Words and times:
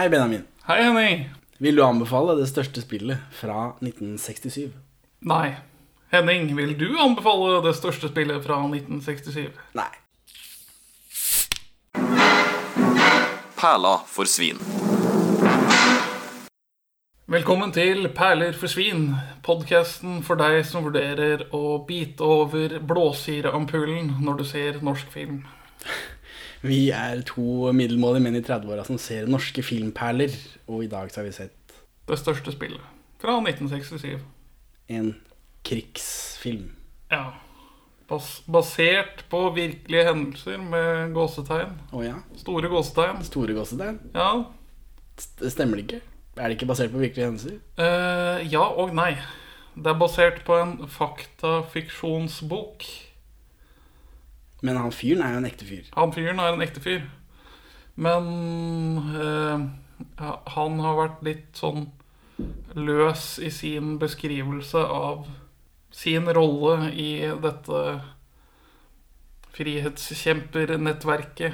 Hei, 0.00 0.08
Benjamin. 0.08 0.44
Hei, 0.64 0.82
Henning. 0.82 1.28
Vil 1.58 1.76
du 1.76 1.82
anbefale 1.84 2.32
det 2.38 2.46
største 2.48 2.80
spillet 2.80 3.20
fra 3.36 3.66
1967? 3.84 4.70
Nei. 5.28 5.50
Henning, 6.08 6.46
vil 6.56 6.72
du 6.80 6.86
anbefale 7.04 7.58
det 7.66 7.74
største 7.76 8.08
spillet 8.08 8.40
fra 8.40 8.56
1967? 8.64 9.58
Nei. 9.76 9.90
Perla 13.60 13.92
for 14.08 14.24
svin. 14.24 14.56
Velkommen 17.28 17.76
til 17.76 18.08
Perler 18.16 18.56
for 18.56 18.72
svin, 18.72 19.10
podkasten 19.44 20.22
for 20.24 20.40
deg 20.40 20.62
som 20.64 20.88
vurderer 20.88 21.44
å 21.52 21.82
bite 21.84 22.24
over 22.24 22.78
blåsireampullen 22.80 24.14
når 24.24 24.40
du 24.40 24.48
ser 24.48 24.80
norsk 24.80 25.12
film. 25.12 25.42
Vi 26.62 26.90
er 26.92 27.22
to 27.24 27.72
middelmådige 27.72 28.22
menn 28.26 28.36
i 28.36 28.42
30-åra 28.44 28.84
som 28.84 28.98
ser 29.00 29.26
norske 29.30 29.62
filmperler, 29.64 30.32
og 30.68 30.82
i 30.84 30.90
dag 30.92 31.08
så 31.12 31.20
har 31.22 31.28
vi 31.30 31.32
sett 31.36 31.74
Det 32.10 32.18
største 32.20 32.52
spillet 32.52 32.80
fra 33.20 33.38
1967. 33.40 34.18
en 34.90 35.14
krigsfilm. 35.64 36.70
Ja. 37.12 37.24
Bas 38.08 38.42
basert 38.50 39.24
på 39.30 39.50
virkelige 39.54 40.04
hendelser 40.08 40.58
med 40.58 41.12
gåsetegn. 41.14 41.76
Oh, 41.92 42.02
ja? 42.04 42.14
Store 42.40 42.68
gåsetegn. 42.72 43.20
Store 43.28 43.54
gåsetegn? 43.54 43.98
Ja. 44.16 44.30
St- 45.16 45.50
Stemmer 45.52 45.76
det 45.78 45.84
ikke? 45.86 46.00
Er 46.36 46.48
det 46.48 46.56
ikke 46.56 46.66
basert 46.72 46.90
på 46.92 46.98
virkelige 46.98 47.26
hendelser? 47.28 47.58
Uh, 47.78 48.40
ja 48.52 48.64
og 48.66 48.94
nei. 48.96 49.12
Det 49.76 49.86
er 49.92 49.98
basert 50.00 50.40
på 50.48 50.56
en 50.58 50.78
faktafiksjonsbok. 50.90 52.82
Men 54.66 54.76
han 54.76 54.92
fyren 54.92 55.22
er 55.24 55.34
jo 55.34 55.40
en 55.40 55.48
ekte 55.48 55.68
fyr. 55.68 55.88
Han 55.96 56.12
fyren 56.14 56.42
er 56.42 56.54
en 56.54 56.64
ekte 56.64 56.82
fyr. 56.84 57.02
Men 58.00 58.24
øh, 59.16 59.60
han 60.56 60.80
har 60.84 60.98
vært 60.98 61.22
litt 61.26 61.58
sånn 61.58 61.88
løs 62.76 63.38
i 63.42 63.50
sin 63.52 63.98
beskrivelse 64.00 64.78
av 64.80 65.26
sin 65.92 66.28
rolle 66.32 66.92
i 66.94 67.28
dette 67.42 68.00
frihetskjempernettverket 69.50 71.52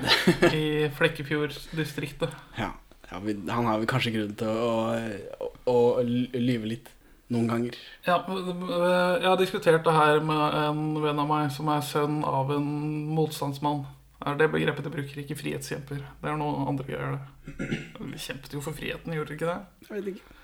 i 0.53 0.89
Flekkefjord-distriktet. 0.95 2.31
Ja, 2.59 2.71
ja 3.11 3.19
Han 3.19 3.67
har 3.67 3.79
vel 3.81 3.87
kanskje 3.91 4.13
grunn 4.19 4.35
til 4.39 4.49
å, 4.53 4.95
å, 5.41 5.47
å 5.73 5.77
lyve 6.05 6.67
litt 6.75 6.89
noen 7.33 7.51
ganger. 7.51 7.77
Ja, 8.07 8.21
jeg 8.29 9.27
har 9.27 9.39
diskutert 9.41 9.85
det 9.87 9.95
her 9.97 10.21
med 10.25 10.59
en 10.61 10.83
venn 11.03 11.23
av 11.23 11.31
meg 11.31 11.51
som 11.55 11.71
er 11.73 11.85
sønn 11.85 12.21
av 12.27 12.53
en 12.55 12.69
motstandsmann. 13.17 13.85
Er 14.27 14.39
det 14.39 14.49
begrepet 14.53 14.87
de 14.87 14.93
bruker, 14.93 15.21
ikke 15.21 15.37
frihetskjemper. 15.39 16.01
Det 16.23 16.31
er 16.31 16.39
noe 16.41 16.65
andre 16.71 16.87
greier, 16.89 17.17
det. 17.19 17.81
Vi 18.01 18.23
kjempet 18.23 18.55
jo 18.57 18.63
for 18.65 18.77
friheten, 18.77 19.13
gjorde 19.15 19.33
de 19.35 19.39
ikke 19.39 19.51
det? 19.51 19.59
Jeg 19.89 19.97
vet 19.99 20.13
ikke. 20.15 20.39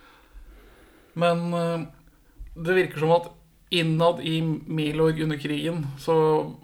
Men 1.23 1.47
eh, 1.57 1.87
det 2.67 2.77
virker 2.77 3.03
som 3.03 3.15
at 3.17 3.31
innad 3.73 4.21
i 4.21 4.41
Milorg 4.43 5.23
under 5.25 5.41
krigen 5.41 5.87
så 6.01 6.15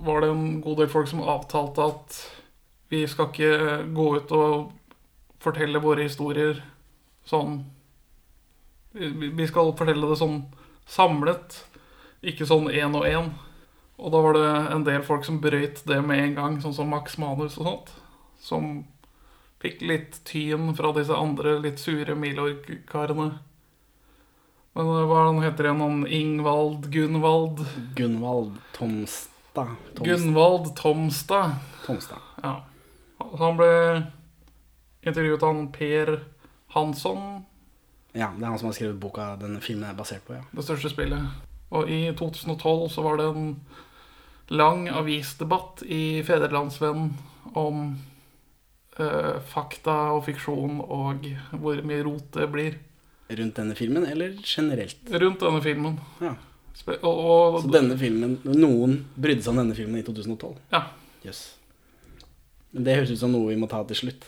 var 0.05 0.21
det 0.21 0.33
en 0.35 0.61
god 0.61 0.83
del 0.83 0.91
folk 0.93 1.09
som 1.09 1.25
avtalte 1.25 1.87
at 1.95 2.19
vi 2.93 3.07
skal 3.09 3.31
ikke 3.31 3.79
gå 3.97 4.09
ut 4.19 4.35
og 4.37 4.69
fortelle 5.41 5.81
våre 5.81 6.05
historier 6.05 6.61
sånn 7.29 7.63
Vi 8.99 9.47
skal 9.47 9.73
fortelle 9.79 10.09
det 10.11 10.19
sånn 10.21 10.41
samlet, 10.89 11.61
ikke 12.25 12.47
sånn 12.49 12.71
én 12.73 12.95
og 12.99 13.07
én. 13.07 13.33
Og 13.99 14.13
da 14.15 14.21
var 14.23 14.37
det 14.37 14.47
en 14.75 14.85
del 14.87 15.03
folk 15.07 15.25
som 15.27 15.41
brøyt 15.43 15.83
det 15.87 15.99
med 16.07 16.23
en 16.23 16.35
gang, 16.39 16.61
sånn 16.63 16.75
som 16.77 16.91
Max 16.91 17.19
Manus 17.19 17.59
og 17.59 17.67
sånt. 17.67 17.93
Som 18.41 18.85
fikk 19.63 19.81
litt 19.83 20.21
tyn 20.29 20.71
fra 20.79 20.93
disse 20.95 21.15
andre 21.19 21.57
litt 21.63 21.81
sure 21.83 22.15
Milorg-karene. 22.15 23.33
Men 24.79 24.87
hva 25.11 25.25
han 25.27 25.41
heter 25.43 25.67
igjen? 25.67 25.81
Han 25.83 26.05
Ingvald 26.07 26.87
Gunvald? 26.95 27.65
Gunvald 27.99 28.59
Tomstad. 28.77 29.73
Tomst- 29.97 30.07
Gunvald 30.07 30.71
Tomstad. 30.79 31.57
Tomstad. 31.87 32.23
Ja. 32.45 32.53
Han 33.19 33.57
ble 33.59 33.73
intervjuet 35.03 35.43
av 35.43 35.65
Per 35.75 36.13
Hansson, 36.77 37.45
Ja, 38.17 38.31
det 38.35 38.43
er 38.45 38.49
han 38.51 38.59
som 38.59 38.71
har 38.71 38.77
skrevet 38.79 39.01
boka 39.01 39.35
denne 39.41 39.61
filmen 39.61 39.89
er 39.91 39.97
basert 39.99 40.25
på, 40.27 40.35
ja. 40.39 40.45
det 40.57 40.65
største 40.65 40.91
spillet. 40.93 41.27
Og 41.71 41.91
i 41.93 42.07
2012 42.17 42.89
så 42.95 43.03
var 43.05 43.19
det 43.21 43.27
en 43.29 43.51
lang 44.49 44.87
avisdebatt 44.89 45.83
i 45.85 46.23
Fedrelandsvennen 46.25 47.11
om 47.59 47.83
eh, 48.99 49.35
fakta 49.53 49.97
og 50.17 50.23
fiksjon 50.25 50.81
og 50.81 51.27
hvor 51.61 51.83
mye 51.85 52.05
rot 52.07 52.31
det 52.39 52.49
blir 52.53 52.79
Rundt 53.29 53.59
denne 53.61 53.75
filmen, 53.77 54.07
eller 54.09 54.39
generelt? 54.41 55.03
rundt 55.13 55.43
denne 55.45 55.61
filmen. 55.61 55.99
Ja. 56.25 56.31
Spe- 56.73 56.97
Og, 57.03 57.19
og, 57.21 57.59
Så 57.61 57.69
denne 57.75 57.99
filmen 58.01 58.39
Noen 58.47 59.03
brydde 59.21 59.45
seg 59.45 59.53
om 59.53 59.59
denne 59.61 59.77
filmen 59.77 60.01
i 60.01 60.05
2012? 60.07 60.55
Ja. 60.73 60.87
Jøss. 61.27 61.43
Men 62.73 62.87
det 62.87 62.97
høres 62.97 63.13
ut 63.13 63.21
som 63.21 63.35
noe 63.37 63.51
vi 63.51 63.59
må 63.61 63.69
ta 63.69 63.83
til 63.85 64.01
slutt. 64.01 64.25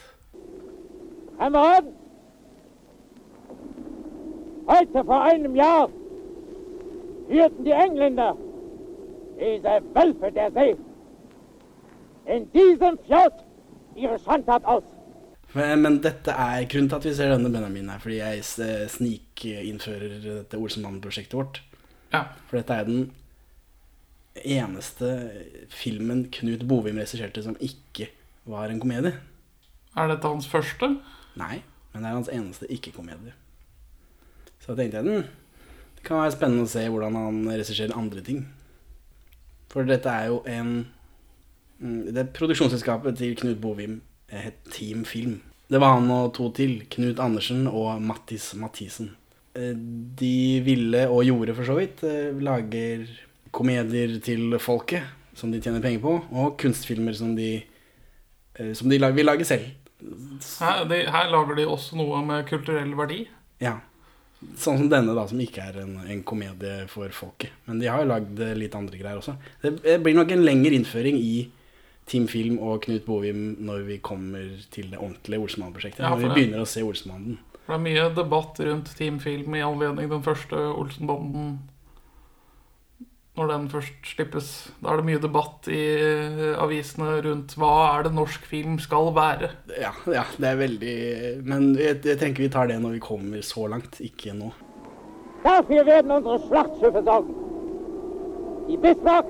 Kameraden! 1.41 1.95
Heute 4.71 5.05
vor 5.05 5.23
einem 5.25 5.55
Jahr 5.57 5.89
führten 7.29 7.65
die 7.65 7.71
Engländer 7.73 8.37
diese 9.41 9.81
Wölfe 9.95 10.31
der 10.33 10.51
See 10.53 10.77
in 12.27 12.51
diesem 12.53 12.99
Fjord 13.07 13.33
ihre 13.97 14.19
Schandtat 14.19 14.65
aus. 14.65 14.85
Men, 15.55 15.81
men 15.83 15.97
dette 16.05 16.31
er 16.31 16.65
grunnen 16.71 16.89
til 16.93 16.97
at 17.01 17.05
vi 17.09 17.15
ser 17.17 17.33
denne 17.33 17.51
Benjamin 17.51 17.89
her, 17.91 17.99
fordi 17.99 18.21
jeg 18.21 18.45
s- 18.45 18.93
snikinnfører 18.95 20.13
dette 20.23 20.59
Olsenmannen-prosjektet 20.61 21.35
vårt. 21.35 21.59
Ja. 22.13 22.21
For 22.47 22.61
dette 22.61 22.77
er 22.77 22.85
den 22.87 23.09
eneste 24.45 25.09
filmen 25.75 26.29
Knut 26.31 26.63
Bovim 26.71 27.01
regisserte 27.03 27.43
som 27.43 27.57
ikke 27.61 28.07
var 28.47 28.71
en 28.71 28.79
komedie. 28.81 29.17
Er 29.97 30.07
dette 30.13 30.29
hans 30.31 30.47
første? 30.47 30.93
Nei, 31.41 31.63
men 31.93 32.05
det 32.05 32.11
er 32.13 32.15
hans 32.21 32.31
eneste 32.31 32.71
ikke-komedie. 32.71 33.35
Så 34.71 34.77
da 34.77 34.85
tenkte 34.85 35.01
jeg 35.01 35.07
den, 35.09 35.23
det 35.99 36.03
kan 36.07 36.21
være 36.21 36.31
spennende 36.37 36.63
å 36.63 36.71
se 36.71 36.85
hvordan 36.87 37.17
han 37.19 37.39
regisserer 37.51 37.95
andre 37.99 38.21
ting. 38.23 38.45
For 39.73 39.83
dette 39.83 40.07
er 40.07 40.29
jo 40.31 40.37
en 40.47 40.69
Det 41.81 42.13
Det 42.15 42.25
produksjonsselskapet 42.37 43.17
til 43.19 43.35
Knut 43.35 43.59
Bovim 43.59 43.97
het 44.31 44.63
Team 44.71 45.03
Film. 45.05 45.41
Det 45.67 45.81
var 45.81 45.97
han 45.97 46.07
og 46.15 46.35
to 46.37 46.53
til, 46.55 46.85
Knut 46.87 47.19
Andersen 47.19 47.67
og 47.67 47.99
Mattis 48.01 48.55
Mathisen. 48.55 49.11
Eh, 49.57 49.75
De 49.75 50.63
ville, 50.63 51.09
og 51.09 51.25
gjorde 51.25 51.57
for 51.57 51.65
så 51.65 51.75
vidt, 51.75 52.05
eh, 52.05 52.31
lager 52.39 53.09
komedier 53.51 54.21
til 54.23 54.57
folket 54.61 55.03
som 55.35 55.51
de 55.51 55.59
tjener 55.59 55.81
penger 55.81 55.99
på, 55.99 56.23
og 56.31 56.59
kunstfilmer 56.59 57.17
som 57.17 57.35
de, 57.35 57.65
eh, 58.55 58.73
som 58.75 58.89
de 58.89 58.99
vil 59.01 59.27
lage 59.27 59.45
selv. 59.45 59.67
Her, 60.61 60.85
de, 60.85 61.11
her 61.11 61.31
lager 61.31 61.57
de 61.57 61.67
også 61.67 61.97
noe 61.97 62.23
med 62.25 62.47
kulturell 62.47 62.95
verdi. 62.95 63.27
Ja. 63.61 63.81
Sånn 64.57 64.79
som 64.81 64.89
denne, 64.89 65.13
da, 65.17 65.27
som 65.29 65.41
ikke 65.43 65.65
er 65.69 65.83
en, 65.83 65.97
en 66.01 66.21
komedie 66.25 66.87
for 66.89 67.13
folket. 67.13 67.53
Men 67.67 67.81
de 67.83 67.91
har 67.93 68.01
jo 68.01 68.09
lagd 68.09 68.41
eh, 68.41 68.55
litt 68.57 68.77
andre 68.79 69.01
greier 69.01 69.21
også. 69.21 69.37
Det 69.61 69.75
det 69.85 69.99
blir 70.05 70.17
nok 70.17 70.33
en 70.33 70.45
lengre 70.47 70.73
innføring 70.79 71.19
i 71.21 71.35
Team 72.11 72.27
Film 72.31 72.57
og 72.59 72.81
Knut 72.87 73.05
Bovim 73.07 73.53
når 73.63 73.85
vi 73.87 73.99
kommer 74.03 74.49
til 74.73 74.89
det 74.91 74.99
ordentlige 74.99 75.45
Olsenmann-prosjektet. 75.45 76.03
Ja, 76.03 76.15
når 76.15 76.25
vi 76.25 76.31
begynner 76.39 76.65
å 76.65 76.69
se 76.69 76.83
Olsenmannen. 76.83 77.37
For 77.67 77.77
det 77.77 77.79
er 77.79 77.85
mye 77.85 78.07
debatt 78.17 78.63
rundt 78.67 78.95
Team 78.99 79.21
Film 79.23 79.55
i 79.55 79.63
anledning 79.63 80.09
den 80.11 80.25
første 80.25 80.59
Olsenbanden. 80.73 81.59
Når 83.39 83.47
den 83.47 83.69
først 83.71 84.09
slippes. 84.11 84.49
Da 84.83 84.91
er 84.91 85.01
det 85.01 85.07
mye 85.07 85.21
debatt 85.23 85.69
i 85.71 85.79
eh, 85.79 86.41
avisene 86.61 87.21
rundt 87.25 87.55
hva 87.61 87.71
er 87.93 88.09
det 88.09 88.15
norsk 88.17 88.49
film 88.51 88.81
skal 88.83 89.13
være. 89.17 89.53
Ja, 89.79 89.93
ja, 90.11 90.25
det 90.37 90.49
er 90.49 90.59
veldig 90.59 90.97
Men 91.47 91.71
jeg, 91.79 92.01
jeg 92.05 92.19
tenker 92.21 92.45
vi 92.45 92.51
tar 92.53 92.69
det 92.69 92.81
når 92.83 92.99
vi 92.99 93.05
kommer 93.05 93.47
så 93.47 93.69
langt, 93.71 94.01
ikke 94.03 94.35
nå. 94.37 94.51
Dafür 95.45 95.87
werden 95.87 96.11
unsere 96.19 96.41
Schlachtschiffe 96.49 97.03
sorgen. 97.07 97.35
Die 98.69 98.77
Bismarck 98.77 99.27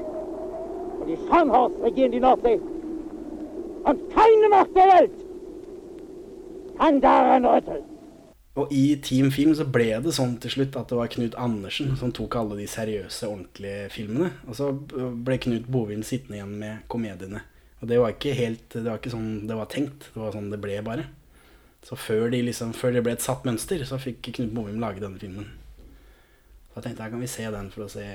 und 1.01 1.07
die 1.07 1.19
Scharnhorst 1.29 1.77
regieren 1.83 2.13
die 2.13 2.21
Nordsee. 2.21 2.61
Und 3.85 4.01
keine 4.15 4.49
Macht 4.51 4.75
der 4.77 4.89
Welt 4.97 5.27
kann 6.79 7.01
daran 7.01 7.45
rütteln. 7.45 7.90
Og 8.61 8.73
i 8.75 8.97
Team 9.01 9.31
Film 9.33 9.55
så 9.57 9.65
ble 9.65 9.89
det 10.05 10.13
sånn 10.13 10.35
til 10.43 10.53
slutt 10.53 10.77
at 10.77 10.91
det 10.91 10.99
var 10.99 11.11
Knut 11.13 11.37
Andersen 11.41 11.95
som 11.97 12.13
tok 12.17 12.37
alle 12.41 12.59
de 12.59 12.67
seriøse, 12.69 13.29
ordentlige 13.29 13.87
filmene. 13.95 14.33
Og 14.49 14.59
så 14.59 14.69
ble 14.75 15.39
Knut 15.47 15.71
Bovin 15.71 16.05
sittende 16.07 16.41
igjen 16.41 16.59
med 16.61 16.85
komediene. 16.93 17.45
Og 17.81 17.89
det 17.89 17.97
var 17.97 18.13
ikke 18.13 18.35
helt 18.37 18.75
Det 18.75 18.85
var 18.85 18.99
ikke 19.01 19.15
sånn 19.15 19.47
det 19.49 19.57
var 19.57 19.71
tenkt. 19.73 20.11
Det 20.13 20.21
var 20.21 20.37
sånn 20.37 20.51
det 20.53 20.61
ble, 20.61 20.77
bare. 20.85 21.07
Så 21.87 21.97
før, 21.97 22.27
de 22.33 22.43
liksom, 22.45 22.75
før 22.77 22.93
det 22.93 23.05
ble 23.07 23.15
et 23.17 23.25
satt 23.25 23.47
mønster, 23.49 23.81
så 23.89 24.01
fikk 24.01 24.35
Knut 24.37 24.53
Bovim 24.57 24.83
lage 24.83 25.01
denne 25.01 25.21
filmen. 25.23 25.49
Så 26.71 26.79
jeg 26.79 26.91
tenkte 26.91 27.07
her 27.07 27.15
kan 27.15 27.25
vi 27.25 27.31
se 27.31 27.47
den 27.51 27.73
for 27.73 27.87
å 27.87 27.93
se 27.93 28.07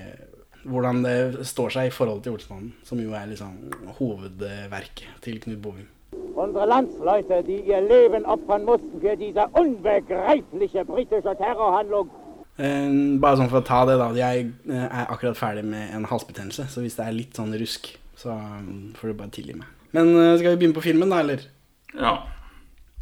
hvordan 0.65 1.03
det 1.05 1.45
står 1.45 1.73
seg 1.73 1.89
i 1.89 1.93
forhold 1.93 2.23
til 2.25 2.37
Olsmannen, 2.37 2.71
som 2.85 3.01
jo 3.01 3.13
er 3.17 3.27
liksom 3.29 3.57
hovedverket 3.99 5.21
til 5.25 5.41
Knut 5.43 5.61
Bovim. 5.61 5.89
Unsere 6.35 6.65
Landsleute, 6.67 7.43
die 7.43 7.61
ihr 7.61 7.79
Leben 7.79 8.25
opfern 8.25 8.65
mussten 8.65 8.99
für 8.99 9.15
diese 9.15 9.47
unbegreifliche 9.53 10.83
britische 10.83 11.35
Terrorhandlung. 11.37 12.09
Eh, 12.57 12.91
bare 13.23 13.39
sånn 13.39 13.51
for 13.51 13.61
å 13.61 13.67
ta 13.67 13.81
det, 13.87 13.95
da. 13.99 14.09
Jeg 14.19 14.49
eh, 14.67 14.83
er 14.83 15.07
akkurat 15.11 15.39
ferdig 15.39 15.63
med 15.67 15.93
en 15.95 16.07
halsbetennelse, 16.09 16.67
så 16.71 16.83
hvis 16.83 16.99
det 16.99 17.07
er 17.07 17.15
litt 17.15 17.39
sånn 17.39 17.55
rusk, 17.55 17.87
så 18.19 18.35
mm, 18.35 18.93
får 18.99 19.11
du 19.11 19.17
bare 19.21 19.35
tilgi 19.37 19.55
meg. 19.55 19.71
Men 19.95 20.11
eh, 20.11 20.35
skal 20.41 20.55
vi 20.55 20.61
begynne 20.61 20.75
på 20.75 20.83
filmen, 20.83 21.11
da, 21.15 21.23
eller? 21.23 21.47
Ja. 21.95 22.13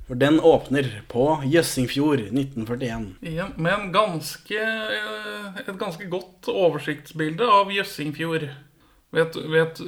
For 0.06 0.20
den 0.20 0.38
åpner 0.38 0.90
på 1.10 1.28
Jøssingfjord 1.50 2.28
1941. 2.30 3.10
Ja, 3.34 3.50
med 3.58 3.74
en 3.74 3.92
ganske, 3.96 4.62
eh, 4.62 5.62
et 5.66 5.76
ganske 5.82 6.10
godt 6.12 6.54
oversiktsbilde 6.54 7.50
av 7.50 7.74
Jøssingfjord. 7.74 8.50
Vet, 9.14 9.38
vet, 9.50 9.82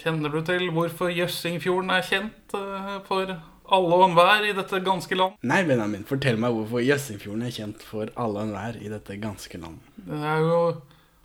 kjenner 0.00 0.32
du 0.32 0.40
til 0.46 0.68
hvorfor 0.74 1.12
Jøssingfjorden 1.12 1.92
er 1.94 2.04
kjent 2.06 2.54
eh, 2.56 2.92
for 3.06 3.30
alle 3.70 3.96
og 3.96 4.04
enhver 4.08 4.46
i 4.48 4.54
dette 4.56 4.80
ganske 4.84 5.18
land? 5.18 5.38
Nei, 5.46 5.62
Benjamin, 5.68 6.06
fortell 6.08 6.40
meg 6.40 6.56
hvorfor 6.56 6.82
Jøssingfjorden 6.82 7.46
er 7.46 7.54
kjent 7.54 7.84
for 7.86 8.10
alle 8.18 8.40
og 8.40 8.48
enhver 8.48 8.78
i 8.80 8.90
dette 8.90 9.18
ganske 9.22 9.60
land. 9.62 9.78
Det 10.06 10.20
er 10.32 10.44
jo 10.44 10.60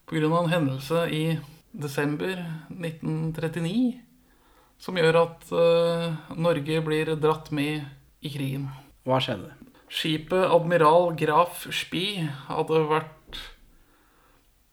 pga. 0.09 0.29
en 0.29 0.51
hendelse 0.51 1.05
i 1.09 1.25
desember 1.73 2.39
1939 2.69 4.01
som 4.81 4.97
gjør 4.99 5.21
at 5.23 5.45
uh, 5.55 6.35
Norge 6.37 6.81
blir 6.83 7.15
dratt 7.17 7.51
med 7.55 7.85
i 8.21 8.31
krigen. 8.31 8.67
Hva 9.07 9.21
skjedde? 9.23 9.53
Skipet 9.89 10.49
Admiral 10.51 11.13
Graf 11.17 11.63
Spee 11.73 12.27
hadde 12.49 12.81
vært 12.89 13.39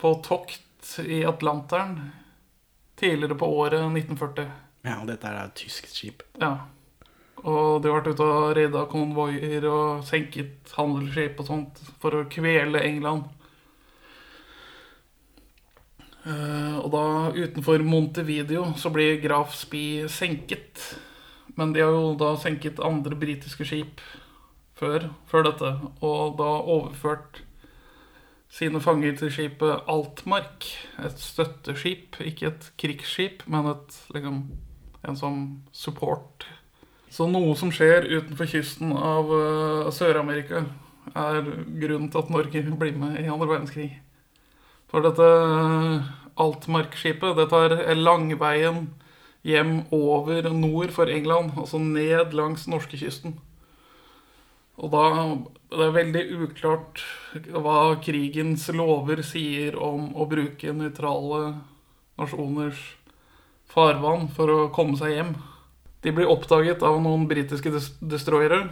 på 0.03 0.17
tokt 0.27 0.97
i 1.05 1.23
Atlanteren 1.29 2.11
tidligere 3.03 3.39
på 3.39 3.51
året 3.59 3.83
1940. 3.83 4.47
Ja, 4.87 5.01
og 5.01 5.11
dette 5.11 5.29
er 5.29 5.43
et 5.43 5.59
tysk 5.59 5.91
skip. 5.91 6.23
Ja. 6.41 6.55
Og 7.43 7.83
de 7.83 7.91
har 7.91 7.99
vært 7.99 8.15
ute 8.15 8.27
og 8.27 8.53
redda 8.55 8.85
konvoier 8.91 9.67
og 9.67 10.05
senket 10.07 10.71
handelsskip 10.77 11.41
og 11.43 11.49
sånt 11.49 11.81
for 12.03 12.15
å 12.15 12.27
kvele 12.31 12.83
England. 12.87 13.27
Eh, 16.23 16.77
og 16.79 16.91
da 16.95 17.07
utenfor 17.35 17.83
Montevideo 17.83 18.69
så 18.79 18.93
blir 18.95 19.19
Graf 19.23 19.57
Spee 19.59 20.07
senket. 20.11 20.83
Men 21.59 21.75
de 21.75 21.83
har 21.83 21.95
jo 21.95 22.13
da 22.19 22.37
senket 22.41 22.81
andre 22.83 23.19
britiske 23.19 23.67
skip 23.67 24.03
før, 24.79 25.11
før 25.31 25.49
dette, 25.51 25.73
og 26.03 26.39
da 26.39 26.51
overført 26.63 27.43
sine 28.53 28.81
fanger 28.85 29.17
til 29.17 29.33
skipet 29.33 29.87
Altmark. 29.91 30.67
Et 31.03 31.19
støtteskip, 31.21 32.21
ikke 32.21 32.51
et 32.53 32.69
krigsskip, 32.81 33.47
men 33.51 33.71
et, 33.73 33.99
liksom, 34.15 34.43
en 35.09 35.19
som 35.19 35.43
support. 35.73 36.47
Så 37.13 37.27
noe 37.29 37.57
som 37.57 37.73
skjer 37.73 38.09
utenfor 38.09 38.49
kysten 38.49 38.95
av 38.97 39.29
uh, 39.29 39.91
Sør-Amerika, 39.93 40.65
er 41.19 41.43
grunnen 41.83 42.09
til 42.13 42.23
at 42.23 42.31
Norge 42.31 42.63
blir 42.79 42.97
med 42.97 43.19
i 43.21 43.29
andre 43.29 43.49
verdenskrig. 43.51 43.91
For 44.93 45.03
dette 45.03 45.25
eh, 45.25 46.11
Altmark-skipet, 46.41 47.33
det 47.35 47.49
tar 47.51 47.75
langveien 47.97 48.85
hjem 49.43 49.81
over 49.91 50.47
nord 50.55 50.93
for 50.95 51.11
England, 51.11 51.57
altså 51.59 51.81
ned 51.83 52.37
langs 52.37 52.69
norskekysten. 52.71 53.35
Og 54.81 54.93
da 54.93 55.05
det 55.73 55.87
er 55.87 55.95
veldig 55.95 56.23
uklart 56.45 57.03
hva 57.53 57.95
krigens 58.05 58.67
lover 58.73 59.23
sier 59.25 59.77
om 59.81 60.11
å 60.17 60.27
bruke 60.29 60.73
nøytrale 60.77 61.55
nasjoners 62.21 62.81
farvann 63.73 64.29
for 64.33 64.53
å 64.53 64.59
komme 64.75 64.99
seg 65.01 65.17
hjem. 65.17 65.33
De 66.05 66.13
blir 66.13 66.29
oppdaget 66.29 66.83
av 66.85 66.99
noen 67.01 67.25
britiske 67.31 67.73
des 67.73 67.89
destroyere, 68.01 68.67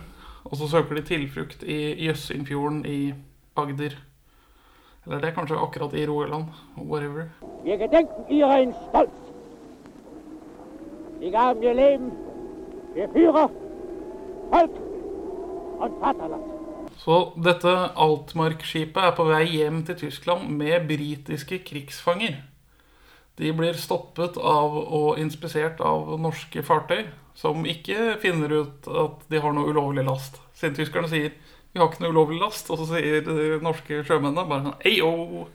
og 0.44 0.56
så 0.60 0.68
søker 0.68 0.98
de 0.98 1.06
tilflukt 1.08 1.64
i 1.64 1.94
Jøssingfjorden 2.06 2.82
i 2.88 3.14
Agder. 3.60 3.96
Eller 5.06 5.22
det 5.22 5.30
er 5.30 5.36
kanskje 5.38 5.60
akkurat 5.60 5.96
i 5.96 6.04
Rogaland. 6.08 6.52
Whatever. 6.76 7.30
Wir 7.64 7.80
gedenken 7.80 8.28
ihren 8.28 8.74
Stolz. 8.88 9.16
Sie 11.20 11.30
gaben 11.30 11.62
ihr 11.62 11.74
Leben 11.74 12.12
für 12.94 13.08
Führer, 13.12 13.50
Volk. 14.50 14.89
Så 17.00 17.16
dette 17.40 17.72
Altmark-skipet 18.04 19.02
er 19.02 19.14
på 19.16 19.24
vei 19.28 19.44
hjem 19.54 19.82
til 19.88 19.96
Tyskland 20.02 20.50
med 20.52 20.88
britiske 20.90 21.62
krigsfanger. 21.64 22.42
De 23.40 23.52
blir 23.56 23.78
stoppet 23.80 24.36
av 24.36 24.74
og 24.76 25.20
inspisert 25.22 25.80
av 25.80 26.10
norske 26.20 26.60
fartøy, 26.66 27.06
som 27.38 27.64
ikke 27.64 28.18
finner 28.20 28.52
ut 28.52 28.90
at 28.90 29.22
de 29.32 29.40
har 29.40 29.54
noe 29.56 29.70
ulovlig 29.72 30.04
last. 30.04 30.42
Siden 30.52 30.76
tyskerne 30.76 31.08
sier 31.08 31.32
'vi 31.72 31.78
har 31.78 31.88
ikke 31.88 32.02
noe 32.02 32.12
ulovlig 32.12 32.40
last', 32.40 32.70
og 32.70 32.78
så 32.78 32.86
sier 32.86 33.22
de 33.24 33.60
norske 33.62 34.02
sjømennene 34.04 34.48
bare 34.48 34.64
sånn 34.64 34.82
'eio, 34.84 35.46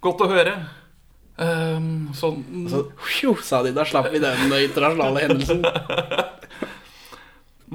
godt 0.00 0.20
å 0.20 0.30
høre'. 0.30 0.66
Um, 1.38 2.08
sånn, 2.14 2.68
Så 2.70 2.86
pju, 2.96 3.34
sa 3.42 3.62
de, 3.62 3.72
da 3.72 3.84
slapp 3.84 4.08
vi 4.12 4.18
den 4.18 4.48
internasjonale 4.48 5.20
hendelsen. 5.20 5.60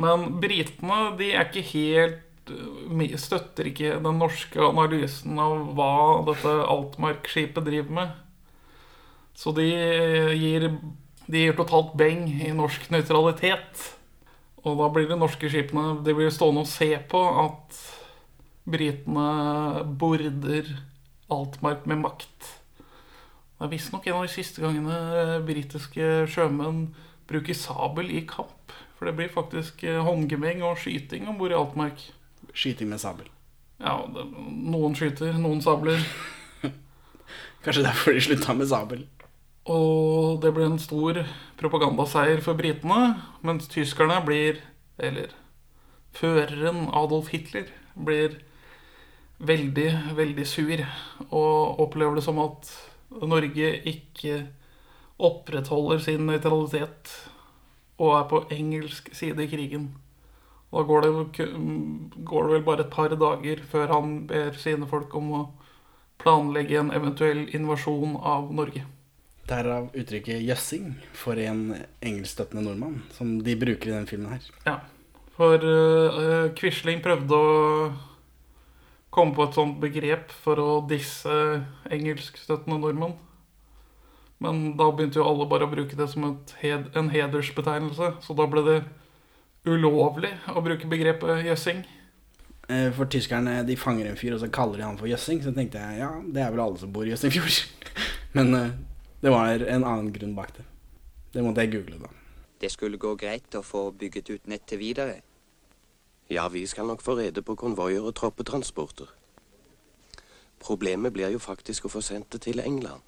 Men 0.01 0.27
britene 0.41 0.99
de 1.19 1.31
er 1.35 1.47
ikke 1.47 1.65
helt 1.73 2.51
eh, 2.51 3.15
Støtter 3.21 3.69
ikke 3.69 3.95
den 4.03 4.19
norske 4.21 4.59
analysen 4.65 5.39
av 5.39 5.71
hva 5.77 5.93
dette 6.27 6.57
Altmark-skipet 6.73 7.67
driver 7.67 7.97
med. 8.01 8.19
Så 9.37 9.53
de 9.55 9.67
gir, 10.35 10.67
de 11.27 11.45
gir 11.45 11.57
totalt 11.57 11.95
beng 11.99 12.27
i 12.29 12.51
norsk 12.55 12.89
nøytralitet. 12.93 13.87
Og 14.61 14.77
da 14.77 14.89
blir 14.93 15.07
de 15.09 15.17
norske 15.17 15.49
skipene 15.49 16.01
De 16.05 16.13
blir 16.13 16.29
stående 16.33 16.65
og 16.65 16.69
se 16.69 16.91
på 17.09 17.21
at 17.45 17.79
britene 18.69 19.85
border 19.97 20.67
Altmark 21.31 21.87
med 21.87 22.03
makt. 22.03 22.49
Det 23.57 23.67
er 23.67 23.71
visstnok 23.71 24.07
en 24.09 24.19
av 24.19 24.25
de 24.27 24.33
siste 24.33 24.61
gangene 24.61 25.39
britiske 25.47 26.25
sjømenn 26.33 26.89
bruker 27.29 27.55
sabel 27.55 28.09
i 28.11 28.23
kamp. 28.27 28.73
For 29.01 29.09
det 29.09 29.15
blir 29.17 29.31
faktisk 29.33 29.79
eh, 29.81 29.97
håndgemeng 30.05 30.59
og 30.61 30.75
skyting 30.77 31.23
om 31.25 31.39
bord 31.39 31.49
i 31.49 31.55
Altmark. 31.57 32.03
Skyting 32.53 32.91
med 32.91 33.01
sabel. 33.01 33.31
Ja, 33.81 33.95
det, 34.13 34.27
noen 34.45 34.93
skyter, 34.93 35.33
noen 35.41 35.63
sabler. 35.65 36.03
Kanskje 37.65 37.87
derfor 37.87 38.13
de 38.13 38.21
slutta 38.21 38.53
med 38.53 38.69
sabel. 38.69 39.01
Og 39.65 40.37
det 40.45 40.51
ble 40.53 40.67
en 40.69 40.77
stor 40.77 41.23
propagandaseier 41.57 42.43
for 42.45 42.61
britene, 42.61 43.15
mens 43.41 43.65
tyskerne 43.73 44.19
blir, 44.21 44.61
eller 45.01 45.33
føreren 46.13 46.85
Adolf 46.93 47.33
Hitler, 47.33 47.73
blir 47.97 48.37
veldig, 49.41 49.89
veldig 50.13 50.45
sur 50.45 50.85
og 51.31 51.81
opplever 51.87 52.21
det 52.21 52.27
som 52.29 52.37
at 52.45 52.69
Norge 53.17 53.73
ikke 53.81 54.43
opprettholder 55.17 56.05
sin 56.05 56.29
nøytralitet 56.29 57.17
og 58.01 58.15
er 58.17 58.29
på 58.31 58.43
engelsk 58.53 59.11
side 59.15 59.45
i 59.45 59.49
krigen. 59.51 59.91
Da 60.71 60.85
går 60.87 61.03
det, 61.05 61.47
går 62.25 62.47
det 62.47 62.53
vel 62.55 62.63
bare 62.65 62.85
et 62.85 62.93
par 62.93 63.13
dager 63.13 63.61
før 63.71 63.91
han 63.91 64.13
ber 64.27 64.55
sine 64.57 64.87
folk 64.87 65.13
om 65.19 65.33
å 65.35 65.41
planlegge 66.21 66.79
en 66.79 66.93
eventuell 66.95 67.43
invasjon 67.55 68.15
av 68.17 68.51
Norge. 68.55 68.85
Derav 69.49 69.89
uttrykket 69.97 70.39
'jøssing' 70.45 70.93
for 71.17 71.39
en 71.41 71.75
engelskstøttende 71.99 72.63
nordmann, 72.63 73.01
som 73.11 73.41
de 73.43 73.55
bruker 73.59 73.89
i 73.89 73.93
denne 73.95 74.07
filmen 74.07 74.31
her. 74.31 74.47
Ja, 74.65 74.77
for 75.35 75.57
uh, 75.65 76.53
Quisling 76.55 77.01
prøvde 77.03 77.35
å 77.35 77.91
komme 79.11 79.35
på 79.35 79.43
et 79.43 79.57
sånt 79.57 79.81
begrep 79.81 80.31
for 80.45 80.61
å 80.61 80.69
disse 80.87 81.33
engelskstøttende 81.91 82.79
nordmenn. 82.79 83.17
Men 84.41 84.75
da 84.77 84.87
begynte 84.89 85.21
jo 85.21 85.27
alle 85.29 85.45
bare 85.49 85.67
å 85.67 85.71
bruke 85.71 85.97
det 85.97 86.07
som 86.09 86.25
et 86.31 86.53
hed 86.63 86.95
en 86.97 87.11
hedersbetegnelse, 87.13 88.13
så 88.25 88.35
da 88.37 88.47
ble 88.49 88.63
det 88.65 88.77
ulovlig 89.69 90.31
å 90.49 90.63
bruke 90.65 90.89
begrepet 90.89 91.45
jøssing. 91.45 91.83
Eh, 92.71 92.89
For 92.95 93.05
tyskerne 93.05 93.59
de 93.67 93.75
fanger 93.77 94.09
en 94.09 94.17
fyr, 94.17 94.33
og 94.33 94.41
så 94.41 94.49
kaller 94.53 94.81
de 94.81 94.87
han 94.87 94.97
for 94.97 95.09
jøssing. 95.09 95.43
Så 95.45 95.53
tenkte 95.53 95.81
jeg 95.81 96.01
ja, 96.01 96.09
det 96.25 96.41
er 96.41 96.53
vel 96.53 96.63
alle 96.63 96.81
som 96.81 96.93
bor 96.93 97.05
i 97.05 97.13
Jøssingfjord. 97.13 97.59
Men 98.37 98.55
eh, 98.57 98.73
det 99.21 99.33
var 99.33 99.61
en 99.61 99.85
annen 99.85 100.09
grunn 100.15 100.33
bak 100.37 100.55
det. 100.57 100.65
Det 101.35 101.43
måtte 101.45 101.63
jeg 101.63 101.75
google, 101.75 102.01
da. 102.01 102.09
Det 102.61 102.69
skulle 102.73 102.99
gå 103.01 103.13
greit 103.17 103.55
å 103.57 103.63
få 103.65 103.89
bygget 103.97 104.29
ut 104.29 104.49
nettet 104.49 104.79
videre. 104.81 105.21
Ja, 106.31 106.47
vi 106.49 106.63
skal 106.69 106.87
nok 106.87 107.01
få 107.03 107.17
rede 107.19 107.43
på 107.43 107.57
konvoier 107.59 108.05
og 108.05 108.15
troppetransporter. 108.17 109.09
Problemet 110.61 111.13
blir 111.13 111.33
jo 111.33 111.41
faktisk 111.41 111.85
å 111.85 111.91
få 111.91 112.03
sendt 112.05 112.29
det 112.33 112.43
til 112.45 112.61
England. 112.63 113.01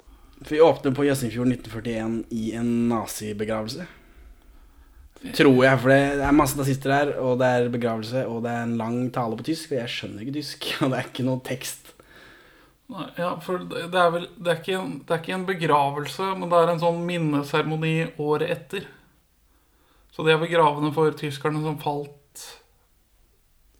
For 0.44 0.54
vi 0.54 0.60
åpner 0.60 0.92
på 0.92 1.06
Jøssingfjord 1.06 1.48
1941 1.48 2.24
i 2.36 2.50
en 2.58 2.72
nazibegravelse. 2.90 3.86
Tror 5.32 5.56
jeg, 5.64 5.78
for 5.80 5.88
det 5.88 6.20
er 6.20 6.36
masse 6.36 6.58
nazister 6.58 6.92
her, 6.92 7.10
og 7.16 7.38
det 7.40 7.48
er 7.48 7.70
begravelse, 7.72 8.26
og 8.28 8.42
det 8.44 8.50
er 8.52 8.66
en 8.66 8.74
lang 8.76 8.98
tale 9.14 9.38
på 9.38 9.46
tysk, 9.46 9.70
og 9.72 9.78
jeg 9.78 9.92
skjønner 9.94 10.24
ikke 10.24 10.34
tysk, 10.36 10.66
og 10.84 10.92
det 10.92 10.98
er 10.98 11.08
ikke 11.08 11.24
noe 11.24 11.40
tekst. 11.46 11.94
Nei, 12.92 13.06
Ja, 13.16 13.30
for 13.40 13.62
det 13.64 13.86
det 13.94 14.00
er 14.02 14.10
vel 14.12 14.26
det 14.36 14.50
er, 14.52 14.58
ikke 14.60 14.76
en, 14.76 14.98
det 15.00 15.14
er 15.16 15.22
ikke 15.22 15.36
en 15.38 15.46
begravelse, 15.48 16.26
men 16.36 16.52
det 16.52 16.58
er 16.60 16.74
en 16.74 16.82
sånn 16.82 17.00
minneseremoni 17.08 17.94
året 18.20 18.52
etter. 18.52 18.84
Så 20.12 20.26
de 20.26 20.34
er 20.34 20.42
begravende 20.42 20.92
for 20.94 21.16
tyskerne 21.18 21.64
som 21.64 21.80
falt 21.80 22.44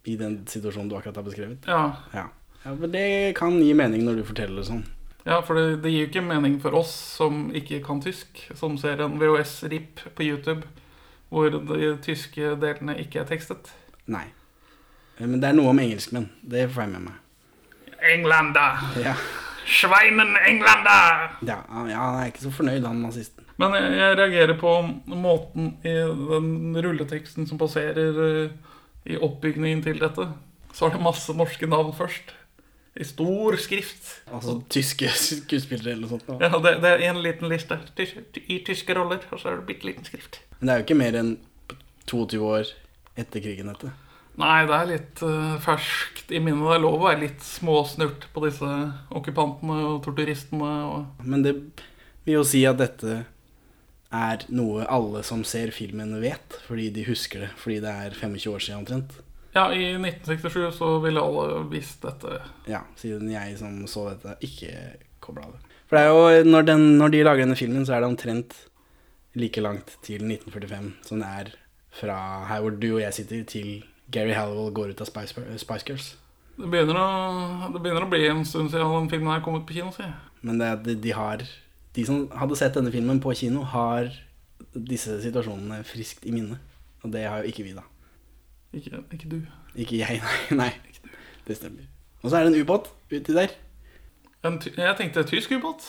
I 0.09 0.17
den 0.19 0.41
situasjonen 0.51 0.89
du 0.91 0.97
akkurat 0.97 1.21
har 1.21 1.29
beskrevet. 1.29 1.69
Ja, 1.69 1.85
Ja. 2.17 2.25
ja 2.65 2.73
men 2.81 2.91
det 2.97 3.37
kan 3.37 3.61
gi 3.61 3.77
mening 3.77 4.09
når 4.09 4.23
du 4.23 4.29
forteller 4.33 4.63
det 4.65 4.71
sånn. 4.73 4.87
Ja 5.25 5.41
for 5.45 5.59
det, 5.59 5.83
det 5.85 5.93
gir 5.93 6.05
jo 6.05 6.11
ikke 6.11 6.25
mening 6.27 6.59
for 6.63 6.77
oss 6.79 6.93
som 7.19 7.47
ikke 7.57 7.83
kan 7.85 8.01
tysk, 8.05 8.43
som 8.55 8.77
ser 8.81 9.01
en 9.05 9.19
VHS-RIP 9.21 10.05
på 10.17 10.27
YouTube 10.27 10.63
hvor 11.35 11.51
de 11.51 11.95
tyske 12.05 12.53
delene 12.63 12.95
ikke 13.03 13.23
er 13.25 13.29
tekstet. 13.29 13.73
Nei. 14.07 14.27
Eh, 15.19 15.27
Men 15.27 15.41
det 15.43 15.49
er 15.51 15.57
noe 15.59 15.73
om 15.73 15.81
engelskmenn. 15.83 16.29
Det 16.43 16.69
får 16.71 16.87
jeg 16.87 16.93
med 16.93 17.09
meg. 17.09 17.17
Englander! 18.05 18.85
Ja, 19.01 19.15
Sveinen 19.65 20.37
Englander! 20.45 21.31
ja, 21.49 21.57
ja 21.89 22.01
han 22.03 22.21
er 22.21 22.29
ikke 22.29 22.45
så 22.45 22.53
fornøyd, 22.53 22.85
han 22.85 23.01
nazisten. 23.01 23.47
Men 23.57 23.73
jeg, 23.79 23.93
jeg 23.97 24.17
reagerer 24.19 24.59
på 24.61 24.73
måten 25.15 25.71
i 25.87 25.95
den 25.95 26.77
rulleteksten 26.85 27.49
som 27.49 27.59
passerer 27.59 28.19
eh, 28.27 28.75
i 29.09 29.17
oppbygningen 29.17 29.83
til 29.85 30.01
dette. 30.03 30.29
Så 30.75 30.89
er 30.89 30.97
det 30.97 31.05
masse 31.05 31.33
norske 31.37 31.67
navn 31.71 31.95
først. 31.97 32.35
I 32.95 33.05
stor 33.07 33.57
skrift. 33.59 34.07
Altså 34.31 34.61
tyske 34.71 35.09
skuespillere 35.43 35.97
eller 35.97 36.07
noe 36.07 36.13
sånt. 36.15 36.29
da. 36.29 36.39
Ja, 36.47 36.61
det, 36.63 36.77
det 36.85 36.93
er 36.95 37.09
en 37.09 37.21
liten 37.25 37.51
liste 37.51 37.81
Tys- 37.99 38.15
i 38.47 38.61
tyske 38.67 38.95
roller, 38.95 39.25
og 39.31 39.43
så 39.43 39.51
er 39.51 39.59
det 39.59 39.69
bitte 39.73 39.89
liten 39.89 40.07
skrift. 40.07 40.41
Men 40.61 40.69
det 40.69 40.75
er 40.75 40.81
jo 40.81 40.87
ikke 40.87 41.01
mer 41.03 41.19
enn 41.19 41.35
22 42.11 42.41
år 42.47 42.71
etter 43.19 43.43
krigen, 43.43 43.71
dette. 43.73 43.91
Nei, 44.39 44.65
det 44.67 44.77
er 44.77 44.89
litt 44.91 45.21
uh, 45.23 45.57
ferskt 45.63 46.33
i 46.35 46.41
minnet. 46.43 46.65
Det 46.67 46.79
er 46.79 46.83
lov 46.83 46.97
å 46.99 47.05
være 47.07 47.23
litt 47.23 47.45
småsnurt 47.47 48.27
på 48.35 48.43
disse 48.47 48.71
okkupantene 49.15 49.77
og 49.93 50.01
torturistene. 50.07 50.73
Og... 50.91 51.23
Men 51.23 51.45
det 51.47 51.55
vil 52.27 52.41
jo 52.41 52.47
si 52.47 52.65
at 52.67 52.81
dette 52.81 53.21
er 54.15 54.47
noe 54.55 54.87
alle 54.91 55.23
som 55.27 55.43
ser 55.47 55.73
filmen 55.75 56.17
vet, 56.23 56.59
fordi 56.67 56.89
de 56.95 57.07
husker 57.07 57.47
det. 57.47 57.53
Fordi 57.59 57.79
det 57.85 57.95
er 58.07 58.19
25 58.19 58.55
år 58.55 58.67
siden 58.67 58.83
omtrent. 58.83 59.15
Ja, 59.55 59.69
i 59.71 59.93
1967 59.95 60.73
så 60.75 60.91
ville 61.05 61.23
alle 61.23 61.63
visst 61.71 62.03
dette. 62.03 62.41
Ja, 62.67 62.83
siden 62.99 63.31
jeg 63.31 63.55
som 63.61 63.85
så 63.91 64.09
dette, 64.11 64.35
ikke 64.43 64.73
kobla 65.23 65.47
det. 65.53 65.61
For 65.87 65.99
det 65.99 66.05
er 66.05 66.11
jo, 66.11 66.49
når, 66.51 66.67
den, 66.73 66.87
når 66.99 67.13
de 67.15 67.23
lager 67.23 67.45
denne 67.45 67.59
filmen, 67.59 67.85
så 67.87 67.95
er 67.95 68.03
det 68.03 68.11
omtrent 68.11 68.57
like 69.39 69.63
langt 69.63 69.97
til 70.07 70.23
1945 70.27 70.91
som 71.07 71.23
det 71.23 71.31
er 71.41 71.53
fra 71.95 72.17
her 72.49 72.63
hvor 72.63 72.75
du 72.75 72.89
og 72.97 73.03
jeg 73.03 73.15
sitter, 73.15 73.47
til 73.47 73.71
Gary 74.11 74.35
Hallowell 74.35 74.75
går 74.75 74.93
ut 74.95 75.03
av 75.03 75.09
Spice, 75.09 75.47
Spice 75.63 75.87
Girls. 75.87 76.11
Det 76.55 76.69
begynner, 76.71 76.99
å, 76.99 77.71
det 77.75 77.83
begynner 77.83 78.07
å 78.07 78.11
bli 78.11 78.27
en 78.31 78.45
stund 78.47 78.71
siden 78.71 78.91
den 78.95 79.11
filmen 79.11 79.33
her 79.33 79.43
kom 79.43 79.59
ut 79.59 79.67
på 79.67 79.79
kino. 79.79 79.95
Si. 79.95 80.07
Men 80.47 80.61
det, 80.63 80.71
de, 80.85 80.99
de 81.03 81.15
har 81.17 81.43
De 81.95 82.03
som 82.07 82.25
hadde 82.35 82.59
sett 82.59 82.75
denne 82.75 82.91
filmen 82.91 83.21
på 83.23 83.31
kino, 83.39 83.63
har 83.71 84.09
disse 84.75 85.21
situasjonene 85.23 85.85
friskt 85.87 86.27
i 86.27 86.33
minne. 86.35 86.59
Og 87.07 87.13
det 87.15 87.23
har 87.31 87.43
jo 87.43 87.53
ikke 87.53 87.67
vi, 87.69 87.75
da. 87.77 87.85
Ikke, 88.75 89.01
ikke 89.13 89.29
du. 89.31 89.39
Ikke 89.77 89.99
jeg, 90.01 90.21
nei. 90.51 90.57
nei. 90.65 90.73
Det 91.47 91.57
stemmer. 91.59 91.87
Og 92.23 92.31
så 92.31 92.39
er 92.41 92.47
det 92.49 92.55
en 92.55 92.63
ubåt 92.65 92.89
uti 93.13 93.35
der. 93.37 93.53
En 94.45 94.59
jeg 94.65 94.97
tenkte 94.99 95.23
tysk 95.29 95.53
ubåt. 95.57 95.85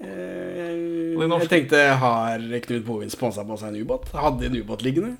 Eh, 0.00 1.16
norske- 1.18 1.40
Jeg 1.40 1.48
tenkte, 1.50 1.76
har 1.98 2.38
Knut 2.62 2.84
Bovin 2.86 3.10
sponsa 3.10 3.42
på 3.44 3.56
seg 3.58 3.74
en 3.74 3.82
ubåt? 3.82 4.10
Hadde 4.14 4.40
de 4.40 4.46
en 4.46 4.62
ubåt 4.62 4.82
liggende? 4.82 5.16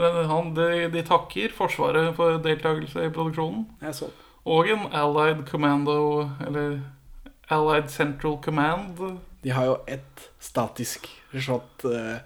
Han, 0.00 0.54
de, 0.56 0.88
de 0.92 1.02
takker 1.04 1.52
Forsvaret 1.52 2.14
for 2.16 2.38
deltakelse 2.40 3.02
i 3.04 3.10
produksjonen. 3.12 3.66
Jeg 3.82 3.94
så. 3.94 4.08
Og 4.48 4.68
en 4.72 4.86
Allied 4.96 5.42
Commando, 5.50 6.30
eller 6.46 6.78
Allied 7.50 7.88
Central 7.92 8.38
Command. 8.42 8.96
De 9.44 9.50
har 9.52 9.64
jo 9.66 9.76
et 9.88 10.30
statisk 10.40 11.04
shot 11.36 11.84
eh, 11.84 12.20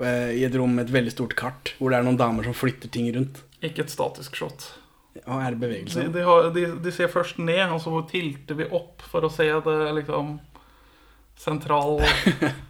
i 0.00 0.44
et 0.46 0.54
rom 0.54 0.74
med 0.76 0.86
et 0.88 0.92
veldig 0.94 1.10
stort 1.12 1.34
kart, 1.38 1.72
hvor 1.78 1.90
det 1.90 1.98
er 1.98 2.04
noen 2.06 2.18
damer 2.20 2.44
som 2.46 2.54
flytter 2.54 2.88
ting 2.94 3.08
rundt. 3.16 3.40
Ikke 3.62 3.82
et 3.82 3.90
statisk 3.90 4.36
shot. 4.38 4.68
Og 5.26 5.40
er 5.42 5.50
det 5.50 5.58
bevegelse? 5.64 6.04
De, 6.06 6.12
de, 6.14 6.22
har, 6.22 6.50
de, 6.54 6.66
de 6.84 6.92
ser 6.94 7.08
først 7.10 7.38
ned, 7.42 7.64
og 7.74 7.80
så 7.82 7.90
tilter 8.10 8.54
vi 8.60 8.68
opp 8.70 9.02
for 9.10 9.26
å 9.26 9.30
se 9.32 9.48
det 9.64 9.78
liksom 10.02 10.36
sentralområdet. 11.38 12.62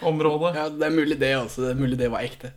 Ja, 0.00 0.68
det 0.72 0.86
er 0.86 0.94
mulig 0.94 1.18
det 1.20 1.34
også. 1.36 1.60
Det 1.66 1.70
er 1.74 1.80
mulig 1.80 1.98
det 2.00 2.08
var 2.12 2.24
ekte. 2.24 2.54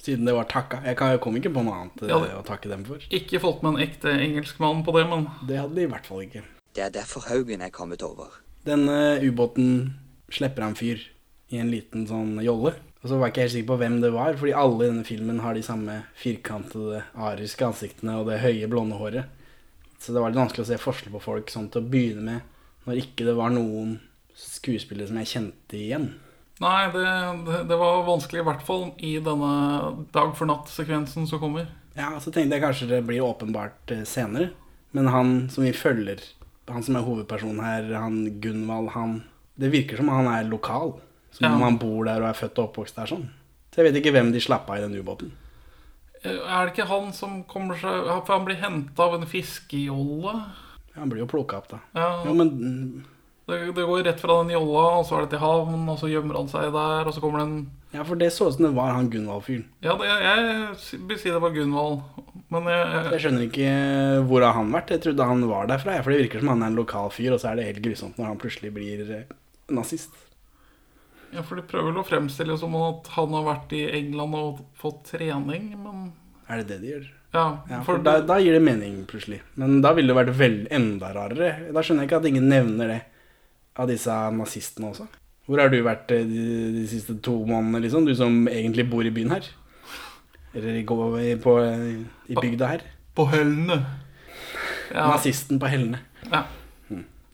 Siden 0.00 0.24
det 0.24 0.32
var 0.32 0.46
takka. 0.48 0.78
Jeg 0.86 0.96
kan- 0.96 1.10
jeg 1.12 1.20
kom 1.20 1.36
ikke 1.36 1.52
på 1.52 1.60
noe 1.66 1.74
annet 1.82 2.02
eh, 2.02 2.08
Ja, 2.08 2.18
det- 2.22 2.32
å 2.38 2.42
takke 2.46 2.68
dem 2.70 2.84
for. 2.84 2.96
Ikke 3.12 3.40
fått 3.42 3.60
med 3.62 3.74
en 3.74 3.82
ekte 3.84 4.08
engelskmann 4.16 4.80
på 4.86 4.94
det, 4.96 5.06
men 5.10 5.26
Det 5.46 5.58
hadde 5.60 5.74
de 5.76 5.82
i 5.82 5.90
hvert 5.92 6.06
fall 6.08 6.22
ikke. 6.24 6.42
Det 6.72 6.82
er 6.86 6.90
derfor 6.90 7.20
Haugen 7.28 7.60
er 7.60 7.68
kommet 7.70 8.00
over. 8.02 8.28
Denne 8.64 9.20
ubåten 9.20 9.92
slipper 10.30 10.62
en 10.64 10.74
fyr 10.74 10.98
i 11.50 11.58
en 11.58 11.70
liten 11.70 12.06
sånn 12.08 12.40
jolle. 12.42 12.72
Og 13.00 13.08
så 13.08 13.16
var 13.16 13.28
jeg 13.28 13.32
ikke 13.32 13.44
helt 13.46 13.54
sikker 13.54 13.70
på 13.70 13.78
hvem 13.80 13.98
det 14.02 14.10
var, 14.12 14.34
fordi 14.36 14.56
alle 14.60 14.84
i 14.84 14.90
denne 14.90 15.06
filmen 15.08 15.40
har 15.40 15.56
de 15.56 15.64
samme 15.64 16.02
firkantede, 16.20 17.02
ariske 17.16 17.64
ansiktene 17.64 18.18
og 18.20 18.28
det 18.28 18.42
høye, 18.42 18.68
blonde 18.68 18.98
håret. 19.00 19.30
Så 20.00 20.12
det 20.12 20.20
var 20.20 20.32
litt 20.32 20.40
vanskelig 20.40 20.66
å 20.66 20.70
se 20.70 20.80
forskjell 20.80 21.14
på 21.14 21.22
folk 21.24 21.52
sånn 21.52 21.70
til 21.72 21.80
å 21.80 21.90
begynne 21.92 22.26
med, 22.26 22.58
når 22.84 23.00
ikke 23.02 23.28
det 23.28 23.36
var 23.38 23.52
noen 23.54 23.96
skuespillere 24.36 25.08
som 25.08 25.20
jeg 25.20 25.32
kjente 25.32 25.80
igjen. 25.80 26.10
Nei, 26.60 26.90
det, 26.92 27.04
det, 27.70 27.76
var 27.80 28.04
vanskelig, 28.04 28.42
i 28.42 28.48
hvert 28.50 28.64
fall 28.64 28.90
i 29.00 29.14
denne 29.24 29.52
dag 30.12 30.34
for 30.36 30.48
natt-sekvensen 30.50 31.28
som 31.28 31.40
kommer. 31.40 31.70
Ja, 31.96 32.12
så 32.20 32.28
tenkte 32.28 32.58
jeg 32.58 32.64
kanskje 32.66 32.90
det 32.90 33.04
blir 33.08 33.24
åpenbart 33.24 33.92
eh, 33.94 34.04
senere. 34.08 34.50
Men 34.92 35.08
han 35.08 35.32
som 35.52 35.64
vi 35.64 35.72
følger, 35.72 36.20
han 36.68 36.84
som 36.84 36.98
er 36.98 37.06
hovedpersonen 37.06 37.62
her, 37.64 37.88
han 37.96 38.26
Gunvald, 38.42 38.92
han 38.96 39.22
Det 39.60 39.68
virker 39.72 40.00
som 40.00 40.08
han 40.08 40.28
er 40.30 40.46
lokal. 40.48 40.94
Som 41.30 41.44
Ja. 41.46 41.54
om 41.54 41.62
han 41.62 41.78
bor 41.78 42.04
der 42.04 42.22
og 42.22 42.28
er 42.28 42.34
født 42.38 42.58
og 42.58 42.68
oppvokst 42.72 42.96
der 42.96 43.06
sånn. 43.06 43.28
Så 43.70 43.82
jeg 43.84 43.92
vet 43.92 44.00
ikke 44.02 44.12
hvem 44.16 44.32
de 44.32 44.40
slapp 44.42 44.68
av 44.70 44.76
i 44.78 44.80
den 44.80 44.96
ubåten. 44.98 45.30
Eh, 46.24 46.30
Er 46.36 46.66
det 46.66 46.74
ikke 46.76 46.88
han 46.88 47.12
som 47.12 47.44
kommer 47.44 47.74
seg 47.80 48.26
For 48.26 48.34
han 48.36 48.44
blir 48.44 48.56
henta 48.60 48.98
av 49.06 49.14
en 49.14 49.26
fiskejolle? 49.26 50.34
Ja, 50.94 51.00
Han 51.00 51.08
blir 51.10 51.20
jo 51.22 51.26
plukka 51.30 51.58
opp, 51.62 51.68
da. 51.70 51.78
Ja, 51.94 52.24
Jo, 52.26 52.34
men 52.34 53.04
det, 53.46 53.74
det 53.74 53.82
går 53.86 54.04
rett 54.04 54.20
fra 54.20 54.42
den 54.44 54.52
jolla, 54.52 54.98
og 55.00 55.06
så 55.06 55.16
er 55.16 55.20
det 55.22 55.30
til 55.30 55.38
havn, 55.42 55.88
og 55.88 55.98
så 55.98 56.06
gjemmer 56.10 56.36
han 56.38 56.48
seg 56.50 56.68
der, 56.74 57.06
og 57.08 57.14
så 57.14 57.20
kommer 57.22 57.38
det 57.40 57.46
en 57.48 57.70
Ja, 57.92 58.04
for 58.04 58.14
det 58.14 58.28
så 58.32 58.46
ut 58.46 58.54
som 58.54 58.66
det 58.68 58.74
var 58.76 58.92
han 58.94 59.08
Gunvald-fyren. 59.10 59.64
Ja, 59.82 59.96
det, 59.98 60.06
jeg 60.06 61.00
vil 61.08 61.18
si 61.18 61.30
det 61.30 61.40
var 61.42 61.50
Gunvald, 61.50 62.02
men 62.50 62.62
jeg, 62.70 63.10
Jeg 63.10 63.20
skjønner 63.24 63.46
ikke 63.48 64.26
hvor 64.28 64.42
har 64.46 64.52
han 64.54 64.70
vært. 64.70 64.90
Jeg 64.94 65.02
trodde 65.02 65.26
han 65.26 65.48
var 65.48 65.66
derfra, 65.66 65.96
for 66.02 66.10
det 66.12 66.20
virker 66.28 66.40
som 66.44 66.48
han 66.52 66.62
er 66.62 66.66
en 66.70 66.76
lokal 66.78 67.10
fyr, 67.10 67.32
og 67.34 67.40
så 67.42 67.50
er 67.50 67.56
det 67.56 67.66
helt 67.66 67.82
grusomt 67.82 68.18
når 68.18 68.26
han 68.26 68.38
plutselig 68.38 68.70
blir 68.74 69.02
eh, 69.10 69.24
nazist. 69.70 70.10
Ja, 71.32 71.44
for 71.46 71.60
de 71.60 71.62
prøver 71.66 71.92
vel 71.92 72.00
å 72.02 72.06
fremstille 72.06 72.56
som 72.58 72.74
at 72.80 73.06
han 73.14 73.34
har 73.36 73.44
vært 73.46 73.72
i 73.78 73.84
England 74.00 74.34
og 74.34 74.64
fått 74.78 75.12
trening, 75.12 75.70
men 75.78 76.10
Er 76.50 76.62
det 76.62 76.66
det 76.72 76.78
de 76.82 76.92
gjør? 76.94 77.08
Ja, 77.30 77.44
Ja, 77.70 77.78
for 77.86 77.94
for 77.94 78.02
da, 78.02 78.16
da 78.26 78.40
gir 78.42 78.56
det 78.56 78.62
mening 78.66 79.04
plutselig. 79.06 79.38
Men 79.54 79.78
da 79.84 79.92
ville 79.94 80.10
det 80.10 80.18
vært 80.18 80.34
vel, 80.38 80.56
enda 80.74 81.12
rarere. 81.14 81.70
Da 81.70 81.84
skjønner 81.86 82.02
jeg 82.02 82.10
ikke 82.10 82.18
at 82.18 82.26
ingen 82.32 82.48
nevner 82.50 82.90
det 82.90 83.00
av 83.78 83.86
disse 83.86 84.16
nazistene 84.34 84.90
også. 84.90 85.06
Hvor 85.46 85.62
har 85.62 85.70
du 85.70 85.78
vært 85.86 86.10
eh, 86.14 86.26
de, 86.26 86.42
de 86.74 86.84
siste 86.90 87.14
to 87.22 87.36
månedene, 87.46 87.84
liksom? 87.86 88.06
Du 88.06 88.14
som 88.18 88.42
egentlig 88.50 88.88
bor 88.90 89.06
i 89.06 89.14
byen 89.14 89.30
her? 89.36 89.46
Eller 90.54 90.80
i, 90.80 90.84
på, 91.38 91.54
i 92.26 92.34
bygda 92.34 92.72
her? 92.74 92.82
på 93.14 93.26
Hellene. 93.30 93.78
Ja, 94.90 95.06
Nazisten 95.12 95.60
på 95.62 95.70
hellene. 95.70 96.00
ja. 96.32 96.44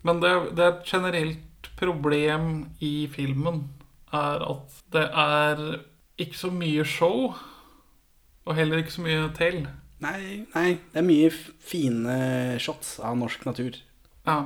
Men 0.07 0.21
det, 0.23 0.31
det 0.55 0.63
er 0.63 0.75
et 0.75 0.87
generelt 0.87 1.69
problem 1.81 2.45
i 2.85 3.09
filmen, 3.11 3.65
er 4.17 4.45
at 4.51 4.79
det 4.95 5.05
er 5.07 5.63
ikke 6.21 6.39
så 6.39 6.51
mye 6.53 6.85
show, 6.89 7.35
og 8.47 8.57
heller 8.57 8.81
ikke 8.81 8.95
så 8.95 9.05
mye 9.05 9.27
til. 9.37 9.67
Nei, 10.05 10.47
nei, 10.53 10.69
det 10.93 11.01
er 11.01 11.07
mye 11.07 11.33
fine 11.33 12.17
shots 12.63 12.97
av 13.01 13.17
norsk 13.19 13.47
natur. 13.49 13.79
Ja. 14.27 14.39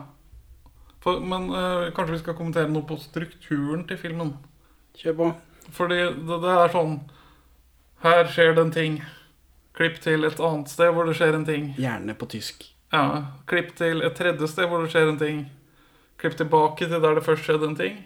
For, 1.01 1.21
men 1.25 1.49
øh, 1.51 1.91
kanskje 1.97 2.15
vi 2.15 2.23
skal 2.23 2.37
kommentere 2.39 2.71
noe 2.71 2.87
på 2.87 2.99
strukturen 3.01 3.87
til 3.89 3.99
filmen. 3.99 4.35
Kjør 5.01 5.17
på. 5.17 5.31
Fordi 5.73 6.01
det, 6.03 6.41
det 6.43 6.51
er 6.51 6.73
sånn 6.73 6.97
Her 8.03 8.29
skjer 8.33 8.55
det 8.57 8.65
en 8.67 8.75
ting. 8.75 9.01
Klipp 9.77 10.01
til 10.03 10.27
et 10.27 10.41
annet 10.43 10.73
sted 10.73 10.93
hvor 10.93 11.09
det 11.09 11.17
skjer 11.19 11.37
en 11.37 11.47
ting. 11.49 11.71
Gjerne 11.81 12.17
på 12.19 12.29
tysk. 12.33 12.67
Ja, 12.93 13.05
Klipp 13.49 13.75
til 13.79 14.03
et 14.03 14.17
tredje 14.19 14.49
sted 14.51 14.69
hvor 14.69 14.83
det 14.83 14.91
skjer 14.93 15.13
en 15.13 15.21
ting. 15.21 15.45
Klipp 16.21 16.37
tilbake 16.37 16.89
til 16.89 17.01
der 17.01 17.17
det 17.17 17.25
først 17.25 17.47
skjedde 17.47 17.71
en 17.71 17.79
ting. 17.79 18.01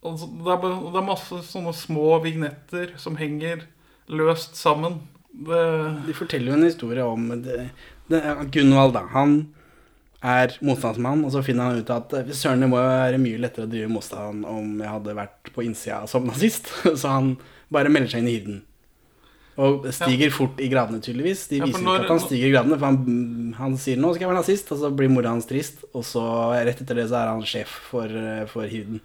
Det, 0.00 0.48
er, 0.48 0.62
det 0.64 0.96
er 0.96 1.04
masse 1.04 1.42
sånne 1.50 1.72
små 1.76 2.14
vignetter 2.24 2.94
som 3.00 3.18
henger 3.20 3.66
løst 4.08 4.56
sammen. 4.56 5.00
Det, 5.30 5.60
De 6.06 6.14
forteller 6.16 6.52
jo 6.54 6.56
en 6.58 6.64
historie 6.66 7.04
om 7.04 7.26
det, 7.44 7.66
det, 8.10 8.22
Gunvald, 8.54 8.94
da. 8.96 9.04
Han 9.12 9.34
er 10.24 10.56
motstandsmann, 10.64 11.22
og 11.24 11.32
så 11.32 11.42
finner 11.44 11.70
han 11.70 11.78
ut 11.84 11.92
at 11.94 12.10
søren, 12.36 12.60
det 12.64 12.68
må 12.72 12.80
jo 12.80 12.88
være 12.88 13.20
mye 13.22 13.38
lettere 13.40 13.68
å 13.68 13.70
drive 13.72 13.92
motstand 13.92 14.44
om 14.48 14.74
jeg 14.82 14.90
hadde 14.90 15.14
vært 15.16 15.52
på 15.54 15.64
innsida 15.64 16.02
som 16.10 16.26
nazist. 16.28 16.68
Så 17.00 17.08
han 17.08 17.30
bare 17.72 17.92
melder 17.92 18.10
seg 18.12 18.24
inn 18.24 18.28
i 18.32 18.34
hirden. 18.38 18.58
Og 19.60 19.84
stiger 19.92 20.32
fort 20.32 20.60
i 20.64 20.68
gradene, 20.72 21.00
tydeligvis. 21.04 21.46
De 21.50 21.58
Ja, 21.60 21.66
viser 21.68 21.84
når- 21.84 22.00
ikke 22.00 22.08
at 22.08 22.12
han 22.14 22.22
stiger 22.24 22.48
i 22.48 22.52
gradene, 22.54 22.78
for 22.80 22.86
han, 22.86 23.54
han 23.58 23.76
sier 23.76 23.96
'nå 24.00 24.12
skal 24.14 24.24
jeg 24.24 24.30
være 24.32 24.40
nazist', 24.40 24.72
og 24.72 24.78
så 24.80 24.90
blir 24.96 25.10
mora 25.12 25.32
hans 25.34 25.48
trist, 25.48 25.84
og 25.92 26.04
så 26.04 26.22
rett 26.64 26.80
etter 26.80 26.94
det 26.96 27.08
så 27.10 27.16
er 27.20 27.32
han 27.34 27.42
sjef 27.44 27.68
for, 27.90 28.04
eh, 28.08 28.46
for 28.46 28.64
hirden. 28.64 29.00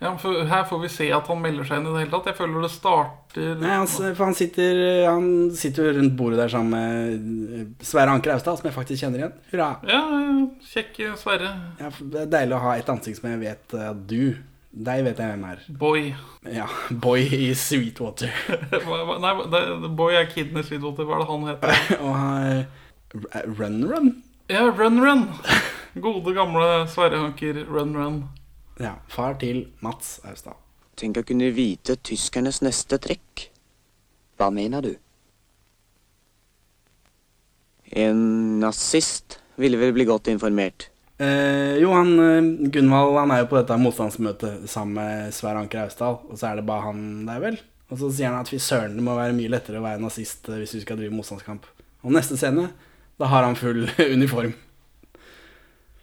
Ja, 0.00 0.14
for 0.16 0.44
Her 0.48 0.64
får 0.64 0.78
vi 0.80 0.88
se 0.88 1.06
at 1.12 1.26
han 1.28 1.42
melder 1.42 1.66
seg 1.68 1.80
inn 1.80 1.88
i 1.90 1.92
det 1.92 2.02
hele 2.06 2.12
tatt. 2.14 2.30
Jeg 2.30 2.38
føler 2.38 2.64
det 2.64 2.70
starter 2.72 3.58
Nei, 3.60 3.72
han, 3.76 3.88
for 3.90 4.24
han 4.24 4.36
sitter, 4.38 4.78
han 5.04 5.26
sitter 5.56 5.90
jo 5.90 5.98
rundt 5.98 6.14
bordet 6.16 6.40
der 6.40 6.52
sammen 6.52 6.72
med 6.72 7.58
eh, 7.60 7.66
Sverre 7.84 8.14
Anker 8.16 8.32
Austad, 8.34 8.58
som 8.58 8.70
jeg 8.70 8.76
faktisk 8.78 9.04
kjenner 9.04 9.20
igjen. 9.22 9.34
Hurra. 9.52 9.68
Ja, 9.90 10.00
kjekk 10.72 11.02
Sverre. 11.20 11.52
Ja, 11.82 11.92
det 12.00 12.24
er 12.24 12.32
deilig 12.32 12.56
å 12.56 12.62
ha 12.64 12.72
et 12.80 12.88
ansikt 12.90 13.20
som 13.20 13.28
jeg 13.28 13.42
vet 13.44 13.76
eh, 13.76 13.90
at 13.92 14.06
du 14.08 14.22
Deg 14.70 15.00
vet 15.02 15.18
jeg 15.18 15.32
hvem 15.32 15.44
er. 15.48 15.62
Boy. 15.80 16.02
Ja, 16.46 16.68
Boy 17.04 17.24
i 17.26 17.48
Sweetwater. 17.58 18.30
Nei, 19.26 19.32
Boy 19.98 20.14
er 20.14 20.28
kiden 20.30 20.60
i 20.62 20.64
Sweetwater. 20.64 21.08
Hva 21.08 21.18
er 21.18 21.24
det 21.24 21.30
han 21.32 21.48
heter? 21.50 21.96
Og 22.06 23.56
Run 23.58 23.80
Run. 23.90 24.12
Ja, 24.48 24.68
Run 24.70 25.02
Run. 25.02 25.26
Gode, 25.98 26.36
gamle 26.38 26.86
Sverre 26.88 27.18
Anker 27.18 27.64
Run 27.66 27.96
Run. 27.98 28.20
Ja, 28.80 28.94
far 29.12 29.36
til 29.40 29.66
Mats 29.84 30.18
Austad. 30.24 30.56
Tenk 30.96 31.20
å 31.20 31.24
kunne 31.26 31.50
vite 31.52 31.98
tyskernes 32.00 32.62
neste 32.64 32.96
trekk. 33.00 33.50
Hva 34.40 34.48
mener 34.52 34.84
du? 34.84 34.94
En 37.90 38.22
nazist 38.62 39.40
ville 39.60 39.76
vel 39.80 39.92
bli 39.92 40.06
godt 40.08 40.30
informert. 40.32 40.88
Eh, 41.20 41.76
jo, 41.82 41.90
han 41.92 42.14
eh, 42.24 42.68
Gunvald 42.72 43.18
han 43.18 43.32
er 43.34 43.42
jo 43.42 43.50
på 43.50 43.58
dette 43.58 43.76
motstandsmøtet 43.76 44.64
sammen 44.70 44.96
med 44.96 45.34
Sverre 45.36 45.60
Anker 45.60 45.82
Austdal, 45.82 46.16
og 46.30 46.38
så 46.40 46.48
er 46.48 46.60
det 46.60 46.68
bare 46.68 46.86
han 46.86 47.02
der, 47.28 47.42
vel. 47.42 47.58
Og 47.90 48.00
så 48.00 48.08
sier 48.14 48.30
han 48.30 48.40
at 48.40 48.48
fy 48.48 48.56
søren, 48.62 48.94
det 48.96 49.04
må 49.04 49.18
være 49.18 49.36
mye 49.36 49.50
lettere 49.52 49.82
å 49.82 49.84
være 49.84 50.00
nazist 50.00 50.48
eh, 50.48 50.62
hvis 50.62 50.78
du 50.78 50.80
skal 50.86 51.00
drive 51.00 51.12
motstandskamp. 51.12 51.68
Og 52.06 52.14
neste 52.16 52.38
scene, 52.40 52.70
da 53.20 53.28
har 53.28 53.44
han 53.44 53.58
full 53.60 53.84
uniform. 54.16 54.54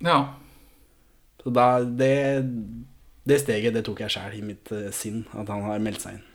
Ja. 0.05 0.19
Så 1.43 1.53
da 1.53 1.67
Det, 1.83 2.13
det 3.27 3.39
steget, 3.41 3.73
det 3.75 3.83
tok 3.85 4.01
jeg 4.05 4.13
sjæl 4.13 4.37
i 4.37 4.41
mitt 4.45 4.71
eh, 4.71 4.89
sinn, 4.95 5.25
at 5.33 5.49
han 5.51 5.63
har 5.67 5.79
meldt 5.83 6.03
seg 6.03 6.17
inn. 6.17 6.25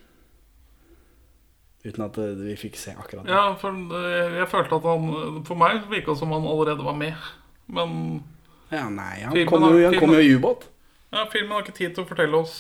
Uten 1.83 2.05
at 2.07 2.19
eh, 2.23 2.35
vi 2.39 2.57
fikk 2.61 2.77
se 2.79 2.95
akkurat 2.95 3.25
det. 3.27 3.33
ja, 3.33 3.55
for 3.59 3.75
eh, 3.99 4.37
jeg 4.39 4.49
følte 4.53 4.79
at 4.79 4.85
han 4.87 5.43
For 5.49 5.59
meg 5.59 5.89
virka 5.91 6.13
det 6.13 6.21
som 6.21 6.35
han 6.35 6.47
allerede 6.47 6.85
var 6.87 6.95
med. 6.99 7.31
Men 7.67 8.23
Ja, 8.71 8.87
nei, 8.89 9.25
han 9.25 9.37
kom 9.49 9.67
jo, 9.67 9.81
han 9.85 9.99
kom 10.01 10.15
jo 10.15 10.21
i 10.23 10.33
ubåt, 10.37 10.69
ja, 11.13 11.27
filmen 11.29 11.53
har 11.53 11.65
ikke 11.65 11.77
tid 11.77 11.93
til 11.93 12.07
å 12.07 12.09
fortelle 12.09 12.39
oss 12.39 12.55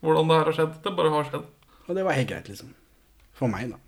hvordan 0.00 0.30
det 0.30 0.36
her 0.38 0.48
har 0.48 0.56
skjedd. 0.56 0.76
Det 0.84 0.92
bare 0.96 1.10
har 1.12 1.26
skjedd. 1.28 1.48
og 1.86 1.96
det 1.98 2.04
var 2.06 2.16
helt 2.16 2.30
greit, 2.30 2.46
liksom. 2.48 2.70
For 3.36 3.50
meg, 3.52 3.74
da. 3.74 3.80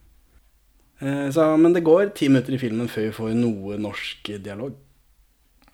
Så, 1.32 1.46
men 1.56 1.72
det 1.72 1.80
går 1.86 2.10
ti 2.12 2.28
minutter 2.28 2.52
i 2.52 2.58
filmen 2.60 2.90
før 2.92 3.06
vi 3.06 3.14
får 3.16 3.30
noe 3.38 3.78
norsk 3.80 4.28
dialog. 4.44 4.76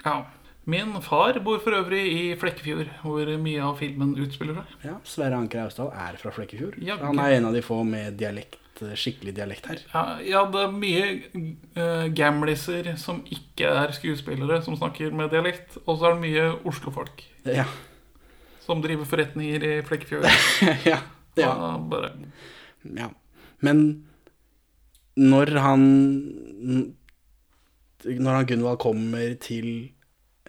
Ja. 0.05 0.21
Min 0.69 0.91
far 1.01 1.39
bor 1.41 1.61
for 1.65 1.73
øvrig 1.79 2.03
i 2.13 2.23
Flekkefjord, 2.37 2.91
hvor 3.01 3.29
mye 3.41 3.61
av 3.65 3.79
filmen 3.81 4.11
utspiller 4.21 4.59
seg. 4.59 4.73
Ja, 4.85 4.97
Sverre 5.09 5.39
Anker 5.41 5.63
Austdal 5.65 5.89
er 5.97 6.19
fra 6.21 6.33
Flekkefjord. 6.35 6.77
Ja, 6.85 6.99
Han 7.01 7.21
er 7.23 7.39
en 7.39 7.49
av 7.49 7.57
de 7.57 7.63
få 7.65 7.79
med 7.89 8.19
dialekt, 8.21 8.59
eh, 8.85 8.93
skikkelig 8.93 9.33
dialekt 9.39 9.67
her. 9.71 9.81
Ja, 9.95 10.03
ja 10.21 10.43
det 10.53 10.67
er 10.67 10.77
mye 10.77 11.07
uh, 11.79 12.05
gamliser 12.13 12.91
som 13.01 13.23
ikke 13.33 13.71
er 13.81 13.97
skuespillere, 13.97 14.61
som 14.67 14.77
snakker 14.77 15.17
med 15.17 15.33
dialekt. 15.33 15.79
Og 15.87 15.97
så 16.03 16.11
er 16.11 16.19
det 16.19 16.25
mye 16.27 16.47
Oslo-folk 16.69 17.25
Ja. 17.49 17.65
som 18.67 18.85
driver 18.85 19.09
forretninger 19.09 19.65
i 19.65 19.75
Flekkefjord. 19.89 20.29
ja. 20.85 21.01
ja. 21.39 21.49
Ja, 21.49 21.79
bare, 21.79 22.13
ja. 22.85 23.09
Men 23.61 24.05
når 25.17 25.57
han 25.63 25.83
Når 28.05 28.33
han 28.35 28.47
Gunvald 28.47 28.79
kommer 28.79 29.33
til 29.41 29.93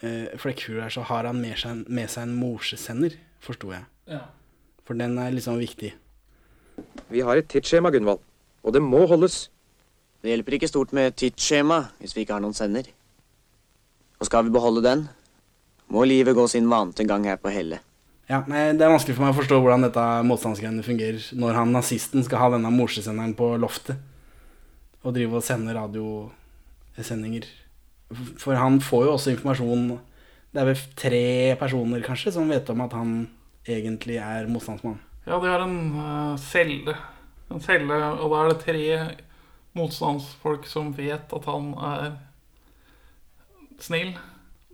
eh, 0.01 0.37
Flekkefjord 0.39 0.83
her, 0.85 0.93
så 0.93 1.05
har 1.09 1.27
han 1.29 1.39
med 1.41 1.57
seg, 1.59 1.85
med 1.87 2.09
seg 2.11 2.27
en 2.27 2.35
morsesender, 2.39 3.15
forsto 3.43 3.73
jeg. 3.75 3.85
ja. 4.11 4.25
For 4.89 4.97
den 4.97 5.19
er 5.21 5.29
liksom 5.29 5.59
viktig. 5.61 5.91
Vi 7.13 7.19
har 7.21 7.37
et 7.37 7.45
tidsskjema, 7.51 7.91
Gunvald. 7.93 8.23
Og 8.65 8.73
det 8.73 8.81
må 8.81 9.03
holdes. 9.05 9.51
Det 10.23 10.31
hjelper 10.31 10.55
ikke 10.57 10.67
stort 10.71 10.95
med 10.97 11.13
tidsskjema 11.13 11.77
hvis 11.99 12.15
vi 12.15 12.23
ikke 12.23 12.33
har 12.33 12.41
noen 12.41 12.57
sender. 12.57 12.89
Og 14.17 14.25
skal 14.25 14.47
vi 14.47 14.55
beholde 14.55 14.81
den, 14.81 15.03
må 15.93 16.07
livet 16.09 16.33
gå 16.33 16.47
sin 16.49 16.65
vante 16.71 17.05
gang 17.05 17.27
her 17.29 17.37
på 17.37 17.53
Helle. 17.53 17.79
Ja, 18.29 18.41
nei, 18.49 18.71
Det 18.73 18.81
er 18.81 18.91
vanskelig 18.95 19.15
for 19.17 19.27
meg 19.27 19.35
å 19.35 19.39
forstå 19.39 19.61
hvordan 19.61 19.85
dette 19.85 20.07
motstandsgreiene 20.25 20.83
fungerer 20.85 21.29
når 21.37 21.53
han 21.61 21.71
nazisten 21.73 22.25
skal 22.25 22.41
ha 22.43 22.49
denne 22.57 22.73
morsesenderen 22.73 23.37
på 23.37 23.51
loftet 23.61 24.01
og 25.05 25.13
drive 25.15 25.37
og 25.39 25.45
sende 25.45 25.77
radiosendinger. 25.77 27.45
For 28.41 28.57
han 28.57 28.79
får 28.81 29.03
jo 29.05 29.11
også 29.13 29.31
informasjon 29.35 29.83
Det 30.53 30.61
er 30.61 30.65
vel 30.71 30.79
tre 30.97 31.23
personer 31.59 32.01
kanskje 32.01 32.31
som 32.33 32.49
vet 32.49 32.69
om 32.73 32.81
at 32.81 32.93
han 32.97 33.11
egentlig 33.69 34.15
er 34.17 34.47
motstandsmann. 34.49 34.97
ja, 35.27 35.37
de 35.37 35.47
har 35.51 35.61
en 35.61 35.75
uh, 35.93 36.37
celle. 36.41 36.95
En 37.51 37.61
celle, 37.61 37.93
og 38.17 38.31
da 38.31 38.39
er 38.39 38.49
det 38.49 38.63
tre 38.63 38.87
motstandsfolk 39.77 40.65
som 40.65 40.89
vet 40.97 41.33
at 41.37 41.45
han 41.45 41.69
er 41.77 42.11
snill. 43.79 44.15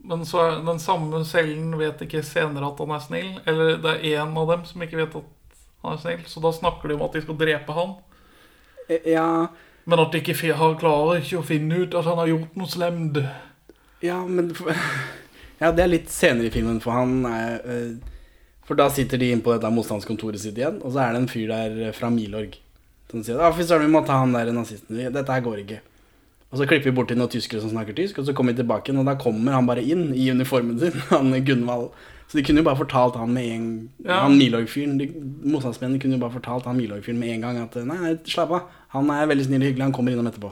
Men 0.06 0.24
så 0.26 0.42
er 0.46 0.64
den 0.66 0.80
samme 0.80 1.24
cellen 1.28 1.76
vet 1.80 2.02
ikke 2.06 2.24
senere 2.24 2.70
at 2.72 2.80
han 2.80 2.94
er 2.96 3.04
snill. 3.04 3.32
Eller 3.50 3.78
det 3.82 3.94
er 3.98 4.22
én 4.22 4.36
av 4.38 4.48
dem 4.54 4.66
som 4.70 4.84
ikke 4.86 5.00
vet 5.02 5.16
at 5.20 5.60
han 5.84 5.98
er 5.98 6.02
snill. 6.04 6.26
Så 6.30 6.44
da 6.44 6.52
snakker 6.56 6.88
de 6.92 6.96
om 6.98 7.06
at 7.08 7.16
de 7.18 7.24
skal 7.26 7.40
drepe 7.42 7.76
han. 7.76 7.96
Eh, 8.88 9.12
Ja, 9.16 9.48
Men 9.86 10.02
at 10.02 10.16
ikke 10.18 10.56
han 10.58 10.78
klarer 10.82 11.22
ikke 11.22 11.40
å 11.40 11.46
finne 11.46 11.84
ut 11.84 11.94
at 11.94 12.08
han 12.10 12.18
har 12.18 12.32
gjort 12.32 12.58
noe 12.58 12.72
slemt. 12.72 13.22
ja 14.02 14.20
men 14.26 14.54
Ja, 15.62 15.72
det 15.72 15.86
er 15.86 15.88
litt 15.88 16.12
senere 16.12 16.50
i 16.50 16.52
filmen, 16.52 16.82
for 16.84 16.92
han 16.98 17.24
er 17.30 17.62
eh, 17.64 17.92
For 18.68 18.76
da 18.76 18.90
sitter 18.92 19.22
de 19.22 19.30
inn 19.32 19.44
på 19.46 19.54
dette 19.54 19.70
motstandskontoret 19.72 20.42
sitt 20.42 20.58
igjen, 20.58 20.82
og 20.82 20.92
så 20.92 21.06
er 21.06 21.14
det 21.14 21.22
en 21.22 21.32
fyr 21.32 21.52
der 21.54 21.78
eh, 21.88 21.96
fra 21.96 22.10
Milorg 22.12 22.58
som 23.12 23.22
sier 23.24 23.40
at 23.40 23.60
søren, 23.62 23.86
vi 23.86 23.94
må 23.94 24.02
ta 24.04 24.18
han 24.20 24.34
der 24.34 24.50
nazisten. 24.52 24.98
Dette 25.14 25.32
her 25.32 25.44
går 25.46 25.62
ikke. 25.62 25.78
Og 26.52 26.60
så 26.60 26.68
klipper 26.68 26.90
vi 26.90 26.96
bort 26.98 27.10
til 27.12 27.20
noen 27.20 27.32
tyskere 27.32 27.62
som 27.62 27.72
snakker 27.72 27.96
tysk, 27.98 28.20
og 28.20 28.28
så 28.28 28.34
kommer 28.36 28.56
vi 28.56 28.62
tilbake 28.62 28.94
og 28.96 29.08
da 29.08 29.16
kommer 29.20 29.56
han 29.58 29.68
bare 29.68 29.84
inn 29.84 30.10
i 30.16 30.30
uniformen 30.32 30.80
sin, 30.82 30.98
han 31.14 31.32
Gunvald. 31.46 31.92
Så 32.28 32.40
de 32.40 32.44
kunne 32.44 32.64
jo 32.64 32.66
bare 32.68 32.80
fortalt 32.80 33.18
han 33.20 33.34
med 33.34 33.50
en 33.54 33.66
Ja. 34.04 34.24
Han 34.26 34.38
Milorg-fyren 34.40 34.98
Motstandsmennene 35.46 36.02
kunne 36.02 36.18
jo 36.18 36.24
bare 36.24 36.34
fortalt 36.34 36.66
han 36.66 36.78
Milorg-fyren 36.78 37.20
med 37.22 37.36
en 37.36 37.42
gang 37.42 37.60
at 37.62 37.76
nei, 37.86 37.98
nei, 38.02 38.16
slapp 38.26 38.52
av, 38.52 38.72
han 38.96 39.12
er 39.14 39.28
veldig 39.30 39.46
snill 39.46 39.62
og 39.62 39.68
hyggelig, 39.70 39.86
han 39.86 39.94
kommer 39.94 40.16
innom 40.16 40.28
etterpå. 40.32 40.52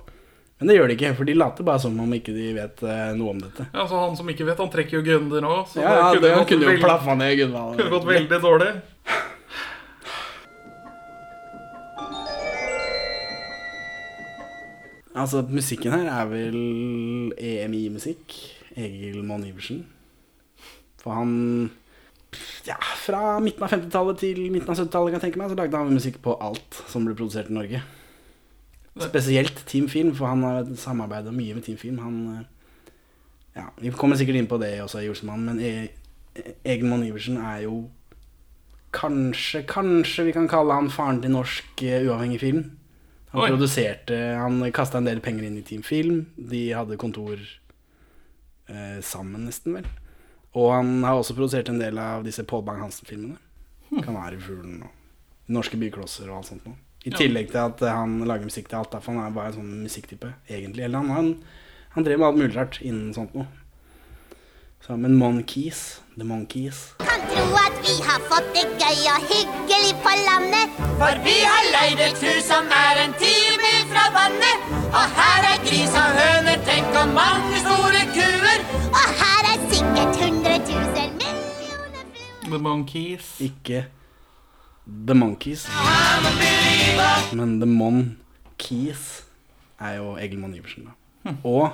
Men 0.59 0.69
det 0.69 0.75
gjør 0.77 0.87
de 0.87 0.95
ikke, 0.95 1.15
for 1.17 1.27
de 1.27 1.33
later 1.35 1.65
bare 1.67 1.81
som 1.83 1.97
om 1.99 2.13
ikke 2.15 2.31
de 2.35 2.51
vet 2.55 2.83
eh, 2.87 3.09
noe 3.17 3.33
om 3.33 3.39
dette. 3.41 3.65
Ja, 3.73 3.87
så 3.89 3.99
Han 3.99 4.13
som 4.15 4.29
ikke 4.29 4.45
vet, 4.47 4.61
han 4.61 4.69
trekker 4.71 4.99
jo 4.99 5.03
Gunder 5.03 5.41
nå. 5.43 5.55
Så 5.67 5.81
Ja, 5.81 5.95
ja, 5.97 6.19
det 6.21 6.29
gått 6.37 6.47
kunne 6.53 6.69
jo 6.77 6.83
plaffa 6.85 7.15
ned 7.19 7.37
Gunvald. 7.41 7.79
kunne 7.81 7.95
gått 7.97 8.07
veldig 8.07 8.39
dårlig. 8.45 8.71
Altså, 15.15 15.43
musikken 15.49 15.93
her 15.93 16.07
er 16.09 16.29
vel 16.31 17.33
EMI-musikk. 17.37 18.33
Egil 18.75 19.19
Monn 19.23 19.43
Iversen. 19.45 19.83
For 21.03 21.15
han 21.17 21.33
Ja, 22.65 22.79
fra 22.97 23.37
midten 23.43 23.65
av 23.65 23.73
50-tallet 23.75 24.21
til 24.23 24.39
midten 24.49 24.71
av 24.71 24.79
70-tallet, 24.79 25.13
kan 25.13 25.19
jeg 25.19 25.25
tenke 25.27 25.41
meg, 25.41 25.51
så 25.51 25.57
lagde 25.59 25.77
han 25.77 25.93
musikk 25.93 26.17
på 26.23 26.33
alt 26.41 26.79
som 26.89 27.05
ble 27.05 27.13
produsert 27.17 27.51
i 27.51 27.57
Norge. 27.57 27.83
Spesielt 29.03 29.65
Team 29.69 29.89
Film, 29.89 30.13
for 30.17 30.29
han 30.29 30.45
har 30.45 30.69
samarbeida 30.77 31.33
mye 31.33 31.57
med 31.57 31.65
Team 31.65 31.77
Film. 31.81 31.99
Han 32.01 32.17
eh, 32.33 32.45
Ja, 33.53 33.67
vi 33.77 33.91
kommer 33.93 34.17
sikkert 34.17 34.39
inn 34.39 34.49
på 34.49 34.57
det 34.61 34.79
også 34.81 35.03
i 35.03 35.07
Jolsemann, 35.07 35.45
men 35.45 35.59
e 35.61 35.73
Egil 36.65 36.87
Monn 36.89 37.03
Iversen 37.05 37.37
er 37.37 37.67
jo 37.67 37.83
Kanskje, 38.93 39.63
kanskje 39.65 40.27
vi 40.27 40.33
kan 40.33 40.47
kalle 40.49 40.73
han 40.77 40.89
faren 40.93 41.19
til 41.21 41.33
norsk 41.33 41.81
eh, 41.85 42.05
uavhengig 42.05 42.39
film. 42.41 42.63
Han 43.33 43.41
Oi. 43.41 43.49
produserte 43.49 44.17
Han 44.37 44.59
kasta 44.73 44.99
en 44.99 45.09
del 45.09 45.21
penger 45.25 45.47
inn 45.47 45.57
i 45.57 45.65
Team 45.65 45.81
Film. 45.85 46.27
De 46.37 46.67
hadde 46.73 46.99
kontor 47.01 47.37
eh, 48.69 48.99
sammen, 49.01 49.47
nesten, 49.49 49.79
vel. 49.79 49.89
Og 50.53 50.67
han 50.73 51.03
har 51.03 51.17
også 51.17 51.33
produsert 51.37 51.69
en 51.69 51.79
del 51.81 51.97
av 51.97 52.23
disse 52.27 52.43
Pål 52.45 52.63
Bang-Hansen-filmene. 52.67 53.37
Kanarifuglen 54.03 54.83
og 54.85 54.89
Norske 55.53 55.77
byklosser 55.77 56.29
og 56.29 56.37
alt 56.41 56.49
sånt 56.51 56.65
noe. 56.65 56.77
I 57.05 57.09
Ja. 57.11 57.17
tillegg 57.17 57.49
til 57.51 57.57
at 57.59 57.79
han 57.83 58.19
lager 58.25 58.45
musikk 58.47 58.69
til 58.69 58.77
alt. 58.77 58.91
da, 58.91 58.99
For 58.99 59.11
han 59.11 59.25
er 59.25 59.31
bare 59.35 59.47
en 59.47 59.53
sånn 59.53 59.83
musikktype, 59.83 60.33
egentlig. 60.49 60.83
Eller 60.85 60.97
han, 60.99 61.09
han, 61.09 61.43
han 61.97 62.03
drev 62.05 62.19
med 62.19 62.27
alt 62.27 62.37
mulig 62.37 62.55
rart 62.55 62.79
innen 62.81 63.13
sånt 63.13 63.33
noe. 63.35 63.47
Så, 64.85 64.97
men 64.99 65.15
Monkeys, 65.15 66.01
The 66.17 66.23
Monkeys 66.27 66.93
kan 66.99 67.21
tro 67.31 67.43
at 67.55 67.75
vi 67.85 67.93
har 68.03 68.19
fått 68.31 68.49
det 68.55 68.65
gøy 68.81 68.99
og 69.13 69.21
hyggelig 69.31 69.93
på 70.03 70.11
landet. 70.27 70.69
For 70.99 71.21
vi 71.23 71.37
har 71.43 71.63
leid 71.75 71.99
et 72.07 72.19
hus 72.23 72.43
som 72.49 72.65
er 72.67 72.99
en 73.05 73.13
time 73.19 73.71
fra 73.91 74.05
vannet. 74.17 74.67
Og 74.91 75.05
her 75.19 75.47
er 75.53 75.63
gris 75.67 75.95
og 76.03 76.09
høner, 76.19 76.59
tenk 76.67 76.99
om 77.03 77.13
mange 77.15 77.61
store 77.63 78.03
kuer. 78.15 78.59
Og 78.91 79.07
her 79.23 79.51
er 79.53 79.59
sikkert 79.71 80.15
fluer. 80.19 80.32
The 82.53 82.61
Monkeys. 82.61 83.33
Ikke 83.41 83.85
The 85.07 85.15
Monkeys, 85.15 85.65
men 87.33 87.53
The 87.61 87.67
Monkeys 87.69 89.05
er 89.79 89.95
jo 89.97 90.15
Egil 90.19 90.39
Monn 90.41 90.55
Iversen. 90.57 90.89
da. 90.89 91.33
Og 91.47 91.71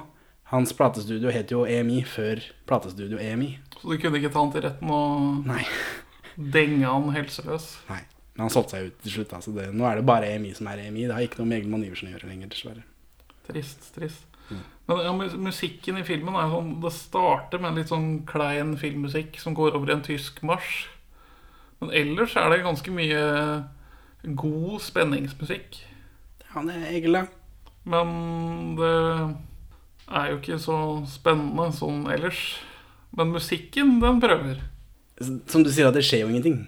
hans 0.51 0.73
platestudio 0.77 1.31
het 1.33 1.49
jo 1.53 1.63
EMI 1.65 2.03
før 2.05 2.41
platestudio 2.69 3.17
EMI. 3.21 3.51
Så 3.79 3.89
du 3.89 3.97
kunne 4.01 4.21
ikke 4.21 4.31
ta 4.33 4.43
han 4.43 4.53
til 4.53 4.61
retten 4.67 4.93
og 4.93 5.45
Nei. 5.49 5.63
denge 6.37 6.85
han 6.85 7.09
helseløs. 7.15 7.71
Nei. 7.89 8.01
Men 8.35 8.45
han 8.45 8.53
solgte 8.53 8.77
seg 8.77 8.91
ut 8.91 9.01
til 9.03 9.15
slutt. 9.17 9.33
Altså 9.39 9.53
det, 9.57 9.67
nå 9.75 9.89
er 9.89 9.99
det 9.99 10.05
bare 10.07 10.29
EMI 10.35 10.53
som 10.57 10.69
er 10.71 10.85
EMI. 10.85 11.07
Det 11.09 11.17
har 11.17 11.25
ikke 11.25 11.41
noe 11.41 11.49
med 11.49 11.63
Egil 11.63 11.89
Iversen 11.89 12.11
å 12.11 12.13
gjøre 12.15 12.29
lenger, 12.29 12.53
dessverre. 12.53 12.85
Trist, 13.49 13.89
trist. 13.97 14.28
Men 14.89 15.03
ja, 15.05 15.11
musikken 15.37 15.99
i 15.99 16.05
filmen 16.05 16.33
er 16.33 16.49
sånn 16.49 16.71
Det 16.81 16.89
starter 16.95 17.61
med 17.61 17.71
en 17.71 17.75
litt 17.77 17.91
sånn 17.91 18.07
klein 18.29 18.73
filmmusikk 18.81 19.37
som 19.41 19.53
går 19.57 19.77
over 19.77 19.91
i 19.91 19.95
en 19.99 20.05
tysk 20.05 20.41
marsj. 20.41 20.87
Men 21.79 21.93
ellers 21.95 22.33
er 22.39 22.49
det 22.51 22.63
ganske 22.65 22.91
mye 22.91 23.19
god 24.35 24.81
spenningsmusikk. 24.83 25.77
Ja, 26.49 26.63
det 26.65 26.73
er 26.75 26.89
egentlig. 26.89 27.21
Men 27.89 28.09
det 28.79 28.95
er 30.09 30.31
jo 30.31 30.39
ikke 30.39 30.57
så 30.61 30.79
spennende 31.07 31.69
sånn 31.77 32.03
ellers. 32.11 32.41
Men 33.15 33.31
musikken, 33.33 33.97
den 34.01 34.19
prøver. 34.21 34.59
Som 35.21 35.63
du 35.63 35.71
sier, 35.71 35.89
at 35.89 35.95
det 35.97 36.05
skjer 36.07 36.25
jo 36.25 36.33
ingenting. 36.33 36.63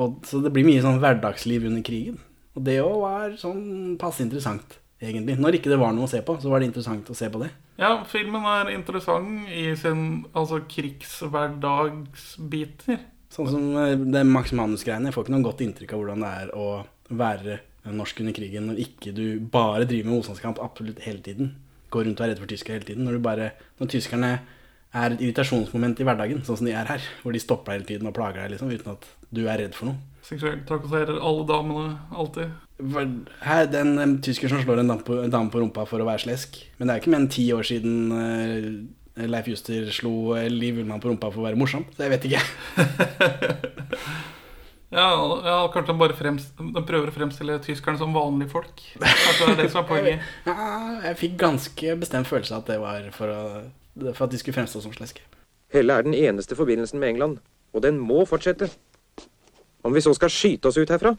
Og, 0.00 0.22
så 0.26 0.40
det 0.42 0.50
blir 0.54 0.66
mye 0.66 0.82
sånn 0.82 0.98
hverdagsliv 1.02 1.68
under 1.68 1.84
krigen. 1.86 2.18
Og 2.54 2.64
det 2.66 2.80
òg 2.82 2.96
var 3.02 3.36
sånn 3.38 3.94
passe 4.00 4.22
interessant, 4.24 4.78
egentlig. 5.10 5.36
Når 5.40 5.52
ikke 5.58 5.72
det 5.72 5.80
var 5.80 5.92
noe 5.96 6.06
å 6.08 6.10
se 6.10 6.20
på, 6.24 6.32
så 6.40 6.48
var 6.52 6.58
det 6.60 6.68
interessant 6.70 7.10
å 7.10 7.18
se 7.18 7.26
på 7.32 7.42
det. 7.42 7.50
Ja, 7.80 7.90
filmen 8.08 8.44
er 8.46 8.74
interessant 8.74 9.48
i 9.50 9.76
sin 9.78 10.02
altså 10.32 10.56
krigshverdagsbiter. 10.70 12.98
Sånn 13.34 13.50
som 13.50 13.76
eh, 13.80 13.98
det 13.98 14.24
Max 14.28 14.52
Manus-greiene. 14.54 15.06
Jeg 15.10 15.16
får 15.16 15.24
ikke 15.26 15.34
noe 15.34 15.48
godt 15.48 15.64
inntrykk 15.64 15.92
av 15.92 15.98
hvordan 16.02 16.24
det 16.24 16.32
er 16.42 16.48
å 16.54 16.66
være 17.14 17.54
norsk 17.92 18.22
under 18.22 18.34
krigen 18.36 18.70
når 18.70 18.80
ikke 18.86 19.12
du 19.12 19.24
bare 19.52 19.84
driver 19.88 20.08
med 20.08 20.16
motstandskamp 20.16 20.60
absolutt 20.62 21.02
hele 21.04 21.20
tiden. 21.24 21.52
Går 21.92 22.08
rundt 22.08 22.20
og 22.20 22.26
er 22.26 22.32
redd 22.32 22.42
for 22.42 22.50
tyskere 22.50 22.78
hele 22.78 22.88
tiden. 22.88 23.04
Når, 23.06 23.18
du 23.18 23.26
bare, 23.26 23.50
når 23.80 23.90
tyskerne 23.92 24.30
er 24.94 25.10
et 25.10 25.20
irritasjonsmoment 25.20 26.00
i 26.00 26.06
hverdagen, 26.06 26.42
sånn 26.46 26.60
som 26.60 26.68
de 26.68 26.74
er 26.78 26.88
her, 26.88 27.04
hvor 27.22 27.34
de 27.34 27.42
stopper 27.42 27.72
deg 27.72 27.80
hele 27.80 27.90
tiden 27.90 28.10
og 28.10 28.16
plager 28.16 28.44
deg 28.44 28.54
liksom, 28.54 28.70
uten 28.70 28.94
at 28.94 29.08
du 29.34 29.44
er 29.44 29.60
redd 29.60 29.76
for 29.76 29.90
noe. 29.90 29.98
Seksuelt 30.24 30.64
trakasserer 30.68 31.18
alle 31.20 31.46
damene 31.48 31.98
alltid. 32.14 32.52
Her, 33.44 33.66
det 33.70 33.80
er 33.80 33.88
en, 34.02 34.18
tysker 34.24 34.50
som 34.50 34.62
slår 34.64 34.82
en 34.82 34.90
dame, 34.90 35.04
på, 35.06 35.18
en 35.22 35.32
dame 35.32 35.52
på 35.52 35.60
rumpa 35.60 35.84
for 35.88 36.02
å 36.02 36.08
være 36.08 36.24
slesk. 36.24 36.58
Men 36.78 36.88
det 36.88 36.94
er 36.94 37.02
ikke 37.02 37.12
mer 37.12 37.22
enn 37.22 37.32
ti 37.32 37.44
år 37.54 37.66
siden 37.68 37.98
uh, 38.10 39.26
Leif 39.30 39.50
Juster 39.52 39.90
slo 39.94 40.34
eh, 40.38 40.48
Liv 40.50 40.80
Ullmann 40.80 41.02
på 41.02 41.12
rumpa 41.12 41.30
for 41.30 41.44
å 41.44 41.48
være 41.48 41.60
morsom. 41.60 41.84
Så 41.94 42.06
jeg 42.06 42.14
vet 42.16 42.30
ikke. 42.30 42.42
Ja, 44.94 45.40
ja 45.44 45.54
kanskje 45.72 45.92
de 45.92 45.98
bare 45.98 46.14
fremst, 46.14 46.52
de 46.58 46.82
prøver 46.86 47.10
å 47.10 47.14
fremstille 47.14 47.56
tyskerne 47.64 47.98
som 47.98 48.14
vanlige 48.14 48.52
folk. 48.52 48.82
Kanskje 49.00 49.48
det 49.48 49.54
er 49.54 49.62
det 49.62 49.70
som 49.72 49.82
er 49.82 49.88
poenget. 49.88 50.28
Ja, 50.46 50.66
jeg 51.08 51.18
fikk 51.18 51.38
ganske 51.40 51.96
bestemt 51.98 52.30
følelse 52.30 52.54
av 52.54 52.62
at 52.62 52.70
det 52.70 52.78
var 52.82 53.08
for, 53.16 53.32
å, 53.32 54.12
for 54.12 54.26
at 54.28 54.34
de 54.34 54.40
skulle 54.40 54.58
fremstå 54.60 54.84
som 54.84 54.94
sleske. 54.94 55.24
Helle 55.74 55.96
er 55.98 56.06
den 56.06 56.14
eneste 56.14 56.54
forbindelsen 56.54 57.02
med 57.02 57.14
England, 57.14 57.40
og 57.74 57.82
den 57.82 57.98
må 57.98 58.22
fortsette. 58.30 58.70
Om 59.84 59.92
vi 59.92 60.02
så 60.04 60.14
skal 60.16 60.32
skyte 60.32 60.70
oss 60.70 60.78
ut 60.80 60.90
herfra. 60.90 61.14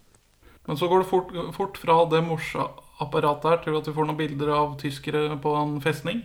Men 0.65 0.77
så 0.79 0.87
går 0.89 1.03
det 1.03 1.09
fort, 1.11 1.33
fort 1.53 1.77
fra 1.77 1.99
det 2.09 2.23
morseapparatet 2.25 3.51
her 3.51 3.59
til 3.65 3.75
at 3.77 3.89
vi 3.89 3.93
får 3.93 4.07
noen 4.09 4.17
bilder 4.17 4.49
av 4.55 4.71
tyskere 4.81 5.35
på 5.41 5.51
en 5.59 5.75
festning. 5.83 6.23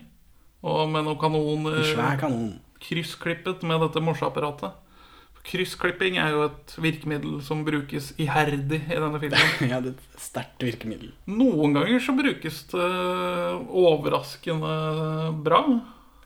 Og 0.64 0.86
med 0.92 1.04
noen 1.04 1.20
kanoner 1.20 1.82
svær 1.84 2.16
kanon. 2.20 2.54
kryssklippet 2.80 3.64
med 3.68 3.84
dette 3.84 4.00
morseapparatet. 4.04 4.78
Kryssklipping 5.44 6.18
er 6.20 6.34
jo 6.34 6.42
et 6.50 6.74
virkemiddel 6.84 7.38
som 7.44 7.62
brukes 7.64 8.10
iherdig 8.20 8.82
i 8.88 8.96
denne 9.00 9.20
filmen. 9.22 9.70
ja, 9.70 9.78
det 9.80 9.94
er 9.94 9.96
et 9.96 10.20
sterkt 10.20 10.64
virkemiddel. 10.64 11.14
Noen 11.32 11.76
ganger 11.76 12.02
så 12.04 12.12
brukes 12.16 12.58
det 12.72 12.88
overraskende 13.84 14.74
bra. 15.44 15.62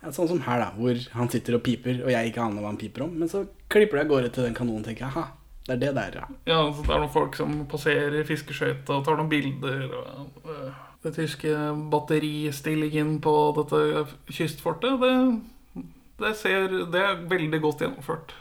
Ja, 0.02 0.10
sånn 0.12 0.28
som 0.28 0.42
her, 0.44 0.60
da, 0.60 0.72
hvor 0.76 0.98
han 1.14 1.30
sitter 1.32 1.56
og 1.58 1.62
piper, 1.64 2.02
og 2.04 2.10
jeg 2.12 2.30
ikke 2.30 2.42
aner 2.44 2.60
hva 2.64 2.72
han 2.72 2.80
piper 2.80 3.06
om. 3.06 3.14
Men 3.22 3.30
så 3.30 3.46
klipper 3.72 4.00
det 4.00 4.06
av 4.06 4.10
gårde 4.12 4.32
til 4.34 4.46
den 4.48 4.56
kanonen 4.58 4.84
tenker 4.84 5.06
aha, 5.08 5.28
det 5.64 5.74
er 5.74 5.80
det 5.80 5.92
der, 5.96 6.16
ja. 6.20 6.24
Ja, 6.46 6.58
så 6.72 6.82
Det 6.84 6.92
er 6.92 7.00
noen 7.00 7.12
folk 7.12 7.36
som 7.38 7.52
passerer 7.70 8.24
fiskeskøyta 8.28 8.98
og 8.98 9.04
tar 9.06 9.16
noen 9.16 9.30
bilder. 9.32 9.86
Og, 9.96 10.40
uh, 10.44 10.80
det 11.04 11.14
tyske 11.16 11.52
batteristillingen 11.92 13.16
på 13.24 13.34
dette 13.58 14.04
kystfortet, 14.28 15.00
det, 15.00 15.84
det, 16.20 16.32
ser, 16.36 16.68
det 16.92 17.00
er 17.00 17.22
veldig 17.30 17.60
godt 17.64 17.84
gjennomført. 17.84 18.34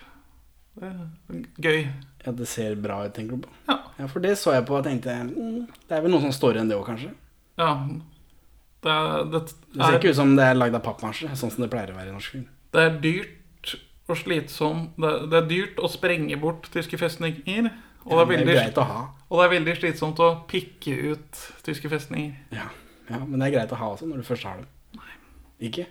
Det 0.75 0.89
er 0.89 1.45
gøy. 1.63 1.85
Ja, 2.25 2.31
det 2.31 2.47
ser 2.47 2.75
bra 2.79 3.01
ut, 3.05 3.13
tenker 3.15 3.37
du 3.37 3.47
på. 3.47 3.53
Ja. 3.69 3.77
ja 3.99 4.07
for 4.11 4.23
det 4.23 4.37
så 4.39 4.55
jeg 4.55 4.65
på 4.67 4.75
og 4.79 4.87
tenkte 4.87 5.15
mm, 5.27 5.61
det 5.87 5.95
er 5.95 6.03
vel 6.03 6.11
noe 6.11 6.23
som 6.23 6.33
står 6.35 6.57
igjen 6.57 6.71
det 6.71 6.79
òg, 6.79 6.87
kanskje. 6.87 7.13
Ja, 7.59 7.69
det, 8.83 8.91
er, 8.91 9.23
det, 9.31 9.43
Det 9.71 9.79
ser 9.79 9.99
ikke 9.99 10.11
ut 10.11 10.19
som 10.19 10.35
det 10.35 10.49
er 10.49 10.59
lagd 10.59 10.75
av 10.75 10.83
pappmasje, 10.83 11.31
sånn 11.39 11.51
som 11.55 11.63
det 11.63 11.71
pleier 11.71 11.91
å 11.93 11.97
være 11.99 12.11
i 12.11 12.15
norsk 12.15 12.35
film. 12.35 12.47
Det 12.73 12.83
er 12.83 12.99
dyrt 13.03 13.39
og 14.09 14.19
slitsomt. 14.19 14.93
Det, 14.99 15.11
det 15.31 15.39
er 15.39 15.49
dyrt 15.49 15.81
å 15.81 15.89
sprenge 15.91 16.37
bort 16.41 16.69
tyske 16.73 16.99
festninger. 16.99 17.71
Og, 18.03 18.17
det 18.19 18.39
det 18.43 18.45
veldig, 18.51 18.83
ha. 18.83 19.03
og 19.29 19.39
det 19.39 19.43
er 19.45 19.51
veldig 19.53 19.75
slitsomt 19.79 20.19
å 20.19 20.29
pikke 20.49 20.95
ut 21.13 21.43
tyske 21.63 21.87
festninger. 21.91 22.33
Ja, 22.51 22.67
ja, 23.07 23.21
men 23.23 23.39
det 23.39 23.47
er 23.47 23.53
greit 23.57 23.75
å 23.75 23.79
ha 23.79 23.93
også, 23.93 24.09
når 24.09 24.19
du 24.19 24.27
først 24.27 24.47
har 24.49 24.59
dem. 24.59 25.05
Ikke? 25.63 25.87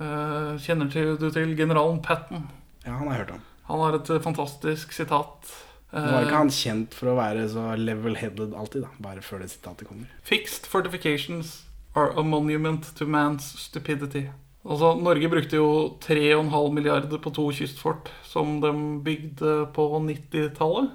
Uh, 0.00 0.56
kjenner 0.64 0.88
til, 0.88 1.12
du 1.20 1.28
til 1.28 1.52
generalen 1.58 2.00
Patton? 2.00 2.46
Ja, 2.86 2.94
han 2.96 3.10
har 3.10 3.20
hørt 3.20 3.34
om. 3.36 3.42
Han 3.68 3.82
har 3.84 3.98
et 3.98 4.08
eh, 4.10 4.22
fantastisk 4.24 4.94
sitat. 4.96 5.50
Nå 5.92 6.00
var 6.00 6.24
ikke 6.24 6.32
Eh, 6.32 6.38
han 6.38 6.52
kjent 6.54 6.94
for 6.96 7.12
å 7.12 7.16
være 7.18 7.44
så 7.52 7.72
level-headed 7.78 8.54
alltid, 8.56 8.86
da. 8.86 8.90
Bare 9.02 9.22
før 9.22 9.44
det 9.44 9.50
sitatet 9.52 9.90
kommer. 9.90 10.08
Fixed 10.26 10.66
fortifications 10.70 11.60
are 11.94 12.14
a 12.16 12.24
monument 12.24 12.88
to 12.96 13.06
man's 13.06 13.52
stupidity. 13.60 14.28
Altså, 14.60 14.92
Norge 15.00 15.28
brukte 15.32 15.56
jo 15.56 15.68
3,5 16.04 16.72
milliarder 16.76 17.20
på 17.22 17.32
to 17.32 17.46
kystfort 17.56 18.10
som 18.28 18.58
de 18.60 18.72
bygde 19.06 19.54
på 19.76 19.86
90-tallet. 20.04 20.90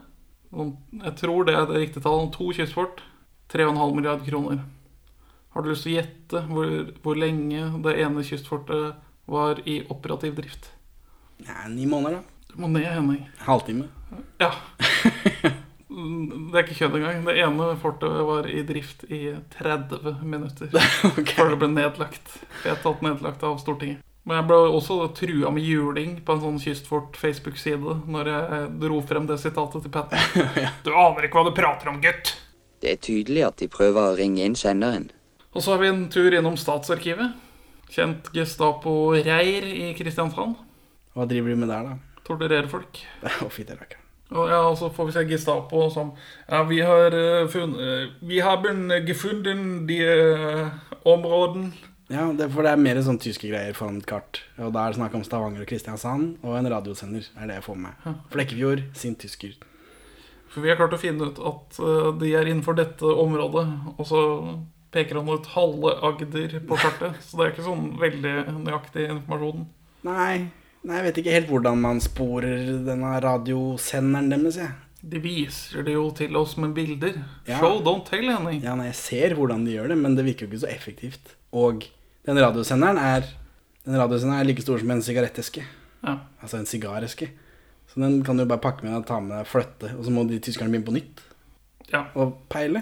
Sånn, 0.53 0.75
Jeg 1.01 1.15
tror 1.19 1.47
det 1.47 1.55
er 1.57 1.65
det 1.71 1.81
riktige 1.81 2.05
tallet. 2.05 2.31
To 2.37 2.51
kystfort, 2.53 3.01
3,5 3.51 3.95
milliarder 3.97 4.29
kroner. 4.29 4.61
Har 5.55 5.63
du 5.63 5.71
lyst 5.71 5.87
til 5.87 5.95
å 5.95 5.97
gjette 5.97 6.43
hvor, 6.51 6.71
hvor 7.01 7.17
lenge 7.17 7.65
det 7.83 7.97
ene 8.03 8.23
kystfortet 8.27 9.01
var 9.25 9.61
i 9.65 9.79
operativ 9.89 10.37
drift? 10.37 10.69
Nei, 11.41 11.61
ni 11.73 11.89
måneder, 11.89 12.21
da. 12.21 12.49
Du 12.51 12.59
må 12.61 12.69
ned, 12.71 12.85
Henning. 12.85 13.25
Halvtime. 13.47 13.89
Ja. 14.39 14.53
Det 15.95 16.57
er 16.57 16.65
ikke 16.65 16.77
kødd 16.81 16.97
engang. 16.99 17.21
Det 17.23 17.37
ene 17.39 17.69
fortet 17.79 18.17
var 18.27 18.49
i 18.51 18.63
drift 18.67 19.05
i 19.07 19.21
30 19.55 20.17
minutter 20.27 20.73
før 21.31 21.53
det 21.53 21.59
ble 21.61 21.69
nedlagt. 21.71 22.33
Vedtatt 22.65 23.05
nedlagt 23.05 23.45
av 23.47 23.55
Stortinget. 23.61 24.01
Men 24.25 24.39
jeg 24.39 24.47
ble 24.49 24.57
også 24.73 24.97
trua 25.15 25.51
med 25.53 25.63
juling 25.63 26.15
på 26.25 26.35
en 26.35 26.41
sånn 26.41 26.57
Kystfort-Facebook-side 26.63 27.95
når 28.09 28.29
jeg 28.31 28.69
dro 28.81 28.97
frem 29.05 29.27
det 29.29 29.37
sitatet 29.39 29.85
til 29.85 29.93
Patten. 29.93 30.45
Du 30.85 30.89
aner 30.91 31.27
ikke 31.27 31.39
hva 31.39 31.51
du 31.51 31.55
prater 31.55 31.91
om, 31.93 31.99
gutt! 32.03 32.33
Det 32.81 32.91
er 32.91 33.01
tydelig 33.05 33.45
at 33.45 33.61
de 33.61 33.69
prøver 33.71 34.11
å 34.11 34.17
ringe 34.17 34.43
inn 34.43 34.57
senderen. 34.57 35.11
Og 35.55 35.63
så 35.63 35.75
har 35.75 35.83
vi 35.83 35.91
en 35.93 36.07
tur 36.11 36.33
innom 36.35 36.57
Statsarkivet. 36.59 37.37
Kjent 37.93 38.31
Gestapo-reir 38.35 39.69
i 39.69 39.91
Kristiansand. 39.95 40.57
Hva 41.15 41.29
driver 41.29 41.53
de 41.53 41.59
med 41.61 41.71
der, 41.71 41.93
da? 41.93 42.23
Torturerer 42.25 42.67
folk. 42.67 43.05
Å, 43.21 43.47
fytti 43.53 43.77
rakkeren. 43.77 44.04
Ja, 44.35 44.61
og 44.67 44.77
så 44.79 44.89
får 44.93 45.09
vi 45.09 45.15
se 45.15 45.25
Gestapo 45.29 45.87
som 45.93 46.13
Ja, 46.49 46.63
vi 46.67 46.81
har 46.83 47.15
uh, 47.15 47.47
funnet 47.51 48.15
Vi 48.21 48.39
har 48.43 48.63
gefunden 49.07 49.85
de 49.87 49.99
uh, 50.03 50.67
områden 51.07 51.71
Ja, 52.11 52.27
det, 52.37 52.51
for 52.53 52.65
det 52.65 52.73
er 52.75 52.81
mer 52.81 53.01
sånn 53.01 53.21
tyske 53.21 53.49
greier 53.49 53.73
foran 53.73 53.97
et 53.97 54.05
kart. 54.05 54.43
Og 54.61 54.69
da 54.75 54.83
er 54.83 54.93
det 54.93 54.99
snakk 54.99 55.15
om 55.17 55.23
Stavanger 55.25 55.63
og 55.63 55.69
Kristiansand, 55.71 56.35
og 56.45 56.53
en 56.53 56.69
radiosender 56.69 57.25
er 57.33 57.49
det 57.49 57.55
jeg 57.55 57.65
får 57.65 57.79
med. 57.81 58.03
Flekkefjord, 58.29 58.83
sin 58.93 59.15
tysker. 59.17 59.55
For 60.53 60.61
vi 60.61 60.69
har 60.69 60.77
klart 60.77 60.93
å 60.93 61.01
finne 61.01 61.31
ut 61.31 61.41
at 61.41 61.79
uh, 61.81 62.11
de 62.19 62.29
er 62.37 62.45
innenfor 62.45 62.77
dette 62.77 63.09
området. 63.09 63.65
Og 63.97 64.05
så 64.05 64.21
peker 64.95 65.19
han 65.19 65.33
ut 65.33 65.49
halve 65.55 65.95
Agder 66.07 66.59
på 66.69 66.77
kartet. 66.79 67.17
Så 67.25 67.39
det 67.39 67.47
er 67.47 67.55
ikke 67.55 67.65
sånn 67.65 67.89
veldig 67.99 68.35
nøyaktig 68.61 69.09
informasjon. 69.09 69.65
Nei, 70.05 70.45
nei, 70.85 70.99
jeg 70.99 71.05
vet 71.07 71.19
ikke 71.21 71.35
helt 71.35 71.51
hvordan 71.51 71.79
man 71.81 72.01
sporer 72.03 72.67
denne 72.85 73.13
radiosenderen 73.23 74.31
deres, 74.33 74.59
jeg. 74.61 74.73
De 75.05 75.19
viser 75.21 75.85
det 75.85 75.93
jo 75.93 76.07
til 76.17 76.33
oss 76.39 76.55
med 76.57 76.73
bilder. 76.77 77.19
Ja. 77.45 77.59
Show, 77.59 77.77
don't 77.85 78.07
tell, 78.07 78.25
Henning. 78.31 78.63
Ja, 78.63 78.73
nei, 78.77 78.87
jeg 78.89 78.97
ser 78.97 79.35
hvordan 79.37 79.65
de 79.67 79.75
gjør 79.75 79.91
det, 79.93 79.99
men 80.01 80.17
det 80.17 80.25
virker 80.25 80.47
jo 80.47 80.53
ikke 80.53 80.63
så 80.63 80.71
effektivt. 80.71 81.35
Og 81.53 81.85
den 82.25 82.41
radiosenderen 82.41 82.97
er 83.01 83.27
Den 83.85 83.99
radiosenderen 84.01 84.41
er 84.41 84.47
like 84.47 84.63
stor 84.65 84.79
som 84.81 84.89
en 84.89 85.03
sigaretteske. 85.05 85.61
Ja. 86.01 86.15
Altså 86.41 86.57
en 86.57 86.65
sigareske. 86.65 87.27
Så 87.85 88.01
den 88.01 88.23
kan 88.25 88.39
du 88.39 88.47
bare 88.49 88.63
pakke 88.63 88.81
med 88.81 88.95
og 88.97 89.05
ta 89.05 89.19
med 89.21 89.43
og 89.43 89.45
flytte, 89.45 89.91
og 89.93 90.07
så 90.07 90.13
må 90.13 90.23
de 90.25 90.39
tyskerne 90.41 90.73
begynne 90.73 90.87
på 90.87 90.95
nytt. 90.95 91.21
Ja. 91.91 92.07
Og 92.17 92.33
peile. 92.49 92.81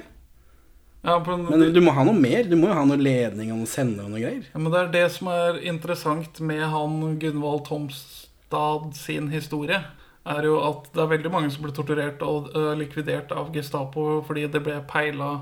Ja, 1.03 1.17
men, 1.27 1.41
Men 1.49 1.73
du 1.75 1.81
må 1.83 1.91
ha 1.91 2.05
noe 2.07 2.15
mer. 2.15 2.45
Du 2.47 2.55
må 2.55 2.69
jo 2.69 2.77
ha 2.77 2.85
noe 2.87 2.99
ledning 2.99 3.51
og 3.51 3.59
noe 3.59 3.69
sender 3.69 4.05
og 4.05 4.13
noe 4.13 4.21
greier. 4.23 4.45
Ja, 4.53 4.59
men 4.61 4.71
det 4.71 4.79
er 4.79 4.93
det 4.93 5.07
som 5.11 5.27
er 5.33 5.59
interessant 5.67 6.39
med 6.39 6.63
han 6.71 7.17
Gunvald 7.19 7.65
Tomstad 7.67 8.93
sin 8.95 9.27
historie. 9.33 9.81
Er 10.23 10.47
jo 10.47 10.61
at 10.63 10.87
det 10.95 11.01
er 11.03 11.09
veldig 11.11 11.31
mange 11.33 11.49
som 11.51 11.65
ble 11.65 11.73
torturert 11.75 12.23
og 12.23 12.53
uh, 12.55 12.71
likvidert 12.79 13.33
av 13.35 13.51
Gestapo 13.51 14.21
fordi 14.23 14.45
det 14.53 14.61
ble 14.63 14.77
peila, 14.87 15.33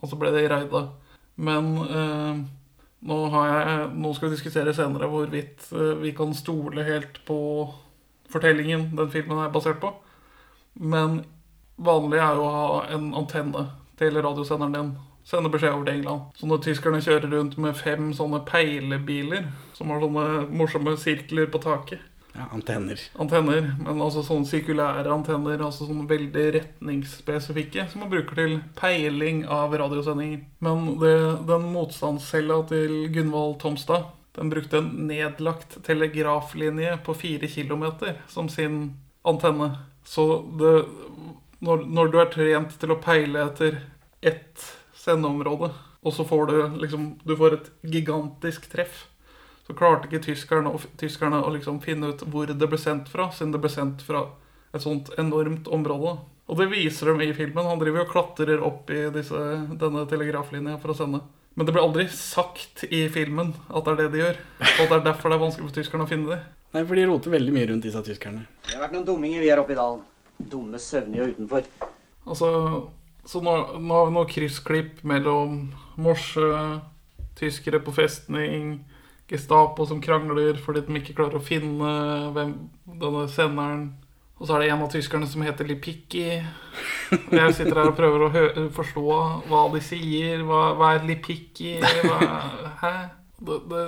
og 0.00 0.08
så 0.08 0.16
ble 0.16 0.32
det 0.32 0.46
raida. 0.48 0.86
Men 1.36 1.68
uh, 1.84 2.40
nå, 3.04 3.18
har 3.34 3.50
jeg, 3.52 3.90
nå 4.00 4.14
skal 4.16 4.30
vi 4.30 4.38
diskutere 4.38 4.74
senere 4.76 5.08
hvorvidt 5.12 5.68
ø, 5.72 5.92
vi 6.00 6.14
kan 6.16 6.32
stole 6.36 6.84
helt 6.84 7.20
på 7.28 7.38
fortellingen 8.32 8.90
den 8.96 9.12
filmen 9.12 9.40
er 9.44 9.52
basert 9.52 9.80
på. 9.84 9.92
Men 10.80 11.22
vanlig 11.76 12.20
er 12.20 12.40
jo 12.40 12.48
å 12.48 12.56
ha 12.56 12.66
en 12.96 13.12
antenne 13.20 13.68
til 14.00 14.16
radiosenderen 14.20 14.76
din. 14.76 14.92
Sende 15.30 15.50
beskjed 15.52 15.76
over 15.76 15.86
til 15.86 16.00
England. 16.00 16.22
Så 16.34 16.46
når 16.50 16.62
tyskerne 16.64 17.02
kjører 17.04 17.30
rundt 17.30 17.58
med 17.62 17.76
fem 17.78 18.08
sånne 18.16 18.40
peilebiler, 18.48 19.44
som 19.76 19.92
har 19.92 20.00
sånne 20.02 20.24
morsomme 20.58 20.96
sirkler 20.98 21.50
på 21.52 21.60
taket 21.62 22.06
Ja, 22.34 22.48
antenner. 22.54 22.98
Antenner, 23.18 23.68
men 23.82 24.02
altså 24.02 24.24
sånne 24.26 24.46
sirkulære 24.46 25.10
antenner, 25.10 25.62
altså 25.66 25.86
sånne 25.86 26.06
veldig 26.10 26.44
retningsspesifikke, 26.56 27.88
som 27.90 28.04
man 28.04 28.10
bruker 28.12 28.38
til 28.38 28.56
peiling 28.78 29.44
av 29.50 29.74
radiosendinger. 29.78 30.44
Men 30.62 30.96
det, 31.02 31.14
den 31.50 31.68
motstandscella 31.74 32.60
til 32.70 32.96
Gunvald 33.14 33.58
Tomstad, 33.62 34.10
den 34.38 34.50
brukte 34.50 34.78
en 34.78 34.90
nedlagt 35.10 35.78
telegraflinje 35.86 36.96
på 37.06 37.14
fire 37.18 37.50
kilometer 37.50 38.18
som 38.30 38.50
sin 38.50 38.82
antenne. 39.26 39.72
Så 40.06 40.26
det, 40.58 40.74
når, 41.58 41.86
når 41.86 42.12
du 42.12 42.20
er 42.22 42.30
trent 42.34 42.78
til 42.82 42.94
å 42.94 43.00
peile 43.02 43.46
etter 43.50 43.82
ett 44.22 44.70
sendeområde, 45.00 45.70
og 46.04 46.12
så 46.16 46.24
får 46.28 46.46
du 46.50 46.78
liksom 46.82 47.06
Du 47.26 47.34
får 47.36 47.56
et 47.58 47.70
gigantisk 47.84 48.68
treff. 48.72 49.06
Så 49.66 49.74
klarte 49.76 50.08
ikke 50.08 50.22
tyskerne, 50.24 50.72
å- 50.74 50.96
tyskerne 50.98 51.42
å 51.44 51.50
liksom 51.54 51.80
finne 51.82 52.08
ut 52.12 52.24
hvor 52.26 52.46
det 52.46 52.68
ble 52.68 52.78
sendt 52.78 53.08
fra, 53.08 53.28
siden 53.30 53.52
det 53.52 53.60
ble 53.62 53.70
sendt 53.70 54.02
fra 54.02 54.24
et 54.74 54.82
sånt 54.82 55.10
enormt 55.18 55.68
område. 55.70 56.18
Og 56.50 56.56
det 56.58 56.66
viser 56.72 57.06
dem 57.12 57.20
i 57.22 57.32
filmen. 57.32 57.64
Han 57.64 57.78
driver 57.78 58.00
og 58.02 58.10
klatrer 58.10 58.60
opp 58.66 58.90
i 58.90 59.04
disse, 59.14 59.38
denne 59.78 60.02
telegraflinja 60.10 60.80
for 60.82 60.90
å 60.90 60.96
sende. 60.98 61.20
Men 61.54 61.66
det 61.66 61.74
ble 61.74 61.82
aldri 61.82 62.08
sagt 62.10 62.84
i 62.90 63.04
filmen 63.08 63.52
at 63.68 63.84
det 63.84 63.92
er 63.92 63.96
det 64.00 64.08
de 64.12 64.18
gjør. 64.24 64.36
Og 64.60 64.80
at 64.80 64.88
det 64.88 64.98
er 64.98 65.04
derfor 65.12 65.30
det 65.30 65.36
er 65.38 65.44
vanskelig 65.44 65.68
for 65.70 65.76
tyskerne 65.78 66.06
å 66.06 66.10
finne 66.10 66.30
det. 66.34 66.40
Nei, 66.74 66.84
for 66.86 66.94
de 66.98 67.06
roter 67.06 67.30
veldig 67.30 67.52
mye 67.54 67.68
rundt 67.70 67.82
disse 67.86 68.02
tyskerne. 68.06 68.46
Det 68.66 68.74
har 68.74 68.82
vært 68.88 68.92
noen 68.94 69.06
dumminger, 69.06 69.40
vi 69.42 69.50
er 69.50 69.58
oppe 69.62 69.74
i 69.74 69.78
dalen. 69.78 70.02
Dumme 70.50 70.78
søvnige 70.82 71.30
utenfor. 71.34 71.66
Altså, 72.26 72.50
så 73.24 73.42
nå, 73.44 73.56
nå 73.78 73.96
har 73.96 74.08
vi 74.08 74.14
noen 74.16 74.30
kryssklipp 74.30 75.02
mellom 75.06 75.60
morse, 76.00 76.54
tyskere 77.38 77.80
på 77.84 77.94
festning, 77.96 78.80
Gestapo 79.30 79.84
som 79.86 80.00
krangler 80.02 80.58
fordi 80.58 80.82
de 80.86 80.98
ikke 80.98 81.14
klarer 81.20 81.38
å 81.38 81.44
finne 81.44 81.90
hvem 82.34 82.54
denne 82.98 83.28
senderen 83.30 83.84
Og 84.40 84.48
så 84.48 84.56
er 84.56 84.64
det 84.64 84.70
en 84.72 84.82
av 84.82 84.90
tyskerne 84.90 85.28
som 85.28 85.44
heter 85.44 85.68
Lipikki. 85.68 86.40
Og 87.12 87.34
jeg 87.36 87.54
sitter 87.58 87.76
her 87.76 87.90
og 87.90 87.98
prøver 87.98 88.22
å 88.24 88.30
forstå 88.72 89.18
hva 89.50 89.60
de 89.74 89.82
sier. 89.84 90.40
Hva, 90.48 90.62
hva 90.78 90.94
er 90.96 91.04
Lipikki? 91.04 91.74
Hæ? 92.80 92.94
Det, 93.40 93.58
det, 93.68 93.84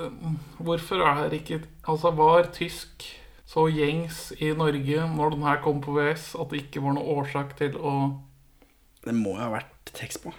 hvorfor 0.61 1.03
er 1.09 1.33
ikke 1.37 1.63
Altså, 1.89 2.13
var 2.17 2.53
tysk 2.53 3.09
så 3.49 3.67
gjengs 3.69 4.31
i 4.41 4.53
Norge 4.57 5.09
når 5.17 5.35
den 5.35 5.43
her 5.49 5.59
kom 5.65 5.81
på 5.85 5.97
VS, 5.97 6.35
at 6.41 6.53
det 6.53 6.67
ikke 6.67 6.85
var 6.85 6.95
noen 6.97 7.19
årsak 7.19 7.57
til 7.59 7.75
å 7.81 7.95
Det 9.05 9.15
må 9.17 9.35
jo 9.37 9.43
ha 9.43 9.51
vært 9.57 9.93
tekst 9.99 10.23
på. 10.25 10.33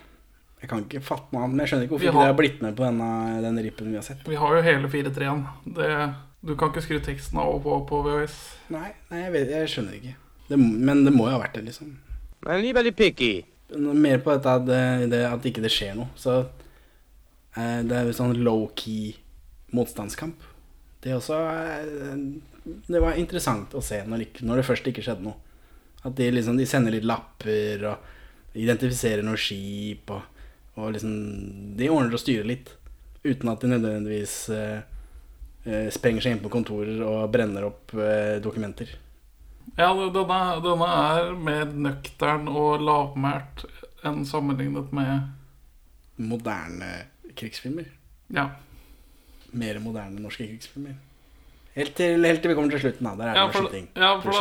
Jeg 0.63 0.69
kan 0.71 0.84
ikke 0.86 1.02
fatte 1.04 1.34
noe 1.36 1.43
annet, 1.43 1.56
men 1.58 1.63
jeg 1.65 1.71
skjønner 1.73 1.88
ikke 1.89 1.95
hvorfor 1.97 2.06
har... 2.06 2.13
ikke 2.13 2.19
har- 2.23 2.32
har 2.32 2.38
blitt 2.39 2.62
med 2.63 2.76
på 2.78 2.86
denne, 2.86 3.08
den 3.43 3.58
rippen 3.65 3.89
vi 3.91 3.97
har 3.99 4.06
sett. 4.08 4.21
Vi 4.32 4.36
har 4.39 4.56
jo 4.56 4.62
hele 4.63 4.88
4-3-en. 4.93 5.41
Det- 5.76 6.13
Du 6.43 6.56
kan 6.60 6.69
ikke 6.73 6.82
skru 6.84 6.97
teksten 6.99 7.38
av 7.39 7.54
og 7.56 7.62
på 7.63 7.76
på 7.88 8.02
VHS. 8.04 8.34
Nei, 8.69 8.89
nei 9.12 9.19
jeg, 9.21 9.32
vet, 9.32 9.49
jeg 9.54 9.67
skjønner 9.71 9.93
ikke. 9.95 10.15
Det, 10.49 10.58
men 10.60 11.06
det 11.06 11.13
må 11.15 11.28
jo 11.30 11.38
ha 11.38 11.39
vært 11.39 11.54
det, 11.56 11.63
liksom. 11.69 11.93
Men 12.43 12.65
veldig 12.76 12.91
picky. 12.99 13.30
Mer 13.78 14.17
på 14.19 14.34
dette 14.36 14.52
at 14.52 14.65
det, 14.67 14.82
det, 15.13 15.21
at 15.30 15.45
ikke 15.47 15.62
det 15.63 15.71
skjer 15.71 15.95
noe. 15.95 16.10
Så 16.19 16.34
eh, 17.56 17.80
det 17.88 17.95
er 17.95 18.10
jo 18.10 18.15
sånn 18.17 18.36
low-key 18.43 19.13
motstandskamp. 19.73 20.43
Det 21.04 21.15
også 21.15 21.39
eh, 21.39 22.19
Det 22.91 22.99
var 23.04 23.15
interessant 23.19 23.73
å 23.76 23.82
se 23.84 24.02
når, 24.08 24.26
når 24.43 24.60
det 24.62 24.67
først 24.67 24.88
ikke 24.91 25.04
skjedde 25.04 25.23
noe. 25.28 25.39
At 26.04 26.15
de 26.19 26.28
liksom 26.32 26.58
de 26.60 26.67
sender 26.67 26.91
litt 26.95 27.08
lapper 27.08 27.88
og 27.93 28.12
identifiserer 28.53 29.25
noen 29.25 29.39
skip 29.39 30.11
og, 30.13 30.25
og 30.77 30.93
liksom 30.95 31.13
De 31.77 31.89
ordner 31.89 32.15
og 32.15 32.21
styrer 32.21 32.49
litt. 32.49 32.73
Uten 33.23 33.49
at 33.49 33.63
de 33.63 33.71
nødvendigvis 33.71 34.35
eh, 34.53 34.81
eh, 35.65 35.87
sprenger 35.93 36.25
seg 36.25 36.35
inn 36.35 36.43
på 36.43 36.51
kontorer 36.53 36.99
og 37.07 37.31
brenner 37.33 37.69
opp 37.69 37.95
eh, 37.95 38.39
dokumenter. 38.43 38.91
Ja, 39.77 39.93
denne, 39.95 40.41
denne 40.65 40.89
er 40.91 41.31
mer 41.39 41.71
nøktern 41.71 42.49
og 42.51 42.83
lavmælt 42.83 43.63
enn 44.03 44.25
sammenlignet 44.27 44.91
med 44.93 45.31
Moderne 46.19 47.07
krigsfilmer. 47.33 47.87
Ja. 48.29 48.49
Mer 49.51 49.79
moderne 49.81 50.21
norske 50.21 50.45
krigsfilmer. 50.45 50.99
Helt 51.73 51.95
til, 51.97 52.21
helt 52.21 52.41
til 52.43 52.51
vi 52.51 52.55
kommer 52.57 52.69
til 52.75 52.83
slutten. 52.83 53.07
Da. 53.07 53.15
Der 53.17 53.29
er 53.29 53.33
det 53.33 53.41
Ja, 53.41 53.47
for, 53.49 53.65
skyting. 53.65 53.88
ja, 53.97 54.12
for 54.21 54.31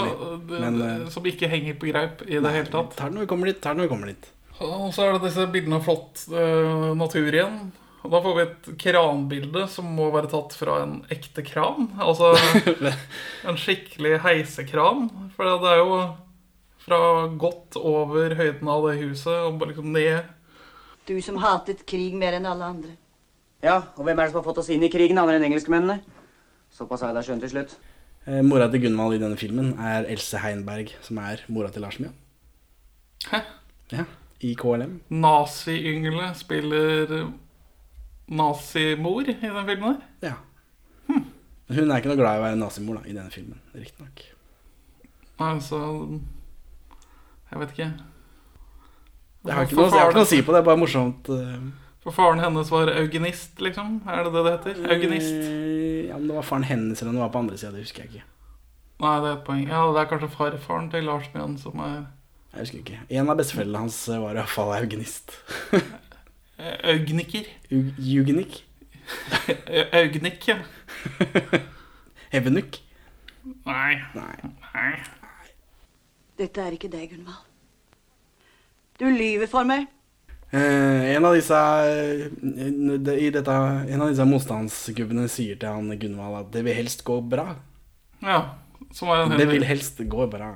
da, 0.51 0.59
Men, 0.61 0.81
eh, 0.85 1.09
som 1.09 1.25
ikke 1.25 1.49
henger 1.49 1.79
på 1.81 1.89
greip 1.89 2.23
i 2.29 2.35
det 2.35 2.43
nei, 2.45 2.53
hele 2.59 2.69
tatt. 2.73 2.97
Tar 2.99 3.09
det 3.09 3.17
når 3.17 3.25
vi 3.27 3.31
kommer 3.31 3.47
dit. 3.49 3.61
Tar 3.65 3.73
det 3.75 3.81
når 3.81 3.89
vi 3.89 3.93
kommer 3.95 4.11
dit. 4.13 4.29
Og 4.61 4.91
så 4.95 5.07
er 5.07 5.15
det 5.17 5.23
disse 5.31 5.47
bildene 5.51 5.79
av 5.81 5.87
flott 5.87 6.27
uh, 6.31 6.93
natur 6.95 7.33
igjen. 7.33 7.73
Og 8.03 8.11
da 8.11 8.21
får 8.23 8.35
vi 8.37 8.43
et 8.43 8.69
kranbilde 8.83 9.63
som 9.71 9.89
må 9.97 10.11
være 10.13 10.29
tatt 10.31 10.53
fra 10.59 10.77
en 10.83 10.95
ekte 11.11 11.43
kran. 11.47 11.89
Altså 12.03 12.35
en 13.49 13.59
skikkelig 13.59 14.21
heisekran. 14.27 15.09
For 15.37 15.49
det 15.63 15.73
er 15.73 15.81
jo 15.81 15.99
fra 16.83 17.01
godt 17.39 17.79
over 17.79 18.35
høyden 18.35 18.69
av 18.69 18.89
det 18.91 18.97
huset 19.05 19.33
og 19.33 19.59
bare 19.61 19.71
liksom 19.71 19.93
ned 19.95 20.27
Du 21.07 21.15
som 21.23 21.39
hatet 21.43 21.87
krig 21.87 22.15
mer 22.19 22.35
enn 22.39 22.47
alle 22.47 22.69
andre. 22.75 22.97
Ja, 23.63 23.81
og 23.97 24.05
hvem 24.05 24.19
er 24.19 24.27
det 24.27 24.33
som 24.35 24.41
har 24.43 24.49
fått 24.49 24.59
oss 24.59 24.71
inn 24.75 24.83
i 24.83 24.91
krigen, 24.91 25.19
andre 25.19 25.39
enn 25.39 25.47
engelskmennene? 25.47 26.01
Såpass 26.73 27.03
har 27.05 27.13
jeg 27.13 27.19
da 27.19 27.25
skjønt 27.27 27.45
til 27.45 27.53
slutt. 27.53 27.77
Eh, 28.27 28.41
mora 28.47 28.69
til 28.71 28.85
Gunvald 28.85 29.17
i 29.17 29.21
denne 29.23 29.37
filmen 29.37 29.73
er 29.83 30.07
Else 30.13 30.41
Heinberg, 30.41 30.93
som 31.05 31.19
er 31.19 31.43
mora 31.53 31.73
til 31.75 31.83
Lars 31.85 31.99
Mjøen. 32.01 32.15
Hæ? 33.29 33.41
Ja, 33.93 34.05
i 34.41 34.55
KLM. 34.59 35.01
Nazi-yngle 35.11 36.31
spiller 36.39 37.33
nazimor 38.29 39.29
i 39.29 39.35
den 39.35 39.67
filmen 39.67 39.99
der. 40.23 40.31
Ja. 40.31 40.35
Hm. 41.09 41.27
hun 41.69 41.91
er 41.91 41.97
ikke 42.01 42.13
noe 42.13 42.21
glad 42.21 42.39
i 42.39 42.41
å 42.41 42.47
være 42.47 42.61
nazimor 42.61 43.01
da, 43.01 43.05
i 43.11 43.17
denne 43.17 43.31
filmen, 43.35 43.61
riktignok. 43.75 44.25
Altså 45.43 45.77
så 45.77 46.21
Jeg 47.51 47.61
vet 47.61 47.71
ikke. 47.75 47.93
Det 49.43 49.53
har 49.53 49.67
ikke 49.67 49.77
noe, 49.77 49.91
jeg 49.91 49.99
har 49.99 50.09
ikke 50.09 50.21
noe 50.23 50.25
å 50.25 50.31
si 50.31 50.39
på 50.41 50.53
det, 50.55 50.61
det 50.61 50.63
er 50.63 50.69
bare 50.71 50.81
morsomt. 50.81 51.29
For 52.03 52.11
faren 52.17 52.41
hennes 52.43 52.71
var 52.73 52.91
eugenist, 52.91 53.61
liksom? 53.63 54.01
Er 54.11 54.25
det 54.27 54.33
det 54.35 54.43
det 54.45 54.53
heter? 54.57 54.81
Eugenist? 54.97 55.33
Eh, 55.33 56.09
Ja, 56.09 56.17
men 56.19 56.27
det 56.29 56.35
var 56.37 56.43
faren 56.45 56.65
hennes 56.67 57.01
eller 57.03 57.13
noe 57.15 57.21
det 57.21 57.27
var 57.29 57.35
på 57.37 57.43
andre 57.45 57.57
sida, 57.61 57.71
det 57.77 57.85
husker 57.85 58.03
jeg 58.03 58.11
ikke. 58.11 58.25
Nei, 59.03 59.13
det 59.23 59.29
er 59.31 59.37
et 59.37 59.45
poeng. 59.47 59.63
Ja, 59.71 59.85
det 59.95 60.01
er 60.03 60.09
kanskje 60.11 60.29
farfaren 60.35 60.91
til 60.91 61.05
Lars 61.07 61.29
Mjøen 61.35 61.55
som 61.59 61.79
er 61.81 61.95
Jeg 62.53 62.61
husker 62.67 62.79
ikke. 62.83 62.99
En 63.11 63.31
av 63.33 63.39
besteforeldrene 63.39 63.85
hans 63.87 64.01
eh, 64.13 64.19
var 64.21 64.37
iallfall 64.37 64.75
eugenist. 64.77 65.33
eh, 66.59 66.77
Eugniker. 66.93 67.47
Eu- 67.71 67.95
Eugenik? 68.03 68.59
Eugnik, 70.03 70.49
ja. 70.49 70.59
Evenuk? 72.37 72.79
Nei. 73.67 73.95
Nei. 74.15 74.37
Nei. 74.75 74.93
Dette 76.39 76.63
er 76.67 76.77
ikke 76.77 76.91
deg, 76.93 77.09
Gunvald. 77.15 77.49
Du 79.01 79.07
lyver 79.09 79.49
for 79.51 79.65
meg. 79.69 79.87
Eh, 80.53 81.15
en 81.17 81.25
av 81.25 81.33
disse 81.33 81.59
i 82.45 83.31
dette, 83.33 83.53
En 83.89 84.03
av 84.05 84.11
disse 84.11 84.25
motstandsgubbene 84.29 85.25
sier 85.33 85.57
til 85.57 85.73
han 85.73 85.95
Gunvald 85.97 86.43
at 86.43 86.51
det 86.53 86.67
vil 86.67 86.77
helst 86.77 87.05
gå 87.09 87.23
bra. 87.25 87.55
Ja. 88.21 88.43
En 88.93 89.39
Det 89.39 89.49
vil 89.49 89.65
helst 89.65 90.03
gå 90.05 90.27
bra. 90.29 90.53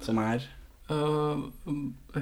Som 0.00 0.18
er 0.18 0.46
uh, 0.90 1.40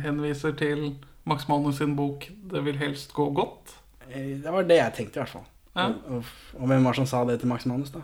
henviser 0.02 0.52
til 0.58 0.96
Max 1.24 1.46
Manus 1.48 1.78
sin 1.78 1.96
bok 1.96 2.26
'Det 2.26 2.64
vil 2.64 2.78
helst 2.78 3.12
gå 3.12 3.30
godt'. 3.30 3.78
eh, 4.11 4.42
Det 4.42 4.52
var 4.52 4.62
det 4.62 4.76
jeg 4.76 4.92
tenkte, 4.94 5.18
i 5.18 5.22
hvert 5.22 5.28
fall. 5.28 5.46
Ja. 5.76 5.87
Og, 5.87 6.24
og, 6.58 6.66
hvem 6.66 6.85
var 6.85 6.92
det 6.92 6.96
som 6.96 7.06
sa 7.06 7.24
det 7.24 7.40
til 7.40 7.48
Max 7.48 7.66
Manus, 7.66 7.90
da? 7.90 8.00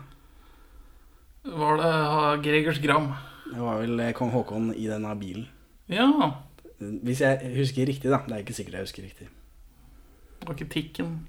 Var 1.43 1.77
det 1.77 1.85
ah, 1.85 2.35
Gregers 2.41 2.79
Gram? 2.79 3.13
Det 3.53 3.61
var 3.61 3.79
vel 3.79 4.13
kong 4.13 4.31
Haakon 4.31 4.73
i 4.75 4.87
denne 4.87 5.15
bilen. 5.19 5.47
Ja. 5.89 6.31
Hvis 6.79 7.21
jeg 7.21 7.51
husker 7.57 7.89
riktig, 7.89 8.11
da. 8.11 8.21
Det 8.25 8.35
er 8.37 8.43
ikke 8.45 8.55
sikkert 8.55 8.79
jeg 8.79 8.87
husker 8.87 9.03
riktig. 9.03 9.27
Det 10.39 10.47
var 10.47 10.55
ikke 10.55 10.69
Tikken. 10.71 11.27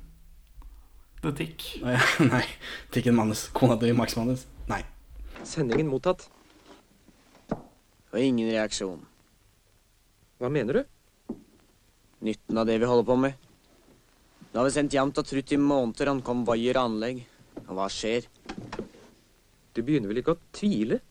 The 1.20 1.32
Tick. 1.36 1.64
Ja, 1.82 1.98
Nei. 2.32 2.44
Tikken 2.94 3.16
Manus. 3.18 3.48
Kona 3.52 3.76
til 3.80 3.96
Max 3.98 4.14
Manus. 4.16 4.46
Nei. 4.70 4.80
Sendingen 5.44 5.90
mottatt. 5.90 6.28
Og 7.50 8.16
ingen 8.18 8.48
reaksjon. 8.50 9.02
Hva 10.40 10.48
mener 10.52 10.80
du? 10.80 11.34
Nytten 12.24 12.60
av 12.60 12.68
det 12.68 12.78
vi 12.80 12.88
holder 12.88 13.06
på 13.08 13.18
med. 13.20 13.36
Nå 14.50 14.58
har 14.58 14.66
vi 14.66 14.72
sendt 14.74 14.94
jevnt 14.96 15.18
og 15.20 15.26
trutt 15.28 15.52
i 15.54 15.58
måneder 15.60 16.10
om 16.14 16.22
konvoier 16.24 16.78
og 16.80 16.88
anlegg. 16.90 17.20
Og 17.66 17.74
hva 17.76 17.90
skjer? 17.92 18.26
Du 19.74 19.82
begynner 19.82 20.10
vel 20.10 20.22
ikke 20.22 20.34
å 20.34 20.40
tvile? 20.56 21.02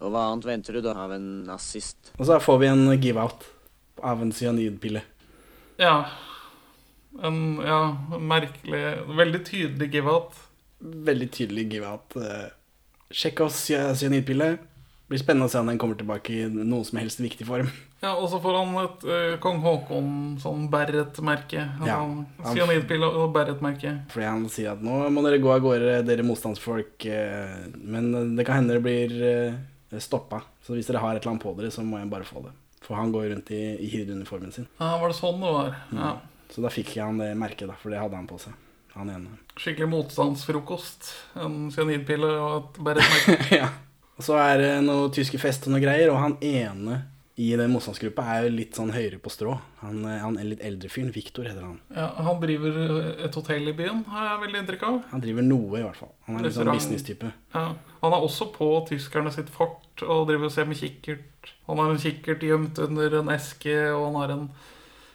Og 0.00 0.10
hva 0.14 0.26
annet 0.30 0.46
venter 0.48 0.72
du 0.72 0.80
da 0.84 0.94
av 0.96 1.12
en 1.12 1.28
nazist? 1.44 2.12
Og 2.18 2.24
så 2.28 2.38
får 2.40 2.58
vi 2.62 2.66
en 2.70 2.86
give-out 3.00 3.44
av 4.02 4.22
en 4.24 4.32
cyanidpille. 4.32 5.02
Ja. 5.80 6.06
En, 7.22 7.58
ja, 7.66 7.80
merkelig 8.20 8.82
Veldig 9.18 9.42
tydelig 9.48 9.90
give-out. 9.92 10.38
Veldig 10.80 11.30
tydelig 11.36 11.66
give-out. 11.74 12.16
eh, 12.16 12.48
Sjekk 13.10 13.40
oss, 13.46 13.56
cy- 13.66 13.94
cyanidpille. 13.98 14.58
blir 15.10 15.18
spennende 15.18 15.48
å 15.48 15.50
se 15.50 15.58
om 15.58 15.66
den 15.66 15.76
kommer 15.82 15.96
tilbake 15.98 16.30
i 16.30 16.44
noe 16.48 16.84
som 16.86 16.98
helst 17.00 17.18
viktig 17.18 17.44
form. 17.48 17.66
Ja, 18.00 18.12
Og 18.14 18.28
så 18.30 18.38
får 18.40 18.54
han 18.56 18.76
et 18.84 19.02
uh, 19.04 19.36
kong 19.42 19.58
Haakon 19.60 20.38
sånn 20.40 20.68
Berret-merke. 20.70 21.64
Ja. 21.84 21.96
Cyanidpille 22.54 23.04
og 23.10 23.32
Berret-merke. 23.34 23.96
Fordi 24.14 24.24
han 24.28 24.46
sier 24.48 24.70
at 24.72 24.80
nå 24.86 25.10
må 25.10 25.24
dere 25.26 25.40
gå 25.42 25.50
av 25.52 25.60
gårde, 25.66 25.98
dere 26.06 26.22
motstandsfolk. 26.24 27.04
eh, 27.10 27.66
Men 27.82 28.36
det 28.36 28.46
kan 28.46 28.62
hende 28.62 28.78
det 28.78 28.84
blir 28.86 29.16
eh, 29.26 29.58
stoppa. 29.98 30.42
Så 30.62 30.76
hvis 30.76 30.86
dere 30.86 31.02
har 31.02 31.16
et 31.16 31.24
eller 31.24 31.34
annet 31.34 31.42
på 31.42 31.54
dere, 31.58 31.72
så 31.74 31.82
må 31.82 31.98
jeg 31.98 32.10
bare 32.12 32.28
få 32.28 32.44
det. 32.46 32.54
For 32.84 32.96
han 32.96 33.12
går 33.12 33.28
rundt 33.34 33.50
i, 33.50 33.62
i 33.82 33.90
hyrdeuniformen 33.92 34.52
sin. 34.54 34.68
Ja, 34.78 34.94
Var 35.00 35.10
det 35.10 35.18
sånn 35.18 35.42
det 35.42 35.52
var? 35.52 35.74
Ja. 35.96 36.12
Så 36.50 36.62
da 36.64 36.70
fikk 36.72 36.94
han 36.98 37.20
det 37.20 37.32
merket, 37.38 37.68
da, 37.70 37.76
for 37.78 37.92
det 37.92 38.00
hadde 38.00 38.18
han 38.18 38.28
på 38.30 38.38
seg. 38.42 38.54
Han 38.96 39.10
ene. 39.12 39.36
Skikkelig 39.54 39.90
motstandsfrokost. 39.92 41.10
En 41.42 41.68
cyanidpille 41.74 42.30
og 42.38 42.56
et 42.56 42.80
Berret-merke. 42.86 43.50
ja. 43.60 43.68
Og 44.18 44.26
så 44.26 44.36
er 44.40 44.58
det 44.60 44.72
noen 44.84 45.12
tyske 45.14 45.38
fest 45.40 45.66
og 45.66 45.74
noen 45.74 45.84
greier, 45.84 46.10
og 46.12 46.18
han 46.20 46.36
ene 46.44 47.02
i 47.40 47.48
den 47.56 47.72
motstandsgruppa 47.72 48.24
er 48.34 48.46
jo 48.46 48.52
litt 48.52 48.76
sånn 48.76 48.90
høyere 48.92 49.18
på 49.22 49.30
strå. 49.32 49.54
Han, 49.80 50.02
eh, 50.04 50.18
han 50.20 50.36
er 50.36 50.48
litt 50.50 50.64
eldre 50.66 50.90
fyren. 50.92 51.12
Viktor 51.14 51.46
heter 51.48 51.64
han. 51.64 51.78
Ja, 51.96 52.10
han 52.26 52.40
driver 52.42 52.74
et 53.24 53.38
hotell 53.38 53.70
i 53.70 53.76
byen, 53.76 54.02
har 54.12 54.26
jeg 54.26 54.42
veldig 54.42 54.60
inntrykk 54.60 54.84
av. 54.88 54.98
Han 55.14 55.22
driver 55.24 55.46
noe, 55.46 55.78
i 55.78 55.84
hvert 55.86 56.00
fall. 56.02 56.12
Han 56.26 56.36
er 56.36 56.46
litt 56.46 56.56
sånn 56.58 56.72
business-type. 56.72 57.30
Ja. 57.54 57.64
Han 58.02 58.16
er 58.16 58.26
også 58.26 58.50
på 58.52 58.68
tyskerne 58.90 59.32
sitt 59.32 59.48
fort 59.52 60.04
og 60.04 60.26
driver 60.28 60.50
og 60.50 60.52
ser 60.52 60.68
med 60.68 60.80
kikkert. 60.80 61.54
Han 61.68 61.80
har 61.80 61.94
en 61.94 62.02
kikkert 62.02 62.44
gjemt 62.44 62.80
under 62.84 63.20
en 63.22 63.32
eske, 63.32 63.76
og 63.94 64.10
han 64.10 64.20
har 64.20 64.34
en, 64.36 64.46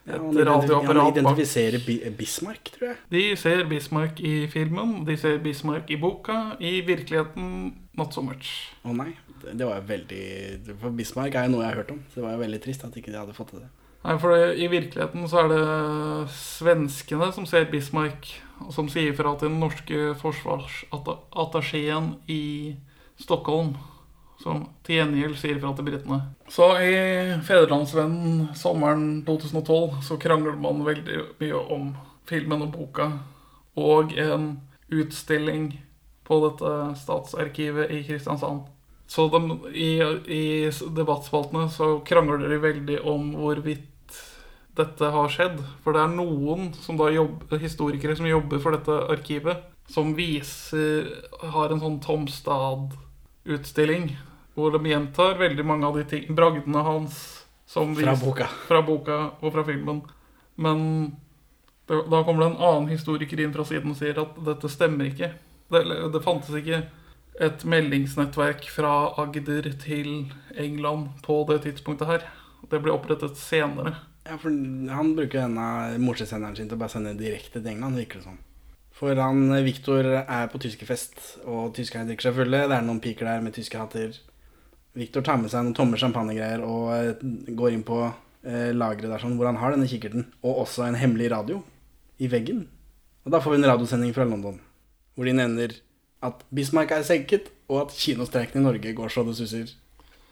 Ja, 0.05 0.19
han, 0.21 0.37
identif 0.37 0.71
han 0.85 0.99
identifiserer 1.07 1.81
Bi 1.81 1.95
Bismarck, 2.17 2.69
tror 2.75 2.91
jeg. 2.91 2.97
De 3.09 3.23
ser 3.41 3.63
Bismarck 3.69 4.19
i 4.21 4.35
filmen, 4.51 4.99
de 5.07 5.15
ser 5.17 5.39
Bismarck 5.41 5.89
i 5.89 5.97
boka. 5.97 6.35
I 6.61 6.81
virkeligheten 6.85 7.73
not 7.97 8.13
so 8.13 8.21
much. 8.21 8.51
Å 8.85 8.93
nei, 8.93 9.15
det, 9.41 9.55
det 9.57 9.65
var 9.65 9.81
jo 9.81 9.87
veldig 9.89 10.75
For 10.83 10.93
Bismarck 10.93 11.37
er 11.37 11.47
jo 11.47 11.55
noe 11.55 11.65
jeg 11.65 11.71
har 11.71 11.81
hørt 11.81 11.95
om, 11.95 12.03
så 12.11 12.21
det 12.21 12.27
var 12.27 12.37
jo 12.37 12.43
veldig 12.43 12.61
trist 12.67 12.85
at 12.85 13.01
ikke 13.01 13.13
de 13.13 13.19
hadde 13.23 13.35
fått 13.37 13.55
til 13.55 13.63
det. 13.63 13.71
Nei, 14.05 14.19
for 14.21 14.35
det, 14.35 14.51
I 14.61 14.69
virkeligheten 14.69 15.25
så 15.31 15.41
er 15.41 15.49
det 15.49 15.63
svenskene 16.37 17.31
som 17.33 17.47
ser 17.49 17.65
Bismarck, 17.71 18.29
og 18.61 18.69
som 18.75 18.89
sier 18.91 19.17
fra 19.17 19.33
til 19.39 19.49
den 19.49 19.57
norske 19.63 20.13
forsvarsattachéen 20.21 22.13
i 22.29 22.43
Stockholm. 23.17 23.73
Som 24.45 24.67
til 24.85 24.99
gjengjeld 24.99 25.39
sier 25.41 25.57
fra 25.57 25.71
til 25.73 25.87
britene. 25.87 26.19
Så 26.53 26.67
i 26.77 26.91
Federlandsvennen 27.47 28.51
sommeren 28.53 29.23
2012 29.25 30.03
så 30.05 30.19
krangler 30.21 30.59
man 30.61 30.83
veldig 30.85 31.23
mye 31.39 31.61
om 31.73 31.87
filmen 32.29 32.67
og 32.67 32.75
boka. 32.75 33.09
Og 33.81 34.13
en 34.21 34.51
utstilling 34.93 35.71
på 36.25 36.37
dette 36.43 36.75
statsarkivet 37.01 37.89
i 37.89 38.03
Kristiansand. 38.05 38.67
Så 39.07 39.27
de, 39.33 39.41
i, 39.73 39.89
i 40.33 40.45
debattspaltene 40.97 41.65
så 41.73 41.95
krangler 42.05 42.45
de 42.45 42.61
veldig 42.61 42.99
om 43.05 43.33
hvorvidt 43.37 44.21
dette 44.75 45.09
har 45.13 45.31
skjedd. 45.31 45.61
For 45.83 45.95
det 45.95 46.03
er 46.03 46.15
noen 46.15 46.71
som 46.81 46.99
jobber, 46.99 47.59
historikere 47.61 48.17
som 48.17 48.29
jobber 48.29 48.61
for 48.63 48.75
dette 48.75 48.97
arkivet, 49.13 49.71
som 49.89 50.15
viser 50.17 51.11
Har 51.53 51.69
en 51.69 51.81
sånn 51.83 51.99
Tom 52.01 52.25
Stad-utstilling. 52.29 54.15
Hvor 54.55 54.71
de 54.71 54.89
gjentar 54.89 55.35
veldig 55.39 55.65
mange 55.67 55.85
av 55.87 55.97
de 55.99 56.03
ting, 56.07 56.27
bragdene 56.35 56.83
hans 56.85 57.17
som 57.67 57.95
Fra 57.97 58.13
vis- 58.13 58.23
boka. 58.23 58.45
fra 58.67 58.81
boka 58.85 59.17
og 59.41 59.51
fra 59.53 59.63
filmen. 59.67 60.01
Men 60.57 61.17
det, 61.87 61.97
da 62.09 62.21
kommer 62.23 62.45
det 62.45 62.51
en 62.53 62.63
annen 62.63 62.87
historiker 62.93 63.39
inn 63.43 63.51
fra 63.53 63.65
siden 63.67 63.91
og 63.91 63.97
sier 63.99 64.17
at 64.21 64.37
dette 64.45 64.69
stemmer 64.71 65.09
ikke. 65.11 65.33
Det, 65.71 65.81
det 66.13 66.21
fantes 66.23 66.55
ikke 66.55 66.83
et 67.41 67.65
meldingsnettverk 67.67 68.63
fra 68.71 68.93
Agder 69.19 69.67
til 69.81 70.31
England 70.55 71.09
på 71.25 71.41
det 71.49 71.63
tidspunktet 71.65 72.07
her. 72.07 72.23
Det 72.71 72.79
ble 72.81 72.93
opprettet 72.95 73.35
senere. 73.37 73.95
Ja, 74.25 74.37
for 74.41 74.49
han 74.49 75.11
bruker 75.17 75.43
denne 75.43 75.99
morsesenderen 76.01 76.55
sin 76.57 76.69
til 76.69 76.77
å 76.77 76.81
bare 76.81 76.95
sende 76.95 77.11
direkte 77.19 77.59
til 77.59 77.73
England, 77.75 77.99
virker 77.99 78.21
det 78.21 78.29
som. 78.29 78.39
For 78.95 79.19
han, 79.19 79.49
Victor 79.65 80.07
er 80.23 80.47
på 80.47 80.61
tyskerfest, 80.63 81.41
og 81.45 81.73
tyskerne 81.75 82.07
drikker 82.07 82.29
seg 82.29 82.37
fulle. 82.39 82.63
Det 82.71 82.77
er 82.79 82.85
noen 82.87 83.01
piker 83.03 83.27
der 83.27 83.43
med 83.43 83.53
tyske 83.57 83.77
Victor 84.95 85.25
tar 85.25 85.39
med 85.41 85.51
seg 85.51 85.65
noen 85.65 85.75
tomme 85.75 85.99
champagnegreier 85.99 86.63
og 86.63 86.91
eh, 86.95 87.25
går 87.57 87.75
inn 87.75 87.83
på 87.87 87.99
eh, 88.05 88.71
lageret 88.75 89.11
der 89.11 89.23
sånn, 89.23 89.35
hvor 89.39 89.49
han 89.49 89.59
har 89.59 89.75
denne 89.75 89.89
kikkerten. 89.91 90.29
Og 90.45 90.63
også 90.65 90.85
en 90.87 90.99
hemmelig 90.99 91.31
radio 91.33 91.61
i 92.21 92.29
veggen. 92.31 92.65
Og 93.25 93.33
da 93.33 93.41
får 93.43 93.55
vi 93.55 93.61
en 93.61 93.69
radiosending 93.71 94.13
fra 94.15 94.27
London, 94.27 94.59
hvor 95.17 95.27
de 95.27 95.33
nevner 95.35 95.73
at 96.25 96.45
Bismarck 96.53 96.93
er 96.93 97.03
senket, 97.05 97.49
og 97.69 97.85
at 97.85 97.97
kinostreiken 97.97 98.61
i 98.61 98.65
Norge 98.65 98.93
går 98.95 99.11
så 99.11 99.25
det 99.25 99.35
suser. 99.39 99.73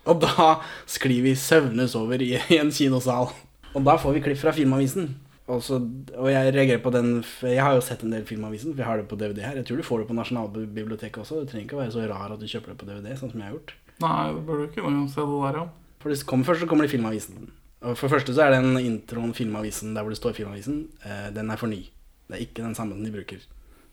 Og 0.10 0.20
da 0.22 0.58
sklir 0.90 1.24
vi 1.26 1.36
søvnes 1.40 1.96
over 1.98 2.22
i, 2.22 2.36
en 2.60 2.72
kinosal. 2.72 3.32
Og 3.74 3.86
da 3.88 3.98
får 4.00 4.18
vi 4.18 4.24
klipp 4.28 4.42
fra 4.42 4.54
Filmavisen. 4.56 5.16
Og, 5.52 5.60
så, 5.64 5.80
og 6.16 6.30
jeg 6.32 6.54
reagerer 6.56 6.80
på 6.80 6.92
den 6.94 7.18
Jeg 7.44 7.60
har 7.60 7.74
jo 7.76 7.82
sett 7.84 8.06
en 8.06 8.14
del 8.16 8.24
Filmavisen, 8.24 8.72
for 8.72 8.80
jeg 8.80 8.88
har 8.88 9.02
det 9.02 9.10
på 9.12 9.18
DVD 9.20 9.42
her. 9.44 9.58
Jeg 9.60 9.68
tror 9.68 9.82
du 9.82 9.88
får 9.88 10.04
det 10.04 10.10
på 10.12 10.18
Nasjonalbiblioteket 10.20 11.24
også. 11.24 11.42
Du 11.42 11.50
trenger 11.52 11.68
ikke 11.68 11.80
å 11.80 11.82
være 11.82 11.96
så 11.96 12.06
rar 12.08 12.36
at 12.36 12.40
du 12.40 12.48
kjøper 12.48 12.72
det 12.72 12.80
på 12.80 12.88
DVD, 12.88 13.16
sånn 13.20 13.34
som 13.34 13.42
jeg 13.42 13.50
har 13.50 13.58
gjort. 13.58 13.74
Nei, 14.02 14.34
det 14.34 14.46
burde 14.48 14.70
ikke 14.70 14.86
noen 14.86 15.10
se 15.12 15.22
det 15.22 15.42
der, 15.46 15.60
ja. 15.62 15.68
For 16.04 16.12
det 16.12 16.26
kommer, 16.28 16.48
først 16.48 16.66
så 16.66 16.68
kommer 16.68 16.88
det 16.88 16.92
Filmavisen. 16.92 17.52
Og 17.84 17.98
for 17.98 18.08
det 18.08 18.16
første 18.18 18.34
så 18.36 18.46
er 18.46 18.56
den 18.58 18.80
introen 18.80 19.36
Filmavisen 19.36 19.94
der 19.96 20.04
hvor 20.04 20.14
det 20.14 20.20
står 20.20 20.36
Filmavisen, 20.40 20.88
eh, 21.04 21.30
den 21.36 21.52
er 21.52 21.60
for 21.60 21.72
ny. 21.72 21.84
Det 22.28 22.38
er 22.38 22.46
ikke 22.46 22.64
den 22.64 22.76
samme 22.76 22.96
som 22.96 23.04
de 23.04 23.12
bruker 23.12 23.44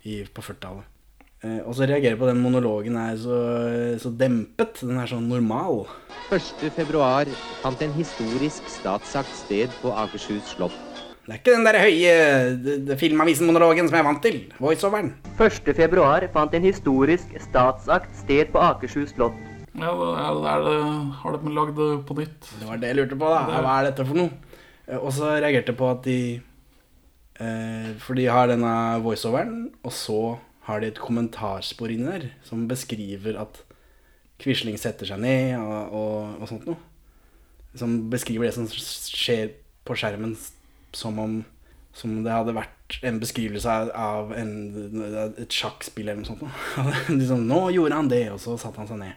i, 0.06 0.22
på 0.24 0.42
40-tallet. 0.46 0.86
Eh, 1.40 1.60
og 1.64 1.74
så 1.74 1.86
reagerer 1.88 2.14
jeg 2.14 2.20
på 2.20 2.28
den 2.28 2.42
monologen 2.42 2.96
er 3.00 3.16
så, 3.18 3.40
så 4.02 4.12
dempet. 4.12 4.82
Den 4.82 4.98
er 5.00 5.10
så 5.10 5.20
normal. 5.20 5.86
1. 6.30 6.66
februar 6.76 7.30
fant 7.62 7.82
en 7.82 7.94
historisk 7.96 8.66
statsakt 8.70 9.32
sted 9.44 9.72
på 9.82 9.92
Akershus 10.02 10.54
slott. 10.54 10.76
Det 11.26 11.36
er 11.36 11.38
ikke 11.38 11.54
den 11.54 11.66
der 11.66 11.78
høye 11.78 12.96
Filmavisen-monologen 12.98 13.86
som 13.86 13.96
jeg 13.96 14.02
er 14.02 14.08
vant 14.08 14.22
til. 14.24 14.40
Voiceoveren. 14.58 15.12
1. 15.38 15.74
februar 15.78 16.26
fant 16.34 16.54
en 16.58 16.66
historisk 16.66 17.34
statsakt 17.50 18.12
sted 18.24 18.50
på 18.54 18.62
Akershus 18.70 19.14
slott. 19.14 19.49
Ja, 19.78 19.90
det 19.94 20.06
er, 20.18 20.62
det 20.64 20.64
det, 20.66 21.14
Har 21.22 21.36
de 21.38 21.52
lagd 21.54 21.76
det 21.78 21.88
på 22.08 22.16
nytt? 22.18 22.48
Det 22.58 22.66
var 22.66 22.80
det 22.82 22.88
jeg 22.90 22.96
lurte 22.98 23.18
på, 23.20 23.28
da. 23.30 23.42
Hva 23.62 23.74
er 23.78 23.86
dette 23.90 24.06
for 24.08 24.18
noe? 24.18 24.30
Eh, 24.88 24.98
Og 24.98 25.12
så 25.14 25.28
reagerte 25.38 25.70
jeg 25.70 25.78
på 25.78 25.90
at 25.92 26.02
de 26.08 26.16
eh, 27.40 27.90
For 28.02 28.18
de 28.18 28.26
har 28.30 28.50
denne 28.50 28.72
voiceoveren, 29.04 29.68
og 29.86 29.92
så 29.94 30.18
har 30.66 30.82
de 30.82 30.90
et 30.92 30.98
kommentarspor 31.02 31.90
inni 31.94 32.06
der 32.10 32.26
som 32.46 32.66
beskriver 32.70 33.38
at 33.40 33.62
Quisling 34.40 34.76
setter 34.80 35.04
seg 35.08 35.20
ned 35.20 35.56
og, 35.60 35.94
og, 35.96 36.36
og 36.40 36.48
sånt 36.48 36.66
noe. 36.68 36.78
Som 37.76 37.96
beskriver 38.12 38.48
det 38.48 38.54
som 38.56 38.66
skjer 38.70 39.50
på 39.86 39.96
skjermen 39.98 40.34
som 40.96 41.18
om 41.22 41.40
som 41.92 42.20
det 42.22 42.30
hadde 42.30 42.52
vært 42.54 43.00
en 43.04 43.16
beskrivelse 43.20 43.66
av- 43.68 43.90
av 43.98 44.28
en, 44.38 44.52
et 45.42 45.50
sjakkspill 45.50 46.06
eller 46.06 46.20
noe 46.22 46.28
sånt. 46.28 46.44
noe. 46.44 46.92
liksom, 47.18 47.42
nå 47.50 47.58
gjorde 47.74 47.96
han 47.98 48.08
det, 48.12 48.20
og 48.30 48.38
så 48.40 48.54
satte 48.62 48.78
han 48.78 48.86
seg 48.88 49.00
ned. 49.02 49.16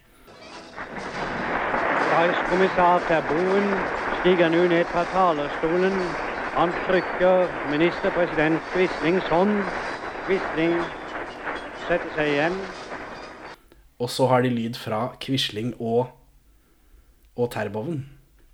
Reichskommissær 2.13 3.03
Terboen 3.07 3.69
stiger 4.21 4.51
nå 4.53 4.67
ned 4.69 4.85
fra 4.91 5.03
talerstolen. 5.11 5.95
Han 6.53 6.73
trykker 6.85 7.47
ministerpresident 7.71 8.59
Quislings 8.73 9.25
hånd. 9.33 9.63
Quisling 10.27 10.75
setter 11.87 12.11
seg 12.15 12.29
igjen. 12.35 12.57
Og 13.97 14.11
så 14.13 14.27
har 14.29 14.43
de 14.45 14.51
lyd 14.53 14.77
fra 14.77 15.07
Quisling 15.23 15.73
og, 15.79 16.11
og 17.35 17.49
Terboven. 17.51 18.03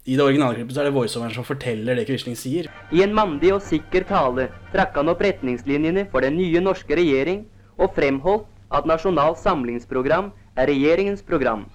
I 0.10 0.16
det 0.18 0.24
originale 0.24 0.56
klippet 0.56 0.80
er 0.80 0.88
det 0.88 0.96
voiceoveren 0.96 1.36
som 1.36 1.46
forteller 1.46 2.00
det 2.00 2.08
Quisling 2.08 2.38
sier. 2.40 2.70
I 2.96 3.04
en 3.04 3.14
mandig 3.14 3.52
og 3.54 3.62
sikker 3.66 4.08
tale 4.10 4.48
trakk 4.74 4.96
han 4.98 5.12
opp 5.12 5.22
retningslinjene 5.26 6.08
for 6.14 6.26
den 6.26 6.40
nye 6.40 6.64
norske 6.64 6.96
regjering 6.98 7.44
og 7.78 7.92
fremholdt 7.98 8.48
at 8.74 8.88
Nasjonalt 8.90 9.42
Samlingsprogram 9.42 10.32
er 10.56 10.72
regjeringens 10.72 11.22
program. 11.26 11.68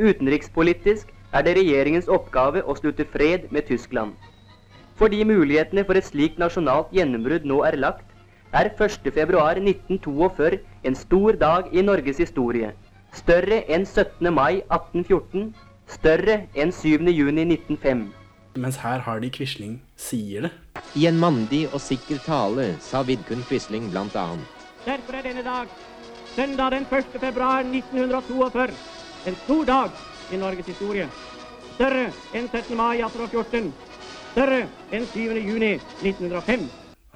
Utenrikspolitisk 0.00 1.10
er 1.36 1.44
det 1.44 1.56
regjeringens 1.58 2.08
oppgave 2.08 2.62
å 2.64 2.76
slutte 2.78 3.04
fred 3.04 3.50
med 3.54 3.68
Tyskland. 3.68 4.14
Fordi 4.96 5.22
mulighetene 5.24 5.84
for 5.84 5.96
et 6.00 6.08
slikt 6.08 6.40
nasjonalt 6.40 6.88
gjennombrudd 6.96 7.44
nå 7.48 7.60
er 7.68 7.76
lagt, 7.80 8.06
er 8.52 8.70
1.2.1942 8.74 10.58
en 10.88 10.96
stor 10.96 11.36
dag 11.40 11.68
i 11.72 11.84
Norges 11.84 12.18
historie. 12.18 12.72
Større 13.14 13.62
enn 13.68 13.84
17. 13.86 14.30
mai 14.34 14.62
1814, 14.70 15.52
større 15.90 16.36
enn 16.54 16.72
7. 16.72 17.06
juni 17.10 17.44
1905. 17.46 18.08
Mens 18.58 18.80
her 18.82 18.98
har 19.06 19.20
de 19.22 19.30
Quisling 19.30 19.78
sier 19.96 20.48
det. 20.48 20.52
I 20.98 21.06
en 21.06 21.20
mandig 21.22 21.68
og 21.70 21.80
sikker 21.82 22.18
tale 22.24 22.72
sa 22.82 23.04
Vidkun 23.06 23.44
Quisling 23.46 23.90
blant 23.92 24.16
annet. 24.18 24.46
Derfor 24.86 25.20
er 25.20 25.28
denne 25.28 25.44
dag, 25.46 25.68
søndag 26.34 26.74
den 26.74 26.86
1. 26.88 27.20
februar 29.24 29.26
1942, 29.26 29.26
en 29.26 29.34
stor 29.34 29.64
dag 29.66 29.90
i 30.32 30.36
Norges 30.38 30.66
historie. 30.66 31.08
Større 31.74 32.10
enn 32.36 32.48
17. 32.48 32.76
mai 32.76 33.00
1814. 33.00 33.72
Større 34.32 34.60
enn 34.92 35.06
7. 35.06 35.40
juni 35.44 35.72
1905. 36.02 36.68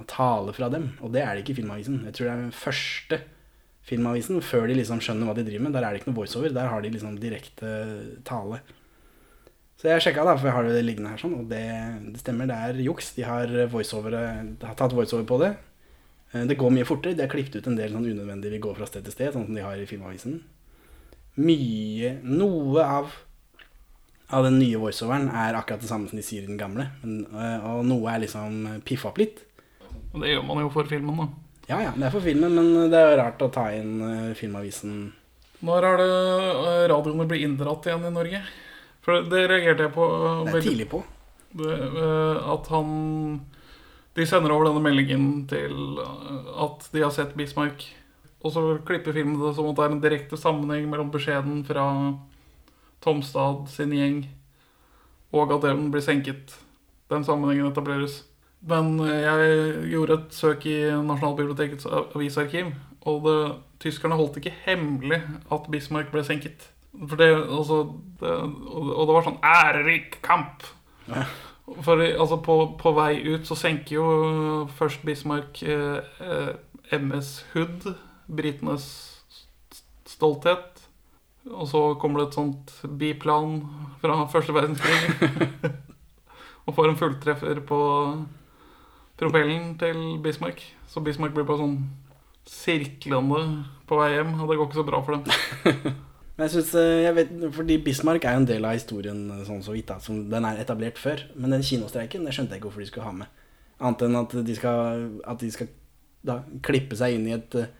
Tale 0.05 0.53
fra 0.53 0.69
dem. 0.69 0.89
Og 1.01 1.11
det 1.13 1.21
er 1.23 1.35
det 1.35 1.43
ikke 1.43 1.55
i 1.55 1.59
Filmavisen. 1.61 2.01
Jeg 2.05 2.13
tror 2.13 2.25
det 2.27 2.33
er 2.33 2.41
den 2.43 2.55
første 2.55 3.21
Filmavisen, 3.85 4.41
før 4.41 4.65
de 4.67 4.75
liksom 4.79 4.99
skjønner 5.01 5.29
hva 5.29 5.35
de 5.37 5.45
driver 5.45 5.67
med. 5.67 5.75
Der 5.77 5.85
er 5.85 5.93
det 5.93 6.01
ikke 6.01 6.09
noe 6.11 6.19
voiceover, 6.23 6.49
der 6.53 6.67
har 6.71 6.81
de 6.81 6.89
liksom 6.89 7.19
direkte 7.21 7.69
tale. 8.25 8.59
Så 9.77 9.89
jeg 9.91 10.01
sjekka, 10.01 10.23
da, 10.25 10.33
for 10.39 10.49
jeg 10.49 10.55
har 10.55 10.67
det 10.71 10.81
liggende 10.87 11.11
her, 11.11 11.19
sånn, 11.19 11.35
og 11.35 11.49
det, 11.51 11.61
det 12.13 12.21
stemmer, 12.21 12.47
det 12.49 12.55
er 12.57 12.79
juks. 12.81 13.11
De 13.17 13.25
har, 13.27 13.51
voiceover, 13.69 14.15
de 14.55 14.65
har 14.65 14.77
tatt 14.79 14.95
voiceover 14.95 15.27
på 15.29 15.37
det. 15.43 15.51
Eh, 16.33 16.45
Det 16.49 16.57
går 16.57 16.73
mye 16.73 16.87
fortere. 16.87 17.13
De 17.13 17.21
har 17.25 17.29
klippet 17.31 17.59
ut 17.59 17.67
en 17.69 17.77
del 17.77 17.93
sånn 17.93 18.07
unødvendig 18.07 18.51
vi 18.55 18.61
går 18.63 18.77
fra 18.79 18.87
sted 18.89 19.05
til 19.05 19.13
sted, 19.13 19.33
sånn 19.35 19.45
som 19.49 19.55
de 19.57 19.63
har 19.65 19.77
i 19.77 19.85
Filmavisen. 19.89 20.39
Mye 21.37 22.13
Noe 22.23 22.83
av, 22.85 23.11
av 24.31 24.45
den 24.47 24.59
nye 24.61 24.79
voiceoveren 24.79 25.27
er 25.35 25.57
akkurat 25.59 25.81
det 25.83 25.89
samme 25.89 26.07
som 26.09 26.19
de 26.19 26.23
sier 26.25 26.45
i 26.45 26.49
den 26.49 26.59
gamle. 26.59 26.87
Men, 27.03 27.25
øh, 27.31 27.65
og 27.71 27.85
noe 27.89 28.13
er 28.13 28.23
liksom 28.23 28.61
piffa 28.87 29.09
opp 29.11 29.19
litt. 29.21 29.41
Og 30.13 30.21
det 30.23 30.31
gjør 30.31 30.45
man 30.47 30.63
jo 30.63 30.69
for 30.71 30.87
filmen, 30.87 31.17
da. 31.19 31.27
Ja, 31.67 31.79
ja, 31.81 31.91
det 31.97 32.05
er 32.07 32.13
for 32.13 32.21
filmen, 32.23 32.53
men 32.55 32.91
det 32.93 32.99
er 32.99 33.09
jo 33.11 33.17
rart 33.23 33.41
å 33.41 33.47
ta 33.51 33.63
inn 33.73 33.95
Filmavisen 34.37 34.99
Når 35.65 35.87
er 35.89 35.97
det 35.97 36.07
eh, 36.13 36.83
radioene 36.91 37.25
blir 37.27 37.41
inndratt 37.47 37.87
igjen 37.89 38.05
i 38.05 38.11
Norge? 38.13 38.41
For 39.05 39.25
det 39.31 39.41
reagerte 39.49 39.87
jeg 39.87 39.93
på. 39.95 40.05
eh, 40.05 40.43
Det 40.51 40.59
er 40.59 40.65
tidlig 40.69 40.87
på. 40.91 41.01
Det, 41.55 41.71
eh, 41.73 42.51
at 42.53 42.67
han 42.69 43.41
De 44.15 44.25
sender 44.29 44.53
over 44.53 44.69
denne 44.69 44.83
meldingen 44.85 45.47
til 45.49 45.99
eh, 46.05 46.51
at 46.67 46.85
de 46.93 47.01
har 47.03 47.11
sett 47.15 47.33
Bismarck. 47.35 47.83
Og 48.45 48.53
så 48.53 48.63
klipper 48.85 49.15
filmen 49.15 49.39
det 49.41 49.55
som 49.57 49.71
at 49.71 49.79
det 49.79 49.85
er 49.85 49.93
en 49.95 50.03
direkte 50.03 50.37
sammenheng 50.37 50.85
mellom 50.91 51.09
beskjeden 51.13 51.63
fra 51.65 51.85
Tomstad 53.01 53.65
sin 53.73 53.93
gjeng 53.95 54.19
og 55.35 55.51
at 55.51 55.65
den 55.67 55.89
blir 55.91 56.03
senket. 56.03 56.55
Den 57.11 57.25
sammenhengen 57.25 57.69
etableres. 57.69 58.23
Men 58.65 58.99
eh, 59.03 59.21
jeg 59.25 59.89
gjorde 59.91 60.19
et 60.19 60.35
søk 60.35 60.65
i 60.69 60.77
Nasjonalbibliotekets 61.05 61.85
avisarkiv, 61.85 62.71
og 63.05 63.25
det, 63.27 63.39
tyskerne 63.83 64.17
holdt 64.17 64.39
ikke 64.39 64.55
hemmelig 64.65 65.19
at 65.53 65.67
Bismarck 65.71 66.09
ble 66.13 66.23
senket. 66.25 66.69
For 66.95 67.19
det, 67.19 67.27
altså, 67.35 67.81
det, 68.21 68.31
og 68.31 69.03
det 69.05 69.17
var 69.17 69.27
sånn 69.27 69.43
ærerik 69.43 70.17
kamp. 70.25 70.63
For 71.83 72.01
altså, 72.01 72.39
på, 72.41 72.55
på 72.79 72.95
vei 72.95 73.19
ut 73.27 73.45
så 73.45 73.57
senker 73.59 73.97
jo 73.97 74.07
først 74.79 75.05
Bismarck 75.05 75.61
eh, 75.61 75.99
eh, 76.23 76.95
MS 76.95 77.37
Hood, 77.53 77.91
britenes 78.27 78.87
stolthet. 80.09 80.81
Og 81.51 81.67
så 81.69 81.81
kommer 82.01 82.21
det 82.23 82.29
et 82.29 82.39
sånt 82.39 82.71
biplan 82.99 83.59
fra 84.01 84.23
første 84.31 84.55
verdenskrig. 84.55 85.75
og 86.65 86.73
får 86.73 86.89
en 86.89 86.97
fulltreffer 86.97 87.61
på 87.67 87.81
propellen 89.19 89.75
til 89.79 90.17
Bismarck. 90.23 90.63
Så 90.89 91.03
Bismarck 91.05 91.35
blir 91.35 91.45
bare 91.45 91.61
sånn 91.61 91.77
sirklende 92.49 93.45
på 93.89 93.99
vei 93.99 94.11
hjem, 94.15 94.35
og 94.39 94.49
det 94.49 94.57
går 94.57 94.67
ikke 94.67 94.81
så 94.81 94.87
bra 94.87 95.01
for 95.05 95.17
dem. 95.17 95.95
Men 96.35 96.49
jeg 96.49 96.51
synes, 96.57 96.75
øh, 96.75 97.03
jeg 97.03 97.15
vet, 97.15 97.29
fordi 97.55 97.77
Bismarck 97.83 98.25
er 98.25 98.35
jo 98.35 98.41
en 98.43 98.47
del 98.49 98.65
av 98.67 98.75
historien 98.75 99.19
øh, 99.31 99.45
sånn 99.47 99.63
så 99.63 99.71
vidt 99.71 99.87
da, 99.87 100.01
som 100.03 100.25
den 100.31 100.47
er 100.47 100.59
etablert 100.59 100.99
før. 100.99 101.23
Men 101.39 101.55
den 101.55 101.63
kinostreiken, 101.63 102.25
det 102.27 102.33
skjønte 102.35 102.55
jeg 102.55 102.59
ikke 102.59 102.67
hvorfor 102.67 102.83
de 102.83 102.89
skulle 102.89 103.07
ha 103.07 103.13
med. 103.21 103.43
Annet 103.79 104.03
enn 104.03 104.19
at 104.19 104.35
de 104.47 104.55
skal, 104.57 105.05
at 105.23 105.39
de 105.39 105.51
skal 105.53 105.69
da, 106.27 106.41
klippe 106.65 106.97
seg 106.99 107.15
inn 107.15 107.29
i, 107.29 107.37
et, 107.37 107.55
øh, 107.55 107.71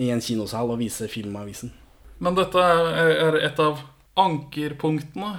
i 0.00 0.08
en 0.10 0.22
kinosal 0.24 0.72
og 0.72 0.80
vise 0.80 1.08
filmavisen. 1.12 1.72
Men 2.20 2.36
dette 2.36 2.60
er 2.60 3.14
er 3.28 3.38
et 3.44 3.60
av 3.60 3.80
ankerpunktene 4.16 5.32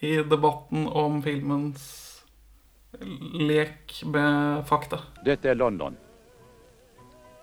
i 0.00 0.16
debatten 0.28 0.86
om 0.86 1.22
filmens 1.22 1.84
lek 3.00 4.02
med 4.04 4.64
fakta. 4.68 5.00
Dette 5.24 5.48
er 5.48 5.56
London. 5.56 5.96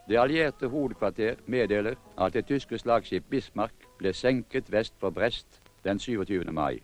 Det 0.09 0.17
allierte 0.17 0.69
hovedkvarter 0.69 1.41
meddeler 1.45 1.95
at 2.17 2.34
det 2.34 2.45
tyske 2.45 2.77
slagskip 2.77 3.25
Bismarck 3.30 3.89
ble 3.99 4.13
senket 4.13 4.71
vest 4.71 4.93
for 4.99 5.13
Brest 5.13 5.59
den 5.84 5.99
27. 5.99 6.51
mai. 6.51 6.80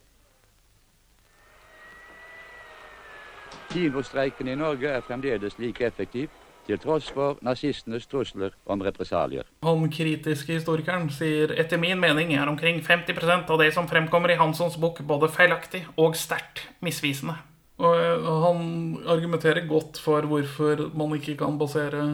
Kinostreiken 3.70 4.48
i 4.48 4.54
Norge 4.54 4.88
er 4.88 5.00
fremdeles 5.00 5.58
like 5.58 5.86
effektiv, 5.86 6.30
til 6.66 6.78
tross 6.82 7.08
for 7.14 7.40
nazistenes 7.46 8.06
trusler 8.10 8.54
om 8.66 8.82
represalier. 8.84 9.46
Han 9.66 9.88
kritiske 9.92 10.58
historikeren 10.58 11.08
sier 11.14 11.54
etter 11.58 11.80
min 11.80 12.00
mening 12.02 12.34
er 12.36 12.50
omkring 12.50 12.82
50% 12.84 13.50
av 13.50 13.60
det 13.62 13.72
som 13.74 13.88
fremkommer 13.90 14.34
i 14.34 14.38
Hanssons 14.40 14.78
bok 14.82 15.02
både 15.06 15.30
feilaktig 15.32 15.84
og 15.96 16.18
sterkt 16.18 16.66
misvisende. 16.84 17.38
Og 17.76 18.26
han 18.44 18.60
argumenterer 19.04 19.66
godt 19.68 20.00
for 20.00 20.24
hvorfor 20.24 20.88
man 20.96 21.14
ikke 21.18 21.36
kan 21.42 21.58
basere 21.60 22.08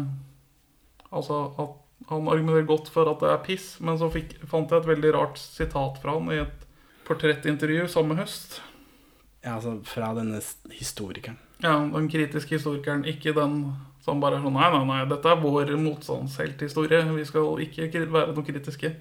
Altså 1.12 1.38
at 1.60 1.72
han 2.08 2.28
argumenterer 2.28 2.64
godt 2.64 2.88
for 2.88 3.04
at 3.10 3.20
det 3.20 3.28
er 3.28 3.42
piss, 3.44 3.66
men 3.84 3.98
så 4.00 4.08
fikk, 4.08 4.38
fant 4.48 4.70
jeg 4.72 4.80
et 4.80 4.88
veldig 4.88 5.10
rart 5.12 5.36
sitat 5.36 5.98
fra 6.00 6.14
han 6.16 6.30
i 6.32 6.38
et 6.40 6.62
portrettintervju 7.04 7.84
samme 7.92 8.16
høst. 8.16 8.62
Ja, 9.44 9.58
altså 9.58 9.74
fra 9.84 10.14
denne 10.16 10.40
historikeren. 10.72 11.36
Ja, 11.60 11.76
den 11.92 12.08
kritiske 12.10 12.56
historikeren, 12.56 13.04
ikke 13.04 13.34
den 13.36 13.74
som 14.02 14.20
bare 14.22 14.38
er 14.38 14.44
sånn 14.44 14.56
Nei, 14.58 14.68
nei, 14.74 14.82
nei, 14.88 15.00
dette 15.10 15.30
er 15.30 15.40
vår 15.42 15.72
motstandshelthistorie. 15.78 17.04
Vi 17.14 17.26
skal 17.28 17.62
ikke 17.62 18.06
være 18.10 18.34
noe 18.34 18.46
kritiske. 18.46 18.92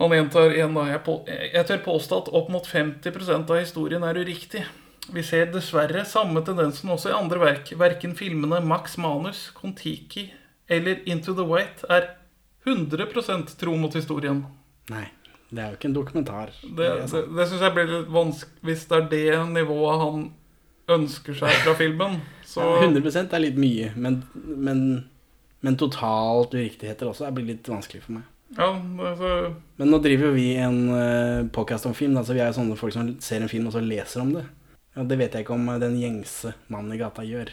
Han 0.00 0.14
gjentar 0.16 0.54
igjen 0.54 0.76
da 0.76 0.86
jeg, 0.88 1.02
på, 1.04 1.18
jeg 1.28 1.66
tør 1.68 1.82
påstå 1.84 2.20
at 2.22 2.30
opp 2.38 2.48
mot 2.52 2.64
50% 2.64 3.52
av 3.52 3.60
historien 3.60 4.04
er 4.06 4.20
uriktig. 4.20 4.64
Vi 5.10 5.24
ser 5.26 5.50
dessverre 5.52 6.04
samme 6.08 6.40
tendensen 6.46 6.92
også 6.92 7.10
i 7.10 7.16
andre 7.16 7.40
verk. 7.42 7.72
Verken 7.80 8.14
filmene 8.16 8.62
Max 8.64 8.96
Manus, 9.00 9.48
Kon-Tiki 9.56 10.28
eller 10.70 11.02
Into 11.10 11.34
the 11.36 11.44
White 11.44 11.88
er 11.90 12.12
100% 12.68 13.56
tro 13.60 13.74
mot 13.80 13.96
historien. 13.96 14.44
Nei, 14.92 15.06
det 15.50 15.64
er 15.64 15.72
jo 15.72 15.80
ikke 15.80 15.90
en 15.90 15.96
dokumentar. 15.96 16.52
Det, 16.62 16.90
det, 17.10 17.24
det 17.36 17.48
syns 17.50 17.64
jeg 17.64 17.74
blir 17.76 17.90
litt 17.90 18.12
vanskelig 18.12 18.68
Hvis 18.68 18.84
det 18.90 18.98
er 18.98 19.08
det 19.10 19.40
nivået 19.50 20.04
han 20.04 20.28
ønsker 20.96 21.36
seg 21.38 21.62
fra 21.64 21.74
filmen, 21.78 22.18
så 22.46 22.66
Ja, 22.66 22.84
100 22.88 23.30
er 23.30 23.44
litt 23.44 23.58
mye, 23.60 23.92
men, 23.96 24.20
men, 24.34 24.82
men 25.62 25.78
totalt 25.80 26.54
uriktigheter 26.56 27.10
også 27.10 27.30
blir 27.34 27.52
litt 27.52 27.70
vanskelig 27.70 28.04
for 28.06 28.18
meg. 28.18 28.28
Ja, 28.56 28.72
altså 29.06 29.52
Men 29.78 29.92
nå 29.92 30.00
driver 30.02 30.30
jo 30.30 30.34
vi 30.34 30.48
en 30.58 30.80
uh, 30.90 31.46
podcast 31.54 31.86
om 31.86 31.94
film, 31.94 32.16
altså 32.18 32.32
så 32.32 32.38
vi 32.38 32.42
er 32.42 32.50
jo 32.50 32.58
sånne 32.58 32.78
folk 32.78 32.94
som 32.96 33.12
ser 33.22 33.44
en 33.44 33.52
film 33.52 33.68
og 33.70 33.76
så 33.76 33.82
leser 33.84 34.24
om 34.24 34.32
det. 34.34 34.44
Ja, 34.96 35.04
det 35.06 35.20
vet 35.20 35.34
jeg 35.34 35.46
ikke 35.46 35.54
om 35.54 35.68
eh, 35.70 35.78
den 35.78 36.00
gjengse 36.00 36.50
mannen 36.66 36.96
i 36.96 36.98
gata 36.98 37.22
gjør. 37.22 37.52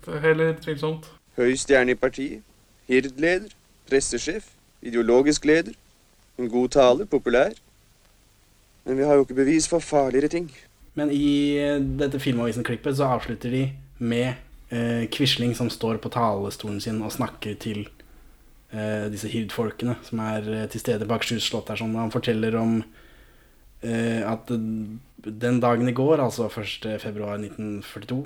Det 0.00 0.14
er 0.16 0.22
heller 0.24 0.54
tvilsomt. 0.64 1.10
Høy 1.36 1.52
stjerne 1.60 1.92
i 1.92 1.98
partiet. 1.98 2.40
Hirdleder. 2.88 3.52
Pressesjef. 3.90 4.48
Ideologisk 4.80 5.44
leder. 5.44 5.76
En 6.40 6.48
god 6.48 6.72
tale. 6.72 7.06
Populær. 7.06 7.52
Men 8.84 8.96
vi 8.96 9.04
har 9.04 9.18
jo 9.18 9.26
ikke 9.26 9.36
bevis 9.42 9.68
for 9.68 9.84
farligere 9.84 10.32
ting. 10.32 10.48
Men 10.98 11.12
i 11.14 11.56
eh, 11.60 11.78
dette 11.78 12.20
Filmavisen-klippet 12.22 12.98
så 12.98 13.12
avslutter 13.14 13.52
de 13.54 13.64
med 13.98 14.34
eh, 14.74 15.06
Quisling 15.12 15.54
som 15.56 15.70
står 15.70 16.00
på 16.02 16.10
talestolen 16.14 16.80
sin 16.82 17.02
og 17.04 17.14
snakker 17.14 17.54
til 17.62 17.84
eh, 18.72 19.06
disse 19.12 19.30
hirdfolkene 19.30 19.98
som 20.06 20.22
er 20.24 20.50
eh, 20.50 20.66
til 20.72 20.82
stede 20.82 21.06
på 21.06 21.16
Akershus 21.18 21.46
slott. 21.50 21.70
Sånn. 21.78 21.94
Han 21.98 22.14
forteller 22.14 22.58
om 22.58 22.80
eh, 22.80 24.20
at 24.26 24.50
eh, 24.50 24.66
den 25.20 25.62
dagen 25.62 25.88
i 25.90 25.96
går, 25.96 26.22
altså 26.24 26.48
1. 26.48 26.90
februar 27.02 27.38
1942, 27.38 28.22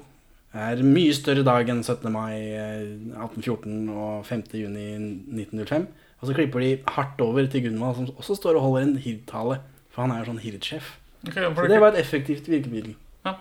er 0.55 0.85
mye 0.87 1.15
større 1.17 1.43
dag 1.43 1.69
enn 1.71 1.83
17. 1.83 2.07
mai 2.15 2.35
eh, 2.55 2.83
1814 3.19 3.89
og 3.91 4.27
5. 4.29 4.45
juni 4.63 4.89
1905. 4.97 5.89
Og 6.21 6.29
så 6.29 6.37
klipper 6.37 6.63
de 6.63 6.75
hardt 6.95 7.21
over 7.21 7.47
til 7.51 7.67
Gunvald, 7.67 7.99
som 7.99 8.13
også 8.17 8.39
står 8.39 8.57
og 8.57 8.69
holder 8.69 8.87
en 8.87 9.01
hirdtale. 9.03 9.59
For 9.93 10.05
han 10.05 10.15
er 10.15 10.23
jo 10.23 10.31
sånn 10.31 10.45
hirdsjef. 10.45 10.95
Ok, 11.25 11.35
for 11.35 11.65
så 11.65 11.69
det- 11.69 11.81
var 11.81 11.93
et 11.93 12.05
effektivt 12.05 12.49
virkemiddel. 12.49 12.95
Ja. 13.25 13.37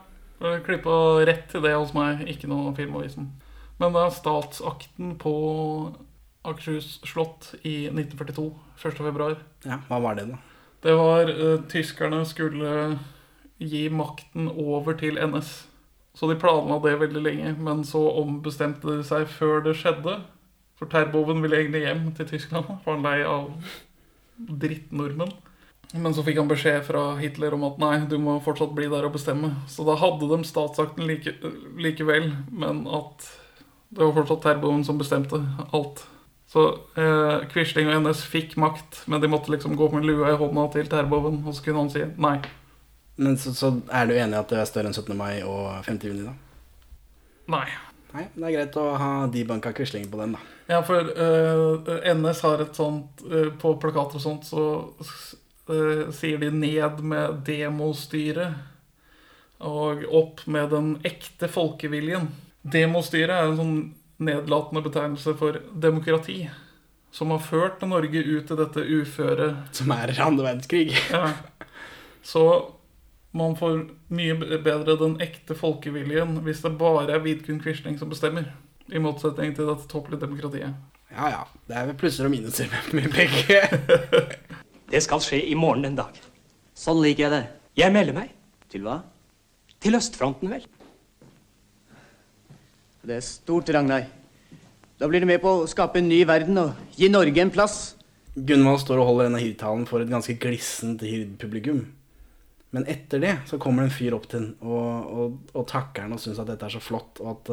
Klippa 0.64 1.26
rett 1.26 1.50
til 1.50 1.62
det 1.62 1.76
hos 1.76 1.94
meg, 1.94 2.28
ikke 2.28 2.48
noe 2.48 2.76
Filmavisen. 2.76 3.32
Men 3.80 3.94
det 3.94 4.02
er 4.02 4.10
statsakten 4.10 5.18
på 5.18 5.96
Akershus 6.46 7.00
slott 7.08 7.54
i 7.64 7.88
1942, 7.90 8.54
1. 8.78 8.98
februar. 8.98 9.38
Ja, 9.66 9.80
hva 9.88 10.02
var 10.02 10.16
det 10.16 10.28
da? 10.30 10.38
Det 10.84 10.96
var 11.00 11.30
uh, 11.32 11.62
tyskerne 11.72 12.26
skulle 12.28 13.00
gi 13.60 13.88
makten 13.90 14.50
over 14.50 14.94
til 15.00 15.16
NS. 15.16 15.68
Så 16.14 16.28
de 16.30 16.36
planla 16.36 16.78
det 16.84 17.00
veldig 17.00 17.24
lenge, 17.24 17.56
men 17.58 17.84
så 17.84 18.02
ombestemte 18.20 18.86
de 18.86 19.04
seg 19.08 19.26
før 19.28 19.64
det 19.64 19.78
skjedde. 19.80 20.20
For 20.78 20.86
Terboven 20.92 21.42
ville 21.42 21.58
egentlig 21.58 21.86
hjem 21.86 22.12
til 22.18 22.28
Tyskland, 22.28 22.68
for 22.84 22.98
han 22.98 23.06
lei 23.06 23.24
av 23.24 23.54
drittnordmenn. 24.38 25.32
Men 25.94 26.14
så 26.16 26.24
fikk 26.26 26.39
han 26.41 26.50
beskjed 26.50 26.82
fra 26.88 27.04
Hitler 27.20 27.54
om 27.54 27.68
at 27.68 27.78
nei, 27.82 27.94
du 28.10 28.16
må 28.22 28.39
fortsatt 28.41 28.74
bli 28.74 28.88
der 28.89 29.06
og 29.06 29.14
bestemme. 29.14 29.52
Så 29.70 29.86
da 29.86 29.94
hadde 30.02 30.30
de 30.32 30.39
statsakten 30.48 31.06
like, 31.06 31.36
likevel, 31.78 32.32
men 32.50 32.88
at 32.89 33.28
det 33.94 34.02
var 34.02 34.16
fortsatt 34.18 34.41
Terboven 34.48 34.82
som 34.88 34.98
bestemte 34.98 35.38
alt. 35.70 36.02
Så 36.50 36.66
eh, 36.98 37.46
Quisling 37.54 37.91
og 37.91 38.02
NS 38.02 38.24
fikk 38.30 38.58
makt, 38.62 39.04
men 39.10 39.22
de 39.22 39.30
måtte 39.30 39.54
liksom 39.54 39.78
gå 39.78 39.91
med 39.94 40.06
lua 40.10 40.34
i 40.34 40.39
hånda 40.41 40.66
til 40.74 40.89
Terboven, 40.89 41.44
og 41.46 41.54
så 41.54 41.68
kunne 41.68 41.86
han 41.86 41.94
si 41.94 42.04
nei. 42.18 42.39
Men 43.22 43.38
så, 43.38 43.54
så 43.54 43.70
er 43.94 44.10
du 44.10 44.16
enig 44.18 44.34
i 44.34 44.41
at 44.41 44.50
det 44.50 44.60
er 44.64 44.70
større 44.70 44.89
enn 44.89 44.98
17. 44.98 45.14
mai 45.18 45.44
og 45.46 45.86
5. 45.86 46.00
juni, 46.10 46.26
da? 46.26 46.34
Nei. 47.54 47.68
Nei, 48.14 48.28
Det 48.34 48.46
er 48.46 48.54
greit 48.54 48.76
å 48.78 48.88
ha 49.02 49.12
debunka 49.34 49.72
Quisling 49.74 50.06
på 50.10 50.20
den, 50.22 50.36
da. 50.38 50.41
Ja, 50.70 50.82
for 50.86 51.10
eh, 51.10 52.12
NS 52.14 52.44
har 52.46 52.62
et 52.64 52.78
sånt 52.78 53.24
eh, 53.28 53.50
På 53.60 53.74
plakater 53.82 54.16
og 54.16 54.24
sånt 54.24 54.46
så 54.48 54.62
eh, 55.70 56.11
sier 56.11 56.38
de 56.38 56.51
'ned 56.51 57.01
med 57.01 57.43
demostyret' 57.45 58.53
og 59.59 60.03
'opp 60.05 60.47
med 60.47 60.70
den 60.70 60.97
ekte 61.03 61.47
folkeviljen'. 61.47 62.28
Demostyret 62.64 63.30
er 63.30 63.47
en 63.47 63.57
sånn 63.57 63.93
nedlatende 64.24 64.84
betegnelse 64.84 65.36
for 65.38 65.59
demokrati. 65.74 66.49
Som 67.11 67.30
har 67.30 67.39
ført 67.39 67.82
Norge 67.86 68.24
ut 68.24 68.51
i 68.51 68.55
dette 68.55 68.80
uføret. 68.80 69.76
Som 69.76 69.91
er 69.91 70.16
andre 70.20 70.43
verdenskrig. 70.43 70.95
Ja. 71.11 71.34
Så 72.24 72.72
man 73.32 73.55
får 73.55 73.89
mye 74.07 74.59
bedre 74.64 74.95
den 74.95 75.18
ekte 75.22 75.55
folkeviljen 75.59 76.38
hvis 76.45 76.61
det 76.64 76.78
bare 76.80 77.11
er 77.11 77.20
Vidkun 77.20 77.59
Quisling 77.59 77.97
som 77.99 78.09
bestemmer. 78.09 78.47
I 78.88 78.99
motsetning 78.99 79.55
til 79.55 79.68
dette 79.68 79.89
tåpelige 79.91 80.24
demokratiet. 80.24 80.74
Ja 81.11 81.30
ja. 81.30 81.43
Det 81.68 81.76
er 81.76 81.89
vel 81.89 81.97
plusser 81.99 82.26
og 82.26 82.32
minuser 82.32 82.72
med 82.95 83.11
begge. 83.11 83.59
Det 84.94 85.00
skal 85.02 85.24
skje 85.26 85.39
i 85.50 85.56
morgen 85.58 85.88
en 85.88 85.96
dag. 85.98 86.18
Sånn 86.78 87.00
liker 87.02 87.26
jeg 87.26 87.34
det. 87.34 87.46
Jeg 87.80 87.94
melder 87.96 88.14
meg. 88.14 88.34
Til 88.70 88.84
hva? 88.86 89.00
Til 89.82 89.98
østfronten, 89.98 90.52
vel. 90.54 90.68
Det 93.02 93.16
er 93.16 93.26
stort, 93.26 93.72
Ragnar. 93.74 94.06
Da 95.02 95.10
blir 95.10 95.24
du 95.24 95.28
med 95.32 95.41
på 95.41 95.50
å 95.50 95.66
skape 95.72 95.98
en 95.98 96.12
ny 96.12 96.20
verden 96.30 96.62
og 96.62 96.94
gi 96.94 97.10
Norge 97.10 97.41
en 97.41 97.54
plass. 97.56 97.80
Gunvald 98.38 98.84
står 98.84 99.02
og 99.02 99.10
holder 99.10 99.32
denne 99.32 99.41
hirdtalen 99.41 99.89
for 99.89 100.06
et 100.06 100.14
ganske 100.14 100.38
glissent 100.46 101.02
hirdpublikum. 101.02 101.82
Men 102.78 102.86
etter 102.86 103.26
det 103.26 103.34
så 103.50 103.58
kommer 103.58 103.82
det 103.82 103.89
en 103.89 103.98
fyr 103.98 104.14
opp 104.14 104.30
til 104.30 104.46
ham 104.46 104.70
og, 104.78 105.10
og, 105.10 105.36
og 105.58 105.68
takker 105.74 106.06
han 106.06 106.14
og 106.14 106.22
syns 106.22 106.38
at 106.41 106.54
dette 106.54 106.70
er 106.70 106.78
så 106.78 106.82
flott, 106.82 107.18
og 107.22 107.34
at 107.34 107.52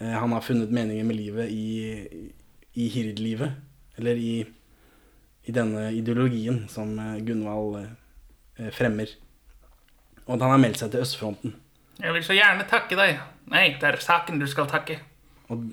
uh, 0.00 0.16
han 0.16 0.32
har 0.32 0.44
funnet 0.48 0.72
meningen 0.72 1.12
med 1.12 1.20
livet 1.20 1.52
i, 1.52 2.32
i 2.72 2.90
hirdlivet. 2.96 3.60
Eller 4.00 4.16
i, 4.16 4.36
i 5.44 5.52
denne 5.52 5.90
ideologien 5.92 6.64
som 6.72 6.96
eh, 6.98 7.20
Gunvald 7.24 7.80
eh, 7.82 8.70
fremmer. 8.72 9.10
Og 10.24 10.36
at 10.36 10.44
han 10.46 10.54
har 10.54 10.62
meldt 10.62 10.80
seg 10.80 10.92
til 10.92 11.04
østfronten. 11.04 11.56
Jeg 12.00 12.14
vil 12.16 12.24
så 12.26 12.36
gjerne 12.36 12.64
takke 12.68 12.96
deg. 12.98 13.20
Nei, 13.52 13.66
det 13.80 13.90
er 13.90 14.00
saken 14.02 14.40
du 14.40 14.46
skal 14.50 14.70
takke. 14.70 14.96
Og, 15.52 15.66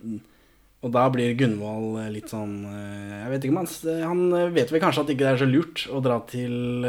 og 0.83 0.91
da 0.93 1.05
blir 1.13 1.37
Gunvald 1.39 2.01
eh, 2.01 2.09
litt 2.17 2.33
sånn 2.33 2.65
Jeg 2.67 3.29
vet 3.31 3.45
ikke 3.45 3.53
om 3.55 3.61
han 3.61 4.01
Han 4.09 4.51
vet 4.57 4.73
vel 4.73 4.83
kanskje 4.83 5.05
at 5.05 5.07
det 5.07 5.15
ikke 5.15 5.29
er 5.31 5.39
så 5.39 5.47
lurt 5.47 5.85
å 5.87 6.01
dra 6.03 6.17
til, 6.27 6.83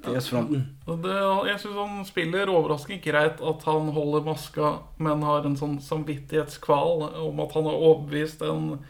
til 0.00 0.16
østfronten. 0.16 0.62
Ja, 0.86 0.96
Det, 1.04 1.18
jeg 1.50 1.60
syns 1.60 1.82
han 1.82 2.06
spiller 2.08 2.54
overraskende 2.54 3.04
greit 3.04 3.44
at 3.44 3.68
han 3.68 3.92
holder 3.92 4.24
maska, 4.24 4.72
men 4.96 5.26
har 5.28 5.44
en 5.44 5.60
sånn 5.60 5.76
samvittighetskval 5.84 7.10
om 7.26 7.44
at 7.44 7.52
han 7.58 7.68
har 7.68 7.84
overbevist 7.90 8.40
en 8.48 8.80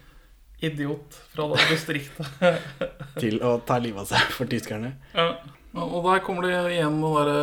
idiot 0.61 1.17
fra 1.33 1.49
det 1.53 1.67
distriktet. 1.71 2.45
Til 3.23 3.41
å 3.45 3.57
ta 3.67 3.79
livet 3.83 4.05
av 4.05 4.11
seg 4.13 4.37
for 4.37 4.51
tyskerne. 4.51 4.95
Ja. 5.15 5.33
Og 5.81 6.03
der 6.07 6.23
kommer 6.27 6.47
det 6.49 6.55
igjen 6.75 7.01
den 7.01 7.15
derre 7.15 7.41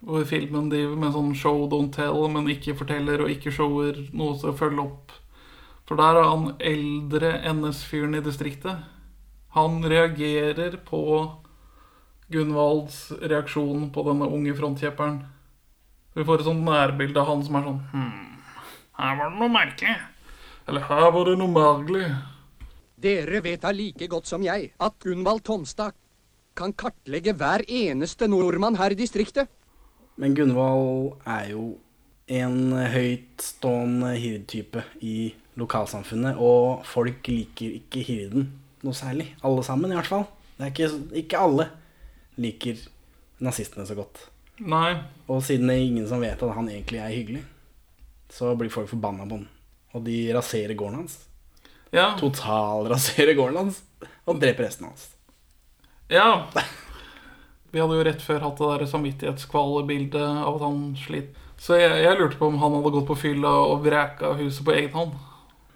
hvor 0.00 0.24
filmen 0.24 0.70
driver 0.72 0.96
med 0.96 1.12
sånn 1.12 1.34
show 1.36 1.66
don't 1.68 1.92
tell, 1.92 2.22
men 2.32 2.48
ikke 2.48 2.72
forteller 2.78 3.20
og 3.20 3.32
ikke 3.34 3.52
shower 3.52 3.98
noe 4.16 4.38
til 4.40 4.52
å 4.52 4.56
følge 4.56 4.86
opp. 4.86 5.12
For 5.88 6.00
der 6.00 6.20
er 6.20 6.28
han 6.30 6.54
eldre 6.62 7.34
NS-fyren 7.50 8.16
i 8.16 8.22
distriktet. 8.24 8.86
Han 9.56 9.80
reagerer 9.82 10.78
på 10.86 11.02
Gunvalds 12.30 13.10
reaksjon 13.18 13.88
på 13.92 14.04
denne 14.06 14.28
unge 14.30 14.54
frontkjepperen. 14.56 15.18
Vi 16.14 16.26
får 16.26 16.40
et 16.40 16.48
sånt 16.48 16.64
nærbilde 16.66 17.20
av 17.20 17.28
han 17.32 17.42
som 17.46 17.58
er 17.58 17.66
sånn 17.66 17.80
Hm, 17.90 18.38
her 19.00 19.18
var 19.18 19.32
det 19.32 19.40
noe 19.42 19.52
merkelig. 19.52 19.96
Eller 20.70 20.86
her 20.86 21.08
var 21.10 21.26
det 21.26 21.32
noe 21.40 21.50
merkelig. 21.50 22.04
Dere 23.00 23.40
vet 23.42 23.64
da 23.64 23.72
like 23.74 24.06
godt 24.12 24.28
som 24.30 24.44
jeg 24.44 24.68
at 24.78 24.94
Gunvald 25.02 25.42
Tomstad 25.42 25.96
kan 26.54 26.74
kartlegge 26.78 27.34
hver 27.34 27.64
eneste 27.66 28.28
nordmann 28.30 28.78
her 28.78 28.94
i 28.94 28.98
distriktet. 29.00 29.50
Men 30.14 30.36
Gunvald 30.38 31.16
er 31.26 31.50
jo 31.56 31.64
en 32.30 32.70
høytstående 32.94 34.14
hirdtype 34.14 34.84
i 35.02 35.32
lokalsamfunnet, 35.58 36.38
og 36.38 36.86
folk 36.86 37.26
liker 37.26 37.80
ikke 37.80 38.06
hirden 38.06 38.46
noe 38.86 38.94
særlig. 38.94 39.32
Alle 39.42 39.66
sammen, 39.66 39.90
i 39.90 39.98
hvert 39.98 40.12
fall. 40.12 40.28
Det 40.54 40.68
er 40.68 40.74
ikke, 40.74 40.90
ikke 41.24 41.44
alle 41.48 41.70
liker 42.38 42.86
nazistene 43.42 43.90
så 43.90 43.98
godt. 43.98 44.28
Nei. 44.62 45.00
Og 45.26 45.42
siden 45.42 45.66
det 45.66 45.80
er 45.80 45.88
ingen 45.88 46.06
som 46.06 46.22
vet 46.22 46.38
at 46.38 46.54
han 46.54 46.70
egentlig 46.70 47.02
er 47.02 47.16
hyggelig, 47.16 47.42
så 48.30 48.54
blir 48.54 48.70
folk 48.70 48.92
forbanna 48.92 49.26
på 49.26 49.40
han. 49.40 49.48
Og 49.94 50.04
de 50.06 50.18
raserer 50.36 50.74
gården 50.78 51.00
hans. 51.02 51.16
Ja. 51.94 52.12
Totalraserer 52.20 53.34
gården 53.38 53.56
hans. 53.64 53.80
Og 54.30 54.38
dreper 54.42 54.68
resten 54.68 54.86
hans. 54.90 55.08
Ja. 56.10 56.46
Vi 57.70 57.78
hadde 57.82 57.96
jo 57.98 58.04
rett 58.06 58.22
før 58.22 58.42
hatt 58.46 58.58
det 58.58 58.68
der 58.80 58.86
samvittighetskvalebildet 58.90 60.22
av 60.46 60.56
at 60.58 60.64
han 60.66 60.80
sliter. 60.98 61.48
Så 61.60 61.76
jeg, 61.76 61.90
jeg 62.06 62.16
lurte 62.16 62.38
på 62.40 62.48
om 62.48 62.56
han 62.62 62.72
hadde 62.78 62.90
gått 62.94 63.08
på 63.10 63.16
fylla 63.20 63.50
og 63.68 63.82
vreka 63.84 64.30
huset 64.38 64.64
på 64.64 64.72
egen 64.78 64.94
hånd. 64.96 65.12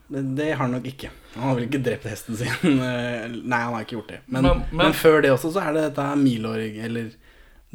Det, 0.09 0.23
det 0.39 0.47
har 0.55 0.63
han 0.65 0.73
nok 0.79 0.87
ikke. 0.89 1.11
Han 1.35 1.49
har 1.51 1.59
vel 1.59 1.67
ikke 1.69 1.83
drept 1.85 2.07
hesten 2.09 2.39
sin. 2.41 2.79
Eh, 2.85 3.27
Nei, 3.35 3.59
han 3.61 3.75
har 3.75 3.85
ikke 3.85 3.99
gjort 3.99 4.11
det. 4.15 4.21
Men, 4.27 4.47
Men- 4.49 4.63
men, 4.71 4.81
men- 4.87 4.97
før 4.97 5.21
det 5.25 5.33
også 5.35 5.51
så 5.55 5.63
er 5.67 5.75
det 5.77 5.83
dette 5.91 6.07
Milorg, 6.21 6.79
eller 6.89 7.11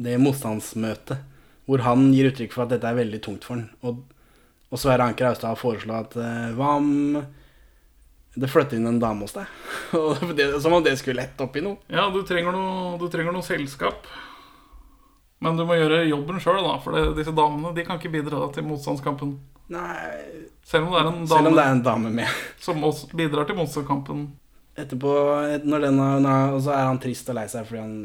det 0.00 0.16
motstandsmøtet, 0.22 1.20
hvor 1.68 1.82
han 1.86 2.08
gir 2.14 2.30
uttrykk 2.32 2.54
for 2.56 2.64
at 2.64 2.72
dette 2.74 2.88
er 2.90 2.96
veldig 2.98 3.20
tungt 3.22 3.44
for 3.46 3.58
han. 3.60 3.66
Og, 3.86 4.00
og 4.70 4.78
Sverre 4.78 5.06
Anker 5.10 5.32
Austad 5.32 5.58
foreslo 5.58 5.96
at 5.98 6.16
eh, 6.18 6.50
hva 6.54 6.74
om 6.78 6.90
det 8.38 8.48
flytter 8.50 8.78
inn 8.78 8.86
en 8.86 9.00
dame 9.02 9.26
hos 9.26 9.34
deg? 9.34 9.50
Som 10.62 10.76
om 10.76 10.84
det 10.84 10.94
skulle 11.00 11.24
lette 11.24 11.42
opp 11.42 11.56
i 11.58 11.64
noe. 11.64 11.80
Ja, 11.90 12.06
du 12.14 12.22
trenger 12.26 12.54
noe, 12.54 12.94
du 13.00 13.08
trenger 13.10 13.34
noe 13.34 13.46
selskap. 13.46 14.06
Men 15.42 15.56
du 15.56 15.64
må 15.66 15.74
gjøre 15.78 16.04
jobben 16.06 16.38
sjøl, 16.42 16.60
da. 16.62 16.76
For 16.84 16.94
det, 16.94 17.04
disse 17.18 17.34
damene 17.34 17.72
de 17.74 17.84
kan 17.86 17.98
ikke 17.98 18.12
bidra 18.12 18.44
til 18.54 18.66
motstandskampen. 18.68 19.34
Nei 19.70 19.96
Selv 20.66 20.88
om 20.88 20.94
det 20.94 21.00
er 21.00 21.08
en 21.10 21.26
dame, 21.30 21.52
er 21.62 21.74
en 21.74 21.84
dame 21.86 22.14
med. 22.20 22.40
som 22.64 22.82
også 22.86 23.10
bidrar 23.16 23.48
til 23.48 23.58
motstandskampen. 23.58 24.26
Etterpå, 24.78 25.14
når 25.66 25.88
den 25.88 25.98
er, 26.00 26.52
og 26.54 26.60
så 26.62 26.76
er 26.76 26.86
han 26.86 27.00
trist 27.02 27.28
og 27.32 27.36
lei 27.40 27.48
seg 27.50 27.66
fordi 27.66 27.82
han 27.82 27.96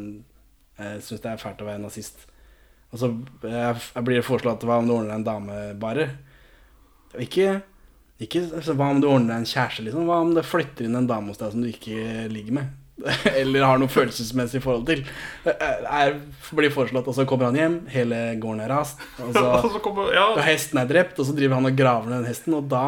eh, 0.82 0.95
syns 1.03 1.22
det 1.22 1.30
er 1.30 1.43
fælt 1.43 1.61
å 1.61 1.68
være 1.70 1.84
nazist. 1.84 2.26
Og 2.89 3.01
så 3.01 3.11
eh, 3.45 3.86
blir 4.01 4.22
det 4.22 4.26
foreslått 4.26 4.66
hva 4.66 4.80
om 4.82 4.89
du 4.89 4.95
ordner 4.95 5.13
deg 5.13 5.20
en 5.20 5.28
dame, 5.28 5.59
bare. 5.80 6.07
Ikke, 7.24 7.61
ikke 8.22 8.41
altså, 8.55 8.76
hva 8.78 8.89
om 8.93 9.01
du 9.03 9.07
ordner 9.09 9.34
deg 9.36 9.43
en 9.43 9.49
kjæreste, 9.51 9.86
liksom. 9.88 10.07
Hva 10.09 10.22
om 10.24 10.34
det 10.38 10.45
flytter 10.47 10.88
inn 10.88 10.95
en 10.99 11.07
dame 11.09 11.32
hos 11.32 11.39
deg 11.41 11.53
som 11.53 11.63
du 11.63 11.70
ikke 11.70 12.28
ligger 12.32 12.59
med? 12.59 12.74
Eller 13.41 13.66
har 13.68 13.80
noe 13.82 13.91
følelsesmessig 13.91 14.61
forhold 14.63 14.86
til. 14.88 15.01
Er, 15.45 16.13
blir 16.55 16.72
foreslått, 16.72 17.09
og 17.11 17.18
så 17.18 17.26
kommer 17.28 17.49
han 17.49 17.59
hjem, 17.59 17.76
hele 17.91 18.20
gården 18.39 18.63
er 18.63 18.72
rast, 18.72 19.01
og, 19.20 19.34
så, 19.36 19.43
Og 19.66 19.68
så 19.74 19.82
kommer- 19.84 20.13
ja. 20.16 20.30
og 20.32 20.39
hesten 20.47 20.80
er 20.80 20.88
drept, 20.91 21.20
og 21.20 21.28
så 21.28 21.36
driver 21.36 21.59
han 21.59 21.68
og 21.72 21.76
graver 21.76 22.11
ned 22.13 22.22
den 22.24 22.32
hesten, 22.32 22.55
og 22.55 22.70
da 22.72 22.86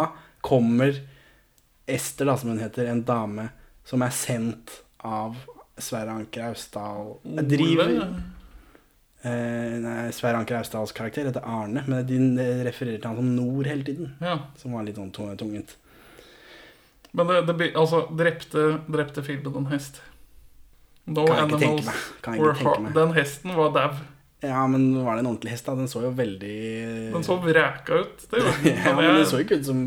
kommer 0.48 0.96
Ester, 1.88 2.28
da, 2.28 2.34
som 2.40 2.50
hun 2.52 2.60
heter, 2.60 2.88
en 2.92 3.04
dame 3.08 3.46
som 3.88 4.02
er 4.04 4.12
sendt 4.16 4.74
av 5.08 5.36
Sverre 5.80 6.16
Anker 6.20 6.50
Austdal? 6.50 7.14
Driver 7.48 7.94
Nei, 9.24 10.12
Sverre 10.14 10.38
Anker 10.38 10.60
Austdals 10.60 10.92
karakter 10.96 11.26
heter 11.26 11.42
Arne, 11.44 11.84
men 11.88 12.06
de 12.08 12.18
refererer 12.68 13.00
til 13.02 13.08
han 13.10 13.18
som 13.18 13.32
Nord 13.36 13.66
hele 13.68 13.84
tiden. 13.84 14.12
Ja. 14.22 14.38
Som 14.62 14.74
var 14.78 14.84
litt 14.86 14.96
sånn 15.00 15.12
tung- 15.12 15.34
tungvint. 15.40 15.76
Men 17.18 17.28
det, 17.28 17.40
det 17.58 17.72
altså, 17.76 18.04
drepte, 18.16 18.82
drepte 18.88 19.24
filmen 19.26 19.56
en 19.64 19.72
hest. 19.72 20.02
No 21.08 21.24
Kan 21.26 21.38
jeg 21.38 21.48
ikke 21.50 21.60
tenke 21.64 21.86
meg. 21.88 22.00
Ikke 22.22 22.54
tenke 22.60 22.82
meg. 22.84 22.94
Den 22.94 23.14
hesten 23.16 23.56
var 23.58 23.72
dau. 23.74 23.94
Ja, 24.44 24.68
men 24.70 24.90
var 25.04 25.16
det 25.18 25.24
en 25.24 25.30
ordentlig 25.32 25.50
hest, 25.56 25.66
da? 25.66 25.74
Den 25.80 25.88
så 25.90 26.04
jo 26.04 26.12
veldig 26.14 26.58
Den 27.16 27.24
så 27.26 27.40
vreka 27.42 28.04
ut. 28.04 28.28
Det 28.30 28.38
gjorde 28.44 28.60
den. 28.64 28.76
Ja, 28.86 28.94
men 28.94 29.16
den 29.16 29.26
så 29.26 29.40
ikke 29.42 29.58
ut 29.58 29.66
som 29.66 29.86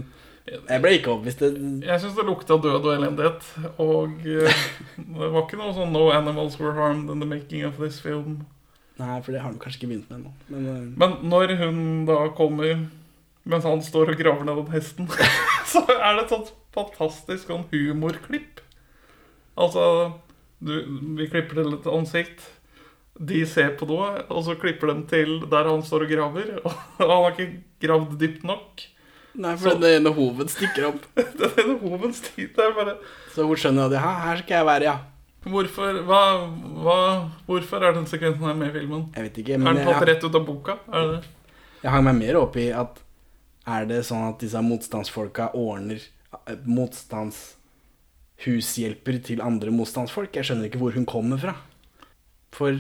Jeg 0.51 0.83
ble 0.83 0.95
ikke 0.97 1.13
overbevist. 1.13 1.39
Det- 1.45 1.87
Jeg 1.87 2.01
syns 2.03 2.17
det 2.19 2.25
lukta 2.27 2.57
død 2.59 2.81
og 2.89 2.95
elendighet. 2.97 3.47
Og 3.79 4.25
eh, 4.27 4.65
det 5.21 5.29
var 5.31 5.45
ikke 5.45 5.61
noe 5.61 5.77
sånn 5.77 5.93
'No 5.95 6.09
animals 6.11 6.59
were 6.59 6.73
harmed 6.75 7.13
in 7.15 7.21
the 7.23 7.29
making 7.29 7.65
of 7.69 7.77
this 7.79 8.01
film'. 8.03 8.41
Nei, 9.01 9.19
for 9.25 9.33
det 9.33 9.41
har 9.41 9.49
han 9.49 9.61
kanskje 9.61 9.81
ikke 9.81 9.91
begynt 9.93 10.11
med 10.11 10.19
ennå. 10.21 10.33
Men, 10.53 10.71
eh, 10.71 10.89
Men 11.01 11.19
når 11.33 11.57
hun 11.63 11.85
da 12.09 12.23
kommer 12.37 12.89
mens 13.51 13.65
han 13.65 13.83
står 13.83 14.13
og 14.13 14.21
graver 14.21 14.47
ned 14.47 14.59
den 14.61 14.75
hesten, 14.75 15.09
så 15.73 15.83
er 15.89 16.19
det 16.19 16.27
et 16.27 16.35
sånt 16.35 16.53
fantastisk 16.77 17.51
sånn 17.51 17.67
humorklipp. 17.73 18.61
Altså 19.61 19.85
du, 20.61 20.75
Vi 21.17 21.29
klipper 21.33 21.63
til 21.63 21.77
et 21.79 21.89
ansikt. 21.91 22.47
De 23.21 23.43
ser 23.49 23.75
på 23.77 23.89
noe, 23.89 24.23
og 24.33 24.45
så 24.47 24.55
klipper 24.61 24.93
de 24.93 25.03
til 25.11 25.35
der 25.51 25.69
han 25.69 25.83
står 25.85 26.07
og 26.07 26.13
graver. 26.15 26.53
Og 26.65 26.73
han 27.01 27.11
har 27.11 27.35
ikke 27.35 27.51
gravd 27.85 28.17
dypt 28.21 28.47
nok. 28.49 28.85
Nei, 29.41 29.55
for 29.61 29.79
den 29.79 30.01
ene 30.01 30.13
hoven 30.15 30.49
stikker 30.51 30.89
opp. 30.91 31.05
den 31.41 31.59
ene 31.63 31.77
hoven 31.83 32.15
stikker 32.17 32.57
der 32.61 32.77
bare 32.77 32.95
Så 33.35 33.45
hun 33.47 33.61
skjønner 33.61 33.89
at 33.89 33.97
ja, 33.99 34.13
her 34.25 34.41
skal 34.43 34.61
jeg 34.61 34.69
være, 34.69 34.89
ja. 34.89 34.97
Hvorfor, 35.41 36.03
hva, 36.05 36.45
hva, 36.85 36.99
hvorfor 37.47 37.81
er 37.87 37.95
den 37.97 38.05
sekvensen 38.09 38.45
her 38.45 38.57
med 38.59 38.69
i 38.69 38.73
filmen? 38.77 39.03
Jeg 39.17 39.23
vet 39.29 39.37
ikke, 39.41 39.53
Er 39.57 39.61
den 39.63 39.69
den 39.71 39.79
jeg, 39.81 39.87
tatt 39.89 40.09
rett 40.11 40.25
ut 40.27 40.37
av 40.37 40.45
boka? 40.45 40.75
Jeg 41.81 41.91
hang 41.95 42.05
meg 42.05 42.17
mer 42.19 42.37
opp 42.43 42.55
i 42.61 42.67
at 42.77 42.93
er 43.71 43.87
det 43.89 44.03
sånn 44.09 44.25
at 44.29 44.39
disse 44.43 44.61
motstandsfolka 44.65 45.45
ordner 45.57 46.01
eh, 46.03 46.09
motstandshushjelper 46.69 49.17
til 49.31 49.39
andre 49.45 49.71
motstandsfolk. 49.73 50.37
Jeg 50.37 50.45
skjønner 50.49 50.67
ikke 50.69 50.81
hvor 50.83 50.93
hun 50.97 51.07
kommer 51.09 51.39
fra. 51.41 51.55
For 52.57 52.73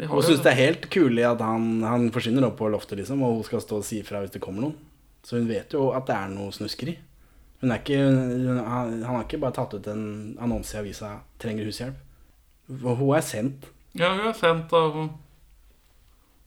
hun 0.00 0.22
syns 0.24 0.42
det 0.42 0.50
er 0.54 0.62
helt 0.62 0.84
kulig 0.90 1.24
at 1.28 1.40
han, 1.44 1.82
han 1.84 2.10
forsvinner 2.14 2.44
opp 2.48 2.56
på 2.58 2.68
loftet, 2.72 2.98
liksom, 3.02 3.18
og 3.26 3.30
hun 3.38 3.46
skal 3.46 3.60
stå 3.62 3.74
og 3.78 3.86
si 3.86 3.96
ifra 4.02 4.18
hvis 4.24 4.34
det 4.34 4.42
kommer 4.42 4.60
noen. 4.66 4.78
Så 5.22 5.30
hun 5.36 5.48
vet 5.50 5.68
jo 5.76 5.82
at 5.94 6.06
det 6.08 6.16
er 6.16 6.28
noe 6.32 6.50
snuskeri. 6.56 6.94
Hun 7.60 7.70
er 7.74 7.80
ikke, 7.82 7.98
hun, 8.00 8.60
han, 8.64 9.02
har 9.04 9.24
ikke 9.26 9.40
bare 9.42 9.52
tatt 9.58 9.74
ut 9.76 9.86
en 9.92 10.04
annonse 10.40 10.74
i 10.74 10.80
avisa 10.80 11.10
'trenger 11.38 11.66
hushjelp'. 11.68 12.00
Og 12.84 12.96
hun 12.96 13.16
er 13.16 13.20
sendt. 13.26 13.66
Ja, 13.98 14.12
hun 14.16 14.28
er 14.30 14.32
sendt 14.38 14.72
av 14.72 15.10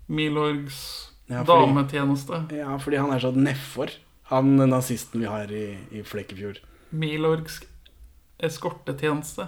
Milorgs 0.09 1.09
Ja, 1.29 1.43
fordi- 1.43 1.67
dametjeneste. 1.67 2.39
Ja, 2.57 2.77
fordi 2.77 2.97
han 2.97 3.11
er 3.11 3.19
så 3.19 3.31
nedfor, 3.35 3.89
han 4.31 4.55
nazisten 4.57 5.21
vi 5.21 5.25
har 5.27 5.45
i, 5.51 5.77
i 5.91 6.01
Flekkefjord. 6.03 6.59
Milorgs 6.91 7.61
eskortetjeneste. 8.39 9.47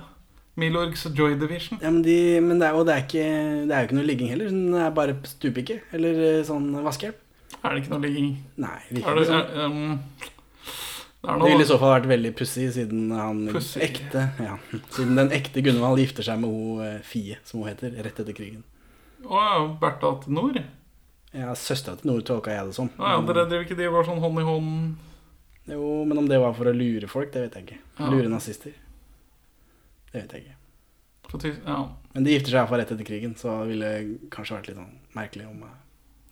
Milorgs 0.55 1.05
Joy 1.13 1.35
Division. 1.35 1.79
Ja, 1.81 1.89
men, 1.91 2.01
de, 2.03 2.39
men 2.41 2.59
det, 2.59 2.67
er, 2.69 2.73
og 2.73 2.85
det, 2.87 2.93
er 2.95 3.03
ikke, 3.03 3.25
det 3.67 3.75
er 3.75 3.81
jo 3.81 3.87
ikke 3.89 3.97
noe 3.97 4.07
ligging 4.07 4.29
heller. 4.31 4.49
Hun 4.49 4.73
er 4.79 4.89
bare 4.95 5.17
stupike. 5.27 5.81
Eller 5.91 6.21
eh, 6.39 6.43
sånn 6.47 6.69
vaskehjelp. 6.85 7.17
Er 7.61 7.73
det 7.75 7.81
ikke 7.83 7.91
noe 7.91 8.05
ligging? 8.05 8.29
Nei, 8.61 8.77
Er 8.77 8.93
det, 8.93 9.01
ikke 9.01 9.25
sånn. 9.27 9.41
er, 9.41 9.65
um, 9.65 9.99
det 11.33 11.41
noe 11.41 11.49
ville 11.51 11.65
i 11.65 11.69
så 11.69 11.77
fall 11.81 11.93
vært 11.95 12.07
veldig 12.09 12.31
pussig, 12.37 12.69
siden 12.75 13.09
ja, 13.11 14.55
Siden 14.93 15.19
den 15.19 15.33
ekte 15.35 15.63
Gunvald 15.65 16.01
gifter 16.01 16.27
seg 16.27 16.41
med 16.41 16.51
hun 16.51 16.81
eh, 16.85 16.97
Fie, 17.05 17.37
som 17.47 17.61
hun 17.61 17.69
heter, 17.71 17.93
rett 18.05 18.21
etter 18.21 18.35
krigen. 18.37 18.63
Å 19.25 19.41
ja, 19.41 19.59
Bertha 19.81 20.11
til 20.23 20.35
nord? 20.37 20.59
Ja, 21.35 21.51
Søstera 21.59 21.99
til 21.99 22.11
Nord 22.11 22.25
tolka 22.27 22.53
jeg 22.53 22.69
det 22.69 22.75
som. 22.77 22.91
Å 22.95 23.15
ja, 23.15 23.21
dere 23.27 23.47
driver 23.49 23.65
ikke 23.67 23.79
de 23.79 23.91
var 23.91 24.07
sånn 24.07 24.21
hånd 24.23 24.39
i 24.39 24.45
hånd 24.47 25.71
Jo, 25.73 25.87
men 26.07 26.21
om 26.21 26.27
det 26.29 26.39
var 26.39 26.53
for 26.55 26.69
å 26.69 26.75
lure 26.75 27.09
folk, 27.11 27.31
det 27.33 27.47
vet 27.47 27.57
jeg 27.57 27.67
ikke. 27.67 27.79
Ja. 27.99 28.11
Lure 28.13 28.31
nazister. 28.31 28.75
Det 30.11 30.21
vet 30.21 30.37
jeg 30.37 30.45
ikke. 30.45 30.59
Ja. 31.65 31.79
Men 32.13 32.23
de 32.23 32.35
gifter 32.35 32.53
seg 32.53 32.61
iallfall 32.61 32.79
rett 32.79 32.93
etter 32.93 33.07
krigen, 33.07 33.33
så 33.35 33.57
det 33.63 33.73
ville 33.73 33.89
kanskje 34.31 34.55
vært 34.59 34.69
litt 34.69 34.77
sånn 34.79 34.93
merkelig 35.17 35.49
om 35.49 35.65
eh, 35.67 35.73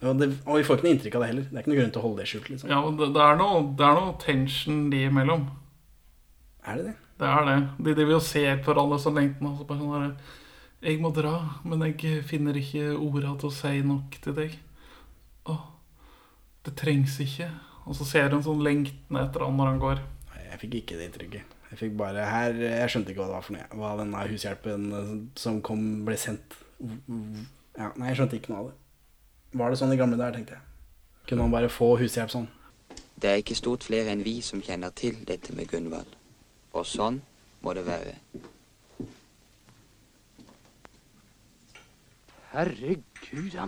og, 0.10 0.20
det, 0.20 0.30
og 0.46 0.58
vi 0.60 0.66
får 0.68 0.80
ikke 0.80 0.86
noe 0.88 0.96
inntrykk 0.98 1.16
av 1.18 1.24
det 1.24 1.30
heller. 1.32 1.48
Det 1.50 1.56
er 1.58 1.64
ikke 1.64 1.72
noe 1.72 1.80
grunn 1.80 1.94
til 1.94 2.02
å 2.02 2.06
holde 2.08 2.22
det 2.24 2.30
skjult. 2.32 2.50
liksom 2.52 2.72
Ja, 2.72 2.80
men 2.84 3.00
det, 3.00 3.10
det, 3.16 3.24
er 3.24 3.40
noe, 3.40 3.64
det 3.80 3.86
er 3.88 4.00
noe 4.00 4.16
tension 4.22 4.80
de 4.92 5.02
imellom. 5.10 5.48
Er 6.64 6.80
det 6.80 6.86
det? 6.88 6.96
Det 7.22 7.30
er 7.30 7.46
det. 7.50 7.58
De 7.86 7.94
driver 7.96 8.18
og 8.18 8.26
ser 8.26 8.58
på 8.64 8.72
hverandre 8.72 9.00
så 9.00 9.14
lenge. 9.14 9.38
Og 9.48 9.60
så 9.62 9.68
bare 9.70 9.84
sånn 9.84 10.08
der, 10.08 10.40
Jeg 10.84 11.00
må 11.00 11.14
dra, 11.16 11.36
men 11.64 11.86
jeg 11.88 12.24
finner 12.28 12.58
ikke 12.60 12.90
orda 12.98 13.36
til 13.40 13.52
å 13.52 13.56
si 13.56 13.74
nok 13.88 14.18
til 14.24 14.36
deg. 14.40 14.58
Å, 15.48 15.58
det 16.68 16.76
trengs 16.80 17.16
ikke. 17.24 17.48
Og 17.88 17.96
så 18.00 18.08
ser 18.08 18.34
hun 18.36 18.44
sånn 18.44 18.64
lengtende 18.64 19.24
etter 19.24 19.46
han 19.46 19.56
når 19.60 19.74
han 19.74 19.82
går. 19.84 20.04
Nei, 20.34 20.46
Jeg 20.50 20.62
fikk 20.66 20.80
ikke 20.82 21.00
det 21.00 21.10
inntrykket. 21.10 21.58
Jeg 21.74 21.80
fikk 21.80 21.96
bare 21.98 22.28
her 22.30 22.54
Jeg 22.54 22.90
skjønte 22.94 23.10
ikke 23.14 23.24
hva 23.24 23.32
det 23.32 23.38
var 23.38 23.46
for 23.48 23.56
noe. 23.56 23.70
Hva 23.80 23.96
denne 24.04 24.28
hushjelpen 24.30 24.84
eh, 24.94 25.14
som 25.40 25.58
kom, 25.66 25.82
ble 26.06 26.20
sendt 26.20 26.60
ja, 26.84 27.90
Nei, 27.96 28.12
jeg 28.12 28.20
skjønte 28.20 28.38
ikke 28.38 28.52
noe 28.54 28.60
av 28.60 28.68
det. 28.70 28.78
Var 29.54 29.70
det 29.70 29.78
sånn 29.80 29.94
i 29.94 29.98
gamle 30.00 30.18
dager, 30.18 30.40
tenkte 30.40 30.58
jeg. 30.58 30.64
Kunne 31.30 31.46
man 31.46 31.54
bare 31.54 31.70
få 31.72 31.94
hushjelp 32.00 32.32
sånn? 32.34 32.48
Det 33.20 33.30
er 33.30 33.42
ikke 33.44 33.56
stort 33.56 33.86
flere 33.86 34.12
enn 34.12 34.24
vi 34.26 34.40
som 34.44 34.62
kjenner 34.62 34.92
til 34.98 35.20
dette 35.28 35.54
med 35.56 35.70
Gunvald. 35.72 36.18
Og 36.74 36.88
sånn 36.90 37.22
må 37.64 37.76
det 37.78 37.86
være. 37.88 38.16
Herregud, 42.54 43.54
ja. 43.54 43.66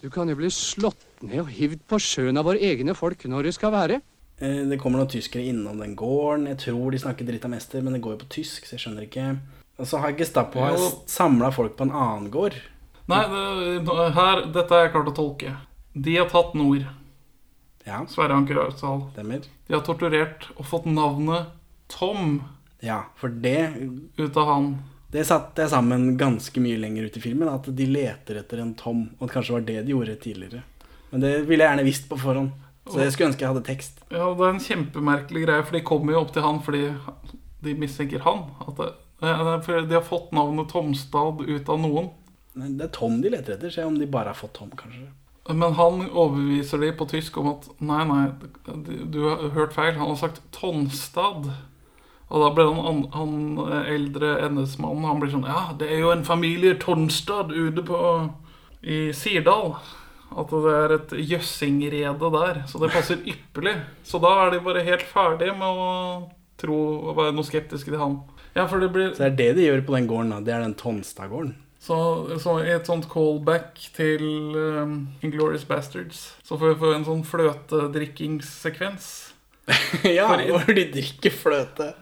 Du 0.00 0.08
kan 0.12 0.28
jo 0.28 0.36
bli 0.36 0.48
slått 0.52 1.04
ned 1.22 1.42
og 1.44 1.52
hivd 1.52 1.84
på 1.88 2.00
sjøen 2.00 2.40
av 2.40 2.48
våre 2.48 2.60
egne 2.64 2.94
folk 2.96 3.24
når 3.28 3.48
det 3.48 3.54
skal 3.56 3.72
være. 3.76 4.00
Eh, 4.40 4.64
Det 4.68 4.78
kommer 4.80 4.98
noen 4.98 5.12
tyskere 5.12 5.44
innom 5.44 5.78
den 5.78 5.94
gården. 5.94 6.46
Jeg 6.48 6.58
tror 6.64 6.90
de 6.90 6.98
snakker 6.98 7.26
dritt 7.28 7.44
av 7.44 7.50
mester, 7.52 7.82
men 7.82 7.92
det 7.92 8.00
går 8.02 8.16
jo 8.16 8.24
på 8.24 8.30
tysk, 8.40 8.64
så 8.64 8.76
jeg 8.76 8.80
skjønner 8.84 9.06
ikke. 9.06 9.38
Og 9.78 9.86
så 9.86 10.00
har 10.00 10.12
Gestapo 10.12 10.60
samla 11.06 11.52
folk 11.52 11.76
på 11.76 11.84
en 11.84 11.92
annen 11.92 12.30
gård. 12.30 12.56
Nei, 13.10 13.24
det, 13.86 13.98
her, 14.16 14.44
dette 14.54 14.76
er 14.76 14.86
jeg 14.86 14.94
klart 14.94 15.10
å 15.10 15.16
tolke. 15.16 15.54
De 15.92 16.16
har 16.16 16.30
tatt 16.30 16.54
nord. 16.58 16.86
Ja. 17.88 18.04
Sverre 18.08 18.36
Anker 18.38 18.60
Austdal. 18.62 19.08
De 19.16 19.74
har 19.74 19.82
torturert 19.86 20.46
og 20.56 20.66
fått 20.68 20.86
navnet 20.86 21.50
Tom 21.90 22.42
Ja, 22.84 23.02
for 23.18 23.32
det 23.42 23.72
ut 24.16 24.36
av 24.38 24.46
han. 24.46 24.72
Det 25.10 25.24
satte 25.26 25.64
jeg 25.64 25.72
sammen 25.72 26.12
ganske 26.20 26.62
mye 26.62 26.78
lenger 26.78 27.08
ut 27.10 27.16
i 27.18 27.22
filmen, 27.22 27.50
at 27.50 27.66
de 27.66 27.86
leter 27.90 28.38
etter 28.40 28.62
en 28.62 28.76
Tom. 28.78 29.08
Og 29.18 29.26
det 29.26 29.34
kanskje 29.34 29.56
var 29.56 29.64
det 29.66 29.80
de 29.82 29.94
gjorde 29.96 30.14
tidligere. 30.22 30.62
Men 31.10 31.24
det 31.24 31.32
ville 31.48 31.64
jeg 31.64 31.72
gjerne 31.72 31.86
visst 31.88 32.06
på 32.08 32.18
forhånd. 32.20 32.52
Så 32.90 33.02
jeg 33.02 33.12
skulle 33.14 33.30
ønske 33.30 33.44
jeg 33.44 33.52
hadde 33.52 33.66
tekst. 33.66 34.00
Ja, 34.10 34.30
det 34.34 34.46
er 34.46 34.54
en 34.54 34.62
kjempemerkelig 34.62 35.42
greie, 35.44 35.66
for 35.66 35.76
de 35.76 35.82
kommer 35.86 36.14
jo 36.14 36.22
opp 36.22 36.32
til 36.34 36.46
han 36.46 36.62
fordi 36.64 36.84
de 37.64 37.74
mistenker 37.78 38.22
han. 38.24 38.46
At 38.64 38.78
det, 38.78 38.88
eh, 39.26 39.82
de 39.90 39.98
har 39.98 40.06
fått 40.06 40.30
navnet 40.36 40.70
Tomstad 40.70 41.42
ut 41.42 41.68
av 41.68 41.82
noen. 41.82 42.10
Det 42.76 42.84
er 42.88 42.92
Tom 42.96 43.20
de 43.22 43.30
leter 43.32 43.56
etter. 43.56 43.70
Se 43.74 43.84
om 43.84 43.96
de 43.98 44.06
bare 44.06 44.32
har 44.32 44.38
fått 44.38 44.54
Tom, 44.58 44.70
kanskje. 44.76 45.08
Men 45.50 45.72
han 45.74 46.02
overbeviser 46.10 46.78
de 46.80 46.92
på 46.94 47.06
tysk 47.10 47.36
om 47.40 47.48
at 47.54 47.64
nei, 47.80 48.04
nei, 48.06 48.24
du- 49.10 49.24
har 49.28 49.48
hørt 49.56 49.72
feil. 49.74 49.94
Han 49.96 50.08
har 50.12 50.16
sagt 50.20 50.40
Tonstad. 50.52 51.48
Og 52.30 52.42
da 52.44 52.50
ble 52.54 52.66
han, 52.68 52.84
han, 52.86 53.00
han 53.10 53.86
eldre 53.90 54.36
NS-mannen 54.52 55.02
Han 55.08 55.18
blir 55.18 55.32
sånn 55.32 55.48
Ja, 55.48 55.72
det 55.76 55.88
er 55.90 55.98
jo 56.04 56.12
en 56.12 56.22
familie 56.22 56.76
Tonstad 56.78 57.50
ute 57.50 57.82
på 57.82 57.98
i 58.86 59.10
Sirdal. 59.12 59.74
At 60.30 60.52
det 60.54 60.74
er 60.76 60.92
et 60.94 61.10
jøssingrede 61.32 62.30
der. 62.36 62.60
Så 62.70 62.78
det 62.78 62.92
passer 62.94 63.18
ypperlig. 63.32 63.74
Så 64.06 64.20
da 64.22 64.30
er 64.44 64.50
de 64.54 64.60
bare 64.62 64.84
helt 64.86 65.02
ferdige 65.10 65.56
med 65.58 65.66
å 65.66 66.30
tro 66.60 66.78
og 67.10 67.16
være 67.16 67.34
noe 67.34 67.48
skeptiske 67.48 67.90
til 67.90 67.98
han. 67.98 68.20
Ja, 68.54 68.66
for 68.70 68.78
det 68.82 68.92
blir 68.94 69.10
Så 69.16 69.24
det 69.24 69.32
er 69.32 69.36
det 69.40 69.50
de 69.58 69.66
gjør 69.66 69.82
på 69.88 69.96
den 69.96 70.06
gården. 70.10 70.30
da 70.36 70.40
Det 70.46 70.54
er 70.54 70.62
den 70.68 70.74
Tonstad-gården. 70.78 71.56
Så, 71.80 71.96
så 72.42 72.58
et 72.60 72.88
sånt 72.88 73.06
callback 73.08 73.78
til 73.96 74.52
um, 74.52 75.08
Inglourious 75.24 75.64
Bastards 75.64 76.26
Så 76.44 76.58
får 76.60 76.74
vi 76.74 76.80
få 76.82 76.90
en 76.92 77.06
sånn 77.06 77.22
fløtedrikkingssekvens. 77.24 79.08
ja, 80.18 80.28
For 80.28 80.44
hvor 80.50 80.76
de 80.76 80.84
drikker 80.92 81.32
fløte. 81.32 81.92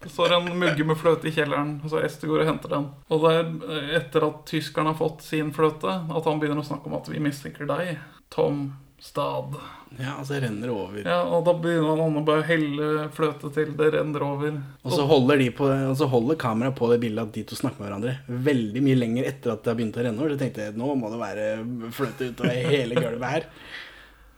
Det 0.00 0.08
står 0.08 0.32
en 0.32 0.48
mugge 0.58 0.84
med 0.88 0.96
fløte 0.96 1.28
i 1.28 1.34
kjelleren, 1.34 1.74
og 1.84 1.92
så 1.92 2.00
Ester 2.00 2.30
går 2.30 2.42
og 2.42 2.48
henter 2.48 2.72
den. 2.72 2.86
Og 3.12 3.24
det 3.26 3.32
er 3.36 3.50
eh, 3.76 3.90
etter 3.98 4.24
at 4.30 4.38
tyskerne 4.48 4.94
har 4.94 4.98
fått 4.98 5.26
sin 5.26 5.50
fløte, 5.52 5.92
at 5.92 6.28
han 6.30 6.40
begynner 6.40 6.62
å 6.62 6.66
snakke 6.70 6.88
om 6.88 6.96
at 6.96 7.10
vi 7.12 7.20
mistenker 7.20 7.68
deg, 7.68 7.98
Tom 8.32 8.70
Stad. 9.00 9.58
Ja, 9.98 10.14
altså 10.20 10.36
det 10.36 10.44
renner 10.44 10.70
over. 10.72 11.00
Ja, 11.02 11.18
og 11.26 11.42
da 11.48 11.54
begynner 11.58 11.98
han 11.98 12.20
å 12.20 12.22
bare 12.26 12.46
helle 12.48 13.08
fløte 13.16 13.50
til 13.54 13.74
det 13.78 13.90
renner 13.96 14.24
over. 14.24 14.54
Og 14.84 14.94
så 14.94 15.04
holder, 15.08 15.42
de 15.42 15.50
på, 15.56 15.66
og 15.66 15.96
så 15.98 16.08
holder 16.12 16.38
kameraet 16.40 16.78
på 16.78 16.92
det 16.92 17.00
bildet 17.02 17.26
at 17.26 17.34
de 17.34 17.44
to 17.48 17.58
snakker 17.58 17.82
med 17.82 17.90
hverandre 17.90 18.40
veldig 18.50 18.84
mye 18.86 19.00
lenger 19.00 19.28
etter 19.32 19.54
at 19.54 19.64
det 19.64 19.72
har 19.72 19.80
begynt 19.80 19.98
å 19.98 20.06
renne 20.06 20.22
over. 20.22 20.36
Så 20.36 20.42
tenkte 20.44 20.68
jeg 20.68 20.78
nå 20.78 20.94
må 21.00 21.10
det 21.12 21.20
være 21.20 21.50
fløte 21.96 22.30
utover 22.30 22.72
hele 22.72 22.96
gulvet 23.02 23.34
her. 23.34 23.52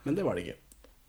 Men 0.03 0.19
det 0.19 0.27
var 0.27 0.39
det 0.39 0.47
ikke. 0.47 0.59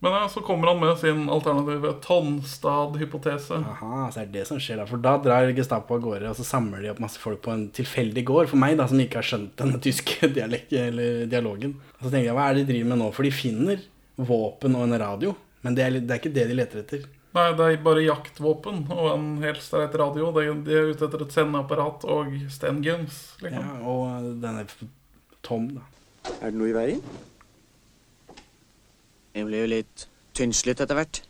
Men 0.04 0.12
ja, 0.12 0.26
så 0.28 0.42
kommer 0.44 0.68
han 0.68 0.82
med 0.82 0.98
sin 1.00 1.30
alternative 1.32 1.94
Tonstad-hypotese. 2.04 3.56
Aha, 3.56 4.10
så 4.12 4.20
er 4.20 4.28
det 4.28 4.42
det 4.42 4.50
som 4.50 4.60
skjer 4.60 4.82
da. 4.82 4.88
For 4.90 5.00
da 5.00 5.14
drar 5.24 5.48
Gestapo 5.56 5.96
av 5.96 6.02
gårde, 6.04 6.28
og 6.28 6.36
så 6.36 6.44
samler 6.44 6.84
de 6.84 6.90
opp 6.92 7.00
masse 7.00 7.22
folk 7.24 7.40
på 7.46 7.54
en 7.54 7.70
tilfeldig 7.72 8.26
gård. 8.28 8.50
For 8.52 8.60
meg, 8.60 8.76
da, 8.82 8.90
som 8.92 9.00
ikke 9.00 9.22
har 9.22 9.30
skjønt 9.30 9.56
denne 9.62 9.80
tyske 9.80 10.28
dialekten 10.38 10.90
eller 10.90 11.24
dialogen. 11.32 11.78
Og 12.02 12.04
så 12.04 12.12
tenker 12.12 12.28
jeg, 12.28 12.36
hva 12.36 12.50
er 12.50 12.60
det 12.60 12.66
de 12.66 12.74
driver 12.74 12.92
med 12.92 13.00
nå? 13.00 13.08
For 13.16 13.24
de 13.24 13.32
finner 13.32 13.88
våpen 14.16 14.78
og 14.78 14.88
en 14.88 15.00
radio. 15.00 15.34
Men 15.64 15.76
det 15.78 15.84
er, 15.86 16.00
det 16.00 16.12
er 16.12 16.22
ikke 16.22 16.34
det 16.36 16.48
de 16.50 16.58
leter 16.58 16.82
etter. 16.84 17.06
Nei, 17.34 17.48
det 17.58 17.66
er 17.66 17.80
bare 17.82 18.04
jaktvåpen 18.06 18.84
og 18.94 19.08
en 19.10 19.28
helt 19.42 19.64
streit 19.66 19.96
radio. 19.98 20.30
De 20.36 20.46
de 20.68 20.76
er 20.78 20.92
ute 20.92 21.08
etter 21.08 21.24
et 21.26 21.34
sendeapparat 21.34 22.04
og 22.06 22.34
stenguns. 22.54 23.24
Liksom. 23.42 23.64
Ja, 23.64 23.78
og 23.90 24.28
den 24.44 24.60
er 24.62 24.76
Tom, 25.44 25.72
da. 25.76 25.88
Er 26.40 26.54
det 26.54 26.60
noe 26.60 26.70
i 26.70 26.76
veien? 26.76 27.02
Jeg 29.34 29.48
blir 29.50 29.64
jo 29.64 29.72
litt 29.72 30.06
tynnslitt 30.38 30.84
etter 30.84 30.96
hvert. 31.00 31.24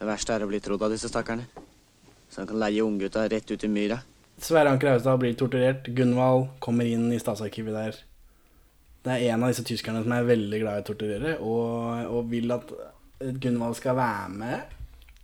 Det 0.00 0.08
verste 0.08 0.34
er 0.34 0.42
å 0.44 0.48
bli 0.50 0.58
trodd 0.60 0.82
av 0.84 0.92
disse 0.92 1.08
stakkarene. 1.08 1.46
Så 2.28 2.42
han 2.42 2.50
kan 2.50 2.58
leie 2.60 2.82
unggutta 2.82 3.28
rett 3.30 3.52
ut 3.54 3.62
i 3.64 3.70
myra. 3.70 4.00
Sverre 4.42 4.74
Anker 4.74 4.90
Austdal 4.96 5.20
blir 5.22 5.36
torturert. 5.38 5.86
Gunvald 5.94 6.48
kommer 6.64 6.88
inn 6.90 7.06
i 7.14 7.20
statsarkivet 7.22 7.78
der. 7.78 8.00
Det 9.04 9.12
er 9.12 9.34
en 9.34 9.42
av 9.44 9.50
disse 9.52 9.64
tyskerne 9.68 10.00
som 10.04 10.12
er 10.16 10.24
veldig 10.28 10.60
glad 10.62 10.78
i 10.78 10.82
å 10.84 10.86
torturere, 10.88 11.34
og, 11.44 12.06
og 12.08 12.30
vil 12.30 12.54
at 12.54 12.70
Gunvald 13.40 13.76
skal 13.76 13.96
være 13.98 14.30
med. 14.32 14.70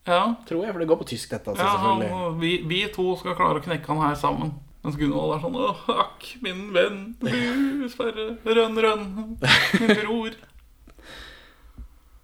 Ja. 0.08 0.34
Tror 0.48 0.64
jeg, 0.66 0.72
for 0.74 0.82
det 0.82 0.88
går 0.90 0.98
på 1.00 1.06
tysk, 1.12 1.30
dette. 1.32 1.52
Altså, 1.54 1.64
Ja, 1.64 1.78
han, 1.80 2.36
vi, 2.40 2.58
vi 2.68 2.82
to 2.92 3.14
skal 3.20 3.36
klare 3.38 3.60
å 3.60 3.64
knekke 3.64 3.88
han 3.92 4.02
her 4.04 4.18
sammen. 4.20 4.52
Mens 4.84 4.96
Gunvald 4.96 5.34
er 5.34 5.42
sånn 5.42 5.56
Åh, 5.60 5.80
akk, 6.06 6.28
min 6.44 6.62
venn. 6.72 7.00
Du, 7.20 7.88
sperre, 7.92 8.30
Rønn, 8.48 8.78
rønn. 8.80 9.04
Min 9.80 9.92
bror. 10.00 10.38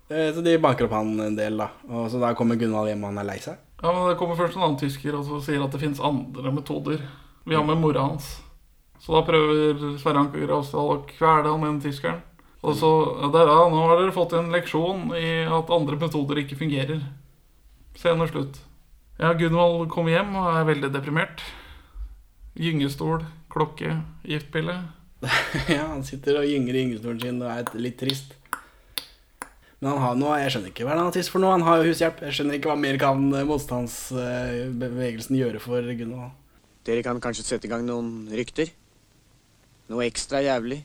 Eh, 0.08 0.30
Så 0.32 0.40
de 0.44 0.54
banker 0.62 0.86
opp 0.86 0.94
han 0.96 1.12
en 1.20 1.36
del, 1.36 1.56
da. 1.60 1.70
Og 1.90 2.08
så 2.12 2.20
da 2.22 2.32
kommer 2.38 2.56
Gunvald 2.60 2.88
hjem, 2.92 3.04
og 3.04 3.12
han 3.12 3.20
er 3.24 3.28
lei 3.32 3.38
seg. 3.44 3.60
Ja, 3.82 3.92
men 3.92 4.06
Det 4.08 4.16
kommer 4.20 4.38
først 4.38 4.56
en 4.56 4.64
annen 4.64 4.80
tysker 4.80 5.18
og 5.18 5.26
så 5.28 5.40
sier 5.44 5.60
at 5.64 5.72
det 5.74 5.82
finnes 5.82 6.00
andre 6.00 6.52
metoder. 6.54 7.02
Vi 7.46 7.54
har 7.54 7.64
med 7.66 7.76
mora 7.82 8.06
hans. 8.08 8.38
Så 9.06 9.14
da 9.14 9.20
prøver 9.22 9.98
Sverre 10.00 10.24
Anker 10.24 10.42
Gravsdal 10.42 10.88
å 10.90 11.02
kvele 11.06 11.52
han 11.52 11.62
den 11.62 11.76
tyskeren. 11.84 12.24
Og 12.66 12.72
Og 12.72 12.74
så, 12.74 12.90
der, 13.30 13.46
ja, 13.46 13.68
Nå 13.70 13.82
har 13.86 14.00
dere 14.00 14.14
fått 14.14 14.32
en 14.34 14.50
leksjon 14.50 15.12
i 15.14 15.44
at 15.46 15.68
andre 15.70 15.94
metoder 16.00 16.40
ikke 16.42 16.58
fungerer. 16.58 17.04
Scene 17.94 18.26
slutt. 18.26 18.58
Ja, 19.20 19.30
Gunvald 19.38 19.86
kommer 19.92 20.10
hjem 20.10 20.34
og 20.34 20.48
er 20.50 20.66
veldig 20.66 20.90
deprimert. 20.90 21.44
Gyngestol, 22.58 23.22
klokke, 23.52 24.00
giftpille. 24.26 24.74
ja, 25.76 25.84
han 25.86 26.02
sitter 26.04 26.40
og 26.40 26.48
gynger 26.50 26.74
i 26.74 26.82
gyngestolen 26.82 27.22
sin 27.22 27.38
og 27.44 27.52
er 27.52 27.70
litt 27.78 28.00
trist. 28.00 28.34
Men 29.78 29.92
han 29.92 30.02
har 30.02 30.18
noe, 30.18 30.40
jeg 30.40 30.56
skjønner 30.56 30.72
ikke 30.72 30.88
hva 30.88 30.96
han 30.96 31.06
er 31.06 31.14
trist 31.14 31.30
for 31.30 31.44
nå. 31.44 31.52
Han 31.52 31.64
har 31.68 31.78
jo 31.78 31.92
hushjelp. 31.92 32.24
Jeg 32.26 32.34
skjønner 32.40 32.58
ikke 32.58 32.72
hva 32.72 32.78
mer 32.80 32.98
kan 32.98 33.22
eh, 33.30 33.46
motstandsbevegelsen 33.46 35.38
gjøre 35.38 35.62
for 35.62 35.94
Gunvald. 36.00 36.34
Dere 36.88 37.06
kan 37.06 37.22
kanskje 37.22 37.46
sette 37.46 37.70
i 37.70 37.70
gang 37.70 37.86
noen 37.86 38.26
rykter? 38.34 38.74
Noe 39.90 40.06
ekstra 40.08 40.40
jævlig? 40.42 40.80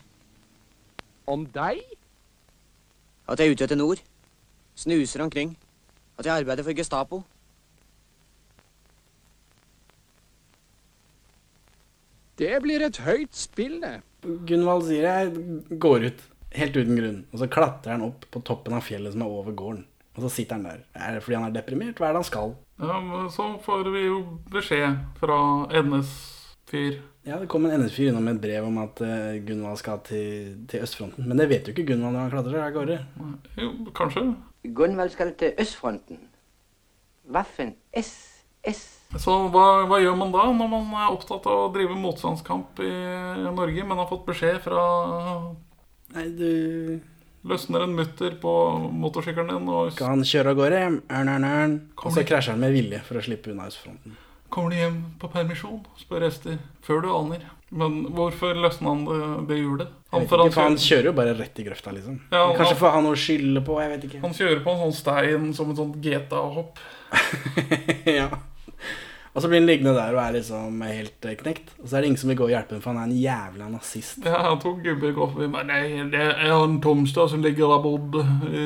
Om 1.29 1.45
deg? 1.53 1.81
At 3.29 3.39
jeg 3.39 3.47
er 3.49 3.55
ute 3.55 3.65
etter 3.67 3.79
nord. 3.79 4.01
Snuser 4.77 5.23
omkring. 5.23 5.55
At 6.19 6.27
jeg 6.27 6.41
arbeider 6.43 6.65
for 6.65 6.77
Gestapo. 6.77 7.21
Det 12.41 12.55
blir 12.63 12.81
et 12.85 12.97
høyt 13.05 13.35
spill, 13.37 13.79
det. 13.83 13.99
Gunvald 14.49 14.85
sier 14.87 15.05
jeg 15.05 15.77
går 15.81 16.07
ut, 16.09 16.21
helt 16.57 16.77
uten 16.77 16.97
grunn. 16.97 17.19
Og 17.33 17.41
så 17.41 17.49
klatrer 17.51 17.95
han 17.97 18.05
opp 18.05 18.25
på 18.33 18.41
toppen 18.45 18.77
av 18.77 18.85
fjellet 18.85 19.13
som 19.13 19.25
er 19.25 19.33
over 19.33 19.53
gården. 19.57 19.83
Og 20.17 20.25
så 20.25 20.31
sitter 20.33 20.57
han 20.57 20.65
der. 20.67 20.81
Er 20.97 21.17
det 21.17 21.23
fordi 21.25 21.37
han 21.37 21.47
er 21.47 21.55
deprimert? 21.55 21.97
Hva 22.01 22.09
er 22.09 22.15
det 22.15 22.21
han 22.23 22.29
skal? 22.29 22.55
Ja, 22.81 22.97
men 23.05 23.29
Så 23.31 23.45
får 23.63 23.91
vi 23.93 24.05
jo 24.07 24.21
beskjed 24.51 24.97
fra 25.21 25.37
NS-fyr. 25.81 26.97
Ja, 27.27 27.37
det 27.37 27.47
kom 27.53 27.67
en 27.67 27.75
NS-fyr 27.77 28.09
innom 28.09 28.25
med 28.25 28.39
et 28.39 28.41
brev 28.41 28.65
om 28.65 28.79
at 28.81 29.01
uh, 29.05 29.37
Gunvald 29.45 29.77
skal 29.77 29.99
til, 30.07 30.55
til 30.71 30.81
østfronten. 30.81 31.27
Men 31.29 31.37
det 31.37 31.51
vet 31.51 31.67
jo 31.67 31.75
ikke 31.75 31.91
Gunvald 31.91 32.15
når 32.15 32.23
han 32.23 32.33
klatrer 32.33 32.63
av 32.63 32.71
gårde. 32.73 32.97
Jo, 33.61 33.69
kanskje. 33.97 34.23
Gunvald 34.77 35.13
skal 35.13 35.35
til 35.37 35.53
østfronten. 35.61 36.23
Waffen 37.31 37.75
SS. 37.93 38.81
Så 39.21 39.35
hva, 39.53 39.67
hva 39.89 39.99
gjør 40.01 40.17
man 40.17 40.33
da, 40.33 40.47
når 40.55 40.71
man 40.71 40.89
er 40.97 41.13
opptatt 41.13 41.45
av 41.49 41.67
å 41.67 41.71
drive 41.73 41.97
motstandskamp 41.99 42.81
i 42.85 42.91
Norge, 43.45 43.85
men 43.85 44.01
har 44.01 44.09
fått 44.09 44.27
beskjed 44.29 44.61
fra 44.65 44.83
Nei, 46.11 46.27
du 46.35 46.51
Løsner 47.47 47.87
en 47.87 47.95
mutter 47.97 48.35
på 48.41 48.51
motorsykkelen 48.93 49.49
din 49.49 49.69
og 49.73 49.93
Skal 49.95 50.11
han 50.11 50.25
kjøre 50.27 50.53
av 50.53 50.59
gårde? 50.59 50.81
Ørn, 50.85 50.99
ørn, 51.09 51.45
ørn. 51.47 51.79
Og 51.97 52.13
så 52.13 52.25
krasjer 52.27 52.53
han 52.53 52.61
med 52.61 52.75
vilje 52.75 52.99
for 53.07 53.17
å 53.17 53.23
slippe 53.25 53.49
unna 53.53 53.65
østfronten. 53.71 54.13
Kommer 54.51 54.73
de 54.75 54.81
hjem 54.83 54.99
på 55.21 55.29
permisjon? 55.31 55.81
spør 56.01 56.27
Ester. 56.27 56.57
Før 56.85 57.01
du 57.05 57.09
aner. 57.15 57.47
Men 57.71 58.01
hvorfor 58.11 58.57
løsna 58.59 58.91
han 58.91 59.05
det, 59.07 59.19
det 59.47 59.57
hjulet? 59.61 59.91
Vet 60.11 60.25
ikke, 60.27 60.51
for 60.51 60.65
han 60.65 60.75
kjører 60.75 61.07
jo 61.07 61.13
bare 61.15 61.35
rett 61.37 61.59
i 61.61 61.63
grøfta, 61.63 61.93
liksom. 61.95 62.17
Ja, 62.33 62.41
han- 62.49 62.57
Kanskje 62.57 62.75
får 62.81 62.91
han 62.97 63.05
noe 63.07 63.15
å 63.15 63.21
skylde 63.21 63.61
på, 63.63 63.77
jeg 63.79 63.91
vet 63.93 64.03
ikke. 64.09 64.21
Han 64.25 64.33
kjører 64.35 64.63
på 64.65 64.73
en 64.73 64.81
sånn 64.83 64.97
stein 64.97 65.53
som 65.55 65.71
et 65.71 65.77
sånt 65.79 66.01
GTA-hopp. 66.03 66.81
ja. 68.19 68.27
Og 69.31 69.39
så 69.39 69.47
blir 69.47 69.61
han 69.61 69.69
liggende 69.69 69.93
der 69.95 70.11
og 70.11 70.19
er 70.25 70.33
liksom 70.35 70.81
helt 70.83 71.25
eh, 71.29 71.37
knekt. 71.39 71.69
Og 71.79 71.87
så 71.87 71.95
er 71.95 72.03
det 72.03 72.09
ingen 72.11 72.19
som 72.19 72.33
vil 72.33 72.39
gå 72.41 72.49
og 72.49 72.51
hjelpe 72.51 72.75
ham, 72.75 72.81
for 72.83 72.91
han 72.91 72.99
er 72.99 73.07
en 73.07 73.21
jævla 73.21 73.69
nazist. 73.71 74.19
Ja, 74.27 74.41
han 74.49 74.59
tok 74.59 74.83
forbi 74.83 75.47
meg. 75.47 75.69
Nei, 75.71 75.85
det 76.11 76.25
er 76.27 76.51
han 76.51 76.81
Tomstad 76.83 77.31
som 77.31 77.45
ligger 77.45 77.71
der 77.71 77.85
borte. 77.85 78.25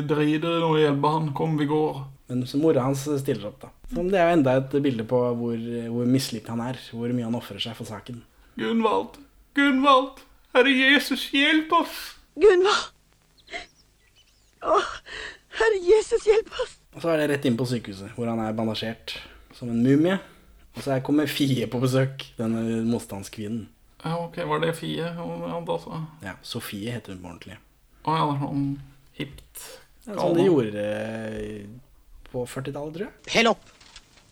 Drit 0.09 0.33
i 0.33 0.41
det 0.41 0.55
og 0.65 0.79
hjelpe 0.81 1.11
han. 1.13 1.29
Kom, 1.37 1.53
vi 1.61 1.69
går. 1.69 2.01
Men 2.31 2.41
så 2.49 2.57
mora 2.57 2.81
hans 2.87 3.05
stiller 3.21 3.51
opp, 3.51 3.61
da. 3.61 3.69
Så 3.91 4.03
det 4.09 4.17
er 4.19 4.29
jo 4.31 4.37
enda 4.39 4.55
et 4.59 4.75
bilde 4.83 5.05
på 5.07 5.19
hvor, 5.37 5.65
hvor 5.93 6.09
mislikt 6.09 6.49
han 6.51 6.63
er. 6.65 6.79
Hvor 6.91 7.11
mye 7.13 7.27
han 7.27 7.37
ofrer 7.37 7.61
seg 7.61 7.77
for 7.77 7.87
saken. 7.89 8.23
Gunvald, 8.59 9.19
Gunvald, 9.55 10.23
Herre 10.55 10.71
Jesus, 10.71 11.27
hjelp 11.35 11.73
oss! 11.75 11.95
Gunvald! 12.39 12.91
Å, 14.65 14.79
Herre 15.59 15.81
Jesus, 15.83 16.25
hjelp 16.27 16.51
oss! 16.63 16.77
Og 16.95 17.03
så 17.03 17.11
er 17.11 17.21
det 17.21 17.29
rett 17.33 17.45
inn 17.49 17.57
på 17.59 17.67
sykehuset, 17.67 18.13
hvor 18.15 18.31
han 18.31 18.39
er 18.39 18.55
bandasjert 18.55 19.17
som 19.55 19.69
en 19.71 19.83
mumie. 19.83 20.15
Og 20.75 20.83
så 20.83 20.97
kommer 21.03 21.27
Fie 21.31 21.67
på 21.71 21.79
besøk, 21.83 22.23
denne 22.39 22.81
motstandskvinnen. 22.87 23.65
Ja, 24.05 24.17
ok, 24.21 24.39
var 24.47 24.61
det 24.63 24.73
Fie? 24.77 25.03
Ja, 25.03 25.59
da 25.67 25.77
så. 25.81 25.99
Ja, 26.23 26.35
Sofie 26.45 26.93
heter 26.95 27.15
hun 27.15 27.21
på 27.23 27.31
ordentlig. 27.31 27.57
Å 28.05 28.15
ja, 28.15 28.25
det 28.29 28.35
er 28.35 28.41
sånn 28.43 28.65
hipt. 29.19 29.63
Ja, 30.05 30.17
Sånn 30.19 30.37
de 30.37 30.43
gjorde 30.45 30.73
det 30.75 30.89
på 32.29 32.43
40-tallet, 32.45 32.97
tror 32.97 33.07
jeg. 33.07 33.15
Hell 33.33 33.49
opp, 33.49 33.63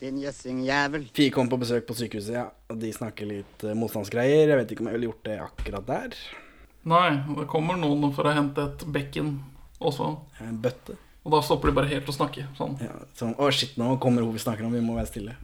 din 0.04 0.64
jævel. 0.66 1.08
Fie 1.16 1.32
kom 1.34 1.50
på 1.52 1.60
besøk 1.62 1.88
på 1.88 1.96
sykehuset, 1.98 2.36
ja. 2.36 2.48
Og 2.72 2.80
de 2.82 2.92
snakker 2.96 3.30
litt 3.30 3.64
eh, 3.66 3.78
motstandsgreier. 3.78 4.52
Jeg 4.52 4.60
vet 4.60 4.74
ikke 4.76 4.86
om 4.86 4.92
jeg 4.92 5.00
ville 5.00 5.10
gjort 5.12 5.30
det 5.30 5.40
akkurat 5.46 5.88
der. 5.88 6.20
Nei, 6.92 7.10
det 7.40 7.48
kommer 7.52 7.80
noen 7.80 8.12
for 8.16 8.28
å 8.28 8.36
hente 8.36 8.68
et 8.68 8.86
bekken 8.92 9.38
også. 9.80 10.10
En 10.44 10.60
bøtte. 10.64 10.98
Og 11.24 11.32
da 11.32 11.40
stopper 11.46 11.72
de 11.72 11.78
bare 11.78 11.92
helt 11.94 12.10
å 12.12 12.16
snakke. 12.16 12.50
Sånn. 12.58 12.76
Ja, 12.84 12.98
sånn, 13.16 13.36
å 13.40 13.48
shit, 13.56 13.78
nå 13.80 13.96
kommer 14.04 14.26
hun 14.26 14.36
vi 14.36 14.44
snakker 14.44 14.68
om, 14.68 14.76
vi 14.76 14.84
må 14.84 14.98
være 14.98 15.12
stille. 15.12 15.38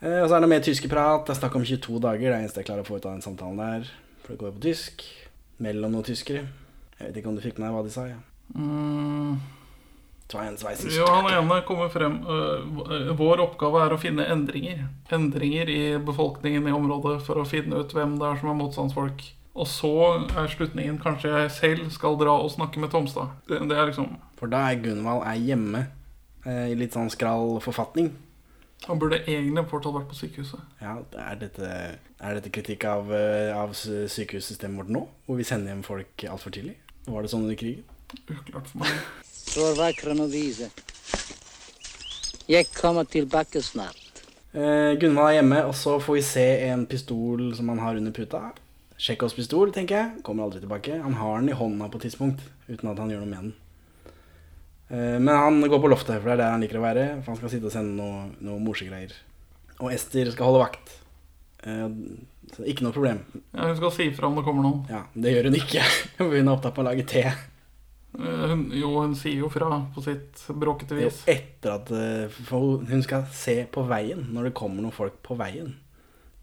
Eh, 0.00 0.22
og 0.22 0.30
så 0.30 0.38
er 0.38 0.44
det 0.44 0.52
mer 0.54 0.64
tyskeprat. 0.64 1.26
Det 1.28 1.36
er 1.36 1.42
snakk 1.42 1.58
om 1.60 1.66
22 1.68 2.00
dager. 2.02 2.24
Det 2.24 2.32
er 2.32 2.40
eneste 2.40 2.62
jeg 2.62 2.70
klarer 2.70 2.86
å 2.86 2.88
få 2.88 2.98
ut 2.98 3.06
av 3.06 3.16
den 3.18 3.24
samtalen 3.24 3.60
der. 3.60 3.90
For 4.22 4.32
det 4.32 4.40
går 4.40 4.52
jo 4.52 4.56
på 4.56 4.66
tysk. 4.70 5.04
Mellom 5.62 5.92
noen 5.94 6.08
tyskere. 6.08 6.46
Jeg 6.98 7.10
vet 7.10 7.20
ikke 7.20 7.30
om 7.30 7.36
du 7.36 7.44
fikk 7.44 7.60
med 7.60 7.68
deg 7.68 7.76
hva 7.76 7.84
de 7.84 7.92
sa, 7.92 8.06
ja. 8.08 8.22
Mm. 8.56 9.36
Svein, 10.32 10.56
sveisen, 10.56 10.88
Jo, 10.94 11.04
han 11.12 11.28
ene 11.28 11.58
kommer 11.68 11.90
frem 11.92 12.14
øh, 12.24 13.12
Vår 13.18 13.42
oppgave 13.44 13.82
er 13.84 13.92
å 13.92 14.00
finne 14.00 14.24
endringer. 14.32 14.86
Endringer 15.12 15.68
i 15.68 15.82
befolkningen 16.00 16.68
i 16.70 16.72
området 16.72 17.18
for 17.26 17.42
å 17.42 17.48
finne 17.48 17.82
ut 17.82 17.92
hvem 17.92 18.16
det 18.20 18.30
er 18.30 18.40
som 18.40 18.52
er 18.52 18.58
motstandsfolk. 18.62 19.24
Og 19.52 19.68
så 19.68 19.92
er 20.32 20.48
slutningen 20.48 20.96
kanskje 21.02 21.34
jeg 21.34 21.52
selv 21.58 21.90
skal 21.92 22.16
dra 22.20 22.38
og 22.40 22.52
snakke 22.54 22.80
med 22.80 22.94
Tomstad. 22.94 23.34
Det, 23.48 23.60
det 23.68 23.76
er 23.76 23.90
liksom 23.90 24.14
For 24.40 24.48
da 24.52 24.64
er 24.70 24.80
Gunvald 24.80 25.26
er 25.28 25.40
hjemme 25.42 25.82
eh, 26.46 26.70
i 26.72 26.78
litt 26.78 26.96
sånn 26.96 27.12
skral 27.12 27.58
forfatning. 27.64 28.14
Han 28.88 28.98
burde 28.98 29.20
egentlig 29.20 29.66
fortsatt 29.70 29.94
vært 29.94 30.08
på 30.10 30.18
sykehuset. 30.18 30.62
Ja, 30.82 30.96
er 31.22 31.36
dette, 31.38 31.68
er 32.18 32.38
dette 32.38 32.50
kritikk 32.54 32.86
av, 32.88 33.12
eh, 33.14 33.52
av 33.54 33.76
sykehussystemet 33.76 34.80
vårt 34.80 34.94
nå? 34.96 35.04
Hvor 35.28 35.38
vi 35.38 35.46
sender 35.46 35.74
hjem 35.74 35.84
folk 35.86 36.24
altfor 36.32 36.56
tidlig? 36.56 36.78
Var 37.06 37.22
det 37.22 37.30
sånn 37.30 37.44
under 37.44 37.58
krigen? 37.60 37.84
Uklart 38.32 38.72
for 38.72 38.82
meg. 38.82 38.96
Så 39.52 39.66
vakker 39.76 40.14
å 40.16 40.26
vise. 40.32 40.70
Jeg 42.48 42.70
kommer 42.72 43.04
tilbake 43.04 43.60
snart. 43.60 44.22
Eh, 44.56 44.94
Gunvald 44.96 45.28
er 45.28 45.34
hjemme, 45.38 45.58
og 45.68 45.74
så 45.76 45.98
får 46.00 46.16
vi 46.16 46.22
se 46.24 46.44
en 46.70 46.86
pistol 46.88 47.50
som 47.56 47.68
han 47.68 47.82
har 47.84 47.98
under 48.00 48.14
puta. 48.16 48.40
Tsjekhovs 48.96 49.36
pistol, 49.36 49.74
tenker 49.74 49.98
jeg. 49.98 50.22
Kommer 50.24 50.46
aldri 50.46 50.62
tilbake. 50.62 50.96
Han 51.04 51.18
har 51.20 51.42
den 51.42 51.52
i 51.52 51.58
hånda 51.58 51.90
på 51.92 52.00
et 52.00 52.06
tidspunkt, 52.08 52.40
uten 52.70 52.94
at 52.94 53.04
han 53.04 53.12
gjør 53.12 53.26
noe 53.26 53.28
med 53.34 53.42
den. 53.42 53.52
Eh, 54.88 55.20
men 55.20 55.32
han 55.36 55.60
går 55.68 55.84
på 55.84 55.92
loftet, 55.92 56.16
for 56.16 56.32
det 56.32 56.38
er 56.38 56.42
der 56.46 56.56
han 56.56 56.64
liker 56.64 56.80
å 56.80 56.86
være. 56.88 57.06
For 57.20 57.34
han 57.34 57.40
skal 57.42 57.52
sitte 57.52 57.68
og 57.68 57.76
sende 57.76 57.92
noe, 58.00 58.26
noe 58.40 58.56
morsegreier. 58.64 59.12
Og 59.82 59.92
Ester 59.92 60.32
skal 60.32 60.48
holde 60.48 60.64
vakt. 60.64 60.96
Eh, 61.68 61.88
så 62.56 62.64
ikke 62.64 62.88
noe 62.88 62.96
problem. 62.96 63.20
Ja, 63.52 63.68
hun 63.68 63.76
skal 63.84 63.96
si 64.00 64.10
fra 64.16 64.32
om 64.32 64.40
det 64.40 64.48
kommer 64.48 64.64
noen. 64.64 64.84
Ja, 64.88 65.04
Det 65.12 65.36
gjør 65.36 65.52
hun 65.52 65.60
ikke. 65.60 65.84
Hun 66.24 66.36
er 66.40 66.54
opptatt 66.56 66.72
med 66.72 66.86
å 66.86 66.90
lage 66.94 67.10
te. 67.12 67.28
Eh, 68.18 68.42
Hun, 68.50 68.66
jo, 68.76 68.90
hun 69.00 69.14
sier 69.16 69.38
jo 69.40 69.48
fra 69.52 69.68
på 69.94 70.02
sitt 70.04 70.42
bråkete 70.48 70.98
Jo, 71.00 71.08
vis. 71.08 71.22
etter 71.30 71.76
at 71.78 71.90
eh, 71.96 72.40
hun 72.50 73.02
skal 73.06 73.24
se 73.32 73.62
på 73.72 73.86
veien 73.88 74.26
når 74.34 74.50
det 74.50 74.54
kommer 74.58 74.82
noen 74.84 74.92
folk 74.92 75.20
på 75.24 75.36
veien. 75.40 75.74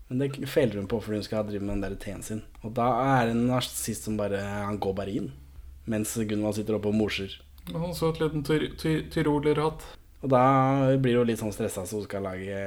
Men 0.09 0.23
det 0.23 0.47
feiler 0.49 0.79
hun 0.81 0.87
på 0.89 0.97
fordi 1.03 1.19
hun 1.19 1.27
skal 1.27 1.45
drive 1.45 1.61
med 1.61 1.75
den 1.77 1.83
der 1.85 1.99
teen 2.01 2.23
sin. 2.25 2.41
Og 2.63 2.73
da 2.73 2.87
er 3.19 3.27
det 3.29 3.35
en 3.35 3.45
narsissist 3.51 4.07
som 4.07 4.17
bare 4.17 4.39
Han 4.41 4.79
går 4.81 4.95
bare 4.97 5.13
inn. 5.13 5.31
Mens 5.85 6.15
Gunvald 6.17 6.55
sitter 6.57 6.75
oppe 6.79 6.89
og 6.89 6.97
morser. 6.97 7.35
En 7.69 7.77
sånn 7.83 7.93
søt 7.97 8.19
liten 8.21 8.41
ty 8.43 8.57
ty 8.77 8.95
tyrolerhatt. 9.13 9.85
Og 10.23 10.29
da 10.33 10.95
blir 10.97 11.19
hun 11.21 11.27
litt 11.29 11.39
sånn 11.39 11.53
stressa, 11.53 11.85
så 11.85 11.99
hun 12.01 12.03
skal 12.09 12.25
lage 12.25 12.57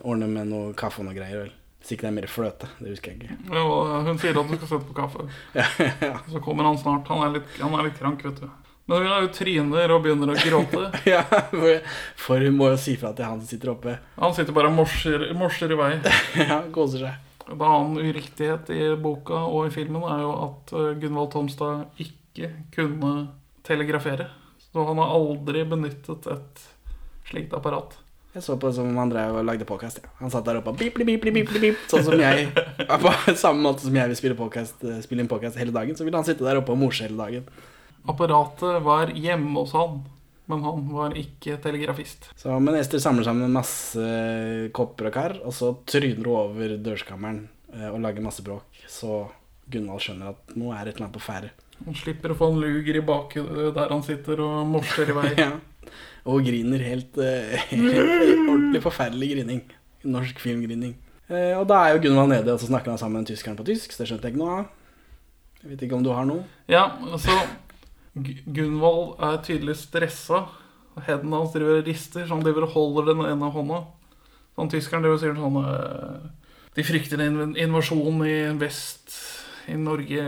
ordne 0.00 0.28
med 0.30 0.46
noe 0.48 0.70
kaffe 0.78 1.02
og 1.02 1.08
noe 1.10 1.14
greier. 1.18 1.42
vel 1.44 1.52
Hvis 1.82 1.96
ikke 1.96 2.06
det 2.06 2.10
er 2.12 2.18
mer 2.20 2.30
fløte. 2.30 2.68
Det 2.78 2.92
husker 2.92 3.10
jeg 3.10 3.18
ikke. 3.18 3.36
Jo, 3.50 3.62
hun 4.06 4.18
sier 4.22 4.36
at 4.38 4.50
du 4.50 4.54
skal 4.54 4.68
sette 4.70 4.86
på 4.86 4.94
kaffe. 4.94 5.24
Så 6.32 6.42
kommer 6.44 6.68
han 6.68 6.78
snart. 6.78 7.08
Han 7.10 7.24
er 7.26 7.40
litt, 7.40 7.56
han 7.58 7.74
er 7.74 7.88
litt 7.88 7.98
krank, 7.98 8.22
vet 8.22 8.38
du. 8.38 8.46
Men 8.86 9.02
hun 9.02 9.10
er 9.10 9.24
jo 9.24 9.32
tryner 9.34 9.94
og 9.94 10.04
begynner 10.04 10.30
å 10.30 10.36
gråte. 10.38 10.84
ja, 11.10 11.24
for, 11.26 11.90
for 12.22 12.46
hun 12.46 12.54
må 12.58 12.70
jo 12.70 12.78
si 12.84 12.94
fra 13.00 13.10
til 13.18 13.26
han 13.26 13.42
som 13.42 13.50
sitter 13.50 13.72
oppe. 13.74 13.96
Han 14.18 14.34
sitter 14.36 14.54
bare 14.54 14.70
og 14.70 14.78
morser, 14.78 15.26
morser 15.38 15.74
i 15.74 15.78
vei. 15.78 15.90
ja, 16.42 16.60
koser 16.74 17.06
seg. 17.06 17.28
En 17.50 17.64
annen 17.66 17.98
uriktighet 17.98 18.70
i 18.70 18.92
boka 19.02 19.42
og 19.48 19.66
i 19.66 19.74
filmen 19.74 20.06
er 20.06 20.22
jo 20.22 20.30
at 20.46 20.74
eh, 20.78 20.92
Gunvald 21.02 21.32
Tomstad 21.34 22.02
ikke 22.02 22.52
kunne 22.74 23.12
telegrafere. 23.66 24.28
Så 24.70 24.86
han 24.86 25.02
har 25.02 25.18
aldri 25.18 25.66
benyttet 25.68 26.30
et 26.30 26.62
slikt 27.28 27.58
apparat. 27.58 27.98
Jeg 28.32 28.46
så 28.46 28.54
på 28.56 28.70
det 28.70 28.76
som 28.78 28.86
om 28.88 28.96
han 28.96 29.10
drev 29.12 29.34
og 29.36 29.44
lagde 29.44 29.66
podkast. 29.68 29.98
Ja. 30.00 30.10
Han 30.22 30.30
satt 30.32 30.46
der 30.46 30.62
oppe 30.62 30.72
og 30.72 30.78
bip, 30.80 30.94
bip, 30.96 31.04
bip, 31.20 31.34
bip, 31.36 31.50
bip, 31.60 31.80
sånn 31.90 32.04
som 32.06 32.16
jeg. 32.16 32.46
På 32.88 33.10
samme 33.42 33.60
måte 33.66 33.84
som 33.84 33.96
jeg 33.98 34.08
vil 34.08 34.16
spille, 34.16 34.36
podcast, 34.38 34.78
eh, 34.88 35.02
spille 35.04 35.20
inn 35.20 35.28
podkast 35.28 35.58
hele 35.60 35.74
dagen, 35.74 35.98
så 35.98 36.06
vil 36.06 36.16
han 36.16 36.24
sitte 36.24 36.46
der 36.46 36.62
oppe 36.62 36.72
og 36.72 36.80
morse 36.80 37.04
hele 37.04 37.18
dagen. 37.20 37.44
Apparatet 38.08 38.78
var 38.86 39.12
hjemme 39.12 39.52
hos 39.58 39.74
han, 39.76 39.98
men 40.48 40.64
han 40.64 40.86
var 40.94 41.16
ikke 41.20 41.58
telegrafist. 41.60 42.30
Så, 42.40 42.54
men 42.56 42.78
Ester 42.78 43.02
samler 43.04 43.28
sammen 43.28 43.44
en 43.50 43.58
masse 43.58 44.06
kopper 44.80 45.10
og 45.10 45.14
kar, 45.18 45.36
og 45.44 45.52
så 45.52 45.74
tryner 45.92 46.22
hun 46.24 46.32
over 46.32 46.72
dørskammeren 46.88 47.42
eh, 47.74 47.90
og 47.90 48.00
lager 48.00 48.24
masse 48.24 48.44
bråk. 48.46 48.80
Så 48.88 49.26
Gunvald 49.68 50.06
skjønner 50.06 50.32
at 50.32 50.56
nå 50.56 50.72
er 50.72 50.88
et 50.88 50.96
eller 50.96 51.10
annet 51.10 51.18
på 51.20 51.26
ferde. 51.28 51.52
Han 51.84 52.00
slipper 52.00 52.32
å 52.32 52.38
få 52.40 52.48
en 52.54 52.64
luger 52.64 52.96
i 52.96 53.04
bakhudet 53.04 53.74
der 53.76 53.92
han 53.92 54.02
sitter 54.06 54.40
og 54.40 54.72
morser 54.72 55.12
i 55.12 55.18
vei. 55.20 55.34
Ja. 55.44 55.52
Og 56.28 56.44
griner 56.46 56.82
helt, 56.86 57.16
eh, 57.18 57.64
helt 57.72 58.44
ordentlig 58.46 58.82
forferdelig 58.84 59.32
grining. 59.34 59.64
Norsk 60.06 60.38
filmgrining. 60.42 60.94
Eh, 61.32 61.54
og 61.58 61.66
da 61.70 61.80
er 61.86 61.96
jo 61.96 62.04
Gunvald 62.06 62.30
nede, 62.32 62.52
og 62.52 62.60
så 62.60 62.68
snakker 62.68 62.92
han 62.92 63.00
sammen 63.00 63.22
med 63.22 63.30
tyskeren 63.30 63.58
på 63.58 63.66
tysk. 63.66 63.92
Så 63.92 64.02
det 64.02 64.10
skjønte 64.10 64.28
jeg 64.28 64.34
ikke 64.34 64.42
noe 64.44 64.60
av. 64.60 64.70
Jeg 65.62 65.70
vet 65.72 65.84
ikke 65.86 65.98
om 65.98 66.04
du 66.04 66.10
har 66.14 66.26
noe? 66.26 66.44
Ja, 66.70 66.88
altså 67.06 67.36
Gunvald 68.14 69.22
er 69.22 69.42
tydelig 69.46 69.78
stressa. 69.80 70.44
Hendene 71.06 71.38
hans 71.40 71.54
driver 71.54 71.80
og 71.80 71.86
rister, 71.88 72.26
så 72.26 72.34
han 72.34 72.42
driver 72.44 72.66
og 72.66 72.74
holder 72.74 73.12
den 73.12 73.22
ene 73.30 73.50
hånda. 73.54 73.84
Sånn 74.58 74.72
tyskeren 74.72 75.04
driver 75.04 75.16
og 75.16 75.22
sier 75.22 75.38
sånn 75.38 75.60
eh, 75.62 76.26
De 76.76 76.84
frykter 76.84 77.22
en 77.24 77.54
invasjon 77.56 78.20
i 78.28 78.36
vest, 78.60 79.14
i 79.70 79.78
Norge 79.78 80.26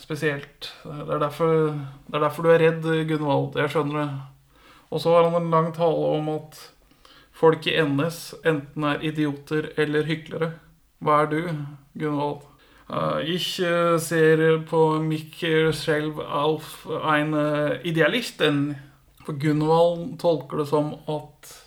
spesielt. 0.00 0.70
Det 0.84 1.12
er 1.16 1.20
derfor, 1.20 1.74
det 2.06 2.16
er 2.16 2.24
derfor 2.24 2.46
du 2.46 2.52
er 2.54 2.62
redd, 2.62 2.88
Gunvald. 3.10 3.58
Jeg 3.60 3.74
skjønner 3.74 4.00
det. 4.00 4.08
Og 4.90 5.00
så 5.00 5.14
har 5.14 5.28
han 5.28 5.42
en 5.42 5.50
lang 5.50 5.72
tale 5.74 6.10
om 6.18 6.28
at 6.34 6.58
folk 7.34 7.66
i 7.66 7.76
NS 7.82 8.34
enten 8.46 8.88
er 8.88 9.04
idioter 9.04 9.72
eller 9.80 10.06
hyklere. 10.08 10.54
Hva 11.04 11.22
er 11.24 11.30
du, 11.32 11.40
Gunvald? 11.98 12.44
Eh, 12.90 13.34
Ich 13.34 13.60
eh, 13.60 13.98
ser 13.98 14.58
på 14.68 14.98
mich 15.00 15.44
selv 15.72 16.20
auf 16.20 16.86
ein 16.86 17.34
idealist 17.82 18.40
Idealisten. 18.40 18.76
For 19.24 19.32
Gunvald 19.32 20.18
tolker 20.20 20.58
det 20.58 20.68
som 20.68 20.94
at 21.08 21.60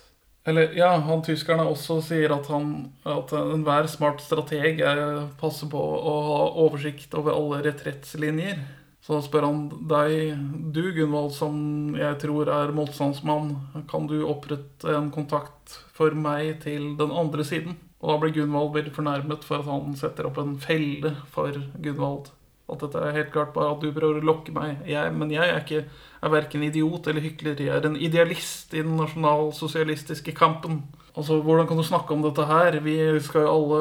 Eller 0.46 0.72
ja, 0.72 0.96
han 0.96 1.22
tyskerne 1.22 1.66
også 1.66 2.00
sier 2.00 2.32
at 2.32 2.46
han 2.46 2.92
At 3.04 3.32
enhver 3.32 3.86
smart 3.86 4.22
strateg 4.22 4.80
er, 4.80 5.28
passer 5.40 5.68
på 5.68 5.78
å 5.78 6.14
ha 6.28 6.38
oversikt 6.64 7.14
over 7.14 7.34
alle 7.34 7.62
retrettslinjer. 7.66 8.77
Så 9.08 9.22
spør 9.24 9.46
han 9.46 9.60
deg, 9.88 10.34
du 10.76 10.82
Gunvald, 10.92 11.30
som 11.32 11.54
jeg 11.96 12.18
tror 12.20 12.50
er 12.52 12.74
motstandsmann, 12.76 13.54
kan 13.88 14.04
du 14.04 14.18
opprette 14.28 14.92
en 14.92 15.08
kontakt 15.14 15.78
for 15.96 16.12
meg 16.12 16.58
til 16.66 16.90
den 16.98 17.14
andre 17.16 17.46
siden? 17.48 17.78
Og 18.02 18.12
da 18.12 18.16
blir 18.20 18.34
Gunvald 18.36 18.74
veldig 18.74 18.92
fornærmet 18.98 19.46
for 19.48 19.62
at 19.62 19.70
han 19.70 19.96
setter 19.96 20.28
opp 20.28 20.36
en 20.42 20.58
felle 20.60 21.14
for 21.32 21.56
Gunvald. 21.80 22.28
At 22.68 22.84
dette 22.84 23.00
er 23.00 23.16
helt 23.16 23.32
klart 23.32 23.54
bare 23.56 23.72
at 23.72 23.80
du 23.80 23.88
prøver 23.96 24.20
å 24.20 24.28
lokke 24.28 24.52
meg. 24.52 24.84
Jeg, 24.84 25.16
men 25.16 25.32
jeg 25.32 25.54
er 25.54 25.62
ikke 25.62 25.86
er 25.88 26.34
verken 26.34 26.68
idiot 26.68 27.08
eller 27.08 27.24
hykler. 27.24 27.56
Jeg 27.64 27.72
er 27.80 27.88
en 27.88 27.96
idealist 27.96 28.76
i 28.76 28.84
den 28.84 29.00
nasjonalsosialistiske 29.00 30.36
kampen. 30.36 30.82
Altså, 31.18 31.40
Hvordan 31.42 31.66
kan 31.66 31.76
du 31.76 31.82
snakke 31.82 32.14
om 32.14 32.22
dette 32.22 32.44
her? 32.46 32.78
Vi 32.84 32.94
alle 33.42 33.80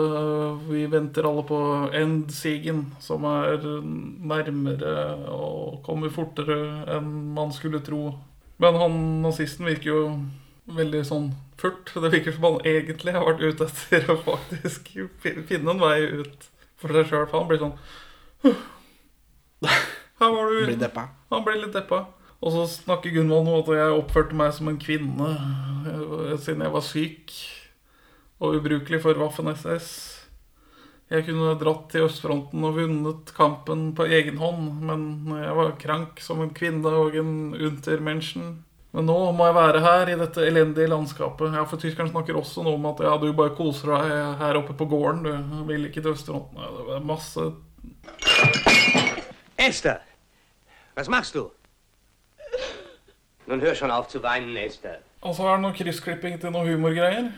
Vi 0.65 0.85
venter 0.89 1.27
alle 1.29 1.43
på 1.45 1.59
Endsigen, 1.93 2.87
som 2.99 3.23
er 3.29 3.61
nærmere 3.61 4.93
og 5.29 5.83
kommer 5.85 6.09
fortere 6.09 6.57
enn 6.97 7.11
man 7.35 7.53
skulle 7.53 7.83
tro. 7.85 8.15
Men 8.57 8.79
han 8.81 8.97
nazisten 9.21 9.69
virker 9.69 9.91
jo 9.91 10.01
veldig 10.73 11.03
sånn 11.05 11.29
furt. 11.61 11.93
Det 11.93 12.09
virker 12.11 12.33
som 12.33 12.47
han 12.49 12.59
egentlig 12.65 13.13
har 13.13 13.27
vært 13.27 13.45
ute 13.45 13.69
etter 13.69 14.09
å 14.11 14.17
faktisk 14.25 14.89
finne 15.21 15.75
en 15.75 15.83
vei 15.83 16.23
ut 16.23 16.49
for 16.81 16.93
seg 16.93 17.05
sjøl. 17.11 17.27
For 17.29 17.37
han 17.37 17.49
blir 17.51 17.61
sånn 17.61 17.77
Her 20.17 20.33
var 20.33 20.49
du. 20.49 20.63
Blir 20.65 20.81
deppa. 20.81 21.09
Han 21.29 21.45
blir 21.45 21.61
litt 21.61 21.75
deppa. 21.77 22.07
Og 22.37 22.53
så 22.53 22.65
snakker 22.69 23.15
Gunvald 23.15 23.47
nå 23.47 23.55
at 23.63 23.71
jeg 23.79 23.95
oppførte 23.97 24.37
meg 24.37 24.53
som 24.53 24.69
en 24.69 24.77
kvinne 24.81 25.31
eh, 25.33 26.35
siden 26.37 26.61
jeg 26.65 26.75
var 26.75 26.85
syk 26.85 27.33
og 28.37 28.59
ubrukelig 28.59 29.01
for 29.01 29.17
Waffen-SS. 29.17 29.89
Jeg 31.07 31.23
kunne 31.23 31.55
dratt 31.57 31.87
til 31.89 32.05
østfronten 32.05 32.65
og 32.67 32.75
vunnet 32.77 33.31
kampen 33.33 33.89
på 33.97 34.05
egen 34.11 34.37
hånd, 34.41 34.67
men 34.85 35.03
jeg 35.39 35.55
var 35.57 35.77
krank 35.81 36.21
som 36.21 36.43
en 36.43 36.51
kvinne 36.53 36.91
og 36.99 37.15
en 37.17 37.55
untermenschen. 37.55 38.57
Men 38.93 39.07
nå 39.07 39.15
må 39.35 39.47
jeg 39.47 39.55
være 39.57 39.81
her 39.83 40.11
i 40.11 40.19
dette 40.19 40.45
elendige 40.45 40.91
landskapet. 40.91 41.55
Ja, 41.55 41.63
for 41.69 41.81
tyskeren 41.81 42.11
snakker 42.11 42.37
også 42.37 42.63
noe 42.65 42.77
om 42.77 42.87
at 42.91 43.01
ja, 43.07 43.15
du 43.21 43.31
bare 43.35 43.55
koser 43.57 43.93
deg 43.95 44.41
her 44.43 44.59
oppe 44.59 44.75
på 44.77 44.87
gården. 44.91 45.23
Du 45.25 45.63
vil 45.69 45.87
ikke 45.89 46.03
til 46.03 46.13
østfronten. 46.13 46.59
Ja, 46.59 46.71
det 46.75 46.99
er 46.99 47.07
masse 47.07 47.49
Esther, 49.57 50.03
hva 50.93 51.03
machst 51.11 51.35
du? 51.35 51.47
Nun 53.47 53.61
hör 53.61 53.75
schon 53.75 53.91
auf 53.91 54.07
zu 54.11 54.19
weinen, 54.23 54.57
Esther. 54.57 54.97
Og 55.23 55.35
så 55.35 55.45
er 55.47 55.55
det 55.55 55.63
noe 55.63 55.75
kryssklipping 55.75 56.33
til 56.41 56.51
noe 56.51 56.67
humorgreier. 56.67 57.29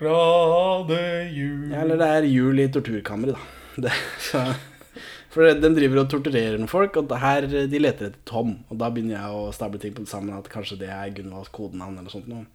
Glade 0.00 1.00
jul 1.28 1.66
Ja, 1.68 1.82
eller 1.82 2.00
det 2.00 2.08
er 2.08 2.28
jul 2.30 2.62
i 2.62 2.70
torturkammeret, 2.72 3.36
da. 3.36 3.58
Det, 3.84 3.92
så, 4.20 4.40
for 5.32 5.52
de 5.60 5.70
driver 5.76 6.02
og 6.02 6.08
torturerer 6.12 6.56
noen 6.56 6.72
folk, 6.72 6.96
og 6.96 7.10
det 7.10 7.20
her, 7.20 7.46
de 7.68 7.82
leter 7.82 8.08
etter 8.08 8.24
Tom. 8.28 8.54
Og 8.72 8.80
da 8.80 8.88
begynner 8.88 9.18
jeg 9.18 9.36
å 9.42 9.52
stable 9.52 9.82
ting 9.82 9.92
på 9.92 10.06
det 10.06 10.12
sammen, 10.14 10.32
at 10.40 10.48
kanskje 10.52 10.80
det 10.86 10.90
er 10.92 11.12
Gunvalds 11.20 11.52
kodenavn 11.52 12.00
eller 12.00 12.16
sånt 12.16 12.32
noe. 12.32 12.48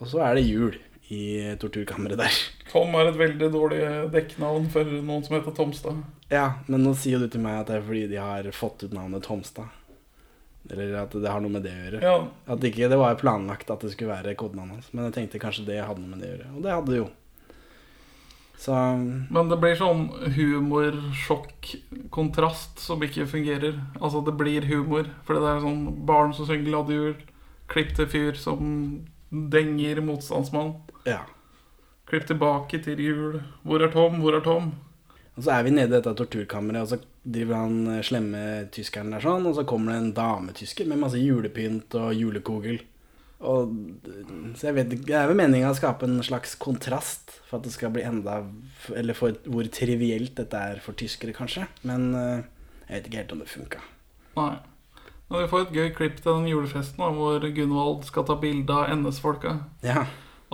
Og 0.00 0.08
så 0.08 0.24
er 0.24 0.40
det 0.40 0.48
jul 0.48 0.80
i 1.12 1.22
torturkammeret 1.60 2.24
der. 2.24 2.42
Tom 2.72 2.96
er 2.96 3.12
et 3.12 3.20
veldig 3.20 3.52
dårlig 3.52 3.84
dekknavn 4.16 4.72
for 4.72 4.96
noen 4.96 5.28
som 5.28 5.36
heter 5.36 5.60
Tomstad. 5.60 6.00
Ja, 6.32 6.54
men 6.72 6.88
nå 6.88 6.96
sier 6.96 7.20
du 7.20 7.28
til 7.28 7.44
meg 7.44 7.60
at 7.60 7.68
det 7.68 7.82
er 7.82 7.88
fordi 7.92 8.06
de 8.16 8.20
har 8.24 8.48
fått 8.56 8.88
ut 8.88 8.96
navnet 8.96 9.28
Tomstad. 9.28 9.68
Eller 10.70 10.94
at 11.02 11.12
det 11.12 11.28
har 11.28 11.40
noe 11.44 11.52
med 11.52 11.62
det 11.66 11.74
å 11.74 11.82
gjøre. 11.82 12.00
Ja. 12.00 12.24
At 12.54 12.64
ikke 12.64 12.88
det 12.88 12.98
var 13.00 13.20
planlagt 13.20 13.72
at 13.72 13.80
det 13.84 13.90
skulle 13.92 14.14
være 14.14 14.38
kodenavnet 14.40 14.74
hans. 14.78 14.88
Men 14.94 15.04
jeg 15.08 15.16
tenkte 15.18 15.42
kanskje 15.42 15.68
det 15.68 15.84
hadde 15.84 16.00
noe 16.00 16.12
med 16.14 16.20
det 16.24 16.30
å 16.30 16.32
gjøre. 16.34 16.48
Og 16.54 16.60
det 16.64 16.72
hadde 16.72 16.90
det 16.92 17.00
jo. 17.02 17.08
Så 18.64 18.72
Men 19.34 19.50
det 19.50 19.58
blir 19.60 19.76
sånn 19.76 20.02
humorsjokk-kontrast 20.38 22.74
som 22.80 22.98
ikke 23.04 23.28
fungerer. 23.28 23.74
Altså, 24.00 24.18
det 24.24 24.34
blir 24.40 24.62
humor. 24.70 25.04
Fordi 25.26 25.38
det 25.42 25.50
er 25.50 25.66
sånn 25.66 25.84
barn 26.08 26.32
som 26.32 26.46
synger 26.48 26.66
'Glade 26.70 26.92
jul', 26.96 27.24
klipp 27.68 27.90
til 27.96 28.06
fyr 28.08 28.34
som 28.38 28.58
denger 29.30 30.00
motstandsmann. 30.00 30.74
Ja. 31.04 31.20
Klipp 32.08 32.26
tilbake 32.26 32.78
til 32.84 33.00
jul. 33.00 33.42
Hvor 33.64 33.82
er 33.82 33.92
Tom? 33.92 34.20
Hvor 34.22 34.36
er 34.36 34.40
Tom? 34.40 34.72
Og 35.34 35.42
så 35.42 35.50
er 35.56 35.64
vi 35.66 35.74
nede 35.74 35.90
i 35.90 35.94
dette 35.96 36.14
torturkammeret, 36.14 36.84
og 36.84 36.90
så 36.92 37.30
driver 37.36 37.64
han 37.64 37.78
eh, 37.96 38.02
slemme 38.06 38.42
tyskeren 38.74 39.14
der 39.14 39.24
sånn, 39.24 39.46
og 39.50 39.56
så 39.56 39.64
kommer 39.66 39.94
det 39.94 40.00
en 40.00 40.12
dametysker 40.16 40.86
med 40.90 41.00
masse 41.02 41.18
julepynt 41.18 41.96
og 41.98 42.12
julekogel. 42.14 42.82
Og, 43.44 43.72
så 44.56 44.70
jeg 44.70 44.76
vet 44.78 44.92
ikke, 44.94 45.08
Det 45.10 45.16
er 45.18 45.26
vel 45.28 45.36
meninga 45.36 45.72
å 45.72 45.76
skape 45.76 46.06
en 46.06 46.22
slags 46.24 46.54
kontrast 46.56 47.34
for 47.48 47.58
at 47.58 47.66
det 47.66 47.74
skal 47.74 47.90
bli 47.92 48.04
enda 48.06 48.38
Eller 48.96 49.16
for 49.18 49.34
hvor 49.50 49.66
trivielt 49.74 50.38
dette 50.38 50.60
er 50.70 50.78
for 50.80 50.96
tyskere, 50.96 51.34
kanskje. 51.36 51.66
Men 51.82 52.14
eh, 52.14 52.46
jeg 52.86 52.94
vet 52.94 53.10
ikke 53.10 53.20
helt 53.22 53.34
om 53.34 53.42
det 53.42 53.50
funka. 53.50 53.82
Nei. 54.38 54.54
Men 55.28 55.40
vi 55.40 55.50
får 55.50 55.64
et 55.64 55.74
gøy 55.74 55.90
klipp 55.96 56.18
til 56.20 56.30
den 56.30 56.50
julefesten 56.50 57.00
da, 57.00 57.10
hvor 57.16 57.44
Gunvald 57.56 58.04
skal 58.06 58.26
ta 58.28 58.36
bilde 58.38 58.76
av 58.76 58.92
NS-folka. 58.94 59.56
Ja. 59.84 60.04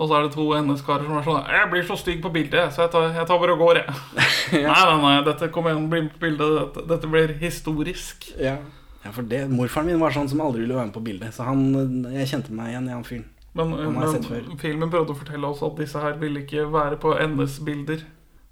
Og 0.01 0.09
så 0.09 0.17
er 0.17 0.25
det 0.25 0.33
to 0.33 0.47
NS-karer 0.57 1.05
som 1.05 1.17
er 1.19 1.25
sånn 1.27 1.43
'Jeg 1.45 1.69
blir 1.69 1.83
så 1.85 1.95
stygg 1.99 2.21
på 2.23 2.33
bildet, 2.33 2.73
så 2.73 2.87
jeg 2.87 2.91
tar, 2.91 3.11
jeg 3.13 3.27
tar 3.27 3.39
bare 3.39 3.53
og 3.53 3.59
går, 3.61 3.75
jeg'. 3.81 3.89
Nei, 4.65 4.85
nei, 4.89 5.01
nei, 5.01 5.23
dette 5.23 5.51
kommer 5.53 5.71
igjen, 5.71 5.89
bli 5.89 6.01
med 6.01 6.13
på 6.15 6.23
bildet. 6.25 6.55
Dette, 6.57 6.87
dette 6.89 7.07
blir 7.07 7.33
historisk. 7.39 8.31
Ja. 8.39 8.57
ja, 9.05 9.11
for 9.11 9.21
det 9.21 9.43
Morfaren 9.49 9.87
min 9.87 10.01
var 10.01 10.11
sånn 10.15 10.29
som 10.31 10.41
aldri 10.41 10.65
ville 10.65 10.75
være 10.75 10.89
med 10.89 10.97
på 10.97 11.05
bildet, 11.05 11.35
så 11.35 11.45
han, 11.45 11.61
jeg 12.09 12.27
kjente 12.33 12.51
meg 12.51 12.73
igjen 12.73 12.89
i 12.89 12.95
han 12.95 13.05
fyren. 13.05 13.29
Men, 13.53 13.75
men 13.75 14.57
filmen 14.57 14.89
prøvde 14.89 15.11
å 15.11 15.19
fortelle 15.19 15.47
oss 15.47 15.61
at 15.61 15.77
disse 15.77 15.99
her 15.99 16.17
ville 16.17 16.45
ikke 16.45 16.65
være 16.71 16.97
på 16.97 17.13
NS-bilder. 17.19 18.05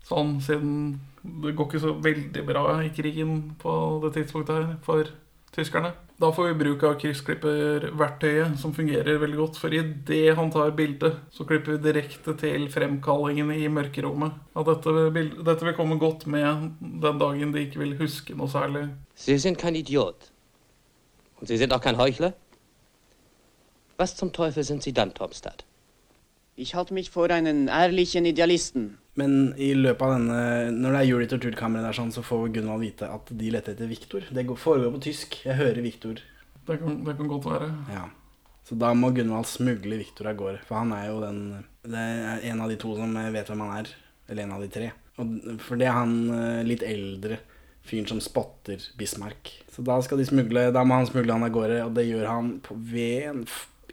Sånn 0.05 0.37
siden 0.43 0.99
det 1.23 1.55
går 1.55 1.67
ikke 1.67 1.81
så 1.81 1.93
veldig 2.03 2.43
bra 2.47 2.65
i 2.83 2.91
krigen 2.95 3.55
på 3.59 3.73
det 4.03 4.13
tidspunktet 4.17 4.55
her 4.55 4.77
for 4.85 5.09
tyskerne. 5.55 5.91
Da 6.19 6.29
får 6.35 6.47
vi 6.49 6.57
bruk 6.63 6.83
av 6.83 6.97
kryssklipperverktøyet, 6.99 8.57
som 8.59 8.73
fungerer 8.75 9.19
veldig 9.21 9.37
godt. 9.39 9.57
For 9.61 9.73
idet 9.73 10.35
han 10.37 10.51
tar 10.51 10.71
bildet, 10.75 11.15
så 11.31 11.45
klipper 11.47 11.77
vi 11.77 11.83
direkte 11.91 12.33
til 12.41 12.67
fremkallingen 12.71 13.51
i 13.55 13.67
mørkerommet. 13.71 14.33
Ja, 14.55 14.63
dette, 14.67 14.95
vil- 15.15 15.43
dette 15.47 15.65
vil 15.65 15.73
komme 15.77 15.97
godt 15.99 16.27
med 16.27 16.73
den 16.81 17.19
dagen 17.19 17.53
de 17.55 17.63
ikke 17.65 17.79
vil 17.79 17.95
huske 18.01 18.35
noe 18.35 18.47
særlig. 18.51 18.89
Sie 19.15 19.37
sind 19.39 19.57
kein 19.57 19.75
Idiot. 19.75 20.31
Und 21.39 21.47
Sie 21.47 21.57
sind 21.57 21.71
auch 21.71 21.81
kein 21.81 21.95
Heuchler? 21.97 22.33
Was 23.97 24.15
zum 24.15 24.31
Teufel 24.33 24.63
sind 24.63 24.83
Sie 24.83 24.91
dann, 24.93 25.13
Tomstad? 25.13 25.63
Ich 26.57 26.75
halte 26.75 26.93
mich 26.93 27.09
for 27.09 27.29
einen 27.31 27.69
ehrlichen 27.69 28.25
idealisten. 28.25 28.97
Men 29.19 29.33
i 29.59 29.71
løpet 29.75 30.05
av 30.05 30.13
denne 30.15 30.41
Når 30.75 30.95
det 30.95 30.99
er 30.99 31.09
jul 31.09 31.23
i 31.25 31.29
torturkammeret, 31.31 31.97
sånn, 31.97 32.13
så 32.15 32.23
får 32.25 32.53
Gunvald 32.55 32.85
vite 32.85 33.09
at 33.11 33.31
de 33.35 33.51
leter 33.53 33.75
etter 33.75 33.89
Viktor. 33.89 34.27
Det 34.31 34.45
foregår 34.47 34.95
på 34.95 35.03
tysk. 35.09 35.41
Jeg 35.45 35.59
hører 35.59 35.83
Viktor. 35.85 36.21
Det 36.69 36.77
kan, 36.79 37.01
det 37.05 37.17
kan 37.17 37.29
godt 37.31 37.49
være. 37.49 37.69
Ja. 37.91 38.07
Så 38.69 38.77
da 38.77 38.91
må 38.93 39.09
Gunvald 39.15 39.49
smugle 39.49 39.97
Viktor 39.99 40.29
av 40.29 40.37
gårde. 40.39 40.63
For 40.67 40.79
han 40.81 40.93
er 40.95 41.09
jo 41.09 41.21
den 41.23 41.39
Det 41.83 41.99
er 41.99 42.49
en 42.51 42.63
av 42.63 42.71
de 42.71 42.77
to 42.79 42.95
som 42.97 43.15
vet 43.33 43.49
hvem 43.49 43.63
han 43.65 43.77
er. 43.81 43.93
Eller 44.29 44.45
en 44.45 44.57
av 44.57 44.63
de 44.63 44.69
tre. 44.73 44.91
Og 45.19 45.39
for 45.65 45.79
det 45.79 45.89
er 45.89 45.97
han 45.97 46.19
eh, 46.31 46.67
litt 46.67 46.85
eldre 46.85 47.39
fyren 47.89 48.07
som 48.07 48.21
spotter 48.21 48.83
Bismarck. 48.99 49.51
Så 49.73 49.83
da 49.85 49.97
skal 50.05 50.21
de 50.21 50.27
smugle 50.29 50.69
Da 50.75 50.85
må 50.85 50.99
han 50.99 51.09
smugle 51.09 51.35
han 51.35 51.47
av 51.47 51.53
gårde, 51.55 51.81
og 51.87 51.95
det 51.97 52.05
gjør 52.07 52.29
han 52.29 52.53
på, 52.65 52.77
ved 52.91 53.29
en, 53.31 53.43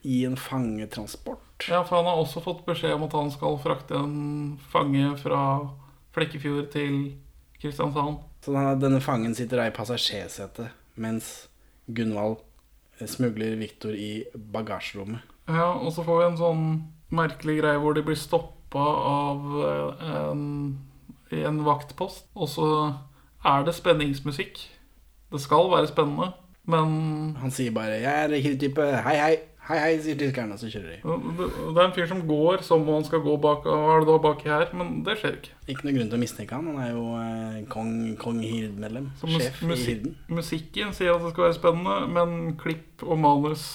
i 0.04 0.22
en 0.28 0.36
fangetransport. 0.38 1.45
Ja, 1.64 1.80
for 1.84 1.96
han 1.96 2.08
har 2.08 2.20
også 2.20 2.42
fått 2.44 2.66
beskjed 2.66 2.94
om 2.96 3.06
at 3.06 3.14
han 3.16 3.30
skal 3.32 3.56
frakte 3.62 3.96
en 3.96 4.58
fange 4.72 5.14
fra 5.20 5.40
Flekkefjord 6.16 6.68
til 6.74 7.14
Kristiansand. 7.60 8.20
Så 8.44 8.52
denne 8.80 9.00
fangen 9.02 9.34
sitter 9.34 9.62
da 9.62 9.70
i 9.70 9.74
passasjersetet 9.74 10.68
mens 11.00 11.48
Gunvald 11.92 12.38
eh, 13.00 13.08
smugler 13.08 13.56
Viktor 13.60 13.96
i 13.96 14.24
bagasjerommet. 14.34 15.24
Ja, 15.48 15.72
og 15.74 15.92
så 15.94 16.04
får 16.06 16.20
vi 16.20 16.28
en 16.30 16.38
sånn 16.40 16.62
merkelig 17.14 17.60
greie 17.60 17.80
hvor 17.82 17.96
de 17.96 18.04
blir 18.06 18.18
stoppa 18.18 18.86
av 19.10 19.58
eh, 19.66 20.06
en, 20.30 20.46
en 21.42 21.60
vaktpost. 21.66 22.28
Og 22.36 22.50
så 22.52 22.70
er 23.46 23.66
det 23.66 23.76
spenningsmusikk. 23.76 24.62
Det 25.32 25.42
skal 25.42 25.70
være 25.72 25.90
spennende, 25.90 26.32
men 26.66 27.36
Han 27.40 27.50
sier 27.50 27.74
bare 27.74 28.00
'Jeg 28.00 28.24
er 28.24 28.42
Hirtype. 28.42 28.86
Hei, 29.02 29.16
hei'. 29.18 29.38
Hei, 29.66 29.80
hei, 29.82 29.94
sier 29.98 30.14
tyskeren, 30.14 30.52
og 30.54 30.60
så 30.60 30.68
kjører 30.70 30.92
de. 30.94 31.16
det, 31.40 31.46
er 31.74 31.80
en 31.82 31.94
fyr 31.96 32.06
som 32.06 32.20
går 32.28 32.62
som 32.62 32.84
om 32.84 33.00
han 33.00 33.06
skal 33.06 33.18
gå 33.24 33.32
bak 33.42 33.64
Hva 33.66 33.96
er 33.96 34.04
det 34.04 34.06
da 34.12 34.16
baki 34.22 34.46
her? 34.52 34.68
Men 34.78 35.00
det 35.06 35.16
skjer 35.18 35.40
ikke. 35.40 35.54
Ikke 35.72 35.88
noe 35.88 35.94
grunn 35.96 36.12
til 36.12 36.18
å 36.18 36.22
mistenke 36.22 36.54
han. 36.54 36.68
Han 36.70 36.84
er 36.84 36.92
jo 36.92 37.02
eh, 37.18 37.56
kong, 37.72 37.90
kong 38.20 38.38
Hird-medlem. 38.44 39.10
Sjef 39.24 39.58
i 39.66 39.78
Hirden. 39.80 40.14
musikken 40.30 40.94
sier 40.94 41.16
at 41.16 41.24
det 41.24 41.34
skal 41.34 41.48
være 41.48 41.58
spennende, 41.58 41.98
men 42.14 42.54
klipp 42.62 43.02
og 43.02 43.18
manus 43.24 43.66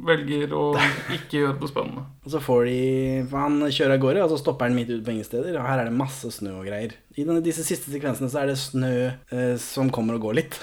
velger 0.00 0.56
å 0.56 0.64
ikke 1.18 1.42
gjøre 1.42 1.60
det 1.60 1.72
spennende. 1.74 2.08
Og 2.24 2.32
så 2.32 2.40
får 2.48 2.64
de 2.72 2.82
for 3.28 3.44
Han 3.44 3.60
kjører 3.68 3.98
av 3.98 4.04
gårde, 4.08 4.24
og 4.24 4.32
så 4.32 4.40
stopper 4.40 4.70
han 4.70 4.80
midt 4.80 4.94
ute 4.94 5.04
på 5.04 5.12
ingen 5.12 5.28
steder. 5.28 5.60
Og 5.60 5.68
her 5.68 5.82
er 5.82 5.92
det 5.92 6.00
masse 6.00 6.32
snø 6.40 6.56
og 6.62 6.70
greier. 6.72 6.96
I 7.12 7.26
denne, 7.26 7.44
disse 7.44 7.68
siste 7.68 7.92
sekvensene 7.92 8.32
så 8.32 8.46
er 8.46 8.54
det 8.54 8.60
snø 8.64 8.94
eh, 9.12 9.56
som 9.60 9.92
kommer 9.92 10.16
og 10.16 10.30
går 10.30 10.40
litt. 10.40 10.62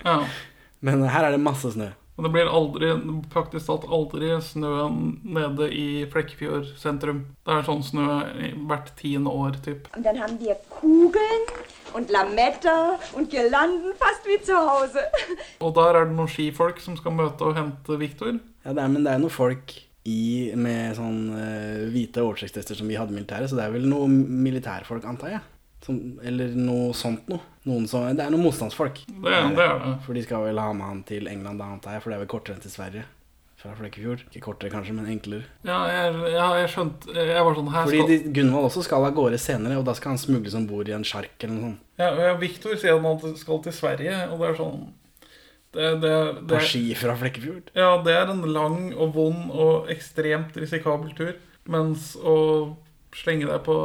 Ja. 0.00 0.22
Men 0.86 1.04
her 1.12 1.28
er 1.28 1.36
det 1.36 1.44
masse 1.44 1.76
snø. 1.76 1.92
Og 2.18 2.26
det 2.26 2.30
blir 2.34 2.48
aldri, 2.50 2.90
praktisk 3.32 3.70
talt 3.70 3.86
aldri 3.88 4.34
snø 4.44 4.72
nede 5.24 5.68
i 5.72 5.86
Flekkefjord 6.12 6.74
sentrum. 6.76 7.22
Det 7.40 7.54
er 7.54 7.64
sånn 7.64 7.84
snø 7.86 8.06
hvert 8.68 8.90
tiende 8.98 9.32
år, 9.32 9.56
typ. 9.64 9.88
Og 9.96 10.04
dann 10.04 10.20
haben 10.20 10.36
wir 10.42 10.58
Kugeln 10.68 11.46
und 11.96 12.12
Lametta 12.12 12.98
und 13.16 13.30
Girlanden 13.32 13.96
fast 14.00 14.28
wie 14.28 14.40
zu 14.44 14.56
Hause. 14.56 15.06
Og 15.64 15.72
der 15.76 16.02
er 16.02 16.10
det 16.10 16.18
noen 16.18 16.28
skifolk 16.28 16.80
som 16.84 16.98
skal 17.00 17.16
møte 17.16 17.48
og 17.48 17.56
hente 17.56 17.96
Viktor. 18.00 18.36
Ja, 18.62 18.76
det 18.76 18.84
er, 18.84 18.92
men 18.92 19.06
det 19.06 19.14
er 19.14 19.22
noen 19.22 19.32
folk 19.32 19.74
i, 20.08 20.52
med 20.58 20.96
sånn 20.98 21.20
uh, 21.32 21.88
hvite 21.94 22.24
overtrekkstester 22.24 22.76
som 22.78 22.90
vi 22.90 22.98
hadde 22.98 23.14
i 23.14 23.18
militæret, 23.20 23.48
så 23.48 23.58
det 23.58 23.66
er 23.66 23.74
vel 23.76 23.88
noen 23.88 24.18
militærfolk, 24.42 25.06
antar 25.08 25.36
jeg. 25.36 25.42
Som, 25.82 25.98
eller 26.22 26.52
noe 26.58 26.92
sånt 26.94 27.30
noe. 27.30 27.51
Noen 27.68 27.86
som, 27.86 28.08
det 28.16 28.24
er 28.24 28.30
noen 28.34 28.42
motstandsfolk. 28.42 29.04
Det 29.06 29.32
er- 29.32 29.50
det 29.54 29.64
er 29.64 29.78
det. 29.84 29.96
For 30.06 30.14
de 30.18 30.22
skal 30.24 30.42
vel 30.48 30.58
ha 30.58 30.72
med 30.72 30.86
han 30.86 31.02
til 31.06 31.28
England, 31.30 31.58
da, 31.62 31.64
antar 31.76 31.92
jeg, 31.94 32.02
for 32.02 32.10
det 32.10 32.16
er 32.16 32.24
vel 32.24 32.32
kortere 32.32 32.56
enn 32.56 32.62
til 32.64 32.70
Sverige. 32.74 33.04
Fra 33.62 33.76
Flekkefjord. 33.78 34.24
Ikke 34.34 34.40
kortere 34.42 34.70
kanskje, 34.72 34.92
men 34.96 35.06
enklere. 35.06 35.44
Ja, 35.62 35.76
jeg, 35.86 36.14
ja, 36.32 36.46
jeg 36.58 36.68
skjønte 36.72 37.14
Jeg 37.14 37.44
var 37.46 37.54
sånn 37.54 37.68
her 37.70 37.84
Fordi 37.86 38.00
skal... 38.00 38.08
de, 38.08 38.32
Gunvald 38.34 38.64
også 38.66 38.82
skal 38.82 39.04
av 39.06 39.14
gårde 39.14 39.38
senere, 39.38 39.76
og 39.78 39.84
da 39.86 39.94
skal 39.94 40.10
han 40.16 40.18
smugles 40.18 40.56
om 40.58 40.66
bord 40.66 40.88
i 40.90 40.96
en 40.96 41.04
sjark 41.06 41.36
eller 41.44 41.54
noe 41.54 41.68
sånt. 41.68 41.84
Ja, 42.02 42.08
ja, 42.18 42.32
Viktor 42.40 42.74
sier 42.74 42.98
at 42.98 43.22
han 43.22 43.36
skal 43.38 43.62
til 43.62 43.72
Sverige, 43.76 44.16
og 44.32 44.42
det 44.42 44.48
er 44.48 44.58
sånn 44.58 44.82
det, 45.72 45.92
det, 46.02 46.10
det, 46.42 46.58
På 46.58 46.58
ski 46.66 46.82
fra 46.98 47.14
Flekkefjord. 47.16 47.70
Ja, 47.78 47.92
det 48.02 48.12
er 48.18 48.32
en 48.34 48.42
lang 48.52 48.92
og 48.98 49.14
vond 49.14 49.54
og 49.54 49.86
ekstremt 49.94 50.58
risikabel 50.58 51.14
tur. 51.14 51.38
Mens 51.70 52.16
å 52.18 52.34
slenge 53.14 53.46
deg 53.46 53.62
på 53.62 53.76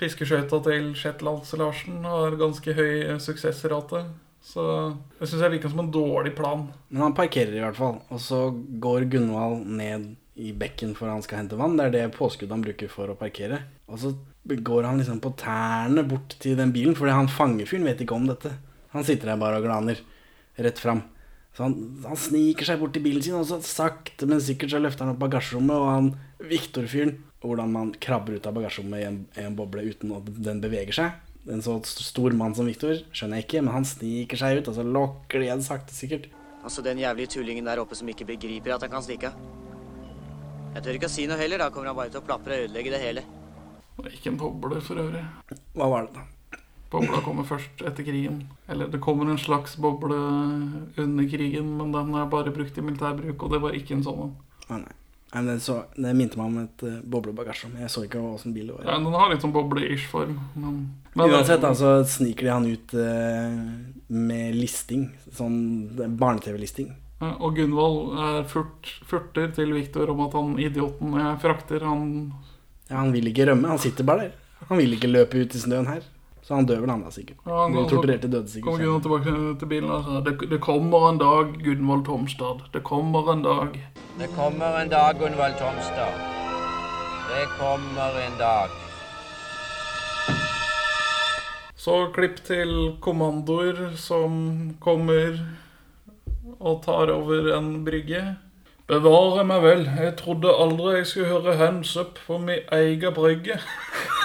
fiskeskøyta 0.00 0.60
til 0.66 0.92
Shetlands-Larsen 0.98 2.02
har 2.08 2.38
ganske 2.40 2.74
høy 2.76 3.14
suksessrate. 3.22 4.04
Så 4.44 4.64
det 5.16 5.28
syns 5.30 5.40
jeg 5.40 5.54
virker 5.54 5.72
som 5.72 5.86
en 5.86 5.94
dårlig 5.94 6.34
plan. 6.36 6.66
Men 6.92 7.06
han 7.06 7.16
parkerer 7.16 7.54
i 7.56 7.62
hvert 7.62 7.78
fall, 7.78 8.02
og 8.12 8.20
så 8.20 8.50
går 8.52 9.08
Gunvald 9.14 9.64
ned 9.78 10.10
i 10.34 10.50
bekken 10.58 10.92
for 10.98 11.08
han 11.08 11.22
skal 11.24 11.40
hente 11.40 11.58
vann. 11.58 11.78
Det 11.78 11.86
er 11.86 11.94
det 11.94 12.16
påskuddet 12.16 12.52
han 12.52 12.64
bruker 12.64 12.90
for 12.92 13.10
å 13.10 13.18
parkere. 13.18 13.62
Og 13.88 14.00
så 14.02 14.12
går 14.44 14.88
han 14.88 15.00
liksom 15.00 15.22
på 15.24 15.32
tærne 15.40 16.04
bort 16.08 16.36
til 16.42 16.58
den 16.58 16.74
bilen, 16.74 16.96
fordi 16.98 17.14
han 17.14 17.30
fangefyren 17.32 17.86
vet 17.88 18.02
ikke 18.04 18.18
om 18.18 18.28
dette. 18.28 18.52
Han 18.94 19.06
sitter 19.06 19.32
der 19.32 19.40
bare 19.40 19.62
og 19.62 19.66
glaner 19.66 20.02
rett 20.60 20.82
fram. 20.82 21.02
Så 21.54 21.68
han, 21.68 21.76
han 22.02 22.18
sniker 22.18 22.66
seg 22.66 22.80
bort 22.82 22.92
til 22.96 23.04
bilen 23.04 23.22
sin, 23.22 23.38
og 23.38 23.46
så 23.46 23.60
sakte, 23.62 24.26
men 24.26 24.42
sikkert 24.42 24.74
så 24.74 24.82
løfter 24.82 25.06
han 25.06 25.14
opp 25.14 25.22
bagasjerommet, 25.22 25.78
og 25.78 25.92
han 25.92 26.48
Viktor-fyren 26.50 27.16
Hvordan 27.44 27.72
man 27.74 27.92
krabber 28.00 28.38
ut 28.38 28.46
av 28.48 28.56
bagasjerommet 28.56 29.02
i 29.02 29.06
en, 29.08 29.18
i 29.36 29.44
en 29.44 29.56
boble 29.58 29.84
uten 29.84 30.14
at 30.16 30.30
den 30.46 30.62
beveger 30.64 30.96
seg. 30.96 31.18
En 31.52 31.60
så 31.60 31.76
stor 31.84 32.32
mann 32.32 32.56
som 32.56 32.64
Viktor 32.70 33.02
skjønner 33.12 33.42
jeg 33.42 33.48
ikke, 33.48 33.62
men 33.66 33.74
han 33.74 33.84
sniker 33.84 34.40
seg 34.40 34.62
ut, 34.62 34.70
og 34.72 34.78
så 34.78 34.86
lokker 34.86 35.42
de 35.42 35.50
igjen 35.50 35.64
sakte, 35.66 35.92
sikkert. 35.92 36.30
Altså 36.64 36.80
den 36.86 37.02
jævlige 37.02 37.34
tullingen 37.36 37.68
der 37.68 37.82
oppe 37.82 37.98
som 37.98 38.08
ikke 38.08 38.24
begriper 38.32 38.72
at 38.72 38.86
han 38.86 38.94
kan 38.94 39.04
stikke 39.04 39.28
av. 39.28 39.50
Jeg 40.74 40.86
tør 40.86 40.96
ikke 40.98 41.10
å 41.10 41.12
si 41.12 41.26
noe 41.30 41.38
heller, 41.38 41.60
da 41.60 41.68
kommer 41.70 41.92
han 41.92 41.98
bare 41.98 42.10
til 42.10 42.22
å 42.22 42.26
plapre 42.26 42.56
og 42.56 42.64
ødelegge 42.64 42.94
det 42.96 43.02
hele. 43.04 43.26
Det 43.98 44.08
er 44.08 44.16
ikke 44.16 44.32
en 44.32 44.40
boble 44.40 44.80
for 44.82 45.04
øvrig. 45.04 45.20
Hva 45.76 45.90
var 45.92 46.08
det, 46.08 46.16
da? 46.16 46.24
Bobla 46.94 47.20
kommer 47.24 47.46
først 47.46 47.82
etter 47.82 48.06
krigen. 48.06 48.44
Eller 48.70 48.90
det 48.90 49.00
kommer 49.02 49.30
en 49.30 49.40
slags 49.40 49.76
boble 49.82 50.16
under 51.00 51.30
krigen, 51.30 51.72
men 51.78 51.94
den 51.94 52.14
er 52.14 52.28
bare 52.30 52.52
brukt 52.54 52.78
i 52.78 52.84
militærbruk, 52.84 53.42
og 53.42 53.54
det 53.54 53.60
var 53.64 53.78
ikke 53.78 53.96
en 53.96 54.04
sånn 54.06 54.20
en. 54.28 54.34
Ah, 54.68 54.78
nei. 54.78 54.94
Nei, 55.34 55.56
så, 55.58 55.80
det 55.98 56.12
minte 56.14 56.38
meg 56.38 56.46
om 56.46 56.58
et 56.62 56.84
uh, 56.86 56.98
boblebagasjerom. 57.10 57.74
Jeg 57.82 57.90
så 57.90 58.04
ikke 58.06 58.22
åssen 58.22 58.54
bil 58.54 58.68
det 58.70 58.76
var. 58.76 58.84
Ja, 58.86 58.98
den 59.02 59.16
har 59.18 59.32
litt 59.32 59.42
sånn 59.42 59.54
boble-ish 59.54 60.06
form. 60.10 60.36
Men, 60.54 60.76
men 61.18 61.34
Uansett, 61.34 61.66
så 61.80 61.96
sniker 62.06 62.46
de 62.46 62.52
han 62.52 62.68
ut 62.70 62.94
uh, 62.94 63.56
med 64.14 64.54
listing. 64.54 65.08
Sånn 65.34 65.58
barne-TV-listing. 65.98 66.92
Ja, 67.18 67.34
Og 67.40 67.58
Gunvald 67.58 68.14
er 68.20 68.40
furt, 68.50 68.90
furter 69.10 69.50
til 69.56 69.74
Viktor 69.74 70.12
om 70.14 70.22
at 70.26 70.38
han 70.38 70.54
idioten 70.62 71.18
jeg 71.18 71.42
frakter, 71.42 71.86
han 71.86 72.08
Ja, 72.90 73.00
han 73.00 73.14
vil 73.14 73.30
ikke 73.30 73.48
rømme, 73.50 73.70
han 73.74 73.82
sitter 73.82 74.06
bare 74.06 74.28
der. 74.28 74.40
Han 74.68 74.80
vil 74.80 74.96
ikke 74.96 75.10
løpe 75.10 75.42
ut 75.42 75.54
i 75.56 75.60
snøen 75.60 75.90
her. 75.90 76.06
Så 76.44 76.54
han 76.58 76.66
dør 76.68 76.80
vel, 76.82 76.90
han 76.92 77.00
da, 77.02 77.10
sikkert. 77.10 77.38
Ja, 77.46 77.62
han- 77.62 77.72
Blir 77.72 77.88
torturert 77.88 78.20
til 78.20 78.30
døde, 78.30 78.60
Kommer 78.60 78.78
sikkert. 78.78 79.02
Gunvald 79.02 79.02
tilbake 79.24 79.58
til 79.58 79.66
bilen 79.70 79.90
og 79.90 80.04
sier 80.04 80.20
det, 80.26 80.50
det 80.50 80.60
kommer 80.60 81.08
en 81.08 81.18
dag, 81.18 81.54
Gunvald 81.64 82.04
Tomstad. 82.04 82.60
Det 82.72 82.82
kommer 82.84 83.32
en 83.32 83.42
dag. 83.42 83.80
Det 84.18 84.28
kommer 84.36 84.76
en 84.82 84.88
dag, 84.92 85.18
Gunvald 85.18 85.56
Tomstad. 85.56 86.12
Det 87.32 87.46
kommer 87.58 88.18
en 88.26 88.38
dag. 88.38 88.68
Så 91.76 92.12
klipp 92.16 92.38
til 92.44 92.96
kommandoer 93.04 93.96
som 93.96 94.76
kommer 94.80 95.40
og 96.60 96.82
tar 96.84 97.10
over 97.12 97.50
en 97.56 97.84
brygge. 97.84 98.36
Bevare 98.88 99.44
meg 99.48 99.62
vel, 99.64 99.84
jeg 99.96 100.16
trodde 100.20 100.52
aldri 100.60 100.96
jeg 100.98 101.06
skulle 101.06 101.28
høre 101.32 101.56
hands 101.56 101.96
up 101.96 102.18
på 102.26 102.38
min 102.38 102.60
egen 102.72 103.14
brygge. 103.16 103.58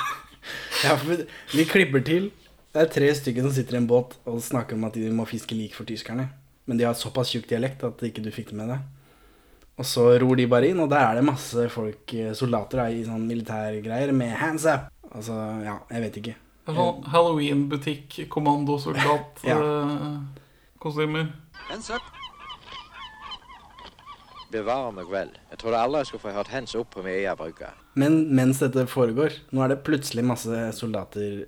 Ja, 0.86 0.96
for 0.98 1.26
vi 1.58 1.66
klipper 1.68 2.04
til. 2.06 2.30
Det 2.74 2.84
er 2.84 2.92
tre 2.94 3.10
stykker 3.18 3.42
som 3.48 3.52
sitter 3.56 3.76
i 3.76 3.82
en 3.82 3.88
båt 3.90 4.14
og 4.30 4.38
snakker 4.46 4.78
om 4.78 4.84
at 4.86 4.94
de 5.00 5.10
må 5.16 5.26
fiske 5.28 5.56
lik 5.58 5.74
for 5.78 5.90
tyskerne. 5.90 6.28
Men 6.70 6.78
de 6.78 6.86
har 6.86 6.94
såpass 6.98 7.32
tjukk 7.34 7.48
dialekt 7.50 7.84
at 7.84 8.04
ikke 8.06 8.22
du 8.22 8.30
fikk 8.32 8.52
det 8.54 8.60
med 8.60 8.70
deg. 8.76 8.84
Og 9.80 9.88
så 9.88 10.04
ror 10.22 10.36
de 10.38 10.46
bare 10.52 10.70
inn, 10.70 10.80
og 10.84 10.90
der 10.92 11.00
er 11.02 11.16
det 11.18 11.24
masse 11.26 11.66
folk, 11.74 12.14
eh, 12.14 12.34
soldater, 12.36 12.82
da, 12.84 12.88
i 12.92 13.06
sånn 13.08 13.26
militærgreier 13.30 14.12
med 14.14 14.36
hands 14.38 14.66
up. 14.68 14.90
Altså, 15.10 15.34
ja, 15.66 15.78
jeg 15.90 16.04
vet 16.04 16.20
ikke. 16.22 16.36
Halloween-butikk, 16.70 18.28
kommandosoldat, 18.30 19.40
Ja. 19.48 19.58
eh, 19.58 20.20
kostymer. 20.80 21.32
Hands 21.70 21.90
up. 21.90 22.02
Bevare 24.52 24.92
meg 24.96 25.10
vel. 25.12 25.30
Jeg 25.52 25.60
trodde 25.62 25.78
aldri 25.78 26.00
jeg 26.02 26.08
skulle 26.10 26.24
få 26.26 26.34
hørt 26.34 26.48
hands 26.54 26.76
opp 26.80 26.90
på 26.96 27.04
egen 27.06 27.38
brygge. 27.38 27.70
Men 28.00 28.22
mens 28.34 28.60
dette 28.64 28.86
foregår, 28.90 29.36
nå 29.54 29.62
er 29.66 29.74
det 29.76 29.84
plutselig 29.86 30.24
masse 30.26 30.62
soldater 30.78 31.44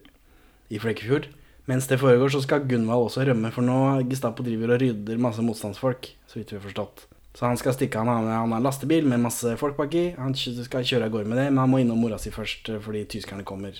i 0.72 0.78
Flekkefjord. 0.82 1.26
Mens 1.70 1.88
det 1.88 1.98
foregår, 2.02 2.30
så 2.34 2.42
skal 2.44 2.66
Gunvald 2.68 3.08
også 3.08 3.24
rømme, 3.26 3.52
for 3.54 3.62
nå 3.66 3.78
Gestapo 4.10 4.44
driver 4.46 4.74
og 4.76 4.82
rydder 4.82 5.20
masse 5.22 5.42
motstandsfolk, 5.46 6.10
så 6.30 6.40
vidt 6.40 6.52
vi 6.54 6.58
har 6.60 6.64
forstått. 6.66 7.06
Så 7.38 7.46
han 7.48 7.58
skal 7.58 7.74
stikke, 7.78 7.98
han 8.02 8.10
har, 8.12 8.26
han 8.28 8.52
har 8.52 8.60
en 8.60 8.66
lastebil 8.66 9.06
med 9.08 9.22
masse 9.24 9.54
folk 9.58 9.78
baki. 9.78 10.16
Han 10.20 10.34
skal 10.36 10.84
kjøre 10.84 11.08
av 11.08 11.14
gårde 11.14 11.30
med 11.32 11.38
det, 11.40 11.46
men 11.54 11.62
han 11.64 11.70
må 11.72 11.80
innom 11.80 12.02
mora 12.02 12.18
si 12.20 12.30
først, 12.34 12.68
eh, 12.74 12.82
fordi 12.84 13.06
tyskerne 13.14 13.46
kommer, 13.48 13.78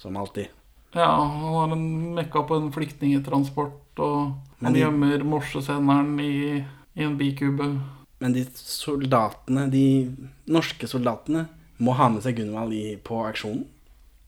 som 0.00 0.16
alltid. 0.18 0.48
Ja, 0.96 1.06
han 1.20 1.44
har 1.54 1.72
en 1.76 1.84
mekka 2.16 2.42
på 2.48 2.56
en 2.58 2.72
flyktningtransport, 2.74 4.00
og 4.02 4.34
han 4.64 4.72
de- 4.74 4.80
gjemmer 4.82 5.22
morsesenderen 5.24 6.18
i, 6.24 6.64
i 6.96 7.04
en 7.06 7.16
bikube. 7.20 7.68
Men 8.18 8.34
de 8.34 8.44
soldatene, 8.58 9.68
de 9.70 9.84
norske 10.50 10.88
soldatene, 10.90 11.46
må 11.78 11.94
ha 11.94 12.08
med 12.10 12.24
seg 12.24 12.40
Gunvald 12.40 12.74
i, 12.74 12.96
på 12.98 13.20
aksjonen, 13.28 13.62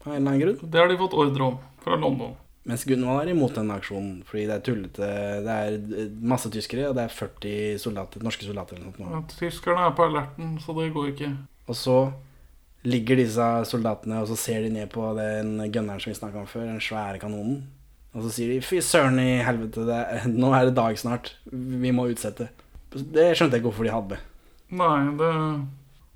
av 0.05 0.12
en 0.12 0.20
eller 0.20 0.30
annen 0.30 0.45
grunn. 0.45 0.70
Det 0.70 0.80
har 0.80 0.88
de 0.91 1.01
fått 1.01 1.16
ordre 1.18 1.49
om 1.49 1.59
fra 1.82 1.99
London. 1.99 2.36
Mens 2.68 2.84
Gunvald 2.86 3.24
er 3.24 3.32
imot 3.32 3.57
denne 3.57 3.76
aksjonen, 3.80 4.20
fordi 4.28 4.45
det 4.47 4.57
er 4.57 4.64
tullete. 4.64 5.11
Det 5.47 5.55
er 5.57 5.76
eh, 6.05 6.11
masse 6.32 6.51
tyskere, 6.53 6.91
og 6.91 6.97
det 6.99 7.07
er 7.07 7.14
40 7.16 7.80
soldater, 7.82 8.22
norske 8.24 8.47
soldater 8.47 8.78
eller 8.78 8.93
noe 8.93 9.14
Ja, 9.16 9.22
tyskerne 9.32 9.86
er 9.88 9.95
på 9.97 10.07
alerten, 10.07 10.55
så 10.62 10.76
det 10.76 10.91
går 10.95 11.14
ikke. 11.14 11.32
Og 11.66 11.78
så 11.78 11.97
ligger 12.86 13.18
disse 13.20 13.49
soldatene, 13.68 14.22
og 14.22 14.30
så 14.30 14.38
ser 14.38 14.62
de 14.64 14.72
ned 14.76 14.93
på 14.93 15.09
den 15.18 15.57
gunneren 15.72 16.01
som 16.01 16.12
vi 16.12 16.18
snakka 16.20 16.45
om 16.45 16.49
før, 16.49 16.68
den 16.68 16.84
svære 16.84 17.20
kanonen. 17.22 17.64
Og 18.14 18.24
så 18.24 18.32
sier 18.34 18.51
de 18.51 18.62
'fy 18.62 18.80
søren 18.82 19.18
i 19.22 19.43
helvete, 19.47 19.86
det 19.86 19.99
er, 19.99 20.28
nå 20.28 20.53
er 20.55 20.66
det 20.66 20.76
dag 20.76 20.99
snart. 20.99 21.34
Vi 21.51 21.91
må 21.95 22.09
utsette'. 22.11 22.49
Det 22.91 23.26
skjønte 23.36 23.55
jeg 23.57 23.62
ikke 23.62 23.70
hvorfor 23.70 23.86
de 23.86 23.95
hadde. 23.95 24.18
Nei, 24.70 25.16
det 25.18 25.30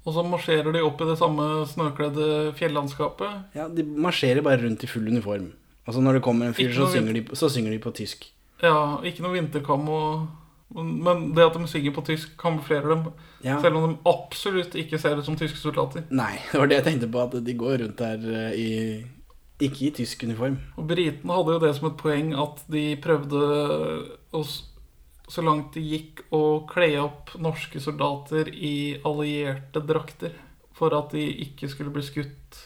Og 0.04 0.12
så 0.12 0.22
marsjerer 0.28 0.72
de 0.74 0.82
opp 0.84 1.00
i 1.00 1.06
det 1.08 1.16
samme 1.18 1.44
snøkledde 1.70 2.52
fjellandskapet. 2.58 3.54
Ja, 3.56 3.68
De 3.72 3.82
marsjerer 3.84 4.42
bare 4.44 4.60
rundt 4.60 4.82
i 4.84 4.90
full 4.90 5.06
uniform. 5.08 5.52
Altså 5.86 6.00
når 6.00 6.18
det 6.18 6.22
kommer 6.26 6.46
en 6.46 6.54
fyr, 6.56 6.72
så 6.72 6.88
synger, 6.92 7.12
de, 7.16 7.22
så 7.36 7.48
synger 7.52 7.70
de 7.72 7.78
på 7.80 7.92
tysk. 7.96 8.26
Ja, 8.62 8.98
ikke 9.04 9.24
noe 9.24 9.32
vinterkam 9.36 9.88
og 9.88 10.26
men- 10.74 11.32
det 11.34 11.44
at 11.44 11.54
de 11.56 11.66
synger 11.68 11.92
på 11.94 12.04
tysk, 12.04 12.36
kamuflerer 12.40 12.88
dem. 12.88 13.12
Ja. 13.44 13.60
Selv 13.60 13.76
om 13.76 13.88
de 13.92 13.98
absolutt 14.08 14.74
ikke 14.74 14.98
ser 14.98 15.16
ut 15.18 15.24
som 15.24 15.36
tyske 15.36 15.58
soldater. 15.60 16.04
Nei, 16.10 16.38
det 16.52 16.58
var 16.60 16.66
det 16.66 16.78
jeg 16.80 16.84
tenkte 16.88 17.10
på, 17.12 17.22
at 17.22 17.44
de 17.44 17.54
går 17.54 17.78
rundt 17.84 17.96
der 17.96 18.18
eh, 18.34 18.54
i 18.58 19.04
Ikke 19.60 19.86
i 19.86 19.90
tysk 19.94 20.24
uniform. 20.24 20.56
Og 20.76 20.88
britene 20.88 21.32
hadde 21.32 21.52
jo 21.54 21.58
det 21.62 21.74
som 21.76 21.86
et 21.88 21.96
poeng 22.00 22.32
at 22.34 22.64
de 22.68 22.96
prøvde 22.96 23.42
å, 24.34 24.40
så 25.28 25.42
langt 25.44 25.72
det 25.74 25.82
gikk, 25.82 26.24
å 26.32 26.66
kle 26.68 26.90
opp 27.00 27.34
norske 27.40 27.80
soldater 27.80 28.48
i 28.52 29.00
allierte 29.04 29.80
drakter. 29.86 30.32
For 30.74 30.90
at 30.98 31.12
de 31.14 31.22
ikke 31.44 31.68
skulle 31.70 31.92
bli 31.94 32.02
skutt. 32.02 32.58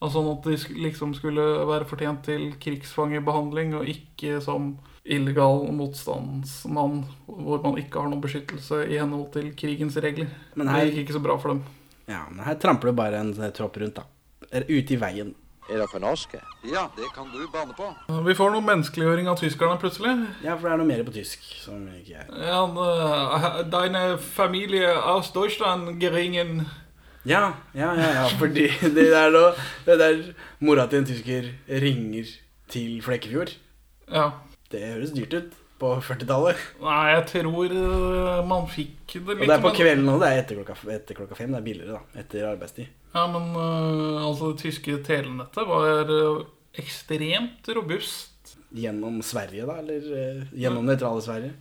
Altså 0.00 0.18
sånn 0.20 0.30
at 0.32 0.44
de 0.44 0.56
liksom 0.82 1.14
skulle 1.16 1.42
være 1.68 1.86
fortjent 1.88 2.22
til 2.24 2.50
krigsfangebehandling, 2.60 3.74
og 3.78 3.88
ikke 3.88 4.40
som 4.44 4.74
illegal 5.06 5.66
motstandsmann 5.72 7.04
hvor 7.28 7.62
man 7.62 7.76
ikke 7.78 8.00
har 8.02 8.08
noen 8.10 8.20
beskyttelse 8.24 8.82
i 8.90 8.98
henhold 8.98 9.30
til 9.36 9.52
krigens 9.56 9.96
regler. 10.02 10.28
Men 10.56 10.68
her- 10.68 10.84
Det 10.86 10.94
gikk 10.94 11.06
ikke 11.08 11.18
så 11.18 11.22
bra 11.22 11.36
for 11.38 11.48
dem. 11.54 11.62
Ja, 12.08 12.24
men 12.30 12.44
her 12.44 12.54
tramper 12.54 12.88
du 12.88 12.92
bare 12.92 13.14
en 13.20 13.34
sånn 13.34 13.52
tropp 13.52 13.76
rundt, 13.76 13.94
da. 13.94 14.04
Ute 14.68 14.92
i 14.94 14.96
veien. 14.96 15.34
Er 15.66 15.80
dere 15.82 15.98
norske? 15.98 16.38
Ja, 16.62 16.84
det 16.94 17.08
kan 17.14 17.26
du 17.32 17.40
bane 17.50 17.74
på. 17.74 17.88
Vi 18.22 18.34
får 18.38 18.52
noe 18.54 18.62
menneskeliggjøring 18.62 19.26
av 19.30 19.38
tyskerne 19.40 19.78
plutselig. 19.82 20.12
Ja, 20.44 20.54
for 20.54 20.68
det 20.68 20.74
er 20.76 20.80
noe 20.82 20.86
mer 20.86 21.02
på 21.06 21.14
tysk 21.16 21.42
som 21.58 21.88
ikke 21.90 22.20
jeg 22.20 22.26
Ja, 22.46 23.62
deine 23.66 24.04
Familie 24.22 24.92
aus 24.94 25.32
Deutschland 25.34 25.96
geringen 26.02 26.68
Ja, 27.26 27.50
ja, 27.74 27.90
ja, 27.98 28.12
ja 28.20 28.24
fordi 28.38 28.68
det 28.96 29.08
er 29.10 29.34
da 29.34 29.44
Det 29.88 29.98
der 29.98 30.22
mora 30.62 30.86
til 30.86 31.02
en 31.02 31.10
tysker 31.10 31.50
ringer 31.66 32.30
til 32.70 33.02
Flekkefjord. 33.02 33.56
Ja. 34.10 34.30
Det 34.70 34.82
høres 34.86 35.14
dyrt 35.14 35.34
ut 35.34 35.65
på 35.80 35.90
40-tallet. 36.00 36.60
Nei, 36.82 37.00
jeg 37.12 37.24
tror 37.32 37.74
eh, 37.76 38.44
man 38.48 38.68
fikk 38.72 39.16
det 39.18 39.36
Og 39.36 39.42
det 39.44 39.50
er 39.56 39.60
på 39.64 39.70
men- 39.72 39.76
kvelden 39.76 40.06
nå. 40.08 40.14
Det 40.22 40.28
er 40.32 40.42
etter 40.42 40.60
klokka, 40.60 40.76
etter 40.94 41.18
klokka 41.18 41.36
fem. 41.38 41.50
Det 41.52 41.60
er 41.60 41.66
billigere, 41.66 41.98
da. 41.98 42.20
Etter 42.22 42.46
arbeidstid. 42.50 42.88
Ja, 43.16 43.26
men 43.32 43.50
eh, 43.56 44.22
altså 44.26 44.52
det 44.54 44.62
tyske 44.64 44.96
telenettet 45.06 45.68
var 45.68 46.08
eh, 46.16 46.46
ekstremt 46.80 47.68
robust. 47.76 48.32
Gjennom 48.76 49.20
Sverige, 49.24 49.64
da? 49.68 49.76
Eller 49.80 50.48
gjennom 50.52 50.84
nøytrale 50.88 51.22
Sverige? 51.24 51.52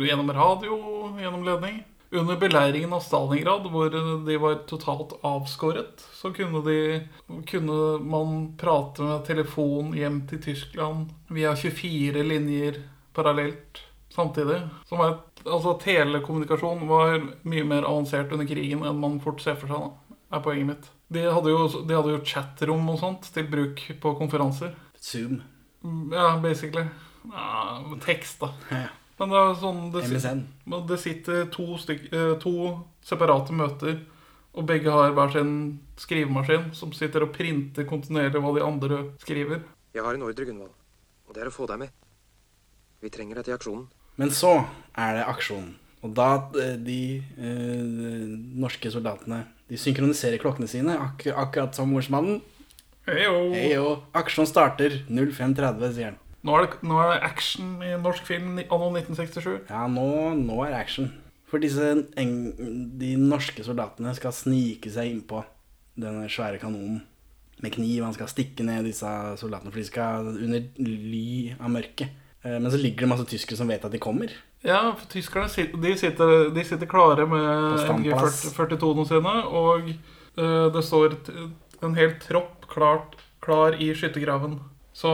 Gjennom 0.00 0.30
radio, 0.34 0.78
gjennom 1.20 1.44
ledning. 1.46 1.82
Under 2.14 2.36
beleiringen 2.38 2.92
av 2.94 3.02
Stalingrad, 3.02 3.66
hvor 3.74 3.90
de 3.90 4.36
var 4.38 4.60
totalt 4.70 5.16
avskåret, 5.26 6.02
så 6.14 6.30
kunne, 6.34 6.60
de, 6.62 6.76
kunne 7.50 7.78
man 8.06 8.36
prate 8.60 9.02
med 9.02 9.24
telefon 9.26 9.90
hjem 9.98 10.20
til 10.30 10.38
Tyskland 10.44 11.08
via 11.34 11.56
24 11.58 12.22
linjer 12.22 12.78
parallelt 13.16 13.82
samtidig. 14.14 14.60
Som 14.88 15.02
er, 15.04 15.16
altså 15.44 15.76
Telekommunikasjon 15.82 16.86
var 16.88 17.18
mye 17.42 17.66
mer 17.68 17.86
avansert 17.88 18.32
under 18.34 18.48
krigen 18.48 18.84
enn 18.86 19.00
man 19.00 19.20
fort 19.22 19.42
ser 19.44 19.58
for 19.60 19.70
seg. 19.70 19.86
Da, 19.86 20.18
er 20.34 20.42
poenget 20.42 20.70
mitt. 20.70 20.90
De 21.14 21.24
hadde 21.30 21.52
jo, 21.52 21.66
de 21.86 21.94
hadde 21.94 22.14
jo 22.14 22.22
chatrom 22.26 22.88
og 22.90 23.00
sånt 23.02 23.28
til 23.34 23.46
bruk 23.50 23.82
på 24.02 24.14
konferanser. 24.18 24.74
Zoom. 24.98 25.40
Ja, 26.12 26.34
basically. 26.42 26.86
Ja, 27.30 27.82
tekst, 28.04 28.40
da. 28.42 28.52
Men 29.20 29.30
det 29.30 29.40
er 29.40 29.52
sånn 29.60 29.82
det, 29.94 30.02
MSN. 30.10 30.40
det 30.88 30.98
sitter 30.98 31.44
to, 31.54 31.66
stykk, 31.78 32.08
eh, 32.10 32.32
to 32.42 32.54
separate 33.04 33.54
møter, 33.54 34.00
og 34.54 34.66
begge 34.66 34.90
har 34.90 35.14
hver 35.14 35.30
sin 35.34 35.52
skrivemaskin 35.98 36.72
som 36.74 36.90
sitter 36.94 37.26
og 37.26 37.34
printer 37.34 37.86
kontinuerlig 37.86 38.42
hva 38.42 38.54
de 38.56 38.64
andre 38.64 39.02
skriver. 39.22 39.62
Jeg 39.94 40.02
har 40.02 40.18
en 40.18 40.26
ordre, 40.26 40.48
Gunvald. 40.48 40.74
Og 41.28 41.36
det 41.36 41.44
er 41.44 41.50
å 41.50 41.54
få 41.54 41.68
deg 41.70 41.84
med. 41.84 41.94
Vi 43.04 43.12
trenger 43.12 43.36
deg 43.36 43.48
til 43.48 43.56
aksjonen. 43.58 43.88
Men 44.16 44.30
så 44.32 44.54
er 44.96 45.18
det 45.18 45.26
aksjon. 45.28 45.74
Og 46.04 46.12
da 46.16 46.28
de, 46.54 46.66
de 46.84 47.00
eh, 47.40 48.32
norske 48.60 48.90
soldatene 48.92 49.44
De 49.70 49.78
synkroniserer 49.80 50.40
klokkene 50.40 50.68
sine, 50.68 50.96
ak 51.00 51.24
akkurat 51.32 51.76
som 51.76 51.88
morsmannen. 51.92 52.42
Heyo. 53.08 53.52
Heyo. 53.52 53.86
Aksjon 54.16 54.48
starter 54.48 54.98
05.30, 55.08 55.84
sier 55.96 56.10
han. 56.12 56.18
Nå 56.44 56.56
er, 56.58 56.66
det, 56.66 56.84
nå 56.84 56.98
er 57.00 57.10
det 57.14 57.20
action 57.24 57.68
i 57.80 57.94
norsk 57.96 58.26
film 58.28 58.58
anno 58.60 58.90
1967. 58.92 59.70
Ja, 59.70 59.86
nå, 59.88 60.08
nå 60.36 60.58
er 60.66 60.74
det 60.74 60.80
action. 60.82 61.08
For 61.48 61.60
disse 61.60 61.88
eng 62.20 62.34
de 63.00 63.14
norske 63.20 63.64
soldatene 63.64 64.12
skal 64.16 64.36
snike 64.36 64.92
seg 64.92 65.08
innpå 65.08 65.40
denne 65.96 66.28
svære 66.32 66.60
kanonen 66.60 67.00
med 67.64 67.72
kniv. 67.72 68.02
Han 68.04 68.16
skal 68.16 68.28
stikke 68.28 68.66
ned 68.68 68.84
disse 68.88 69.08
soldatene, 69.40 69.72
for 69.72 69.80
de 69.80 69.88
skal 69.88 70.28
under 70.34 70.68
ly 70.84 71.54
av 71.56 71.72
mørket. 71.72 72.12
Eh, 72.44 72.58
Men 72.60 72.70
så 72.70 72.76
ligger 72.80 73.06
det 73.06 73.10
masse 73.14 73.26
tyskere 73.28 73.56
som 73.56 73.68
vet 73.68 73.84
at 73.84 73.92
de 73.92 74.00
kommer. 74.02 74.32
Ja, 74.64 74.92
for 74.96 75.08
tyskerne 75.12 75.48
sitter, 75.52 75.80
de 75.80 75.94
sitter, 76.00 76.50
de 76.54 76.64
sitter 76.64 76.88
klare 76.90 77.26
med. 77.28 77.80
MG42-ene 78.04 79.06
sine, 79.08 79.34
og 79.48 79.88
eh, 79.90 80.68
det 80.74 80.84
står 80.84 81.16
en 81.84 81.96
hel 81.98 82.14
tropp 82.22 82.68
klart, 82.70 83.16
klar 83.44 83.76
i 83.80 83.90
skyttergraven. 83.96 84.58
Så 84.94 85.10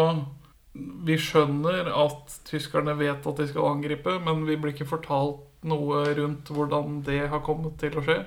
vi 0.75 1.17
skjønner 1.19 1.89
at 1.91 2.37
tyskerne 2.47 2.95
vet 2.99 3.27
at 3.27 3.41
de 3.43 3.47
skal 3.51 3.73
angripe, 3.73 4.19
men 4.23 4.45
vi 4.47 4.59
blir 4.61 4.75
ikke 4.75 4.91
fortalt 4.91 5.47
noe 5.67 6.05
rundt 6.17 6.49
hvordan 6.55 7.01
det 7.07 7.25
har 7.33 7.43
kommet 7.45 7.75
til 7.83 7.99
å 7.99 8.05
skje. 8.07 8.21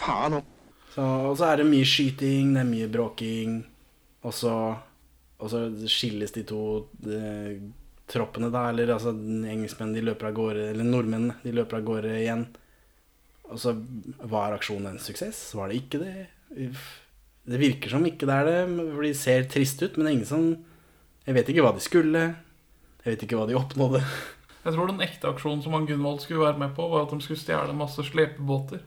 Faen 0.00 0.38
òg. 0.40 0.46
Så, 0.90 1.04
og 1.04 1.36
så 1.38 1.52
er 1.52 1.60
det 1.60 1.68
mye 1.70 1.86
skyting, 1.86 2.54
det 2.56 2.64
er 2.64 2.70
mye 2.70 2.88
bråking. 2.90 3.60
Og 4.26 4.32
så, 4.34 4.54
og 5.38 5.52
så 5.52 5.60
skilles 5.88 6.32
de 6.34 6.42
to 6.48 6.62
eh, 7.06 7.60
troppene, 8.10 8.50
da. 8.52 8.66
Eller 8.70 8.92
altså 8.94 9.12
engelskmennene 9.14 9.98
de 9.98 10.06
løper 10.08 10.30
av 10.30 10.36
gårde, 10.38 10.66
eller 10.72 10.88
nordmennene 10.88 11.38
de 11.44 11.54
løper 11.56 11.80
av 11.80 11.86
gårde 11.86 12.16
igjen. 12.18 12.48
Og 13.50 13.58
så 13.58 13.74
var 14.30 14.54
aksjonen 14.54 14.92
en 14.92 15.02
suksess. 15.02 15.42
Var 15.58 15.70
det 15.70 15.80
ikke 15.80 16.02
det? 16.02 16.26
Det 17.50 17.58
virker 17.58 17.94
som 17.94 18.04
ikke 18.06 18.28
det 18.28 18.36
er 18.36 18.50
det, 18.50 18.58
for 18.92 19.06
de 19.06 19.14
ser 19.18 19.48
trist 19.50 19.82
ut. 19.82 19.96
Men 19.96 20.04
det 20.04 20.10
er 20.10 20.18
ingen 20.18 20.34
som 20.34 20.50
Jeg 21.26 21.36
vet 21.36 21.50
ikke 21.52 21.62
hva 21.62 21.74
de 21.76 21.82
skulle. 21.84 22.22
Jeg 23.04 23.14
vet 23.14 23.24
ikke 23.26 23.38
hva 23.38 23.48
de 23.48 23.58
oppnådde. 23.58 24.04
Jeg 24.64 24.74
tror 24.74 24.90
den 24.90 25.00
ekte 25.00 25.30
aksjonen 25.30 25.62
som 25.64 25.72
han 25.72 25.86
Gunvald 25.88 26.20
skulle 26.20 26.44
være 26.44 26.60
med 26.60 26.74
på, 26.76 26.84
var 26.92 27.06
at 27.06 27.12
de 27.14 27.24
skulle 27.24 27.40
stjele 27.40 27.72
masse 27.72 28.02
slepebåter. 28.04 28.82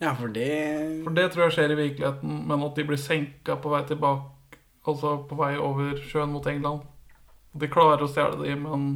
Ja, 0.00 0.14
for 0.16 0.32
det 0.32 1.04
For 1.04 1.12
det 1.14 1.26
tror 1.32 1.44
jeg 1.44 1.54
skjer 1.56 1.74
i 1.74 1.76
virkeligheten, 1.78 2.38
men 2.48 2.64
at 2.64 2.78
de 2.78 2.86
blir 2.88 2.98
senka 3.00 3.58
på 3.60 3.70
vei 3.72 3.84
tilbake 3.88 4.58
Altså 4.84 5.14
på 5.28 5.36
vei 5.38 5.54
over 5.56 5.96
sjøen 5.96 6.32
mot 6.34 6.44
England. 6.50 6.82
De 7.54 7.70
klarer 7.70 8.04
å 8.04 8.10
stjele 8.10 8.40
de, 8.42 8.54
men 8.58 8.88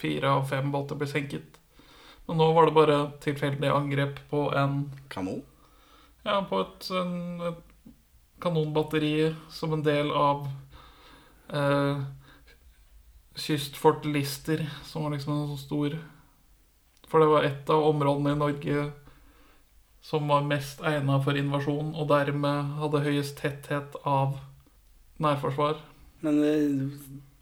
fire 0.00 0.30
av 0.38 0.46
fem 0.50 0.70
båter 0.72 0.98
blir 1.00 1.10
senket. 1.10 1.58
Men 2.26 2.38
nå 2.38 2.52
var 2.52 2.68
det 2.68 2.76
bare 2.76 2.98
tilfeldig 3.24 3.70
angrep 3.72 4.20
på 4.30 4.46
en 4.56 4.84
Kanon? 5.12 5.42
Ja, 6.22 6.38
på 6.46 6.60
et, 6.62 6.88
en, 6.94 7.14
et 7.50 7.92
kanonbatteri 8.42 9.32
som 9.50 9.72
en 9.74 9.82
del 9.82 10.12
av 10.14 10.46
eh, 11.50 12.02
Kystfort 13.34 14.04
Lister, 14.04 14.62
som 14.84 15.06
var 15.06 15.16
liksom 15.16 15.34
en 15.34 15.48
sånn 15.54 15.62
stor 15.64 15.96
For 17.08 17.22
det 17.22 17.30
var 17.32 17.46
et 17.48 17.70
av 17.72 17.84
områdene 17.90 18.36
i 18.36 18.40
Norge 18.40 18.84
som 20.02 20.26
var 20.28 20.46
mest 20.46 20.80
egna 20.82 21.20
for 21.22 21.38
invasjon, 21.38 21.92
og 21.94 22.08
dermed 22.10 22.72
hadde 22.80 23.02
høyest 23.04 23.36
tetthet 23.38 23.94
av 24.02 24.40
nærforsvar. 25.22 25.76
Men 26.26 26.40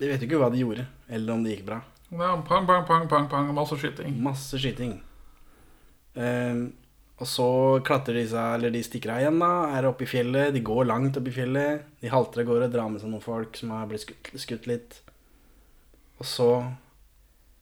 vi 0.01 0.09
vet 0.09 0.23
jo 0.23 0.31
ikke 0.31 0.41
hva 0.41 0.51
de 0.53 0.63
gjorde, 0.63 0.87
eller 1.13 1.35
om 1.35 1.43
det 1.45 1.59
gikk 1.59 1.67
bra. 1.69 1.83
Ja, 2.11 2.33
pang, 2.47 2.67
pang, 2.67 2.87
pang, 2.89 3.07
pang, 3.09 3.29
pang, 3.31 3.55
masse 3.55 3.77
skyting. 3.79 4.17
Masse 4.25 4.59
skyting. 4.59 4.97
Eh, 6.19 6.63
og 7.21 7.29
så 7.29 7.47
klatrer 7.85 8.17
de 8.17 8.25
seg, 8.31 8.55
eller 8.57 8.73
de 8.73 8.81
stikker 8.83 9.13
av 9.13 9.21
igjen, 9.21 9.39
da. 9.43 9.51
Er 9.77 9.91
oppe 9.91 10.07
i 10.07 10.09
fjellet. 10.09 10.55
De 10.57 10.63
går 10.65 10.89
langt 10.89 11.19
opp 11.21 11.29
i 11.29 11.35
fjellet. 11.35 11.85
De 12.01 12.09
halter 12.09 12.43
av 12.43 12.49
gårde, 12.49 12.71
drar 12.73 12.89
med 12.89 13.03
seg 13.03 13.13
noen 13.13 13.25
folk 13.25 13.61
som 13.61 13.75
har 13.77 13.91
blitt 13.91 14.07
skutt, 14.07 14.31
skutt 14.41 14.71
litt. 14.71 15.03
Og 16.21 16.29
så 16.29 16.53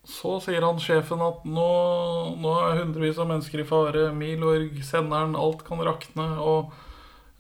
Så 0.09 0.39
sier 0.41 0.65
han 0.65 0.79
sjefen 0.81 1.21
at 1.21 1.43
nå, 1.45 1.65
nå 2.41 2.53
er 2.65 2.79
hundrevis 2.79 3.19
av 3.21 3.27
mennesker 3.29 3.61
i 3.61 3.67
fare. 3.69 4.07
Milorg, 4.17 4.79
senderen, 4.87 5.35
alt 5.37 5.67
kan 5.67 5.83
rakne. 5.85 6.29
Og 6.39 6.71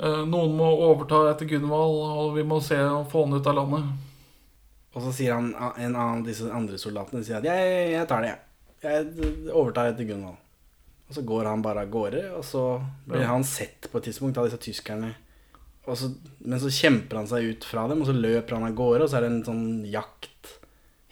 eh, 0.02 0.26
noen 0.28 0.58
må 0.58 0.74
overta 0.90 1.22
etter 1.30 1.48
Gunvald, 1.48 2.02
og 2.18 2.34
vi 2.36 2.44
må 2.44 2.58
se 2.60 2.76
og 2.82 3.08
få 3.14 3.24
han 3.24 3.38
ut 3.38 3.48
av 3.48 3.56
landet. 3.62 4.07
Og 4.97 5.05
så 5.05 5.12
sier 5.15 5.36
han, 5.36 5.52
en 5.52 5.97
av 5.98 6.23
disse 6.27 6.48
andre 6.52 6.78
soldatene 6.81 7.23
sier 7.24 7.40
at 7.40 7.48
jeg, 7.48 7.78
jeg 7.93 8.09
tar 8.10 8.24
det, 8.24 8.35
jeg. 8.35 8.44
Jeg 8.78 9.51
overtar 9.51 9.90
etter 9.90 10.06
Gunvald. 10.09 10.39
Og 11.09 11.16
så 11.16 11.24
går 11.24 11.48
han 11.48 11.65
bare 11.65 11.86
av 11.86 11.93
gårde, 11.93 12.23
og 12.36 12.44
så 12.44 12.62
blir 13.09 13.24
han 13.27 13.44
sett 13.47 13.89
på 13.90 13.98
et 13.98 14.09
tidspunkt 14.10 14.39
av 14.39 14.48
disse 14.48 14.60
tyskerne. 14.60 15.15
Så, 15.97 16.10
men 16.44 16.60
så 16.60 16.69
kjemper 16.73 17.23
han 17.23 17.28
seg 17.31 17.47
ut 17.48 17.65
fra 17.65 17.86
dem, 17.89 18.02
og 18.05 18.10
så 18.10 18.16
løper 18.16 18.59
han 18.59 18.66
av 18.69 18.77
gårde, 18.77 19.06
og 19.06 19.10
så 19.10 19.19
er 19.19 19.24
det 19.24 19.31
en 19.32 19.47
sånn 19.47 19.69
jakt. 19.89 20.52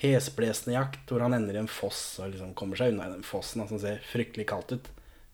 Hesblesende 0.03 0.75
jakt 0.77 1.09
hvor 1.09 1.25
han 1.25 1.33
ender 1.33 1.57
i 1.57 1.63
en 1.63 1.71
foss 1.73 2.19
og 2.21 2.35
liksom 2.35 2.51
kommer 2.59 2.77
seg 2.77 2.91
unna 2.93 3.07
i 3.09 3.15
den 3.15 3.25
fossen 3.25 3.65
som 3.65 3.81
ser 3.81 4.03
fryktelig 4.05 4.45
kaldt 4.51 4.75
ut. 4.77 4.91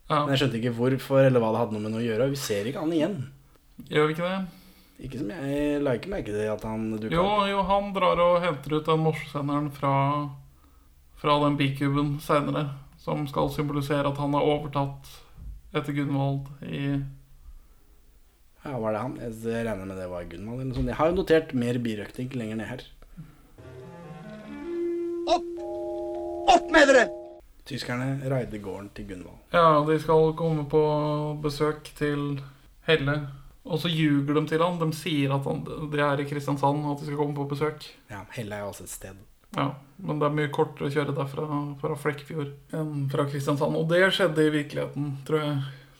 Ja. 0.06 0.20
Men 0.20 0.36
jeg 0.36 0.44
skjønte 0.44 0.60
ikke 0.60 0.74
hvorfor, 0.76 1.24
eller 1.26 1.42
hva 1.42 1.50
det 1.50 1.62
hadde 1.64 1.74
noe 1.74 1.82
med 1.82 1.94
noe 1.96 2.04
å 2.04 2.06
gjøre. 2.06 2.30
Vi 2.30 2.38
ser 2.38 2.68
ikke 2.70 2.84
han 2.84 2.94
igjen. 2.94 3.16
Gjør 3.90 4.06
vi 4.06 4.14
ikke 4.14 4.28
det? 4.28 4.61
Ikke 5.02 5.18
som 5.18 5.30
jeg 5.34 5.80
la 5.82 5.96
ikke 5.98 6.12
merke 6.12 6.30
til 6.30 6.46
at 6.52 6.62
han 6.68 6.84
dukka 6.94 7.10
Jo, 7.14 7.24
opp. 7.26 7.48
jo, 7.50 7.62
han 7.66 7.88
drar 7.96 8.20
og 8.22 8.36
henter 8.44 8.76
ut 8.78 8.86
den 8.86 9.02
morsesenderen 9.02 9.70
fra 9.74 9.94
fra 11.22 11.36
den 11.44 11.54
bikuben 11.58 12.16
seinere, 12.22 12.64
som 12.98 13.26
skal 13.30 13.50
symbolisere 13.54 14.08
at 14.10 14.16
han 14.18 14.32
har 14.34 14.42
overtatt 14.42 15.10
etter 15.74 15.94
Gunvald 15.94 16.48
i 16.66 16.80
Ja, 18.64 18.78
var 18.78 18.92
det 18.94 19.02
han? 19.02 19.14
Jeg 19.22 19.66
regner 19.66 19.86
med 19.86 19.96
det 19.98 20.08
var 20.10 20.24
Gunvald 20.30 20.60
eller 20.60 20.70
noe 20.70 20.78
sånt. 20.78 20.90
Jeg 20.90 20.98
har 20.98 21.10
jo 21.10 21.16
notert 21.20 21.54
mer 21.54 21.78
birøkting 21.82 22.34
lenger 22.38 22.58
ned 22.58 22.66
her. 22.70 22.82
Opp 26.52 26.70
med 26.74 26.88
dere! 26.90 27.04
Tyskerne 27.66 28.16
raider 28.30 28.58
gården 28.62 28.90
til 28.96 29.06
Gunvald. 29.12 29.38
Ja, 29.54 29.82
de 29.86 29.98
skal 30.02 30.32
komme 30.38 30.64
på 30.70 30.82
besøk 31.42 31.86
til 31.98 32.40
Helle. 32.88 33.14
Og 33.62 33.78
så 33.78 33.90
ljuger 33.90 34.34
de 34.34 34.46
til 34.50 34.62
han. 34.62 34.80
De 34.80 34.88
sier 34.96 35.34
at 35.34 35.44
han, 35.46 35.62
de 35.64 36.00
er 36.02 36.22
i 36.22 36.26
Kristiansand, 36.28 36.82
og 36.82 36.96
at 36.96 37.02
de 37.02 37.10
skal 37.10 37.20
komme 37.20 37.36
på 37.36 37.50
besøk. 37.52 37.86
Ja, 38.10 38.24
Helle 38.34 38.58
er 38.58 38.64
jo 38.64 38.72
også 38.72 38.88
et 38.88 38.94
sted. 38.96 39.20
Ja, 39.56 39.68
Men 40.00 40.18
det 40.18 40.26
er 40.26 40.36
mye 40.36 40.50
kortere 40.52 40.88
å 40.88 40.92
kjøre 40.92 41.14
derfra 41.14 41.46
fra 41.80 41.96
Flekkefjord 42.00 42.74
enn 42.74 43.06
fra 43.12 43.26
Kristiansand. 43.28 43.76
Og 43.78 43.90
det 43.90 44.06
skjedde 44.16 44.46
i 44.46 44.54
virkeligheten, 44.54 45.10
tror 45.28 45.44
jeg. 45.44 45.58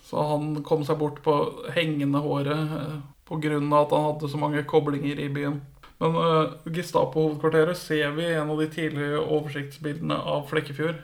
Så 0.08 0.24
han 0.28 0.56
kom 0.66 0.82
seg 0.84 0.98
bort 1.00 1.20
på 1.24 1.34
hengende 1.76 2.20
håret 2.24 2.72
pga. 2.72 2.86
på 3.28 3.38
grunn 3.40 3.70
av 3.72 3.86
at 3.86 3.92
han 3.96 4.08
hadde 4.10 4.28
så 4.28 4.40
mange 4.40 4.64
koblinger 4.68 5.20
i 5.20 5.28
byen. 5.32 5.60
Men 6.02 6.16
uh, 6.18 6.56
Gestapo-hovedkvarteret 6.66 7.78
ser 7.78 8.10
vi 8.16 8.26
i 8.26 8.34
en 8.34 8.50
av 8.50 8.58
de 8.58 8.66
tidlige 8.66 9.20
oversiktsbildene 9.22 10.16
av 10.18 10.48
Flekkefjord. 10.50 10.98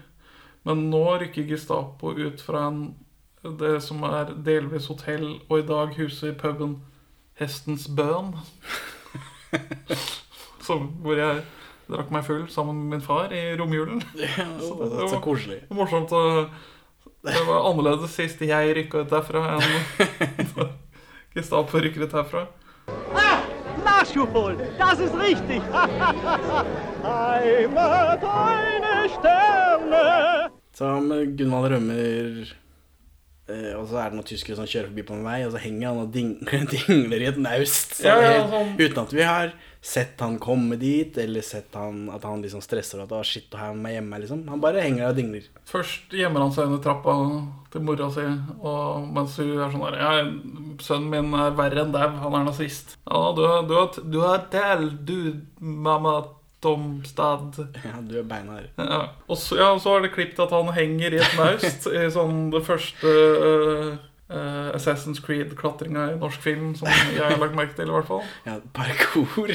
Men 0.66 0.88
nå 0.90 1.04
rykker 1.22 1.46
Gestapo 1.48 2.12
ut 2.18 2.42
fra 2.42 2.66
en, 2.66 2.80
det 3.60 3.82
som 3.82 4.02
er 4.08 4.34
delvis 4.44 4.86
hotell, 4.90 5.40
og 5.48 5.58
i 5.58 5.66
dag 5.68 5.94
huser 5.96 6.32
puben 6.38 6.76
Hestens 7.40 7.86
Bøn. 7.88 8.34
som, 10.66 10.88
hvor 11.02 11.16
jeg 11.18 11.42
drakk 11.88 12.10
meg 12.12 12.24
full 12.26 12.42
sammen 12.52 12.76
med 12.82 12.96
min 12.98 13.04
far 13.04 13.32
i 13.32 13.44
romjulen. 13.56 14.02
Ja, 14.20 14.44
det 14.44 14.72
var 14.98 15.08
så 15.14 15.20
koselig. 15.24 15.62
Morsomt. 15.70 16.12
å- 16.12 16.48
Det 17.24 17.40
var 17.48 17.64
annerledes 17.66 18.12
sist 18.14 18.40
jeg 18.46 18.74
rykka 18.76 19.00
ut 19.02 19.10
derfra 19.10 19.40
enn 19.56 19.64
Gestapo 21.34 21.80
rykker 21.82 22.04
ut 22.06 22.12
herfra. 22.14 22.44
Ah, 23.14 23.42
Marschufol, 23.84 24.54
das 24.78 25.00
ist 25.00 25.14
richtig. 25.18 25.58
Heimat, 27.02 28.22
eine 28.22 29.08
Sterne. 29.16 30.04
Som 30.78 31.10
Gunvald 31.36 31.72
rømmer 31.74 32.54
Og 33.48 33.86
så 33.88 33.96
er 34.02 34.10
det 34.12 34.18
noen 34.18 34.26
tyskere 34.28 34.58
som 34.58 34.66
kjører 34.68 34.90
forbi 34.90 35.04
på 35.08 35.14
en 35.16 35.24
vei, 35.24 35.38
og 35.46 35.54
så 35.54 35.62
henger 35.62 35.88
han 35.88 36.02
og 36.02 36.12
dingler, 36.12 36.66
dingler 36.74 37.24
i 37.24 37.28
et 37.30 37.38
naust. 37.40 37.98
Ja, 38.04 38.18
ja, 38.20 38.30
helt, 38.34 38.52
sånn. 38.52 38.74
Uten 38.82 39.02
at 39.06 39.14
vi 39.16 39.24
har 39.24 39.54
sett 39.88 40.20
han 40.20 40.36
komme 40.42 40.76
dit, 40.76 41.16
eller 41.22 41.44
sett 41.46 41.72
han, 41.78 42.08
at 42.12 42.24
han 42.26 42.42
liksom 42.42 42.60
stresser 42.64 42.98
og 43.00 43.06
at 43.06 43.14
«Å, 43.14 43.22
shit, 43.24 43.46
her 43.56 43.72
er 43.78 43.92
hjemme. 43.94 44.18
liksom 44.20 44.40
Han 44.50 44.60
bare 44.60 44.82
henger 44.84 45.04
der 45.06 45.12
og 45.14 45.20
dingler. 45.20 45.46
Først 45.70 46.12
gjemmer 46.18 46.44
han 46.44 46.52
seg 46.52 46.66
under 46.68 46.82
trappa 46.84 47.14
til 47.72 47.84
mora 47.86 48.08
si, 48.12 48.24
og 48.58 49.06
mens 49.14 49.36
hun 49.38 49.52
er 49.54 49.70
sånn 49.72 49.84
der 49.86 49.98
Ja, 50.02 50.10
sønnen 50.84 51.08
min 51.12 51.38
er 51.38 51.54
verre 51.56 51.84
enn 51.86 51.94
dau, 51.94 52.08
han 52.24 52.36
er 52.40 52.48
nazist. 52.50 52.96
Ja, 53.08 53.22
du, 53.38 53.44
har- 53.48 53.68
du, 53.70 54.02
du 54.12 54.18
er 54.28 54.44
tell, 54.52 54.90
du, 55.08 55.16
mamma 55.60 56.18
Tomstad. 56.64 57.58
Ja, 57.84 58.00
du 58.02 58.16
er 58.18 58.26
beinhard. 58.26 58.68
Ja. 58.78 59.00
Og 59.28 59.38
så, 59.38 59.58
ja, 59.60 59.70
så 59.78 59.96
er 59.96 60.06
det 60.06 60.12
klipp 60.16 60.34
til 60.34 60.46
at 60.48 60.54
han 60.54 60.72
henger 60.74 61.14
i 61.14 61.20
et 61.22 61.38
naust 61.38 61.86
i 61.92 62.04
sånn 62.10 62.48
det 62.54 62.64
første 62.66 63.12
uh, 63.14 63.92
uh, 64.32 64.68
Assassin's 64.74 65.22
Creed-klatringa 65.24 66.08
i 66.12 66.18
norsk 66.18 66.42
film 66.42 66.72
som 66.78 66.90
jeg 66.90 67.22
har 67.22 67.38
lagt 67.38 67.56
merke 67.58 67.78
til, 67.78 67.90
i 67.90 67.94
hvert 67.94 68.10
fall. 68.10 68.24
Ja, 68.48 68.58
parkour. 68.74 69.54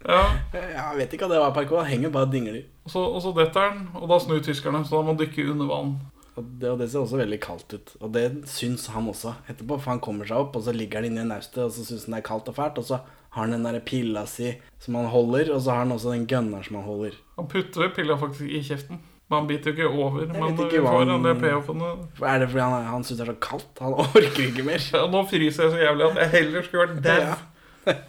Ja. 0.00 0.22
Jeg 0.54 0.96
vet 0.96 1.14
ikke 1.14 1.28
hva 1.28 1.34
det 1.36 1.42
var 1.44 1.54
parkour. 1.54 1.84
Han 1.84 1.92
henger 1.92 2.14
bare 2.14 2.28
og 2.28 2.34
dingler. 2.34 2.62
Og 2.86 2.94
så, 2.94 3.04
og 3.04 3.22
så 3.22 3.34
detter 3.36 3.68
han, 3.68 3.84
og 4.00 4.08
da 4.10 4.18
snur 4.22 4.42
tyskerne, 4.44 4.82
så 4.86 4.98
da 4.98 5.04
må 5.04 5.14
han 5.14 5.20
dykke 5.20 5.50
under 5.52 5.70
vann. 5.70 5.94
Og 6.38 6.46
det, 6.60 6.70
og 6.70 6.78
det 6.80 6.88
ser 6.90 7.02
også 7.02 7.18
veldig 7.20 7.40
kaldt 7.42 7.74
ut. 7.76 7.94
Og 8.00 8.12
det 8.14 8.26
syns 8.48 8.86
han 8.94 9.08
også 9.10 9.34
etterpå. 9.50 9.76
For 9.76 9.92
han 9.92 10.02
kommer 10.02 10.28
seg 10.28 10.40
opp, 10.40 10.56
og 10.56 10.66
så 10.66 10.74
ligger 10.74 11.02
han 11.02 11.10
inne 11.10 11.26
i 11.26 11.30
naustet, 11.30 11.62
og 11.66 11.74
så 11.74 11.84
syns 11.84 12.06
han 12.06 12.16
det 12.16 12.22
er 12.22 12.28
kaldt 12.30 12.50
og 12.50 12.56
fælt. 12.56 12.80
Og 12.80 12.86
så 12.90 13.00
har 13.30 13.42
han 13.46 13.52
den 13.54 13.62
der 13.68 13.80
pilla 13.86 14.24
si 14.26 14.54
som 14.82 14.94
han 14.98 15.06
holder, 15.12 15.52
og 15.54 15.60
så 15.62 15.70
har 15.74 15.84
han 15.84 15.92
også 15.92 16.12
den 16.14 16.26
gunneren 16.26 16.64
som 16.66 16.76
han 16.80 16.84
holder. 16.84 17.14
Han 17.36 17.48
putter 17.48 17.88
pilla 17.94 18.16
faktisk 18.18 18.48
i 18.50 18.62
kjeften. 18.66 18.98
Men 19.30 19.38
han 19.38 19.46
biter 19.46 19.70
jo 19.70 19.76
ikke 19.76 19.88
over. 20.02 20.20
Jeg 20.24 20.28
Men 20.34 20.56
ikke 20.58 20.80
får 20.82 20.98
han- 20.98 21.10
en 21.14 21.22
del 21.22 21.36
payoffene. 21.38 21.90
Er 22.26 22.38
det 22.42 22.48
fordi 22.50 22.60
han, 22.64 22.84
han 22.90 23.04
syns 23.04 23.18
det 23.20 23.28
er 23.28 23.32
så 23.32 23.38
kaldt? 23.40 23.78
Han 23.78 23.92
orker 23.94 24.42
ikke 24.48 24.64
mer. 24.66 24.82
Ja, 24.92 25.04
nå 25.06 25.20
fryser 25.30 25.62
jeg 25.68 25.72
så 25.76 25.78
jævlig 25.84 26.06
at 26.10 26.16
jeg 26.24 26.30
heller 26.34 26.62
skulle 26.66 26.86
vært 26.88 27.02
dau. 27.04 27.20
Ja. 27.22 27.94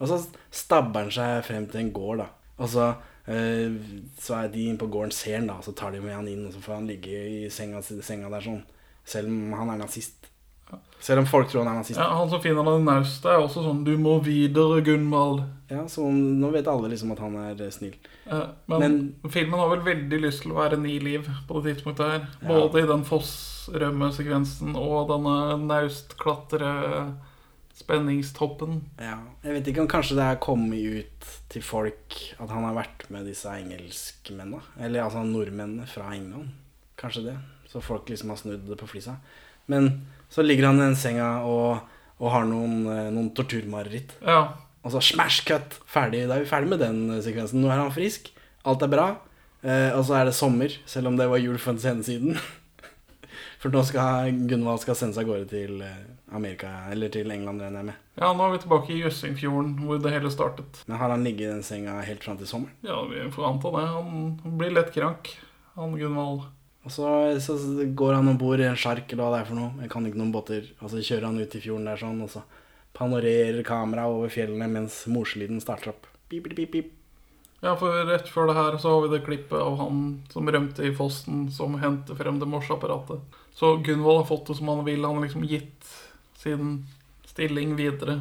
Og 0.00 0.08
så 0.10 0.18
stabber 0.52 1.06
han 1.06 1.14
seg 1.14 1.44
frem 1.46 1.66
til 1.72 1.80
en 1.80 1.92
gård, 1.96 2.18
da. 2.20 2.26
Og 2.60 2.68
så, 2.72 2.90
eh, 3.32 3.72
så 4.20 4.42
er 4.42 4.48
de 4.52 4.66
inne 4.68 4.78
på 4.80 4.90
gården, 4.92 5.12
ser 5.16 5.38
han 5.38 5.48
da, 5.48 5.56
så 5.64 5.72
tar 5.76 5.92
de 5.94 6.00
med 6.04 6.12
han 6.14 6.28
inn, 6.28 6.46
og 6.46 6.52
så 6.52 6.60
får 6.60 6.74
han 6.74 6.86
ligge 6.90 7.16
i 7.16 7.48
senga, 7.52 7.80
senga 7.82 8.28
der 8.32 8.44
sånn. 8.44 8.62
Selv 9.06 9.28
om 9.30 9.52
han 9.56 9.70
er 9.70 9.78
nazist. 9.84 10.15
Selv 11.00 11.20
om 11.22 11.26
folk 11.28 11.50
tror 11.50 11.64
han 11.64 11.74
er 11.74 11.80
nazist. 11.80 12.00
Ja, 12.00 12.08
han 12.16 12.30
som 12.30 12.40
finner 12.42 12.64
den 12.64 12.88
i 12.88 13.02
er 13.28 13.42
også 13.42 13.62
sånn 13.62 13.84
'Du 13.84 13.96
må 13.98 14.18
videre, 14.24 14.80
Gunvald'. 14.82 15.44
Ja, 15.68 15.84
så 15.86 16.06
nå 16.10 16.50
vet 16.52 16.66
alle 16.66 16.88
liksom 16.88 17.12
at 17.12 17.18
han 17.18 17.36
er 17.36 17.60
eh, 17.60 17.70
snill. 17.70 17.94
Eh, 18.26 18.46
Men, 18.68 19.14
filmen 19.28 19.58
har 19.58 19.68
vel 19.68 19.84
veldig 19.84 20.20
lyst 20.22 20.42
til 20.42 20.52
å 20.52 20.60
være 20.62 20.78
ni 20.78 20.98
liv 20.98 21.28
på 21.48 21.62
det 21.62 21.76
tidspunktet 21.76 22.10
her. 22.10 22.26
Både 22.46 22.82
i 22.82 22.86
den 22.86 23.04
fossrømmesekvensen 23.04 24.76
og 24.76 25.08
denne 25.10 25.58
naustklatre 25.66 27.16
spenningstoppen. 27.76 28.80
Ja, 28.98 29.18
jeg 29.44 29.58
vet 29.58 29.66
ikke 29.70 29.82
om 29.84 29.90
kanskje 29.90 30.16
det 30.16 30.24
er 30.24 30.38
kommet 30.40 30.80
ut 30.80 31.26
til 31.52 31.62
folk 31.62 32.16
at 32.38 32.48
han 32.48 32.64
har 32.64 32.78
vært 32.78 33.08
med 33.12 33.26
disse 33.28 33.50
engelskmennene. 33.52 34.62
Eller 34.80 35.04
altså 35.04 35.24
nordmennene 35.26 35.86
fra 35.90 36.08
England. 36.14 36.54
Kanskje 36.96 37.26
det. 37.28 37.36
Så 37.68 37.82
folk 37.84 38.08
liksom 38.08 38.32
har 38.32 38.40
snudd 38.40 38.64
det 38.68 38.78
på 38.80 38.88
flisa. 38.88 39.18
Men 39.66 40.06
så 40.36 40.44
ligger 40.44 40.68
han 40.68 40.82
i 40.82 40.84
den 40.84 40.98
senga 41.00 41.30
og, 41.48 41.86
og 42.20 42.32
har 42.34 42.44
noen, 42.44 42.82
eh, 42.92 43.06
noen 43.14 43.30
torturmareritt. 43.36 44.18
Ja. 44.20 44.42
Og 44.84 44.92
så 44.92 45.00
smash 45.00 45.46
cut! 45.48 45.78
Ferdig. 45.88 46.26
Da 46.28 46.36
er 46.36 46.44
vi 46.44 46.50
ferdig 46.50 46.68
med 46.74 46.82
den 46.84 46.98
eh, 47.08 47.22
sekvensen. 47.24 47.62
Nå 47.62 47.72
er 47.72 47.80
han 47.80 47.94
frisk. 47.94 48.28
Alt 48.68 48.84
er 48.84 48.92
bra. 48.92 49.06
Eh, 49.64 49.90
og 49.96 50.04
så 50.04 50.18
er 50.18 50.28
det 50.28 50.36
sommer, 50.36 50.76
selv 50.86 51.08
om 51.08 51.16
det 51.16 51.30
var 51.32 51.40
jul 51.40 51.56
for 51.58 51.72
en 51.72 51.82
sene 51.82 52.04
siden. 52.06 52.36
For 53.56 53.72
nå 53.72 53.80
skal 53.88 54.34
Gunvald 54.46 54.82
skal 54.82 54.94
seg 54.98 55.16
av 55.16 55.24
gårde 55.26 55.46
til 55.48 55.80
eh, 55.82 56.02
Amerika, 56.36 56.68
eller 56.92 57.08
til 57.10 57.32
England, 57.32 57.62
regner 57.64 57.80
jeg 57.80 57.88
med. 57.88 58.02
Ja, 58.20 58.28
nå 58.36 58.44
er 58.44 58.52
vi 58.52 58.60
tilbake 58.62 58.92
i 58.92 58.98
Jøssingfjorden, 59.00 59.72
hvor 59.80 59.98
det 60.04 60.12
hele 60.12 60.30
startet. 60.30 60.82
Men 60.86 61.00
har 61.00 61.14
han 61.14 61.24
ligget 61.24 61.46
i 61.46 61.54
den 61.54 61.64
senga 61.66 61.96
helt 62.04 62.26
fram 62.26 62.36
til 62.38 62.50
sommeren? 62.50 62.76
Ja, 62.86 63.00
vi 63.08 63.24
får 63.32 63.48
anta 63.48 63.72
det. 63.78 63.86
Han 63.96 64.58
blir 64.60 64.76
lett 64.76 64.92
krank, 64.94 65.32
han 65.74 65.96
Gunvald. 65.96 66.44
Og 66.86 66.92
så, 66.94 67.08
så 67.42 67.56
går 67.98 68.20
han 68.20 68.28
om 68.30 68.38
bord 68.38 68.62
i 68.62 68.68
en 68.68 68.78
sjark 68.78 69.10
eller 69.10 69.24
hva 69.24 69.32
det 69.34 69.40
er 69.42 69.48
for 69.48 69.58
noe. 69.58 69.72
Jeg 69.82 69.90
kan 69.90 70.06
ikke 70.06 70.20
noen 70.20 70.34
båter. 70.34 70.68
Og 70.78 70.92
så 70.92 71.02
kjører 71.02 71.26
han 71.26 71.40
ut 71.40 71.56
i 71.58 71.62
fjorden 71.64 71.88
der 71.90 71.98
sånn, 71.98 72.20
og 72.22 72.30
så 72.30 72.44
panorerer 72.96 73.66
kameraet 73.66 74.14
over 74.14 74.30
fjellene 74.32 74.68
mens 74.70 75.02
morslyden 75.10 75.58
starter 75.60 75.90
opp. 75.92 76.06
Pip, 76.30 76.46
pip, 76.46 76.70
pip. 76.70 76.94
Ja, 77.64 77.72
for 77.80 77.90
rett 78.06 78.28
før 78.30 78.50
det 78.50 78.56
her 78.58 78.76
så 78.78 78.92
har 78.92 79.02
vi 79.02 79.12
det 79.16 79.24
klippet 79.26 79.58
av 79.58 79.78
han 79.80 80.02
som 80.30 80.48
rømte 80.52 80.84
i 80.86 80.94
fossen, 80.94 81.46
som 81.50 81.78
henter 81.82 82.18
frem 82.18 82.38
det 82.38 82.48
morseapparatet. 82.52 83.38
Så 83.56 83.76
Gunvald 83.82 84.22
har 84.22 84.28
fått 84.28 84.50
det 84.52 84.58
som 84.58 84.70
han 84.70 84.84
vil. 84.86 85.02
Han 85.02 85.18
har 85.18 85.26
liksom 85.26 85.46
gitt 85.48 85.88
sin 86.38 86.84
stilling 87.26 87.74
videre. 87.78 88.20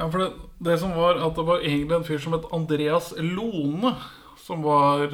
Ja, 0.00 0.06
for 0.08 0.18
det, 0.18 0.30
det 0.58 0.78
som 0.80 0.94
var 0.96 1.18
at 1.20 1.36
det 1.36 1.44
var 1.44 1.60
egentlig 1.60 1.92
en 1.98 2.06
fyr 2.08 2.20
som 2.24 2.32
het 2.32 2.46
Andreas 2.56 3.10
Lone, 3.20 3.90
som 4.40 4.62
var 4.64 5.12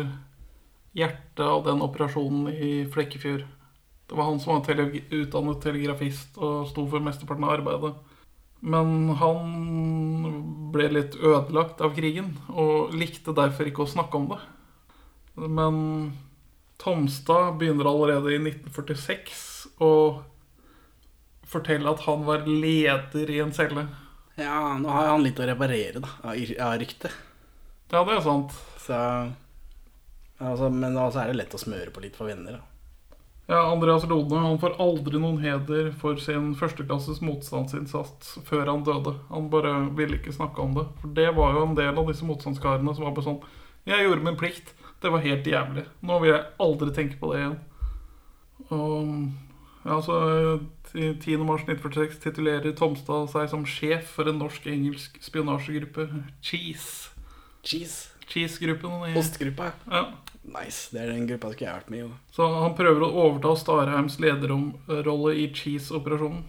hjertet 0.95 1.43
av 1.43 1.65
den 1.67 1.83
operasjonen 1.83 2.53
i 2.55 2.85
Flekkefjord. 2.95 3.43
Det 4.07 4.15
var 4.15 4.29
han 4.29 4.39
som 4.39 4.55
var 4.55 4.63
tele 4.69 4.87
utdannet 5.11 5.59
telegrafist 5.65 6.39
og 6.39 6.69
sto 6.71 6.87
for 6.87 7.03
mesteparten 7.03 7.49
av 7.49 7.57
arbeidet. 7.57 7.93
Men 8.63 9.11
han 9.19 10.71
ble 10.71 10.87
litt 10.95 11.19
ødelagt 11.19 11.83
av 11.83 11.99
krigen, 11.99 12.37
og 12.55 12.95
likte 12.95 13.35
derfor 13.35 13.67
ikke 13.67 13.89
å 13.89 13.91
snakke 13.91 14.23
om 14.23 14.31
det. 14.37 14.41
Men 15.35 15.83
Tomstad 16.79 17.59
begynner 17.59 17.91
allerede 17.91 18.37
i 18.37 18.39
1946 18.39 19.45
å 19.83 19.93
fortelle 21.47 21.91
at 21.91 22.07
han 22.07 22.23
var 22.31 22.47
leder 22.47 23.35
i 23.35 23.43
en 23.43 23.55
celle. 23.57 23.89
Ja, 24.37 24.77
nå 24.79 24.93
har 24.93 25.09
han 25.09 25.25
litt 25.25 25.41
å 25.41 25.49
reparere, 25.49 26.01
da, 26.05 26.13
av 26.29 26.37
av 26.61 26.79
ryktet. 26.81 27.13
Ja, 27.93 28.03
det 28.05 28.17
er 28.19 28.25
sant. 28.25 28.55
Så 28.83 28.97
altså, 30.39 30.71
Men 30.71 30.97
altså 30.99 31.23
er 31.23 31.33
det 31.33 31.39
lett 31.41 31.55
å 31.57 31.61
smøre 31.61 31.93
på 31.95 32.03
litt 32.05 32.19
for 32.19 32.29
venner, 32.29 32.59
da. 32.59 32.73
Ja, 33.47 33.61
Andreas 33.71 34.03
Lone 34.11 34.41
han 34.43 34.59
får 34.59 34.75
aldri 34.83 35.21
noen 35.23 35.39
heder 35.39 35.93
for 35.95 36.19
sin 36.19 36.49
førsteklasses 36.59 37.21
motstandsinnsats 37.23 38.41
før 38.49 38.67
han 38.73 38.83
døde. 38.85 39.13
Han 39.31 39.47
bare 39.53 39.77
ville 39.95 40.19
ikke 40.19 40.35
snakke 40.35 40.65
om 40.65 40.75
det. 40.75 40.89
For 40.99 41.15
det 41.15 41.29
var 41.37 41.55
jo 41.55 41.63
en 41.63 41.77
del 41.79 41.95
av 41.95 42.11
disse 42.11 42.27
motstandskarene 42.27 42.97
som 42.97 43.07
var 43.07 43.15
bare 43.15 43.29
sånn 43.29 43.45
Jeg 43.87 44.03
gjorde 44.03 44.27
min 44.27 44.39
plikt. 44.41 44.75
Det 45.01 45.13
var 45.15 45.23
helt 45.23 45.47
jævlig. 45.47 45.87
Nå 46.03 46.19
vil 46.25 46.33
jeg 46.33 46.43
aldri 46.67 46.91
tenke 46.97 47.21
på 47.21 47.31
det 47.33 47.45
igjen. 47.45 47.57
Og 48.75 49.15
ja, 49.87 50.01
så 50.03 50.17
10. 50.93 51.39
mars 51.47 51.63
1946 51.67 52.19
titulerer 52.25 52.73
Tomstad 52.79 53.29
seg 53.33 53.49
som 53.53 53.65
sjef 53.69 54.09
for 54.17 54.29
en 54.31 54.39
norsk-engelsk 54.43 55.19
spionasjegruppe. 55.23 56.09
Cheese. 56.43 57.11
Cheese? 57.67 58.09
Cheese-gruppen. 58.27 58.91
i- 59.13 59.19
Ostgruppa? 59.19 59.73
Ja. 59.91 60.05
Nice. 60.47 60.91
Det 60.93 61.01
er 61.03 61.13
den 61.13 61.27
gruppa 61.27 61.51
skulle 61.53 61.71
jeg 61.71 61.81
vært 61.81 61.91
med 61.91 62.05
i. 62.05 62.11
Så 62.35 62.47
han 62.63 62.75
prøver 62.79 63.03
å 63.03 63.13
overta 63.25 63.55
Starheims 63.59 64.19
lederrolle 64.23 65.35
i 65.35 65.49
Cheese-operasjonen. 65.53 66.45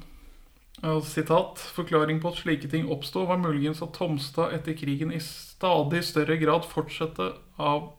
Sitat. 1.02 1.58
Forklaring 1.74 2.20
på 2.22 2.30
at 2.30 2.38
slike 2.44 2.70
ting 2.70 2.86
oppstod, 2.94 3.28
var 3.28 3.38
muligens 3.42 3.82
at 3.82 3.94
Tomstad 3.98 4.54
etter 4.54 4.76
krigen 4.78 5.12
i 5.12 5.18
stadig 5.20 6.04
større 6.06 6.38
grad 6.38 6.66
fortsette, 6.70 7.32
av, 7.58 7.94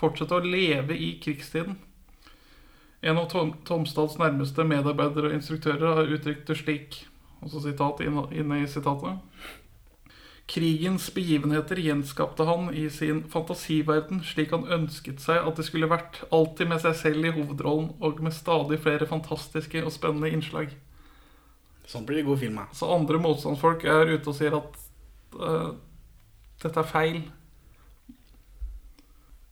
fortsette 0.00 0.32
å 0.32 0.40
leve 0.44 0.96
i 0.96 1.18
krigstiden. 1.20 1.76
En 3.02 3.16
av 3.16 3.30
Tom, 3.32 3.54
Tomstads 3.64 4.18
nærmeste 4.20 4.64
medarbeidere 4.68 5.30
og 5.30 5.38
instruktører 5.38 5.96
har 5.96 6.12
uttrykt 6.12 6.48
det 6.50 6.58
slik. 6.60 6.98
Også 7.40 7.62
sitat 7.64 8.02
inne, 8.04 8.60
i 8.60 8.66
sitatet. 8.68 9.16
Krigens 10.50 11.06
begivenheter 11.14 11.78
gjenskapte 11.78 12.44
han 12.44 12.72
i 12.74 12.88
sin 12.90 13.22
fantasiverden 13.30 14.20
slik 14.26 14.50
han 14.52 14.66
ønsket 14.66 15.22
seg 15.22 15.46
at 15.46 15.56
det 15.56 15.64
skulle 15.68 15.88
vært, 15.88 16.24
alltid 16.34 16.72
med 16.72 16.82
seg 16.82 16.96
selv 16.98 17.28
i 17.28 17.32
hovedrollen 17.36 17.92
og 18.02 18.20
med 18.20 18.34
stadig 18.34 18.80
flere 18.82 19.06
fantastiske 19.08 19.84
og 19.84 19.94
spennende 19.94 20.32
innslag. 20.34 20.74
Sånn 21.86 22.04
blir 22.06 22.20
det 22.20 22.26
god 22.26 22.42
film, 22.42 22.58
Ja. 22.58 22.66
Så 22.74 22.90
andre 22.92 23.18
motstandsfolk 23.22 23.84
er 23.84 24.10
ute 24.10 24.28
og 24.28 24.36
sier 24.36 24.56
at 24.58 24.76
uh, 25.38 25.70
dette 26.62 26.82
er 26.82 26.92
feil. 26.92 27.22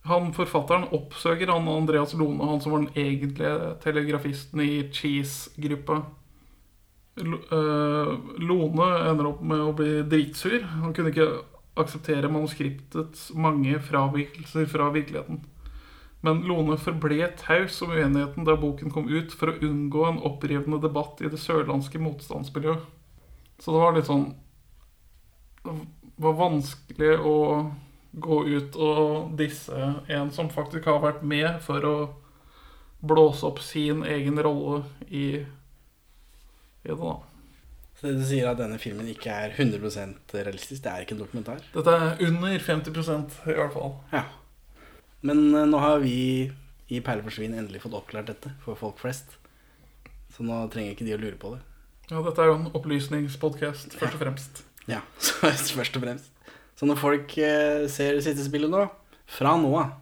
Han 0.09 0.31
forfatteren 0.33 0.87
oppsøker 0.95 1.51
han 1.53 1.67
Andreas 1.69 2.15
Lone, 2.17 2.45
han 2.49 2.61
som 2.63 2.73
var 2.73 2.85
den 2.85 2.97
egentlige 2.97 3.75
telegrafisten 3.83 4.63
i 4.63 4.71
Cheese-gruppa. 4.93 6.01
Eh, 7.19 8.11
Lone 8.41 8.89
ender 9.09 9.29
opp 9.29 9.43
med 9.45 9.61
å 9.61 9.75
bli 9.77 10.01
dritsur. 10.09 10.63
Han 10.81 10.95
kunne 10.97 11.13
ikke 11.13 11.29
akseptere 11.79 12.31
manuskriptets 12.31 13.29
mange 13.37 13.77
fravikelser 13.85 14.67
fra 14.71 14.89
virkeligheten. 14.95 15.43
Men 16.25 16.41
Lone 16.47 16.75
forble 16.79 17.29
taus 17.39 17.77
om 17.85 17.93
uenigheten 17.95 18.47
da 18.47 18.57
boken 18.59 18.91
kom 18.91 19.07
ut, 19.07 19.31
for 19.31 19.51
å 19.53 19.59
unngå 19.63 20.07
en 20.07 20.23
opprivende 20.27 20.81
debatt 20.83 21.21
i 21.23 21.31
det 21.31 21.39
sørlandske 21.39 22.01
motstandsmiljøet. 22.03 22.87
Så 23.59 23.75
det 23.75 23.83
var 23.83 23.95
litt 23.95 24.07
sånn 24.07 24.29
Det 25.59 25.73
var 26.23 26.35
vanskelig 26.39 27.17
å 27.27 27.33
gå 28.11 28.39
ut 28.47 28.75
og 28.81 29.35
disse 29.37 29.75
en 30.09 30.31
som 30.33 30.49
faktisk 30.49 30.87
har 30.89 31.01
vært 31.03 31.21
med 31.21 31.59
for 31.65 31.85
å 31.85 31.95
blåse 32.99 33.45
opp 33.47 33.61
sin 33.63 34.03
egen 34.03 34.39
rolle 34.43 34.83
i, 35.07 35.25
i 35.39 36.89
det, 36.89 36.97
da. 36.97 37.15
Så 37.99 38.07
det 38.07 38.15
du 38.21 38.25
sier 38.27 38.47
at 38.47 38.59
denne 38.59 38.79
filmen 38.79 39.07
ikke 39.11 39.31
er 39.31 39.53
100 39.55 40.39
realistisk, 40.39 40.81
det 40.85 40.91
er 40.91 41.03
ikke 41.03 41.17
en 41.17 41.23
dokumentar? 41.23 41.63
Dette 41.73 41.95
er 41.95 42.21
under 42.29 42.59
50% 42.63 43.39
i 43.51 43.57
hvert 43.57 43.75
fall. 43.75 43.97
Ja. 44.13 44.23
Men 45.19 45.49
eh, 45.51 45.67
nå 45.67 45.81
har 45.83 45.99
vi 46.03 46.15
i 46.89 47.01
Perle 47.05 47.25
for 47.25 47.35
svin 47.35 47.57
endelig 47.57 47.83
fått 47.83 47.97
oppklart 47.99 48.31
dette 48.31 48.53
for 48.63 48.79
folk 48.79 49.01
flest. 49.03 49.35
Så 50.31 50.45
nå 50.47 50.61
trenger 50.71 50.95
ikke 50.95 51.07
de 51.07 51.17
å 51.17 51.19
lure 51.21 51.39
på 51.41 51.51
det. 51.55 51.59
Ja, 52.09 52.23
dette 52.25 52.41
er 52.41 52.49
jo 52.49 52.57
en 52.61 52.71
opplysningspodkast, 52.71 53.93
først 53.99 54.15
og 54.15 54.23
fremst. 54.23 54.63
Ja, 54.87 55.01
ja. 55.03 55.03
først 55.43 55.99
og 55.99 56.05
fremst. 56.05 56.31
Så 56.79 56.87
når 56.87 56.99
folk 57.01 57.33
eh, 57.43 57.85
ser 57.91 58.15
det 58.15 58.23
siste 58.23 58.45
spillet 58.45 58.71
nå, 58.71 58.85
fra 59.29 59.57
nå 59.59 59.71
av, 59.75 59.97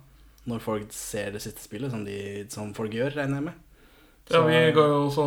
når 0.47 0.61
folk 0.61 0.91
ser 0.93 1.33
det 1.33 1.41
siste 1.41 1.63
spillet, 1.65 1.89
som, 1.89 2.03
de, 2.05 2.45
som 2.53 2.69
folk 2.77 2.93
gjør, 2.93 3.15
regner 3.17 3.39
jeg 3.39 3.47
med 3.47 3.63
Ja, 4.29 4.43
vi 4.45 4.59
ga 4.75 4.83
jo 4.91 4.99
også 5.07 5.25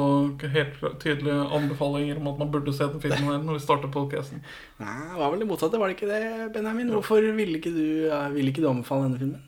helt 0.53 0.79
tydelige 1.03 1.49
anbefalinger 1.57 2.21
om 2.21 2.31
at 2.31 2.41
man 2.45 2.53
burde 2.55 2.75
se 2.77 2.87
den 2.87 3.03
filmen 3.03 3.27
her 3.27 3.43
når 3.43 3.59
vi 3.59 3.65
startet 3.65 3.93
podcasten. 3.95 4.45
Nei, 4.79 4.99
det 5.09 5.19
var 5.19 5.33
vel 5.33 5.43
det 5.43 5.49
motsatte, 5.51 5.81
var 5.81 5.91
det 5.91 5.97
ikke 5.97 6.11
det, 6.13 6.51
Benjamin? 6.55 6.93
Hvorfor 6.95 7.25
ville 7.25 7.59
ikke 7.59 7.73
du, 7.75 7.87
ville 8.37 8.53
ikke 8.53 8.63
du 8.63 8.69
anbefale 8.71 9.09
denne 9.09 9.23
filmen? 9.23 9.47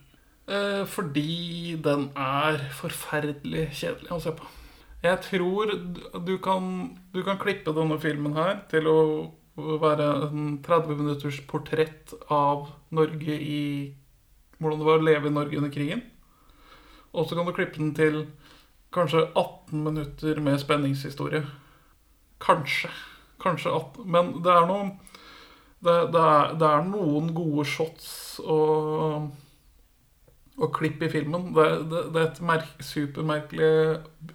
Eh, 0.51 0.83
fordi 0.91 1.77
den 1.85 2.09
er 2.19 2.59
forferdelig 2.81 3.69
kjedelig 3.79 4.11
å 4.11 4.19
se 4.25 4.35
på. 4.35 4.49
Jeg 5.03 5.19
tror 5.29 5.71
du 6.27 6.35
kan, 6.43 6.67
du 7.15 7.23
kan 7.27 7.39
klippe 7.39 7.75
denne 7.77 7.99
filmen 8.03 8.35
her 8.39 8.61
til 8.71 8.91
å 8.91 8.99
være 9.57 10.07
en 10.29 10.57
30 10.65 10.97
minutters 10.97 11.41
portrett 11.49 12.15
av 12.33 12.71
Norge 12.91 13.37
i 13.37 13.65
Hvordan 14.63 14.79
det 14.79 14.87
var 14.87 15.01
å 15.01 15.03
leve 15.03 15.27
i 15.27 15.35
Norge 15.35 15.59
under 15.59 15.73
krigen. 15.75 16.05
Og 17.13 17.27
så 17.27 17.35
kan 17.35 17.49
du 17.49 17.53
klippe 17.57 17.81
den 17.81 17.91
til 17.99 18.21
kanskje 18.95 19.25
18 19.35 19.81
minutter 19.83 20.39
med 20.39 20.61
spenningshistorie. 20.63 21.43
Kanskje. 22.41 22.93
Kanskje 23.43 23.73
18 23.75 24.07
Men 24.07 24.31
det 24.45 24.53
er 24.55 24.69
noe 24.71 24.85
det, 25.83 25.97
det, 26.15 26.27
det 26.63 26.69
er 26.69 26.85
noen 26.87 27.33
gode 27.35 27.67
shots 27.67 28.39
og 28.45 29.33
og 30.63 30.73
klipp 30.77 31.03
i 31.03 31.11
filmen. 31.11 31.51
Det, 31.57 31.67
det 32.13 32.21
er 32.21 32.27
et 32.29 32.41
merk, 32.45 32.73
supermerkelig 32.85 33.73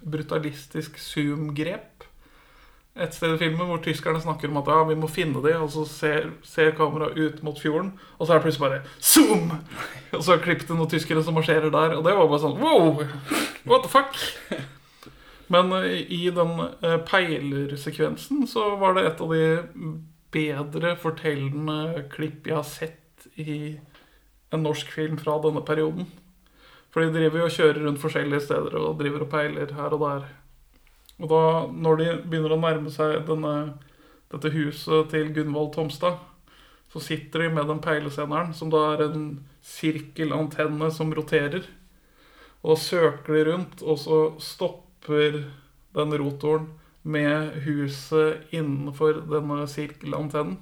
brutalistisk 0.02 0.98
zoom-grep. 1.00 1.97
Et 2.98 3.14
sted 3.14 3.34
i 3.34 3.38
filmen 3.38 3.68
hvor 3.68 3.78
tyskerne 3.82 4.20
snakker 4.22 4.50
om 4.50 4.58
at 4.60 4.70
ja, 4.72 4.78
vi 4.88 4.96
må 4.98 5.10
finne 5.10 5.42
dem, 5.44 5.62
og 5.62 5.70
så 5.70 5.84
ser, 5.86 6.32
ser 6.42 6.72
kameraet 6.78 7.18
ut 7.18 7.42
mot 7.46 7.60
fjorden, 7.60 7.92
og 8.18 8.26
så 8.26 8.34
er 8.34 8.40
det 8.40 8.46
plutselig 8.48 8.64
bare 8.64 8.80
zoom! 8.98 9.52
Og 10.16 10.24
så 10.24 10.38
klippet 10.38 10.66
klippet 10.66 10.74
noen 10.74 10.90
tyskere 10.90 11.22
som 11.22 11.36
marsjerer 11.38 11.70
der, 11.70 11.94
og 11.98 12.02
det 12.06 12.16
var 12.16 12.26
bare 12.30 12.42
sånn 12.42 12.58
wow! 12.58 13.02
What 13.68 13.86
the 13.86 13.92
fuck? 13.92 14.18
Men 15.52 15.72
eh, 15.72 16.02
i 16.12 16.28
den 16.34 16.54
eh, 16.60 16.98
peilersekvensen 17.08 18.46
så 18.50 18.74
var 18.80 18.96
det 18.96 19.06
et 19.08 19.22
av 19.24 19.32
de 19.32 19.92
bedre 20.34 20.94
fortellende 21.00 22.04
klipp 22.12 22.48
jeg 22.48 22.58
har 22.58 22.66
sett 22.68 23.28
i 23.40 23.78
en 24.52 24.64
norsk 24.64 24.90
film 24.92 25.16
fra 25.20 25.38
denne 25.44 25.62
perioden. 25.64 26.08
For 26.92 27.04
de 27.04 27.12
driver 27.12 27.42
jo 27.42 27.48
og 27.48 27.54
kjører 27.54 27.80
rundt 27.84 28.02
forskjellige 28.02 28.44
steder 28.46 28.76
og 28.80 29.00
driver 29.00 29.24
og 29.24 29.32
peiler 29.32 29.72
her 29.76 29.96
og 29.96 30.04
der. 30.04 30.28
Og 31.18 31.30
da, 31.30 31.42
når 31.72 32.00
de 32.00 32.08
begynner 32.30 32.54
å 32.54 32.60
nærme 32.62 32.92
seg 32.94 33.24
denne, 33.26 33.54
dette 34.32 34.52
huset 34.54 35.10
til 35.12 35.32
Gunvald 35.34 35.72
Tomstad, 35.74 36.20
så 36.88 37.02
sitter 37.04 37.44
de 37.44 37.48
med 37.56 37.68
den 37.68 37.82
peilesenderen, 37.84 38.54
som 38.56 38.70
da 38.72 38.84
er 38.94 39.04
en 39.08 39.24
sirkelantenne 39.64 40.88
som 40.94 41.10
roterer. 41.16 41.66
Og 42.62 42.72
da 42.72 42.78
søker 42.80 43.34
de 43.34 43.44
rundt, 43.50 43.82
og 43.82 43.98
så 44.00 44.20
stopper 44.42 45.42
den 45.98 46.16
rotoren 46.20 46.70
med 47.02 47.60
huset 47.64 48.54
innenfor 48.54 49.22
denne 49.28 49.66
sirkelantennen 49.70 50.58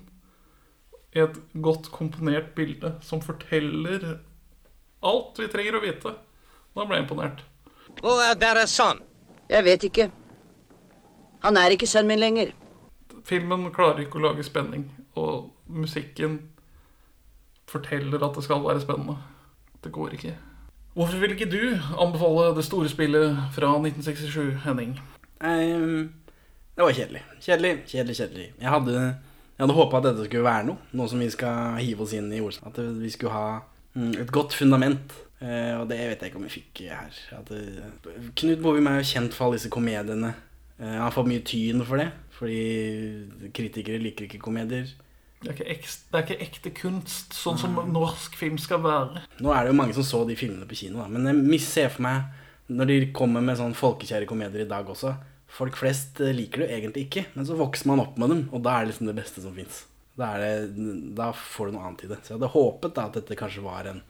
et 1.16 1.38
godt 1.64 1.90
komponert 1.92 2.52
bilde 2.56 2.92
som 3.04 3.22
forteller 3.24 4.04
alt 5.06 5.40
vi 5.40 5.48
trenger 5.52 5.78
å 5.78 5.82
vite. 5.84 6.12
Da 6.76 6.84
ble 6.84 6.98
jeg 6.98 7.06
imponert. 7.06 7.42
Hvor 8.02 8.20
er 8.20 8.36
deres 8.36 8.74
sønn? 8.76 9.00
Jeg 9.48 9.64
vet 9.64 9.86
ikke. 9.88 10.08
Han 11.46 11.56
er 11.56 11.70
ikke 11.70 11.86
sønnen 11.86 12.08
min 12.08 12.18
lenger. 12.18 12.48
Filmen 13.24 13.68
klarer 13.70 14.02
ikke 14.02 14.18
å 14.18 14.24
lage 14.24 14.42
spenning, 14.42 14.88
og 15.14 15.52
musikken 15.70 16.40
forteller 17.70 18.22
at 18.26 18.34
det 18.34 18.42
skal 18.42 18.64
være 18.64 18.82
spennende. 18.82 19.14
Det 19.84 19.92
går 19.94 20.16
ikke. 20.16 20.32
Hvorfor 20.96 21.20
vil 21.22 21.36
ikke 21.36 21.46
du 21.50 21.60
anbefale 22.02 22.48
det 22.56 22.64
store 22.66 22.90
spillet 22.90 23.38
fra 23.54 23.70
1967, 23.78 24.56
Henning? 24.64 24.96
Um, 25.38 26.10
det 26.74 26.82
var 26.88 26.98
kjedelig. 26.98 27.22
Kjedelig, 27.44 27.72
kjedelig, 27.92 28.16
kjedelig. 28.16 28.48
Jeg 28.60 28.70
hadde, 28.70 28.96
jeg 28.96 29.62
hadde 29.62 29.76
håpa 29.78 30.00
at 30.00 30.08
dette 30.08 30.26
skulle 30.26 30.48
være 30.48 30.66
noe. 30.72 30.90
Noe 30.98 31.12
som 31.12 31.22
vi 31.22 31.30
skal 31.30 31.78
hive 31.78 32.02
oss 32.02 32.16
inn 32.16 32.32
i 32.34 32.40
ordet. 32.42 32.58
At 32.66 32.80
vi 32.98 33.12
skulle 33.14 33.36
ha 33.36 33.60
mm, 33.94 34.16
et 34.24 34.34
godt 34.34 34.56
fundament. 34.58 35.14
Uh, 35.38 35.78
og 35.78 35.86
det 35.92 36.00
vet 36.00 36.26
jeg 36.26 36.32
ikke 36.32 36.42
om 36.42 36.48
vi 36.48 36.56
fikk 36.56 36.82
her. 36.90 37.22
At, 37.38 37.54
uh, 37.54 38.18
Knut 38.34 38.66
Bovim 38.66 38.90
er 38.90 38.98
jo 38.98 39.08
kjent 39.12 39.36
for 39.36 39.46
alle 39.46 39.60
disse 39.60 39.70
komediene. 39.70 40.34
Eh, 40.80 40.96
han 41.00 41.14
fått 41.14 41.28
mye 41.30 41.44
tyn 41.46 41.84
for 41.86 42.02
det. 42.02 42.10
Fordi 42.36 43.50
kritikere 43.56 44.00
liker 44.02 44.26
ikke 44.26 44.42
komedier. 44.44 44.90
Det 45.42 45.50
er 45.50 45.54
ikke, 45.54 45.68
ekst, 45.76 46.06
det 46.10 46.18
er 46.18 46.24
ikke 46.24 46.44
ekte 46.46 46.70
kunst, 46.74 47.34
sånn 47.36 47.58
som 47.60 47.76
norsk 47.92 48.34
film 48.40 48.56
skal 48.60 48.80
være. 48.84 49.22
Nå 49.44 49.52
er 49.52 49.66
det 49.66 49.72
jo 49.72 49.78
mange 49.78 49.96
som 49.96 50.06
så 50.08 50.22
de 50.28 50.36
filmene 50.38 50.66
på 50.68 50.78
kino, 50.80 51.02
da. 51.02 51.10
men 51.12 51.28
jeg 51.28 51.36
misser 51.38 51.90
for 51.92 52.06
meg 52.06 52.72
når 52.72 52.88
de 52.88 52.96
kommer 53.14 53.44
med 53.44 53.58
sånn 53.60 53.76
folkekjære 53.76 54.26
komedier 54.26 54.64
i 54.64 54.70
dag 54.70 54.88
også 54.90 55.12
Folk 55.56 55.76
flest 55.78 56.18
eh, 56.24 56.34
liker 56.34 56.62
det 56.62 56.66
jo 56.66 56.76
egentlig 56.80 57.04
ikke, 57.06 57.22
men 57.36 57.46
så 57.46 57.56
vokser 57.56 57.86
man 57.88 58.02
opp 58.02 58.16
med 58.18 58.32
dem, 58.32 58.40
og 58.50 58.64
da 58.64 58.74
er 58.74 58.84
det 58.84 58.90
liksom 58.90 59.10
det 59.10 59.14
beste 59.16 59.44
som 59.44 59.54
fins. 59.54 59.84
Da, 60.18 60.32
da 61.16 61.28
får 61.36 61.68
du 61.68 61.76
noe 61.76 61.86
annet 61.86 62.06
i 62.06 62.10
det. 62.10 62.18
Så 62.24 62.32
jeg 62.32 62.38
hadde 62.38 62.50
håpet 62.56 62.96
da 62.96 63.04
at 63.06 63.16
dette 63.18 63.36
kanskje 63.38 63.64
var 63.64 63.88
en, 63.88 64.00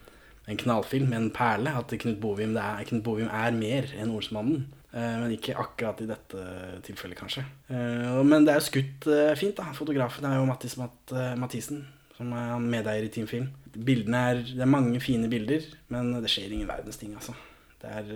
en 0.47 0.59
knallfilm, 0.59 1.11
en 1.13 1.29
perle. 1.35 1.73
At 1.77 1.93
Knut 2.01 2.19
Bovim, 2.23 2.55
det 2.57 2.63
er, 2.63 2.87
Knut 2.89 3.03
Bovim 3.05 3.29
er 3.29 3.55
mer 3.55 3.91
enn 3.99 4.15
Olsmannen. 4.15 4.65
Eh, 4.97 5.15
men 5.21 5.33
ikke 5.35 5.53
akkurat 5.59 5.99
i 6.01 6.07
dette 6.09 6.43
tilfellet, 6.85 7.17
kanskje. 7.19 7.43
Eh, 7.69 8.17
men 8.25 8.47
det 8.47 8.53
er 8.53 8.61
jo 8.61 8.67
skutt 8.69 9.07
eh, 9.11 9.35
fint, 9.37 9.57
da. 9.59 9.69
Fotografen 9.77 10.25
er 10.25 10.39
jo 10.39 10.47
Mattis 10.49 10.77
Matt, 10.79 11.13
Mathisen. 11.37 11.85
som 12.17 12.31
er 12.33 12.55
medeier 12.63 13.05
i 13.05 13.11
Team 13.13 13.27
Film. 13.29 13.51
Bildene 13.77 14.21
er, 14.31 14.39
Det 14.41 14.63
er 14.63 14.71
mange 14.71 14.99
fine 15.03 15.29
bilder, 15.29 15.67
men 15.93 16.15
det 16.23 16.31
skjer 16.33 16.49
ingen 16.55 16.69
verdens 16.69 16.97
ting, 16.97 17.13
altså. 17.13 17.35
Det 17.81 17.91
er 17.91 18.07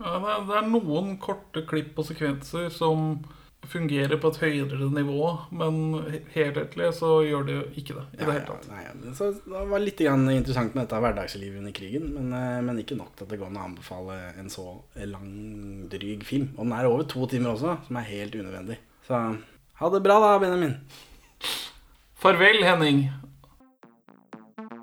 Ja, 0.00 0.18
det, 0.18 0.28
er, 0.32 0.44
det 0.48 0.58
er 0.58 0.68
noen 0.68 1.16
korte 1.20 1.64
klipp 1.68 1.96
og 2.00 2.06
sekvenser 2.08 2.68
som 2.72 3.22
fungerer 3.68 4.16
på 4.20 4.28
et 4.32 4.38
høyere 4.40 4.88
nivå, 4.90 5.26
men 5.52 5.74
he- 6.10 6.22
helhetlig 6.34 6.88
så 6.96 7.10
gjør 7.26 7.44
det 7.46 7.54
jo 7.54 7.64
ikke 7.76 7.94
det. 7.98 8.04
i 8.14 8.20
Ja, 8.20 8.24
det 8.26 8.32
hele 8.32 8.46
tatt. 8.46 8.66
ja, 8.70 8.94
nei, 8.94 9.12
så 9.14 9.28
Det 9.34 9.68
var 9.70 9.78
litt 9.78 9.98
grann 9.98 10.24
interessant 10.30 10.74
med 10.74 10.88
dette 10.88 11.00
hverdagslivet 11.00 11.58
under 11.58 11.72
krigen, 11.72 12.08
men, 12.14 12.32
eh, 12.32 12.60
men 12.62 12.78
ikke 12.82 12.96
nok 12.96 13.14
til 13.16 13.24
at 13.24 13.30
det 13.30 13.38
går 13.38 13.46
an 13.46 13.56
å 13.60 13.64
anbefale 13.68 14.38
en 14.38 14.48
så 14.48 14.82
lang, 15.06 15.88
dryg 15.88 16.24
film. 16.24 16.48
Og 16.56 16.64
den 16.66 16.72
er 16.72 16.86
over 16.86 17.04
to 17.04 17.26
timer 17.26 17.54
også, 17.54 17.78
som 17.86 17.96
er 17.96 18.08
helt 18.08 18.32
unødvendig. 18.34 18.78
Så 19.06 19.38
ha 19.74 19.88
det 19.90 20.02
bra 20.02 20.18
da, 20.20 20.38
Benjamin. 20.38 20.76
Farvel, 22.20 22.62
Henning. 22.64 23.08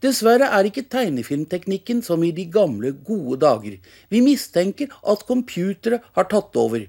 Dessverre 0.00 0.46
er 0.56 0.64
ikke 0.64 0.86
tegnefilmteknikken 0.88 2.00
som 2.02 2.22
i 2.24 2.30
de 2.32 2.46
gamle, 2.48 2.94
gode 3.04 3.36
dager. 3.42 3.76
Vi 4.08 4.22
mistenker 4.24 4.88
at 5.12 5.26
computere 5.28 6.00
har 6.16 6.28
tatt 6.30 6.56
over. 6.56 6.86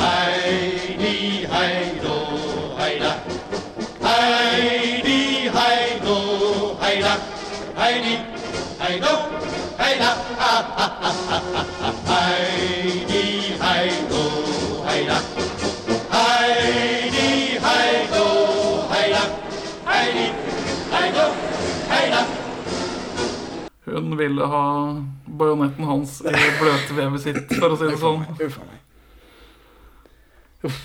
Heidi, 0.00 1.44
heido, 1.52 2.16
heida. 2.80 3.12
Heidi, 4.06 5.20
heido, 5.58 6.16
heida. 6.86 7.12
Heidi, 7.82 8.16
heido, 8.80 9.14
heida. 9.82 10.16
Ha, 10.40 10.56
ha, 10.72 10.88
ha, 11.04 11.44
ha, 11.52 11.71
Hun 23.92 24.16
ville 24.16 24.46
ha 24.48 24.62
bajonetten 25.26 25.84
hans 25.84 26.20
i 26.24 26.32
bløtvevet 26.60 27.20
sitt, 27.20 27.42
for 27.58 27.74
å 27.74 27.76
si 27.76 27.90
det 27.90 27.98
sånn. 28.00 28.24
Uff. 30.62 30.80